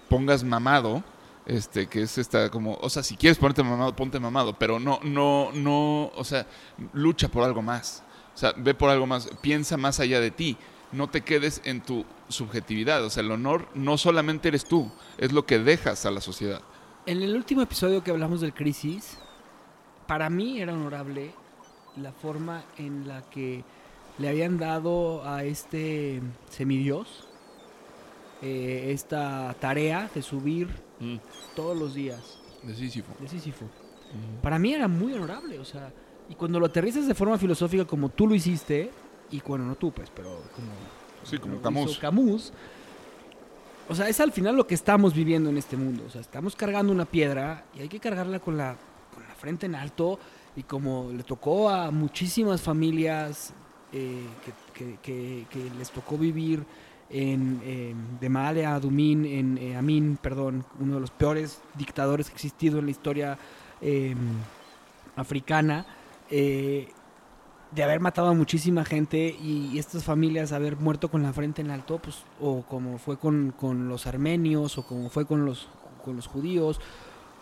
pongas 0.10 0.44
mamado, 0.44 1.06
este, 1.46 1.88
que 1.88 2.02
es 2.02 2.18
esta 2.18 2.50
como, 2.50 2.78
o 2.82 2.90
sea, 2.90 3.04
si 3.04 3.16
quieres 3.16 3.38
ponerte 3.38 3.64
mamado, 3.64 3.96
ponte 3.96 4.20
mamado, 4.20 4.58
pero 4.58 4.80
no, 4.80 5.00
no, 5.04 5.52
no, 5.54 6.12
o 6.16 6.24
sea, 6.24 6.48
lucha 6.94 7.28
por 7.28 7.44
algo 7.44 7.62
más. 7.62 8.04
O 8.34 8.38
sea, 8.38 8.54
ve 8.58 8.74
por 8.74 8.90
algo 8.90 9.08
más, 9.08 9.30
piensa 9.42 9.78
más 9.78 10.00
allá 10.00 10.20
de 10.20 10.32
ti. 10.32 10.58
No 10.92 11.10
te 11.10 11.22
quedes 11.22 11.62
en 11.64 11.82
tu 11.82 12.06
subjetividad. 12.28 13.04
O 13.04 13.10
sea, 13.10 13.24
el 13.24 13.32
honor 13.32 13.68
no 13.74 13.98
solamente 13.98 14.50
eres 14.50 14.66
tú, 14.66 14.92
es 15.18 15.32
lo 15.32 15.46
que 15.46 15.60
dejas 15.60 16.06
a 16.06 16.12
la 16.12 16.22
sociedad. 16.22 16.62
En 17.06 17.22
el 17.22 17.36
último 17.36 17.62
episodio 17.62 18.04
que 18.04 18.12
hablamos 18.12 18.42
del 18.42 18.54
crisis, 18.54 19.18
para 20.08 20.30
mí 20.30 20.60
era 20.60 20.74
honorable 20.74 21.32
la 21.96 22.12
forma 22.12 22.64
en 22.78 23.08
la 23.08 23.22
que 23.30 23.64
le 24.18 24.30
habían 24.30 24.58
dado 24.58 25.28
a 25.28 25.44
este 25.44 26.22
semidios 26.50 27.28
eh, 28.42 28.92
esta 28.92 29.56
tarea 29.60 30.10
de 30.14 30.22
subir 30.22 30.85
todos 31.56 31.78
los 31.78 31.94
días 31.94 32.40
De 32.64 32.74
Sísifo. 32.76 33.14
de 33.20 33.28
Sísifo. 33.28 33.66
Para 34.42 34.58
mí 34.60 34.74
era 34.74 34.88
muy 34.88 35.14
honorable, 35.14 35.60
o 35.60 35.66
sea, 35.66 35.92
y 36.30 36.36
cuando 36.36 36.60
lo 36.60 36.66
aterrizas 36.68 37.08
de 37.08 37.14
forma 37.16 37.38
filosófica 37.38 37.86
como 37.86 38.10
tú 38.10 38.28
lo 38.28 38.36
hiciste, 38.36 38.92
y 39.32 39.42
bueno, 39.42 39.66
no 39.66 39.76
tú 39.76 39.92
pues, 39.92 40.10
pero 40.16 40.42
como, 40.56 40.68
Sí, 41.24 41.38
como 41.40 41.60
Camus. 42.00 42.54
o 43.90 43.96
sea, 43.96 44.08
es 44.10 44.20
al 44.20 44.32
final 44.32 44.56
lo 44.56 44.66
que 44.68 44.76
estamos 44.76 45.14
viviendo 45.14 45.50
en 45.50 45.58
este 45.58 45.78
mundo, 45.78 46.04
o 46.08 46.10
sea, 46.10 46.22
estamos 46.22 46.56
cargando 46.56 46.92
una 46.94 47.06
piedra 47.06 47.66
y 47.76 47.82
hay 47.82 47.90
que 47.90 48.00
cargarla 48.00 48.40
con 48.40 48.58
la, 48.58 48.76
con 49.14 49.24
la 49.28 49.36
frente 49.36 49.66
en 49.66 49.76
alto, 49.76 50.20
y 50.56 50.64
como 50.64 51.12
le 51.12 51.24
tocó 51.24 51.70
a 51.70 51.92
muchísimas 51.92 52.62
familias 52.62 53.54
eh, 53.92 54.24
que, 54.74 54.86
que- 54.86 54.98
que- 55.02 55.46
que 55.50 55.70
les 55.78 55.92
tocó 55.92 56.18
vivir 56.18 56.64
en, 57.10 57.62
en- 57.64 58.20
de 58.20 58.30
Maale 58.30 58.66
a 58.66 58.80
Dumín, 58.80 59.26
en 59.26 59.58
eh, 59.58 59.76
Amin, 59.78 60.18
perdón, 60.22 60.66
uno 60.80 60.96
de 60.96 61.00
los 61.02 61.12
peores 61.12 61.62
dictadores 61.76 62.28
que 62.28 62.34
ha 62.34 62.36
existido 62.36 62.80
en 62.80 62.86
la 62.86 62.92
historia 62.92 63.38
eh, 63.82 64.16
africana, 65.16 65.86
eh, 66.30 66.90
de 67.72 67.84
haber 67.84 68.00
matado 68.00 68.30
a 68.30 68.34
muchísima 68.34 68.86
gente 68.86 69.36
y, 69.42 69.78
estas 69.78 70.04
familias 70.04 70.52
haber 70.52 70.78
muerto 70.78 71.10
con 71.10 71.24
la 71.24 71.34
frente 71.34 71.62
en 71.62 71.72
alto, 71.72 72.00
pues, 72.00 72.24
o 72.40 72.62
como 72.64 72.98
fue 72.98 73.18
con, 73.18 73.54
con 73.58 73.90
los 73.90 74.08
armenios, 74.08 74.78
o 74.78 74.86
como 74.88 75.10
fue 75.10 75.26
con 75.26 75.46
los, 75.46 75.68
con 76.04 76.16
los 76.16 76.28
judíos, 76.28 76.80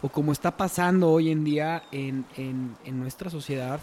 o 0.01 0.09
como 0.09 0.31
está 0.31 0.57
pasando 0.57 1.09
hoy 1.11 1.29
en 1.31 1.43
día 1.43 1.83
en, 1.91 2.25
en- 2.35 2.75
en 2.83 2.99
nuestra 2.99 3.29
sociedad, 3.29 3.79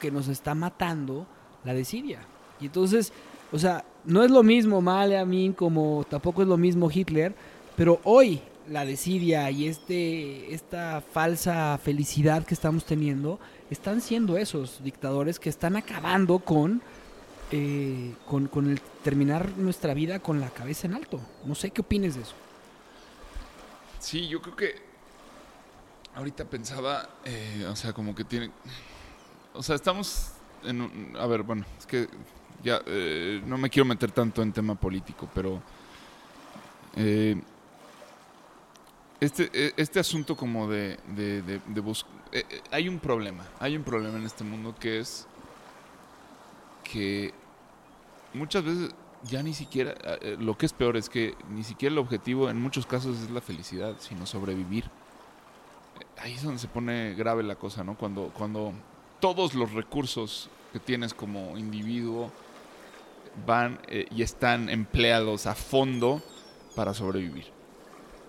que 0.00 0.10
nos 0.12 0.28
está 0.28 0.54
matando 0.54 1.26
la 1.64 1.74
desidia. 1.74 2.20
Y 2.60 2.66
entonces, 2.66 3.12
o 3.52 3.58
sea, 3.58 3.84
no 4.04 4.22
es 4.22 4.30
lo 4.30 4.42
mismo 4.42 4.80
Maleamin 4.80 5.52
como 5.52 6.04
tampoco 6.08 6.42
es 6.42 6.48
lo 6.48 6.56
mismo 6.56 6.90
Hitler, 6.90 7.34
pero 7.76 8.00
hoy 8.04 8.40
la 8.68 8.84
desidia 8.84 9.50
y 9.50 9.66
este, 9.66 10.52
esta 10.52 11.00
falsa 11.00 11.78
felicidad 11.78 12.44
que 12.44 12.54
estamos 12.54 12.84
teniendo 12.84 13.38
están 13.70 14.00
siendo 14.00 14.36
esos 14.36 14.82
dictadores 14.82 15.38
que 15.38 15.48
están 15.48 15.76
acabando 15.76 16.38
con, 16.38 16.82
eh, 17.50 18.14
con, 18.26 18.48
con 18.48 18.70
el 18.70 18.80
terminar 19.02 19.56
nuestra 19.56 19.94
vida 19.94 20.20
con 20.20 20.40
la 20.40 20.50
cabeza 20.50 20.86
en 20.86 20.94
alto. 20.94 21.20
No 21.44 21.54
sé 21.54 21.70
qué 21.70 21.80
opines 21.80 22.14
de 22.16 22.22
eso. 22.22 22.34
Sí, 24.00 24.28
yo 24.28 24.40
creo 24.40 24.56
que 24.56 24.74
ahorita 26.14 26.44
pensaba, 26.44 27.08
eh, 27.24 27.66
o 27.70 27.76
sea, 27.76 27.92
como 27.92 28.14
que 28.14 28.24
tiene, 28.24 28.50
o 29.54 29.62
sea, 29.62 29.74
estamos 29.74 30.32
en 30.64 30.80
un, 30.80 31.16
a 31.18 31.26
ver, 31.26 31.42
bueno, 31.42 31.64
es 31.78 31.86
que 31.86 32.08
ya 32.62 32.80
eh, 32.86 33.42
no 33.46 33.58
me 33.58 33.70
quiero 33.70 33.84
meter 33.86 34.10
tanto 34.10 34.42
en 34.42 34.52
tema 34.52 34.74
político, 34.74 35.28
pero 35.34 35.60
eh, 36.96 37.40
este, 39.20 39.50
e, 39.52 39.74
este 39.76 40.00
asunto 40.00 40.36
como 40.36 40.68
de, 40.68 40.98
de, 41.14 41.42
de, 41.42 41.60
de 41.66 41.80
bus- 41.80 42.06
eh, 42.32 42.44
eh, 42.48 42.60
hay 42.70 42.88
un 42.88 42.98
problema, 42.98 43.44
hay 43.60 43.76
un 43.76 43.82
problema 43.82 44.18
en 44.18 44.24
este 44.24 44.44
mundo 44.44 44.74
que 44.78 44.98
es 45.00 45.26
que 46.84 47.32
muchas 48.34 48.64
veces 48.64 48.94
ya 49.24 49.42
ni 49.42 49.52
siquiera, 49.54 49.92
eh, 49.92 50.18
eh, 50.22 50.36
lo 50.38 50.56
que 50.56 50.66
es 50.66 50.72
peor 50.72 50.96
es 50.96 51.08
que 51.08 51.34
ni 51.50 51.64
siquiera 51.64 51.92
el 51.92 51.98
objetivo 51.98 52.48
en 52.50 52.60
muchos 52.60 52.86
casos 52.86 53.18
es 53.20 53.30
la 53.30 53.40
felicidad, 53.40 53.96
sino 53.98 54.26
sobrevivir. 54.26 54.84
Eh, 54.84 56.06
Ahí 56.22 56.34
es 56.34 56.42
donde 56.42 56.58
se 56.60 56.68
pone 56.68 57.14
grave 57.14 57.42
la 57.42 57.56
cosa, 57.56 57.82
¿no? 57.84 57.94
Cuando, 57.96 58.30
cuando 58.36 58.72
todos 59.20 59.54
los 59.54 59.72
recursos 59.72 60.48
que 60.72 60.78
tienes 60.78 61.14
como 61.14 61.56
individuo 61.58 62.30
van 63.46 63.80
eh, 63.88 64.06
y 64.10 64.22
están 64.22 64.68
empleados 64.68 65.46
a 65.46 65.54
fondo 65.54 66.22
para 66.74 66.94
sobrevivir. 66.94 67.46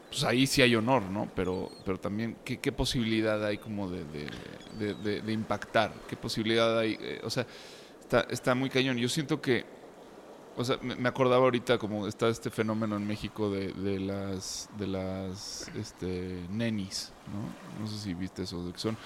Pues 0.09 0.23
ahí 0.23 0.47
sí 0.47 0.61
hay 0.61 0.75
honor, 0.75 1.03
¿no? 1.03 1.29
Pero, 1.35 1.69
pero 1.85 1.99
también, 1.99 2.37
¿qué, 2.43 2.71
posibilidad 2.71 3.45
hay 3.45 3.59
como 3.59 3.89
de, 3.89 4.03
de- 4.05 5.31
impactar? 5.31 5.93
¿Qué 6.07 6.15
posibilidad 6.15 6.79
hay? 6.79 6.97
Eh, 6.99 7.21
o 7.23 7.29
sea, 7.29 7.45
está, 7.99 8.21
está 8.31 8.55
muy 8.55 8.71
cañón. 8.71 8.97
Yo 8.97 9.07
siento 9.07 9.39
que, 9.39 9.65
o 10.57 10.63
sea, 10.65 10.77
me, 10.81 11.07
acordaba 11.07 11.43
ahorita 11.43 11.77
como 11.77 12.07
está 12.07 12.27
este 12.27 12.49
fenómeno 12.49 12.95
en 12.95 13.05
México 13.05 13.51
de, 13.51 13.71
de 13.73 13.99
las, 13.99 14.67
de 14.79 14.87
las 14.87 15.69
este, 15.75 16.43
nenis, 16.49 17.13
¿no? 17.31 17.83
No 17.83 17.87
sé 17.87 17.99
si 17.99 18.15
viste 18.15 18.43
eso, 18.43 18.65
de 18.65 18.73
que 18.73 18.79
son, 18.79 18.97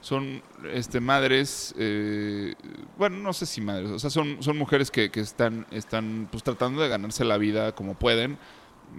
son 0.00 0.42
este, 0.72 1.00
madres, 1.00 1.74
eh, 1.78 2.54
bueno, 2.96 3.18
no 3.18 3.32
sé 3.32 3.46
si 3.46 3.60
madres, 3.60 3.90
o 3.90 3.98
sea, 3.98 4.10
son, 4.10 4.42
son 4.42 4.56
mujeres 4.56 4.90
que, 4.90 5.10
que 5.10 5.20
están, 5.20 5.66
están 5.70 6.28
pues 6.30 6.42
tratando 6.42 6.80
de 6.82 6.88
ganarse 6.88 7.24
la 7.24 7.36
vida 7.36 7.74
como 7.74 7.94
pueden, 7.94 8.38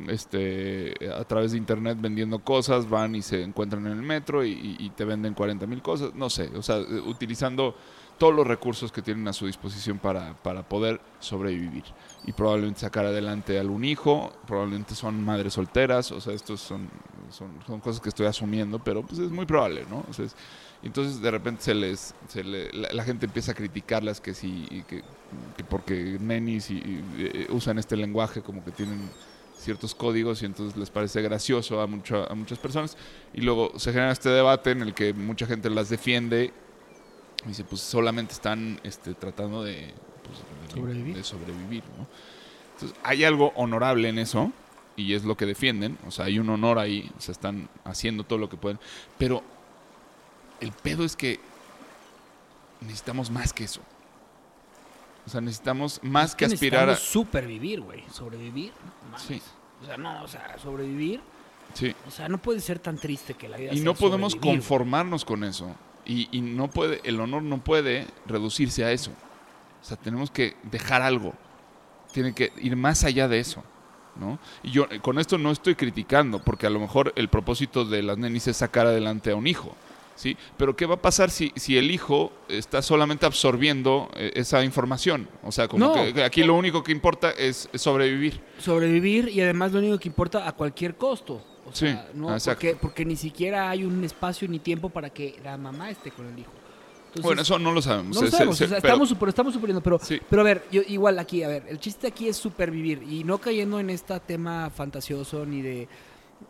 este, 0.08 0.94
a 1.14 1.24
través 1.26 1.52
de 1.52 1.58
internet 1.58 1.98
vendiendo 2.00 2.40
cosas, 2.40 2.90
van 2.90 3.16
y 3.16 3.22
se 3.22 3.44
encuentran 3.44 3.86
en 3.88 3.94
el 3.94 4.02
metro 4.02 4.46
y, 4.46 4.92
te 4.96 5.06
venden 5.06 5.34
40 5.34 5.66
mil 5.68 5.82
cosas, 5.82 6.14
no 6.16 6.30
sé, 6.30 6.50
o 6.56 6.62
sea, 6.62 6.78
eh, 6.78 7.02
utilizando 7.06 7.76
todos 8.18 8.36
los 8.36 8.46
recursos 8.46 8.92
que 8.92 9.02
tienen 9.02 9.28
a 9.28 9.34
su 9.34 9.48
disposición 9.48 9.98
para, 9.98 10.36
para 10.44 10.62
poder 10.62 11.02
sobrevivir 11.20 11.84
y 12.26 12.32
probablemente 12.34 12.82
sacar 12.82 13.06
adelante 13.06 13.58
algún 13.58 13.84
hijo, 13.84 14.32
probablemente 14.46 14.94
son 14.94 15.24
madres 15.24 15.54
solteras, 15.54 16.12
o 16.12 16.22
sea, 16.22 16.34
estos 16.34 16.62
son, 16.62 16.90
son, 17.30 17.50
son 17.66 17.80
cosas 17.80 18.00
que 18.00 18.10
estoy 18.10 18.28
asumiendo, 18.28 18.80
pero 18.80 19.02
pues 19.02 19.20
es 19.20 19.32
muy 19.32 19.46
probable, 19.46 19.86
¿no? 19.90 20.06
Entonces 20.84 21.22
de 21.22 21.32
repente 21.32 21.62
se 21.64 21.74
les, 21.76 22.14
se 22.28 22.44
la, 22.44 22.92
la 22.92 23.04
gente 23.04 23.26
empieza 23.26 23.52
a 23.52 23.56
criticarlas 23.56 24.20
que 24.20 24.32
y 24.42 24.84
que, 24.84 25.04
que 25.58 25.64
porque 25.64 26.18
nenis 26.20 26.72
y, 26.72 26.76
y, 26.76 27.04
eh, 27.20 27.48
usan 27.52 27.78
este 27.80 27.96
lenguaje 27.96 28.42
como 28.42 28.64
que 28.64 28.72
tienen 28.72 29.10
ciertos 29.58 29.94
códigos 29.94 30.42
y 30.42 30.46
entonces 30.46 30.76
les 30.76 30.90
parece 30.90 31.22
gracioso 31.22 31.82
a, 31.82 31.88
mucho, 31.88 32.30
a 32.30 32.34
muchas 32.34 32.58
personas 32.58 32.98
y 33.34 33.42
luego 33.42 33.78
se 33.78 33.92
genera 33.94 34.12
este 34.12 34.30
debate 34.30 34.72
en 34.72 34.82
el 34.82 34.96
que 34.96 35.14
mucha 35.14 35.46
gente 35.46 35.70
las 35.70 35.90
defiende 35.90 36.52
y 37.46 37.50
dice 37.50 37.64
pues 37.64 37.82
solamente 37.82 38.34
están 38.34 38.80
este, 38.84 39.14
tratando 39.14 39.64
de, 39.64 39.94
pues, 40.24 40.40
de- 40.40 40.74
Sobrevivir. 40.82 41.16
de 41.16 41.24
sobrevivir 41.24 41.84
¿no? 41.98 42.08
entonces 42.74 42.98
hay 43.04 43.24
algo 43.24 43.52
honorable 43.56 44.10
en 44.10 44.18
eso 44.18 44.52
y 44.96 45.14
es 45.14 45.26
lo 45.26 45.38
que 45.38 45.46
defienden 45.46 45.98
o 46.08 46.12
sea 46.12 46.26
hay 46.26 46.40
un 46.40 46.50
honor 46.50 46.80
ahí 46.80 47.12
se 47.20 47.32
están 47.32 47.70
haciendo 47.84 48.24
todo 48.24 48.40
lo 48.40 48.50
que 48.50 48.58
pueden 48.58 48.80
pero 49.20 49.44
el 50.62 50.72
pedo 50.72 51.04
es 51.04 51.16
que 51.16 51.40
necesitamos 52.82 53.30
más 53.30 53.52
que 53.54 53.66
eso 53.66 53.82
o 55.26 55.30
sea 55.30 55.42
necesitamos 55.42 56.00
más 56.04 56.32
Es 56.32 56.36
que 56.36 56.46
aspirar 56.46 56.90
a 56.90 56.96
supervivir, 56.96 57.82
güey. 57.82 58.04
Sobrevivir. 58.12 58.72
no. 59.12 59.20
Sí. 59.20 59.42
O 59.82 59.86
sea, 59.86 59.98
no, 59.98 60.24
o 60.24 60.28
sea, 60.28 60.58
sobrevivir. 60.62 61.22
sí 61.74 61.96
O 62.08 62.12
sea, 62.12 62.28
no 62.28 62.38
puede 62.38 62.60
ser 62.60 62.80
tan 62.80 62.98
triste 62.98 63.34
que 63.34 63.50
la 63.50 63.58
vida 63.58 63.74
Y 63.74 63.78
sea 63.78 63.86
no 63.86 63.94
podemos 63.94 64.36
conformarnos 64.36 65.26
con 65.26 65.44
eso. 65.44 65.76
Y, 66.06 66.28
y 66.32 66.42
no 66.42 66.70
puede, 66.70 67.02
el 67.04 67.20
honor 67.20 67.44
no 67.44 67.64
puede 67.64 68.08
reducirse 68.26 68.84
a 68.84 68.92
eso. 68.92 69.12
O 69.82 69.86
sea, 69.86 69.98
tenemos 69.98 70.32
que 70.32 70.56
dejar 70.64 71.02
algo. 71.02 71.34
Tiene 72.14 72.34
que 72.34 72.52
ir 72.58 72.76
más 72.76 73.04
allá 73.04 73.28
de 73.28 73.40
eso. 73.40 73.64
¿no? 74.16 74.40
Y 74.64 74.72
yo 74.72 74.88
eh, 74.90 75.00
con 75.00 75.20
esto 75.20 75.38
no 75.38 75.52
estoy 75.52 75.76
criticando, 75.76 76.40
porque 76.40 76.68
a 76.68 76.70
lo 76.70 76.80
mejor 76.80 77.14
el 77.16 77.30
propósito 77.30 77.86
de 77.86 78.04
las 78.04 78.18
nenis 78.18 78.48
es 78.48 78.58
sacar 78.58 78.88
adelante 78.88 79.32
a 79.32 79.36
un 79.36 79.48
hijo. 79.48 79.76
¿Sí? 80.22 80.38
Pero 80.58 80.76
¿qué 80.76 80.86
va 80.86 80.96
a 80.96 81.02
pasar 81.02 81.32
si, 81.32 81.52
si 81.56 81.78
el 81.78 81.90
hijo 81.90 82.32
está 82.48 82.82
solamente 82.82 83.26
absorbiendo 83.26 84.10
eh, 84.16 84.32
esa 84.36 84.64
información? 84.64 85.28
O 85.44 85.52
sea, 85.52 85.68
como 85.68 85.88
No. 85.88 86.14
que, 86.14 86.24
aquí 86.24 86.44
lo 86.44 86.54
único 86.56 86.84
que 86.84 86.92
importa 86.92 87.32
es, 87.32 87.70
sobrevivir. 87.74 88.40
Sobrevivir 88.60 89.30
y 89.30 89.42
además 89.42 89.72
lo 89.72 89.80
único 89.80 89.98
que 89.98 90.08
importa 90.08 90.48
a 90.48 90.52
cualquier 90.52 90.96
costo. 90.96 91.44
O 91.66 91.72
Sí, 91.74 91.86
sea, 91.88 92.10
no, 92.14 92.34
exacto. 92.34 92.60
porque, 92.60 92.78
porque 92.80 93.06
ni 93.06 93.16
siquiera 93.16 93.70
hay 93.70 93.84
un 93.84 94.04
espacio 94.04 94.48
ni 94.48 94.60
tiempo 94.60 94.90
para 94.90 95.10
que 95.10 95.40
la 95.44 95.58
mamá 95.58 95.90
esté 95.90 96.12
con 96.12 96.28
el 96.28 96.38
hijo. 96.40 96.52
Entonces, 97.08 97.24
bueno, 97.24 97.42
eso 97.42 97.60
no 97.60 97.72
lo 97.74 97.82
sabemos. 97.82 98.16
No 98.16 98.22
lo 98.22 98.28
Se- 98.28 98.32
se- 98.32 98.38
sabemos, 98.38 98.58
se- 98.58 98.64
o 98.66 98.68
sea, 98.68 98.78
pero- 98.82 99.04
estamos, 99.28 99.54
suponiendo, 99.54 99.82
pero, 99.82 100.00
Sí. 100.02 100.20
pero 100.30 100.42
a 100.42 100.46
ver, 100.46 100.64
yo, 100.72 100.82
igual 100.88 101.20
aquí, 101.20 101.44
a 101.44 101.48
ver, 101.50 101.66
el 101.68 101.78
chiste 101.80 102.08
aquí 102.08 102.28
es 102.30 102.38
supervivir 102.38 103.04
y 103.04 103.24
no 103.24 103.38
cayendo 103.38 103.80
en 103.80 103.90
este 103.90 104.18
tema 104.22 104.70
fantasioso 104.70 105.46
ni 105.46 105.62
de 105.62 105.88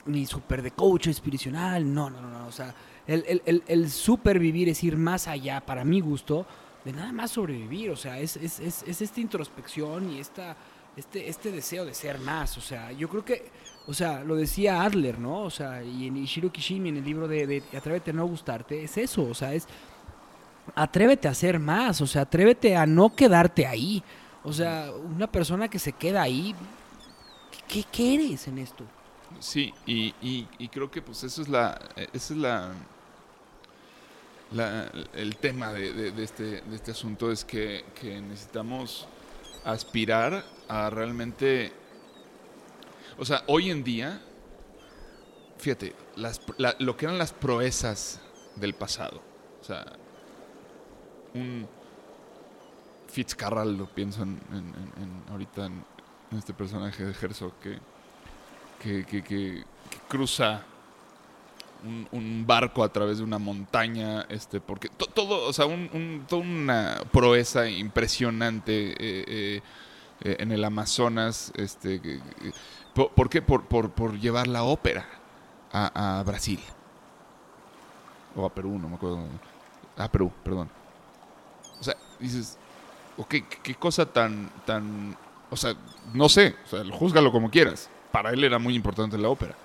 ni 0.05 0.25
super 0.25 0.61
de 0.61 0.71
coach 0.71 1.07
espiritual, 1.07 1.93
no, 1.93 2.09
no, 2.09 2.21
no, 2.21 2.29
no, 2.29 2.47
o 2.47 2.51
sea, 2.51 2.73
el, 3.07 3.41
el, 3.45 3.63
el, 3.67 3.89
supervivir 3.89 4.69
es 4.69 4.83
ir 4.83 4.97
más 4.97 5.27
allá, 5.27 5.61
para 5.61 5.83
mi 5.83 6.01
gusto, 6.01 6.45
de 6.85 6.93
nada 6.93 7.11
más 7.11 7.31
sobrevivir, 7.31 7.89
o 7.89 7.95
sea, 7.95 8.19
es, 8.19 8.37
es, 8.37 8.59
es, 8.59 8.83
es 8.83 9.01
esta 9.01 9.19
introspección 9.19 10.11
y 10.11 10.19
esta, 10.19 10.55
este, 10.95 11.29
este 11.29 11.51
deseo 11.51 11.85
de 11.85 11.93
ser 11.93 12.19
más, 12.19 12.57
o 12.57 12.61
sea, 12.61 12.91
yo 12.91 13.09
creo 13.09 13.25
que, 13.25 13.49
o 13.87 13.93
sea, 13.93 14.23
lo 14.23 14.35
decía 14.35 14.83
Adler, 14.83 15.19
¿no? 15.19 15.41
O 15.41 15.49
sea, 15.49 15.83
y 15.83 16.07
en 16.07 16.17
Ishiro 16.17 16.51
Kishimi, 16.51 16.89
en 16.89 16.97
el 16.97 17.05
libro 17.05 17.27
de, 17.27 17.47
de 17.47 17.63
Atrévete 17.75 18.11
a 18.11 18.13
no 18.13 18.25
gustarte, 18.25 18.83
es 18.83 18.97
eso, 18.97 19.23
o 19.23 19.33
sea, 19.33 19.53
es 19.53 19.67
atrévete 20.75 21.27
a 21.27 21.31
hacer 21.31 21.59
más, 21.59 22.01
o 22.01 22.07
sea, 22.07 22.23
atrévete 22.23 22.75
a 22.75 22.85
no 22.85 23.15
quedarte 23.15 23.65
ahí. 23.65 24.03
O 24.43 24.53
sea, 24.53 24.91
una 24.91 25.27
persona 25.27 25.67
que 25.67 25.79
se 25.79 25.93
queda 25.93 26.23
ahí, 26.23 26.55
¿qué, 27.67 27.83
qué 27.91 28.15
eres 28.15 28.47
en 28.47 28.57
esto? 28.57 28.83
Sí, 29.39 29.73
y, 29.85 30.13
y, 30.21 30.47
y 30.59 30.67
creo 30.69 30.91
que 30.91 31.01
pues 31.01 31.23
eso 31.23 31.41
es 31.41 31.47
la, 31.49 31.79
eh, 31.95 32.07
ese 32.13 32.33
es 32.33 32.39
la, 32.39 32.73
la- 34.51 34.91
el 35.13 35.35
tema 35.37 35.71
de, 35.73 36.11
de- 36.11 36.23
este, 36.23 36.61
de 36.61 36.75
este 36.75 36.91
asunto 36.91 37.31
es 37.31 37.43
que, 37.45 37.85
que 37.99 38.21
necesitamos 38.21 39.07
aspirar 39.65 40.43
a 40.67 40.89
realmente, 40.89 41.71
o 43.17 43.25
sea, 43.25 43.43
hoy 43.47 43.71
en 43.71 43.83
día, 43.83 44.21
fíjate, 45.57 45.95
las, 46.15 46.41
la- 46.57 46.75
lo 46.79 46.95
que 46.97 47.05
eran 47.05 47.17
las 47.17 47.31
proezas 47.33 48.19
del 48.55 48.73
pasado, 48.73 49.21
o 49.61 49.63
sea, 49.63 49.85
un 51.33 51.67
Fitzcarrald, 53.07 53.77
lo 53.77 53.87
pienso 53.87 54.23
en, 54.23 54.39
en- 54.51 55.23
ahorita 55.31 55.65
en, 55.65 55.83
en 56.31 56.37
este 56.37 56.53
personaje 56.53 57.03
de 57.03 57.11
Herzog 57.19 57.53
que 57.59 57.79
que, 58.81 59.05
que- 59.23 59.63
cruza 60.07 60.63
un, 62.11 62.43
barco 62.45 62.83
a 62.83 62.89
través 62.89 63.17
de 63.19 63.23
una 63.23 63.39
montaña, 63.39 64.25
este, 64.29 64.59
porque 64.59 64.89
to- 64.89 65.07
todo, 65.07 65.47
o 65.47 65.53
sea, 65.53 65.65
un, 65.65 66.25
una 66.31 67.01
proeza 67.11 67.67
impresionante 67.69 68.91
eh, 68.91 68.95
eh, 68.99 69.61
eh, 70.21 70.35
en 70.39 70.51
el 70.51 70.63
Amazonas, 70.63 71.51
este, 71.55 72.19
¿por, 72.93 73.29
qué? 73.29 73.41
Por, 73.41 74.19
llevar 74.19 74.47
la 74.47 74.63
ópera 74.63 75.07
a, 75.71 76.21
Brasil. 76.25 76.59
O 78.35 78.45
a 78.45 78.49
Perú, 78.49 78.77
no 78.79 78.89
me 78.89 78.95
acuerdo. 78.95 79.19
A 79.97 80.07
Perú, 80.09 80.31
perdón. 80.43 80.69
O 81.79 81.83
sea, 81.83 81.95
dices, 82.19 82.57
qué 83.27 83.75
cosa 83.75 84.05
tan, 84.05 84.49
tan, 84.65 85.17
o 85.49 85.57
sea, 85.57 85.73
no 86.13 86.29
sé, 86.29 86.55
o 86.65 86.67
sea, 86.67 86.83
júzgalo 86.91 87.31
como 87.31 87.49
quieras. 87.49 87.89
Para 88.11 88.31
él 88.31 88.43
era 88.43 88.59
muy 88.59 88.75
importante 88.75 89.17
la 89.17 89.29
ópera. 89.29 89.55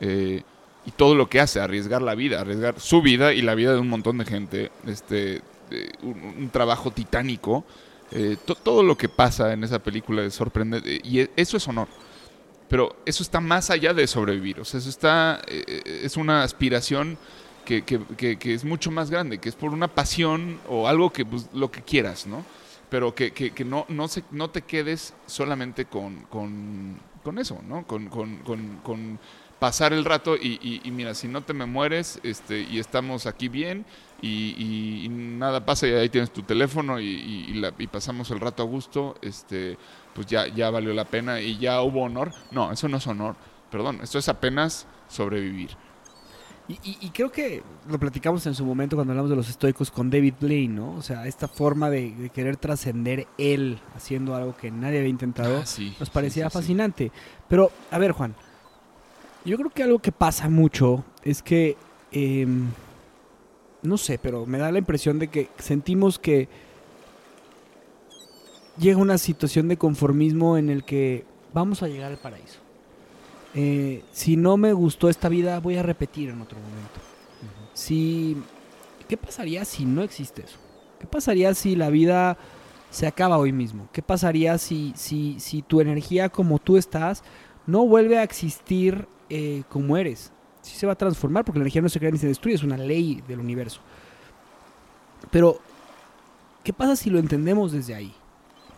Eh, 0.00 0.42
y 0.86 0.90
todo 0.92 1.14
lo 1.14 1.28
que 1.28 1.40
hace, 1.40 1.60
arriesgar 1.60 2.00
la 2.02 2.14
vida, 2.14 2.40
arriesgar 2.40 2.80
su 2.80 3.02
vida 3.02 3.32
y 3.34 3.42
la 3.42 3.54
vida 3.54 3.74
de 3.74 3.80
un 3.80 3.88
montón 3.88 4.18
de 4.18 4.24
gente, 4.24 4.70
este, 4.86 5.42
un, 6.02 6.48
trabajo 6.50 6.90
titánico. 6.90 7.64
Eh, 8.12 8.36
to- 8.44 8.54
todo 8.54 8.82
lo 8.82 8.96
que 8.96 9.08
pasa 9.08 9.52
en 9.52 9.62
esa 9.62 9.78
película 9.78 10.22
es 10.24 10.34
sorprendente 10.34 11.00
y 11.04 11.20
e- 11.20 11.30
eso 11.36 11.56
es 11.56 11.68
honor. 11.68 11.86
Pero 12.68 12.96
eso 13.04 13.22
está 13.22 13.40
más 13.40 13.68
allá 13.70 13.92
de 13.92 14.06
sobrevivir. 14.06 14.60
O 14.60 14.64
sea, 14.64 14.78
eso 14.78 14.88
está. 14.88 15.40
eh, 15.46 16.00
es 16.04 16.16
una 16.16 16.42
aspiración 16.42 17.18
que, 17.64 17.82
que- 17.82 18.00
que- 18.16 18.38
que 18.38 18.54
es 18.54 18.64
mucho 18.64 18.90
más 18.90 19.10
grande, 19.10 19.38
que 19.38 19.48
es 19.48 19.54
por 19.54 19.72
una 19.72 19.88
pasión 19.88 20.58
o 20.68 20.88
algo 20.88 21.12
que, 21.12 21.24
pues, 21.26 21.48
lo 21.52 21.70
que 21.70 21.82
quieras, 21.82 22.26
¿no? 22.26 22.44
Pero 22.88 23.14
que 23.14 23.32
no, 23.64 23.84
no, 23.88 24.08
se, 24.08 24.24
no 24.32 24.50
te 24.50 24.62
quedes 24.62 25.14
solamente 25.26 25.84
con, 25.84 26.22
con, 26.30 26.98
con 27.22 27.38
eso, 27.38 27.60
¿no? 27.66 27.86
Con, 27.86 28.08
con- 28.08 28.38
con- 28.38 28.76
con 28.82 29.18
pasar 29.58 29.92
el 29.92 30.04
rato 30.06 30.36
y, 30.36 30.58
y- 30.62 30.90
mira, 30.90 31.14
si 31.14 31.28
no 31.28 31.42
te 31.42 31.52
me 31.52 31.66
mueres 31.66 32.18
este, 32.22 32.62
y 32.62 32.78
estamos 32.78 33.26
aquí 33.26 33.48
bien 33.48 33.84
y, 34.22 34.54
y- 35.04 35.08
nada 35.10 35.64
pasa 35.66 35.86
y 35.86 35.92
ahí 35.92 36.08
tienes 36.08 36.30
tu 36.32 36.42
teléfono 36.42 36.98
la- 37.60 37.74
y 37.78 37.86
pasamos 37.86 38.30
el 38.30 38.40
rato 38.40 38.62
a 38.62 38.66
gusto, 38.66 39.16
este, 39.20 39.76
pues 40.14 40.26
ya, 40.28 40.46
ya 40.48 40.70
valió 40.70 40.94
la 40.94 41.04
pena 41.04 41.40
y 41.40 41.58
ya 41.58 41.82
hubo 41.82 42.02
honor. 42.04 42.32
No, 42.50 42.72
eso 42.72 42.88
no 42.88 42.96
es 42.96 43.06
honor, 43.06 43.36
perdón, 43.70 44.00
esto 44.02 44.18
es 44.18 44.28
apenas 44.30 44.86
sobrevivir. 45.08 45.70
Y, 46.70 46.78
y- 46.88 46.98
y 47.00 47.10
creo 47.10 47.32
que 47.32 47.62
lo 47.88 47.98
platicamos 47.98 48.46
en 48.46 48.54
su 48.54 48.64
momento 48.64 48.94
cuando 48.94 49.12
hablamos 49.12 49.28
de 49.30 49.34
los 49.36 49.48
estoicos 49.48 49.90
con 49.90 50.08
David 50.08 50.34
Blaine, 50.40 50.74
¿no? 50.76 50.92
O 50.92 51.02
sea, 51.02 51.26
esta 51.26 51.48
forma 51.48 51.90
de, 51.90 52.12
de 52.14 52.30
querer 52.30 52.56
trascender 52.56 53.26
él 53.38 53.80
haciendo 53.96 54.36
algo 54.36 54.56
que 54.56 54.70
nadie 54.70 54.98
había 54.98 55.10
intentado. 55.10 55.58
Ah, 55.62 55.66
sí, 55.66 55.94
nos 55.98 56.10
parecía 56.10 56.44
sí, 56.44 56.50
sí. 56.50 56.58
fascinante. 56.58 57.12
Pero, 57.48 57.72
a 57.90 57.98
ver, 57.98 58.12
Juan, 58.12 58.36
yo 59.44 59.56
creo 59.56 59.70
que 59.70 59.82
algo 59.82 59.98
que 59.98 60.12
pasa 60.12 60.48
mucho 60.48 61.02
es 61.24 61.42
que, 61.42 61.76
em, 62.12 62.68
no 63.82 63.96
sé, 63.98 64.18
pero 64.18 64.46
me 64.46 64.58
da 64.58 64.70
la 64.70 64.78
impresión 64.78 65.18
de 65.18 65.26
que 65.28 65.48
sentimos 65.58 66.20
que 66.20 66.48
llega 68.78 68.98
una 68.98 69.18
situación 69.18 69.66
de 69.66 69.76
conformismo 69.76 70.56
en 70.56 70.70
el 70.70 70.84
que 70.84 71.24
vamos 71.52 71.82
a 71.82 71.88
llegar 71.88 72.12
al 72.12 72.18
paraíso. 72.18 72.59
Eh, 73.54 74.04
si 74.12 74.36
no 74.36 74.56
me 74.56 74.72
gustó 74.72 75.08
esta 75.08 75.28
vida, 75.28 75.58
voy 75.60 75.76
a 75.76 75.82
repetir 75.82 76.30
en 76.30 76.40
otro 76.40 76.58
momento. 76.58 77.00
Si, 77.74 78.36
¿Qué 79.08 79.16
pasaría 79.16 79.64
si 79.64 79.86
no 79.86 80.02
existe 80.02 80.42
eso? 80.42 80.58
¿Qué 81.00 81.06
pasaría 81.06 81.52
si 81.54 81.74
la 81.74 81.90
vida 81.90 82.36
se 82.90 83.06
acaba 83.06 83.38
hoy 83.38 83.52
mismo? 83.52 83.88
¿Qué 83.92 84.02
pasaría 84.02 84.56
si, 84.58 84.92
si, 84.94 85.40
si 85.40 85.62
tu 85.62 85.80
energía 85.80 86.28
como 86.28 86.58
tú 86.58 86.76
estás 86.76 87.24
no 87.66 87.86
vuelve 87.86 88.18
a 88.18 88.22
existir 88.22 89.08
eh, 89.28 89.64
como 89.68 89.96
eres? 89.96 90.30
Sí 90.62 90.76
se 90.76 90.86
va 90.86 90.92
a 90.92 90.96
transformar 90.96 91.44
porque 91.44 91.58
la 91.58 91.64
energía 91.64 91.82
no 91.82 91.88
se 91.88 91.98
crea 91.98 92.12
ni 92.12 92.18
se 92.18 92.28
destruye, 92.28 92.54
es 92.54 92.62
una 92.62 92.76
ley 92.76 93.20
del 93.26 93.40
universo. 93.40 93.80
Pero, 95.30 95.58
¿qué 96.62 96.72
pasa 96.72 96.94
si 96.94 97.10
lo 97.10 97.18
entendemos 97.18 97.72
desde 97.72 97.94
ahí? 97.94 98.14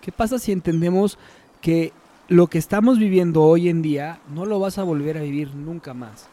¿Qué 0.01 0.13
pasa 0.13 0.39
si 0.39 0.53
entendemos 0.53 1.19
que 1.61 1.93
lo 2.33 2.47
que 2.47 2.57
estamos 2.57 2.99
viviendo 2.99 3.43
hoy 3.43 3.69
en 3.69 3.83
día 3.83 4.21
no 4.35 4.47
lo 4.47 4.59
vas 4.59 4.79
a 4.79 4.83
volver 4.83 5.19
a 5.19 5.23
vivir 5.23 5.55
nunca 5.55 5.93
más? 5.93 6.29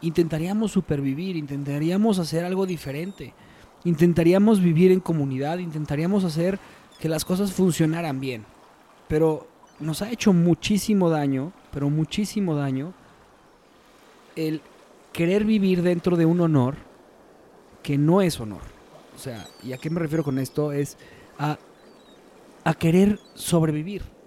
Intentaríamos 0.00 0.70
supervivir, 0.70 1.36
intentaríamos 1.36 2.20
hacer 2.20 2.44
algo 2.44 2.66
diferente, 2.66 3.34
intentaríamos 3.82 4.60
vivir 4.60 4.92
en 4.92 5.00
comunidad, 5.00 5.58
intentaríamos 5.58 6.22
hacer 6.22 6.60
que 7.00 7.08
las 7.08 7.24
cosas 7.24 7.52
funcionaran 7.52 8.20
bien. 8.20 8.44
Pero 9.08 9.48
nos 9.80 10.02
ha 10.02 10.10
hecho 10.10 10.32
muchísimo 10.32 11.10
daño, 11.10 11.52
pero 11.72 11.90
muchísimo 11.90 12.54
daño, 12.54 12.94
el 14.36 14.62
querer 15.12 15.44
vivir 15.44 15.82
dentro 15.82 16.16
de 16.16 16.26
un 16.26 16.40
honor 16.40 16.76
que 17.82 17.98
no 17.98 18.22
es 18.22 18.38
honor. 18.38 18.62
O 19.16 19.18
sea, 19.18 19.48
¿y 19.64 19.72
a 19.72 19.78
qué 19.78 19.90
me 19.90 19.98
refiero 19.98 20.22
con 20.22 20.38
esto? 20.38 20.70
Es 20.70 20.96
a, 21.40 21.58
a 22.62 22.74
querer 22.74 23.18
sobrevivir. 23.34 24.17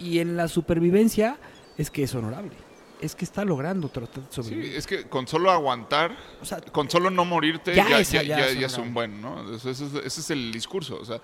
Y 0.00 0.18
en 0.18 0.36
la 0.36 0.48
supervivencia 0.48 1.36
es 1.78 1.90
que 1.90 2.02
es 2.02 2.14
honorable. 2.14 2.52
Es 3.00 3.14
que 3.14 3.24
está 3.24 3.44
logrando 3.44 3.88
tratar 3.88 4.22
de 4.24 4.28
Sí, 4.30 4.34
sobrevivir. 4.42 4.76
es 4.76 4.86
que 4.86 5.04
con 5.08 5.26
solo 5.26 5.50
aguantar, 5.50 6.16
O 6.42 6.44
sea, 6.44 6.60
con 6.60 6.90
solo 6.90 7.08
no 7.10 7.24
morirte, 7.24 7.74
Ya 7.74 7.88
ya, 7.88 8.00
es- 8.00 8.10
ya, 8.10 8.22
ya 8.22 8.46
es 8.46 8.62
es 8.62 8.78
un 8.78 8.92
buen, 8.92 9.20
¿no? 9.22 9.54
Ese, 9.54 9.70
es, 9.70 9.80
ese 9.80 10.06
es 10.20 10.30
el 10.30 10.52
discurso. 10.52 10.98
O 11.00 11.04
sea, 11.04 11.16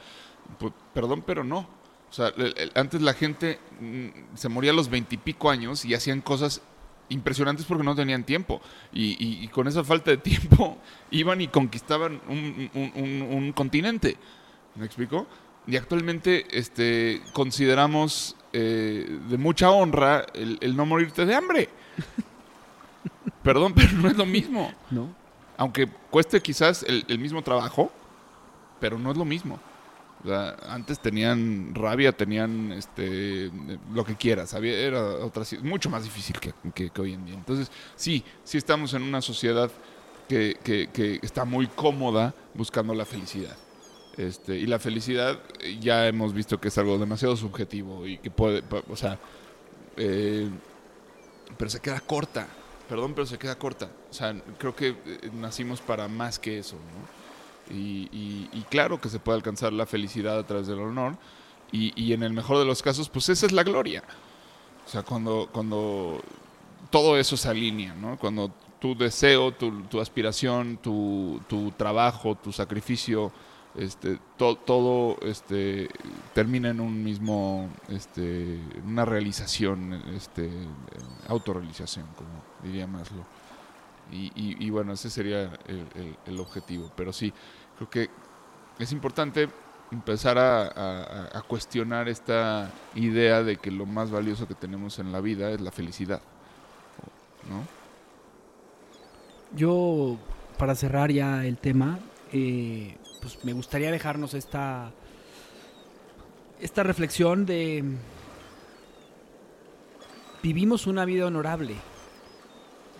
pu- 0.58 0.72
perdón, 0.94 1.22
pero 1.26 1.42
no. 1.44 1.68
O 2.08 2.12
sea, 2.12 2.28
el- 2.36 2.54
el- 2.56 2.72
antes 2.76 3.02
la 3.02 3.12
gente 3.14 3.58
mm, 3.80 4.36
se 4.36 4.48
moría 4.48 4.70
a 4.70 4.74
los 4.74 4.88
veintipico 4.88 5.50
años 5.50 5.84
y 5.84 5.92
hacían 5.94 6.20
cosas 6.22 6.62
impresionantes 7.08 7.66
porque 7.66 7.84
no 7.84 7.94
tenían 7.94 8.24
tiempo. 8.24 8.60
Y, 8.92 9.12
y- 9.22 9.44
y 9.44 9.48
con 9.48 9.68
esa 9.68 9.84
falta 9.84 10.10
de 10.12 10.16
tiempo 10.16 10.78
iban 11.10 11.40
y 11.42 11.48
conquistaban 11.48 12.20
un, 12.28 12.70
un- 12.74 12.92
un- 12.94 13.22
un 13.36 13.52
continente. 13.52 14.16
¿Me 14.76 14.86
explico? 14.86 15.26
Y 15.66 15.76
actualmente 15.76 16.46
este, 16.56 17.20
consideramos 17.32 18.36
eh, 18.52 19.18
de 19.28 19.36
mucha 19.38 19.70
honra 19.70 20.24
el, 20.34 20.58
el 20.60 20.76
no 20.76 20.86
morirte 20.86 21.26
de 21.26 21.34
hambre. 21.34 21.68
Perdón, 23.42 23.74
pero 23.74 23.92
no 23.92 24.08
es 24.08 24.16
lo 24.16 24.26
mismo. 24.26 24.72
¿no? 24.90 25.08
Aunque 25.56 25.86
cueste 26.10 26.40
quizás 26.40 26.82
el, 26.84 27.04
el 27.08 27.18
mismo 27.18 27.42
trabajo, 27.42 27.90
pero 28.80 28.98
no 28.98 29.10
es 29.10 29.16
lo 29.16 29.24
mismo. 29.24 29.58
O 30.24 30.28
sea, 30.28 30.56
antes 30.68 30.98
tenían 30.98 31.74
rabia, 31.74 32.10
tenían 32.12 32.72
este 32.72 33.50
lo 33.92 34.04
que 34.04 34.16
quieras, 34.16 34.54
había, 34.54 34.72
era 34.78 35.00
otra 35.02 35.44
mucho 35.62 35.88
más 35.90 36.04
difícil 36.04 36.38
que, 36.40 36.52
que- 36.74 36.90
que 36.90 37.00
hoy 37.00 37.12
en 37.12 37.24
día. 37.26 37.34
Entonces, 37.34 37.70
sí, 37.94 38.24
sí 38.42 38.58
estamos 38.58 38.94
en 38.94 39.02
una 39.02 39.20
sociedad 39.20 39.70
que- 40.28 40.56
que 40.92 41.20
está 41.22 41.44
muy 41.44 41.66
cómoda 41.68 42.34
buscando 42.54 42.94
la 42.94 43.04
felicidad. 43.04 43.56
Este, 44.16 44.56
y 44.56 44.66
la 44.66 44.78
felicidad 44.78 45.38
eh, 45.60 45.78
ya 45.80 46.06
hemos 46.08 46.32
visto 46.32 46.58
que 46.58 46.68
es 46.68 46.78
algo 46.78 46.96
demasiado 46.98 47.36
subjetivo 47.36 48.06
y 48.06 48.18
que 48.18 48.30
puede, 48.30 48.62
o 48.88 48.96
sea, 48.96 49.18
eh, 49.96 50.48
pero 51.58 51.70
se 51.70 51.80
queda 51.80 52.00
corta. 52.00 52.48
Perdón, 52.88 53.14
pero 53.14 53.26
se 53.26 53.36
queda 53.38 53.58
corta. 53.58 53.90
O 54.10 54.14
sea, 54.14 54.34
creo 54.58 54.74
que 54.76 54.88
eh, 54.90 55.30
nacimos 55.34 55.80
para 55.80 56.06
más 56.08 56.38
que 56.38 56.58
eso, 56.58 56.76
¿no? 56.76 57.74
Y, 57.76 58.08
y- 58.12 58.48
y 58.52 58.62
claro 58.70 59.00
que 59.00 59.08
se 59.08 59.18
puede 59.18 59.36
alcanzar 59.36 59.72
la 59.72 59.86
felicidad 59.86 60.38
a 60.38 60.46
través 60.46 60.68
del 60.68 60.78
honor. 60.78 61.16
Y, 61.72 61.92
y 62.00 62.12
en 62.12 62.22
el 62.22 62.32
mejor 62.32 62.58
de 62.58 62.64
los 62.64 62.80
casos, 62.82 63.08
pues 63.08 63.28
esa 63.28 63.44
es 63.46 63.52
la 63.52 63.64
gloria. 63.64 64.04
O 64.86 64.88
sea, 64.88 65.02
cuando, 65.02 65.48
cuando 65.52 66.22
todo 66.90 67.18
eso 67.18 67.36
se 67.36 67.48
alinea, 67.48 67.92
¿no? 67.94 68.16
Cuando 68.18 68.52
tu 68.80 68.96
deseo, 68.96 69.52
tu, 69.52 69.82
tu 69.82 70.00
aspiración, 70.00 70.76
tu, 70.78 71.40
tu 71.48 71.72
trabajo, 71.72 72.36
tu 72.36 72.52
sacrificio, 72.52 73.32
este, 73.78 74.18
to- 74.36 74.56
todo 74.56 75.16
este, 75.22 75.88
termina 76.34 76.70
en 76.70 76.80
un 76.80 77.02
mismo, 77.04 77.68
este, 77.88 78.60
una 78.86 79.04
realización, 79.04 79.92
este, 80.14 80.50
autorrealización, 81.28 82.06
como 82.16 82.28
diría 82.62 82.86
Maslow. 82.86 83.24
Y, 84.12 84.30
y- 84.36 84.70
bueno, 84.70 84.92
ese 84.92 85.10
sería 85.10 85.50
el, 86.26 86.40
objetivo. 86.40 86.90
Pero 86.96 87.12
sí, 87.12 87.32
creo 87.76 87.90
que 87.90 88.10
es 88.78 88.92
importante 88.92 89.48
empezar 89.90 90.38
a, 90.38 90.62
a- 90.66 91.38
a 91.38 91.42
cuestionar 91.42 92.08
esta 92.08 92.70
idea 92.94 93.42
de 93.42 93.56
que 93.56 93.70
lo 93.70 93.84
más 93.86 94.10
valioso 94.10 94.46
que 94.46 94.54
tenemos 94.54 94.98
en 94.98 95.10
la 95.12 95.20
vida 95.20 95.50
es 95.50 95.60
la 95.60 95.70
felicidad. 95.72 96.20
¿No? 97.50 97.62
Yo, 99.56 100.16
para 100.58 100.74
cerrar 100.74 101.10
ya 101.10 101.44
el 101.44 101.58
tema, 101.58 101.98
eh, 102.32 102.96
pues 103.26 103.44
me 103.44 103.52
gustaría 103.52 103.90
dejarnos 103.90 104.34
esta, 104.34 104.92
esta 106.60 106.84
reflexión 106.84 107.44
de 107.44 107.82
vivimos 110.44 110.86
una 110.86 111.04
vida 111.04 111.26
honorable, 111.26 111.74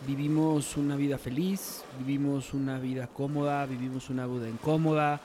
vivimos 0.04 0.76
una 0.76 0.96
vida 0.96 1.16
feliz, 1.16 1.84
vivimos 2.00 2.54
una 2.54 2.80
vida 2.80 3.06
cómoda, 3.06 3.66
vivimos 3.66 4.10
una 4.10 4.26
vida 4.26 4.48
incómoda, 4.48 5.20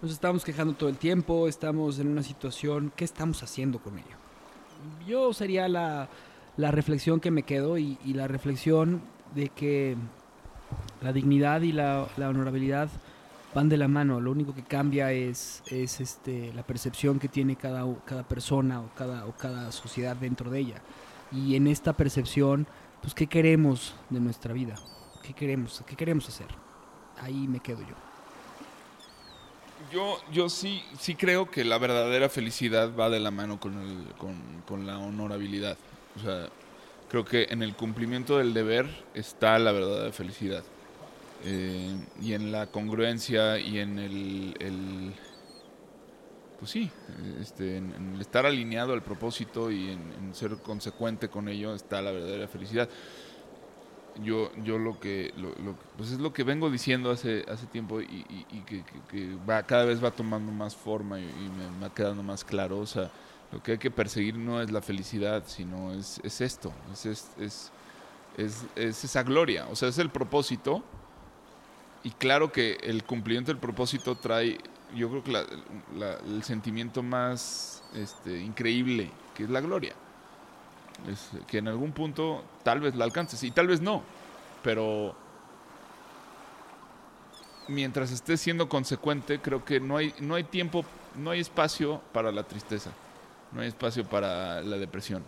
nos 0.00 0.12
estamos 0.12 0.46
quejando 0.46 0.72
todo 0.72 0.88
el 0.88 0.96
tiempo, 0.96 1.46
estamos 1.46 1.98
en 1.98 2.08
una 2.08 2.22
situación, 2.22 2.90
¿qué 2.96 3.04
estamos 3.04 3.42
haciendo 3.42 3.80
con 3.80 3.98
ello? 3.98 4.16
Yo 5.06 5.34
sería 5.34 5.68
la, 5.68 6.08
la 6.56 6.70
reflexión 6.70 7.20
que 7.20 7.30
me 7.30 7.42
quedo 7.42 7.76
y, 7.76 7.98
la 8.02 8.26
reflexión 8.26 9.02
de 9.34 9.50
que 9.50 9.94
la 11.02 11.12
dignidad 11.12 11.60
y 11.60 11.72
la 11.72 12.08
honorabilidad 12.16 12.88
van 13.54 13.68
de 13.68 13.76
la 13.76 13.88
mano. 13.88 14.20
Lo 14.20 14.30
único 14.30 14.54
que 14.54 14.62
cambia 14.62 15.12
es, 15.12 15.62
es 15.66 16.00
este, 16.00 16.52
la 16.54 16.62
percepción 16.62 17.18
que 17.18 17.28
tiene 17.28 17.56
cada, 17.56 17.84
cada 18.04 18.22
persona 18.22 18.80
o 18.80 18.90
cada, 18.94 19.26
o 19.26 19.32
cada 19.36 19.72
sociedad 19.72 20.16
dentro 20.16 20.50
de 20.50 20.60
ella. 20.60 20.82
Y 21.32 21.56
en 21.56 21.66
esta 21.66 21.92
percepción, 21.92 22.66
pues, 23.02 23.14
¿qué 23.14 23.26
queremos 23.26 23.94
de 24.10 24.20
nuestra 24.20 24.52
vida? 24.52 24.76
¿Qué 25.22 25.32
queremos, 25.34 25.82
qué 25.86 25.96
queremos 25.96 26.28
hacer? 26.28 26.48
Ahí 27.20 27.46
me 27.48 27.60
quedo 27.60 27.80
yo. 27.80 27.94
Yo, 29.92 30.18
yo 30.32 30.48
sí, 30.48 30.82
sí 30.98 31.14
creo 31.14 31.50
que 31.50 31.64
la 31.64 31.78
verdadera 31.78 32.28
felicidad 32.28 32.92
va 32.98 33.10
de 33.10 33.20
la 33.20 33.30
mano 33.30 33.60
con, 33.60 33.78
el, 33.78 34.14
con, 34.16 34.34
con 34.66 34.86
la 34.86 34.98
honorabilidad. 34.98 35.78
O 36.16 36.20
sea, 36.20 36.48
creo 37.08 37.24
que 37.24 37.46
en 37.50 37.62
el 37.62 37.74
cumplimiento 37.74 38.38
del 38.38 38.54
deber 38.54 39.04
está 39.14 39.58
la 39.58 39.72
verdadera 39.72 40.12
felicidad. 40.12 40.64
Eh, 41.40 41.96
y 42.20 42.32
en 42.34 42.52
la 42.52 42.68
congruencia 42.68 43.58
y 43.58 43.78
en 43.78 43.98
el, 43.98 44.54
el- 44.60 45.14
pues 46.56 46.72
sí, 46.72 46.90
este, 47.40 47.76
en, 47.76 47.92
en 47.92 48.20
estar 48.20 48.44
alineado 48.44 48.92
al 48.92 49.04
propósito 49.04 49.70
y 49.70 49.90
en, 49.90 50.12
en 50.12 50.34
ser 50.34 50.56
consecuente 50.58 51.28
con 51.28 51.48
ello 51.48 51.72
está 51.74 52.02
la 52.02 52.10
verdadera 52.10 52.48
felicidad. 52.48 52.88
Yo, 54.14 54.50
yo 54.56 54.78
lo 54.78 54.98
que, 54.98 55.32
lo, 55.36 55.54
lo- 55.54 55.78
pues 55.96 56.10
es 56.10 56.18
lo 56.18 56.32
que 56.32 56.42
vengo 56.42 56.70
diciendo 56.70 57.10
hace, 57.12 57.44
hace 57.48 57.68
tiempo 57.68 58.00
y, 58.00 58.26
y- 58.28 58.46
y 58.48 58.64
que, 58.64 58.84
que- 58.84 59.02
que 59.06 59.36
va, 59.36 59.62
cada 59.64 59.84
vez 59.84 60.02
va 60.02 60.10
tomando 60.10 60.50
más 60.50 60.74
forma 60.76 61.20
y, 61.20 61.24
y 61.46 61.50
me, 61.50 61.68
va 61.80 61.94
quedando 61.94 62.22
más 62.24 62.44
claro. 62.44 62.78
O 62.80 62.86
sea, 62.86 63.12
lo 63.52 63.62
que 63.62 63.72
hay 63.72 63.78
que 63.78 63.90
perseguir 63.92 64.36
no 64.36 64.60
es 64.60 64.72
la 64.72 64.82
felicidad, 64.82 65.44
sino 65.46 65.92
es, 65.94 66.20
es 66.24 66.40
esto, 66.40 66.74
es, 66.92 67.06
es, 67.06 67.30
es, 67.38 67.72
es- 68.34 68.68
es 68.76 69.04
esa 69.04 69.22
gloria, 69.24 69.68
o 69.68 69.76
sea, 69.76 69.88
es 69.90 69.98
el 69.98 70.10
propósito. 70.10 70.84
Y 72.04 72.10
claro 72.10 72.52
que 72.52 72.78
el 72.82 73.04
cumplimiento 73.04 73.52
del 73.52 73.60
propósito 73.60 74.14
trae, 74.14 74.58
yo 74.94 75.08
creo 75.10 75.24
que 75.24 75.32
el 76.26 76.42
sentimiento 76.44 77.02
más 77.02 77.82
este, 77.94 78.40
increíble, 78.40 79.10
que 79.34 79.44
es 79.44 79.50
la 79.50 79.60
gloria. 79.60 79.94
Es 81.10 81.30
que 81.46 81.58
en 81.58 81.68
algún 81.68 81.92
punto 81.92 82.44
tal 82.62 82.80
vez 82.80 82.94
la 82.94 83.04
alcances 83.04 83.42
y 83.42 83.50
tal 83.50 83.68
vez 83.68 83.80
no, 83.80 84.02
pero 84.62 85.14
mientras 87.68 88.10
estés 88.10 88.40
siendo 88.40 88.68
consecuente, 88.68 89.40
creo 89.40 89.64
que 89.64 89.80
no 89.80 89.96
hay, 89.96 90.14
no 90.20 90.34
hay 90.34 90.44
tiempo, 90.44 90.84
no 91.16 91.30
hay 91.30 91.40
espacio 91.40 92.00
para 92.12 92.32
la 92.32 92.42
tristeza, 92.42 92.90
no 93.52 93.60
hay 93.60 93.68
espacio 93.68 94.04
para 94.04 94.60
la 94.62 94.76
depresión. 94.76 95.24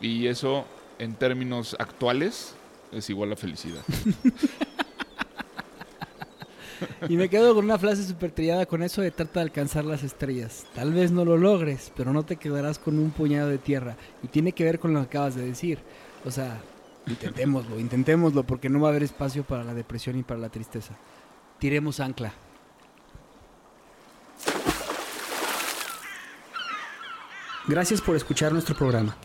Y 0.00 0.26
eso, 0.26 0.64
en 0.98 1.14
términos 1.14 1.76
actuales, 1.78 2.54
es 2.92 3.10
igual 3.10 3.32
a 3.32 3.36
felicidad. 3.36 3.82
Y 7.08 7.16
me 7.16 7.28
quedo 7.28 7.54
con 7.54 7.64
una 7.64 7.78
frase 7.78 8.04
súper 8.04 8.30
trillada 8.30 8.66
con 8.66 8.82
eso 8.82 9.02
de 9.02 9.10
trata 9.10 9.40
de 9.40 9.44
alcanzar 9.44 9.84
las 9.84 10.02
estrellas. 10.02 10.66
Tal 10.74 10.92
vez 10.92 11.10
no 11.10 11.24
lo 11.24 11.36
logres, 11.36 11.92
pero 11.96 12.12
no 12.12 12.24
te 12.24 12.36
quedarás 12.36 12.78
con 12.78 12.98
un 12.98 13.10
puñado 13.10 13.48
de 13.48 13.58
tierra. 13.58 13.96
Y 14.22 14.28
tiene 14.28 14.52
que 14.52 14.64
ver 14.64 14.78
con 14.78 14.92
lo 14.92 15.00
que 15.00 15.06
acabas 15.06 15.34
de 15.34 15.46
decir. 15.46 15.78
O 16.24 16.30
sea, 16.30 16.60
intentémoslo, 17.06 17.78
intentémoslo, 17.78 18.44
porque 18.44 18.68
no 18.68 18.80
va 18.80 18.88
a 18.88 18.90
haber 18.90 19.02
espacio 19.02 19.44
para 19.44 19.64
la 19.64 19.74
depresión 19.74 20.18
y 20.18 20.22
para 20.22 20.40
la 20.40 20.48
tristeza. 20.48 20.94
Tiremos 21.58 22.00
ancla. 22.00 22.32
Gracias 27.66 28.00
por 28.00 28.16
escuchar 28.16 28.52
nuestro 28.52 28.74
programa. 28.74 29.16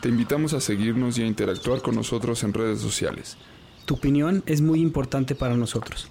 Te 0.00 0.08
invitamos 0.08 0.52
a 0.52 0.60
seguirnos 0.60 1.16
y 1.16 1.22
a 1.22 1.26
interactuar 1.26 1.80
con 1.80 1.94
nosotros 1.94 2.42
en 2.42 2.52
redes 2.52 2.80
sociales. 2.80 3.36
Tu 3.84 3.94
opinión 3.94 4.42
es 4.46 4.60
muy 4.60 4.80
importante 4.80 5.34
para 5.34 5.56
nosotros. 5.56 6.10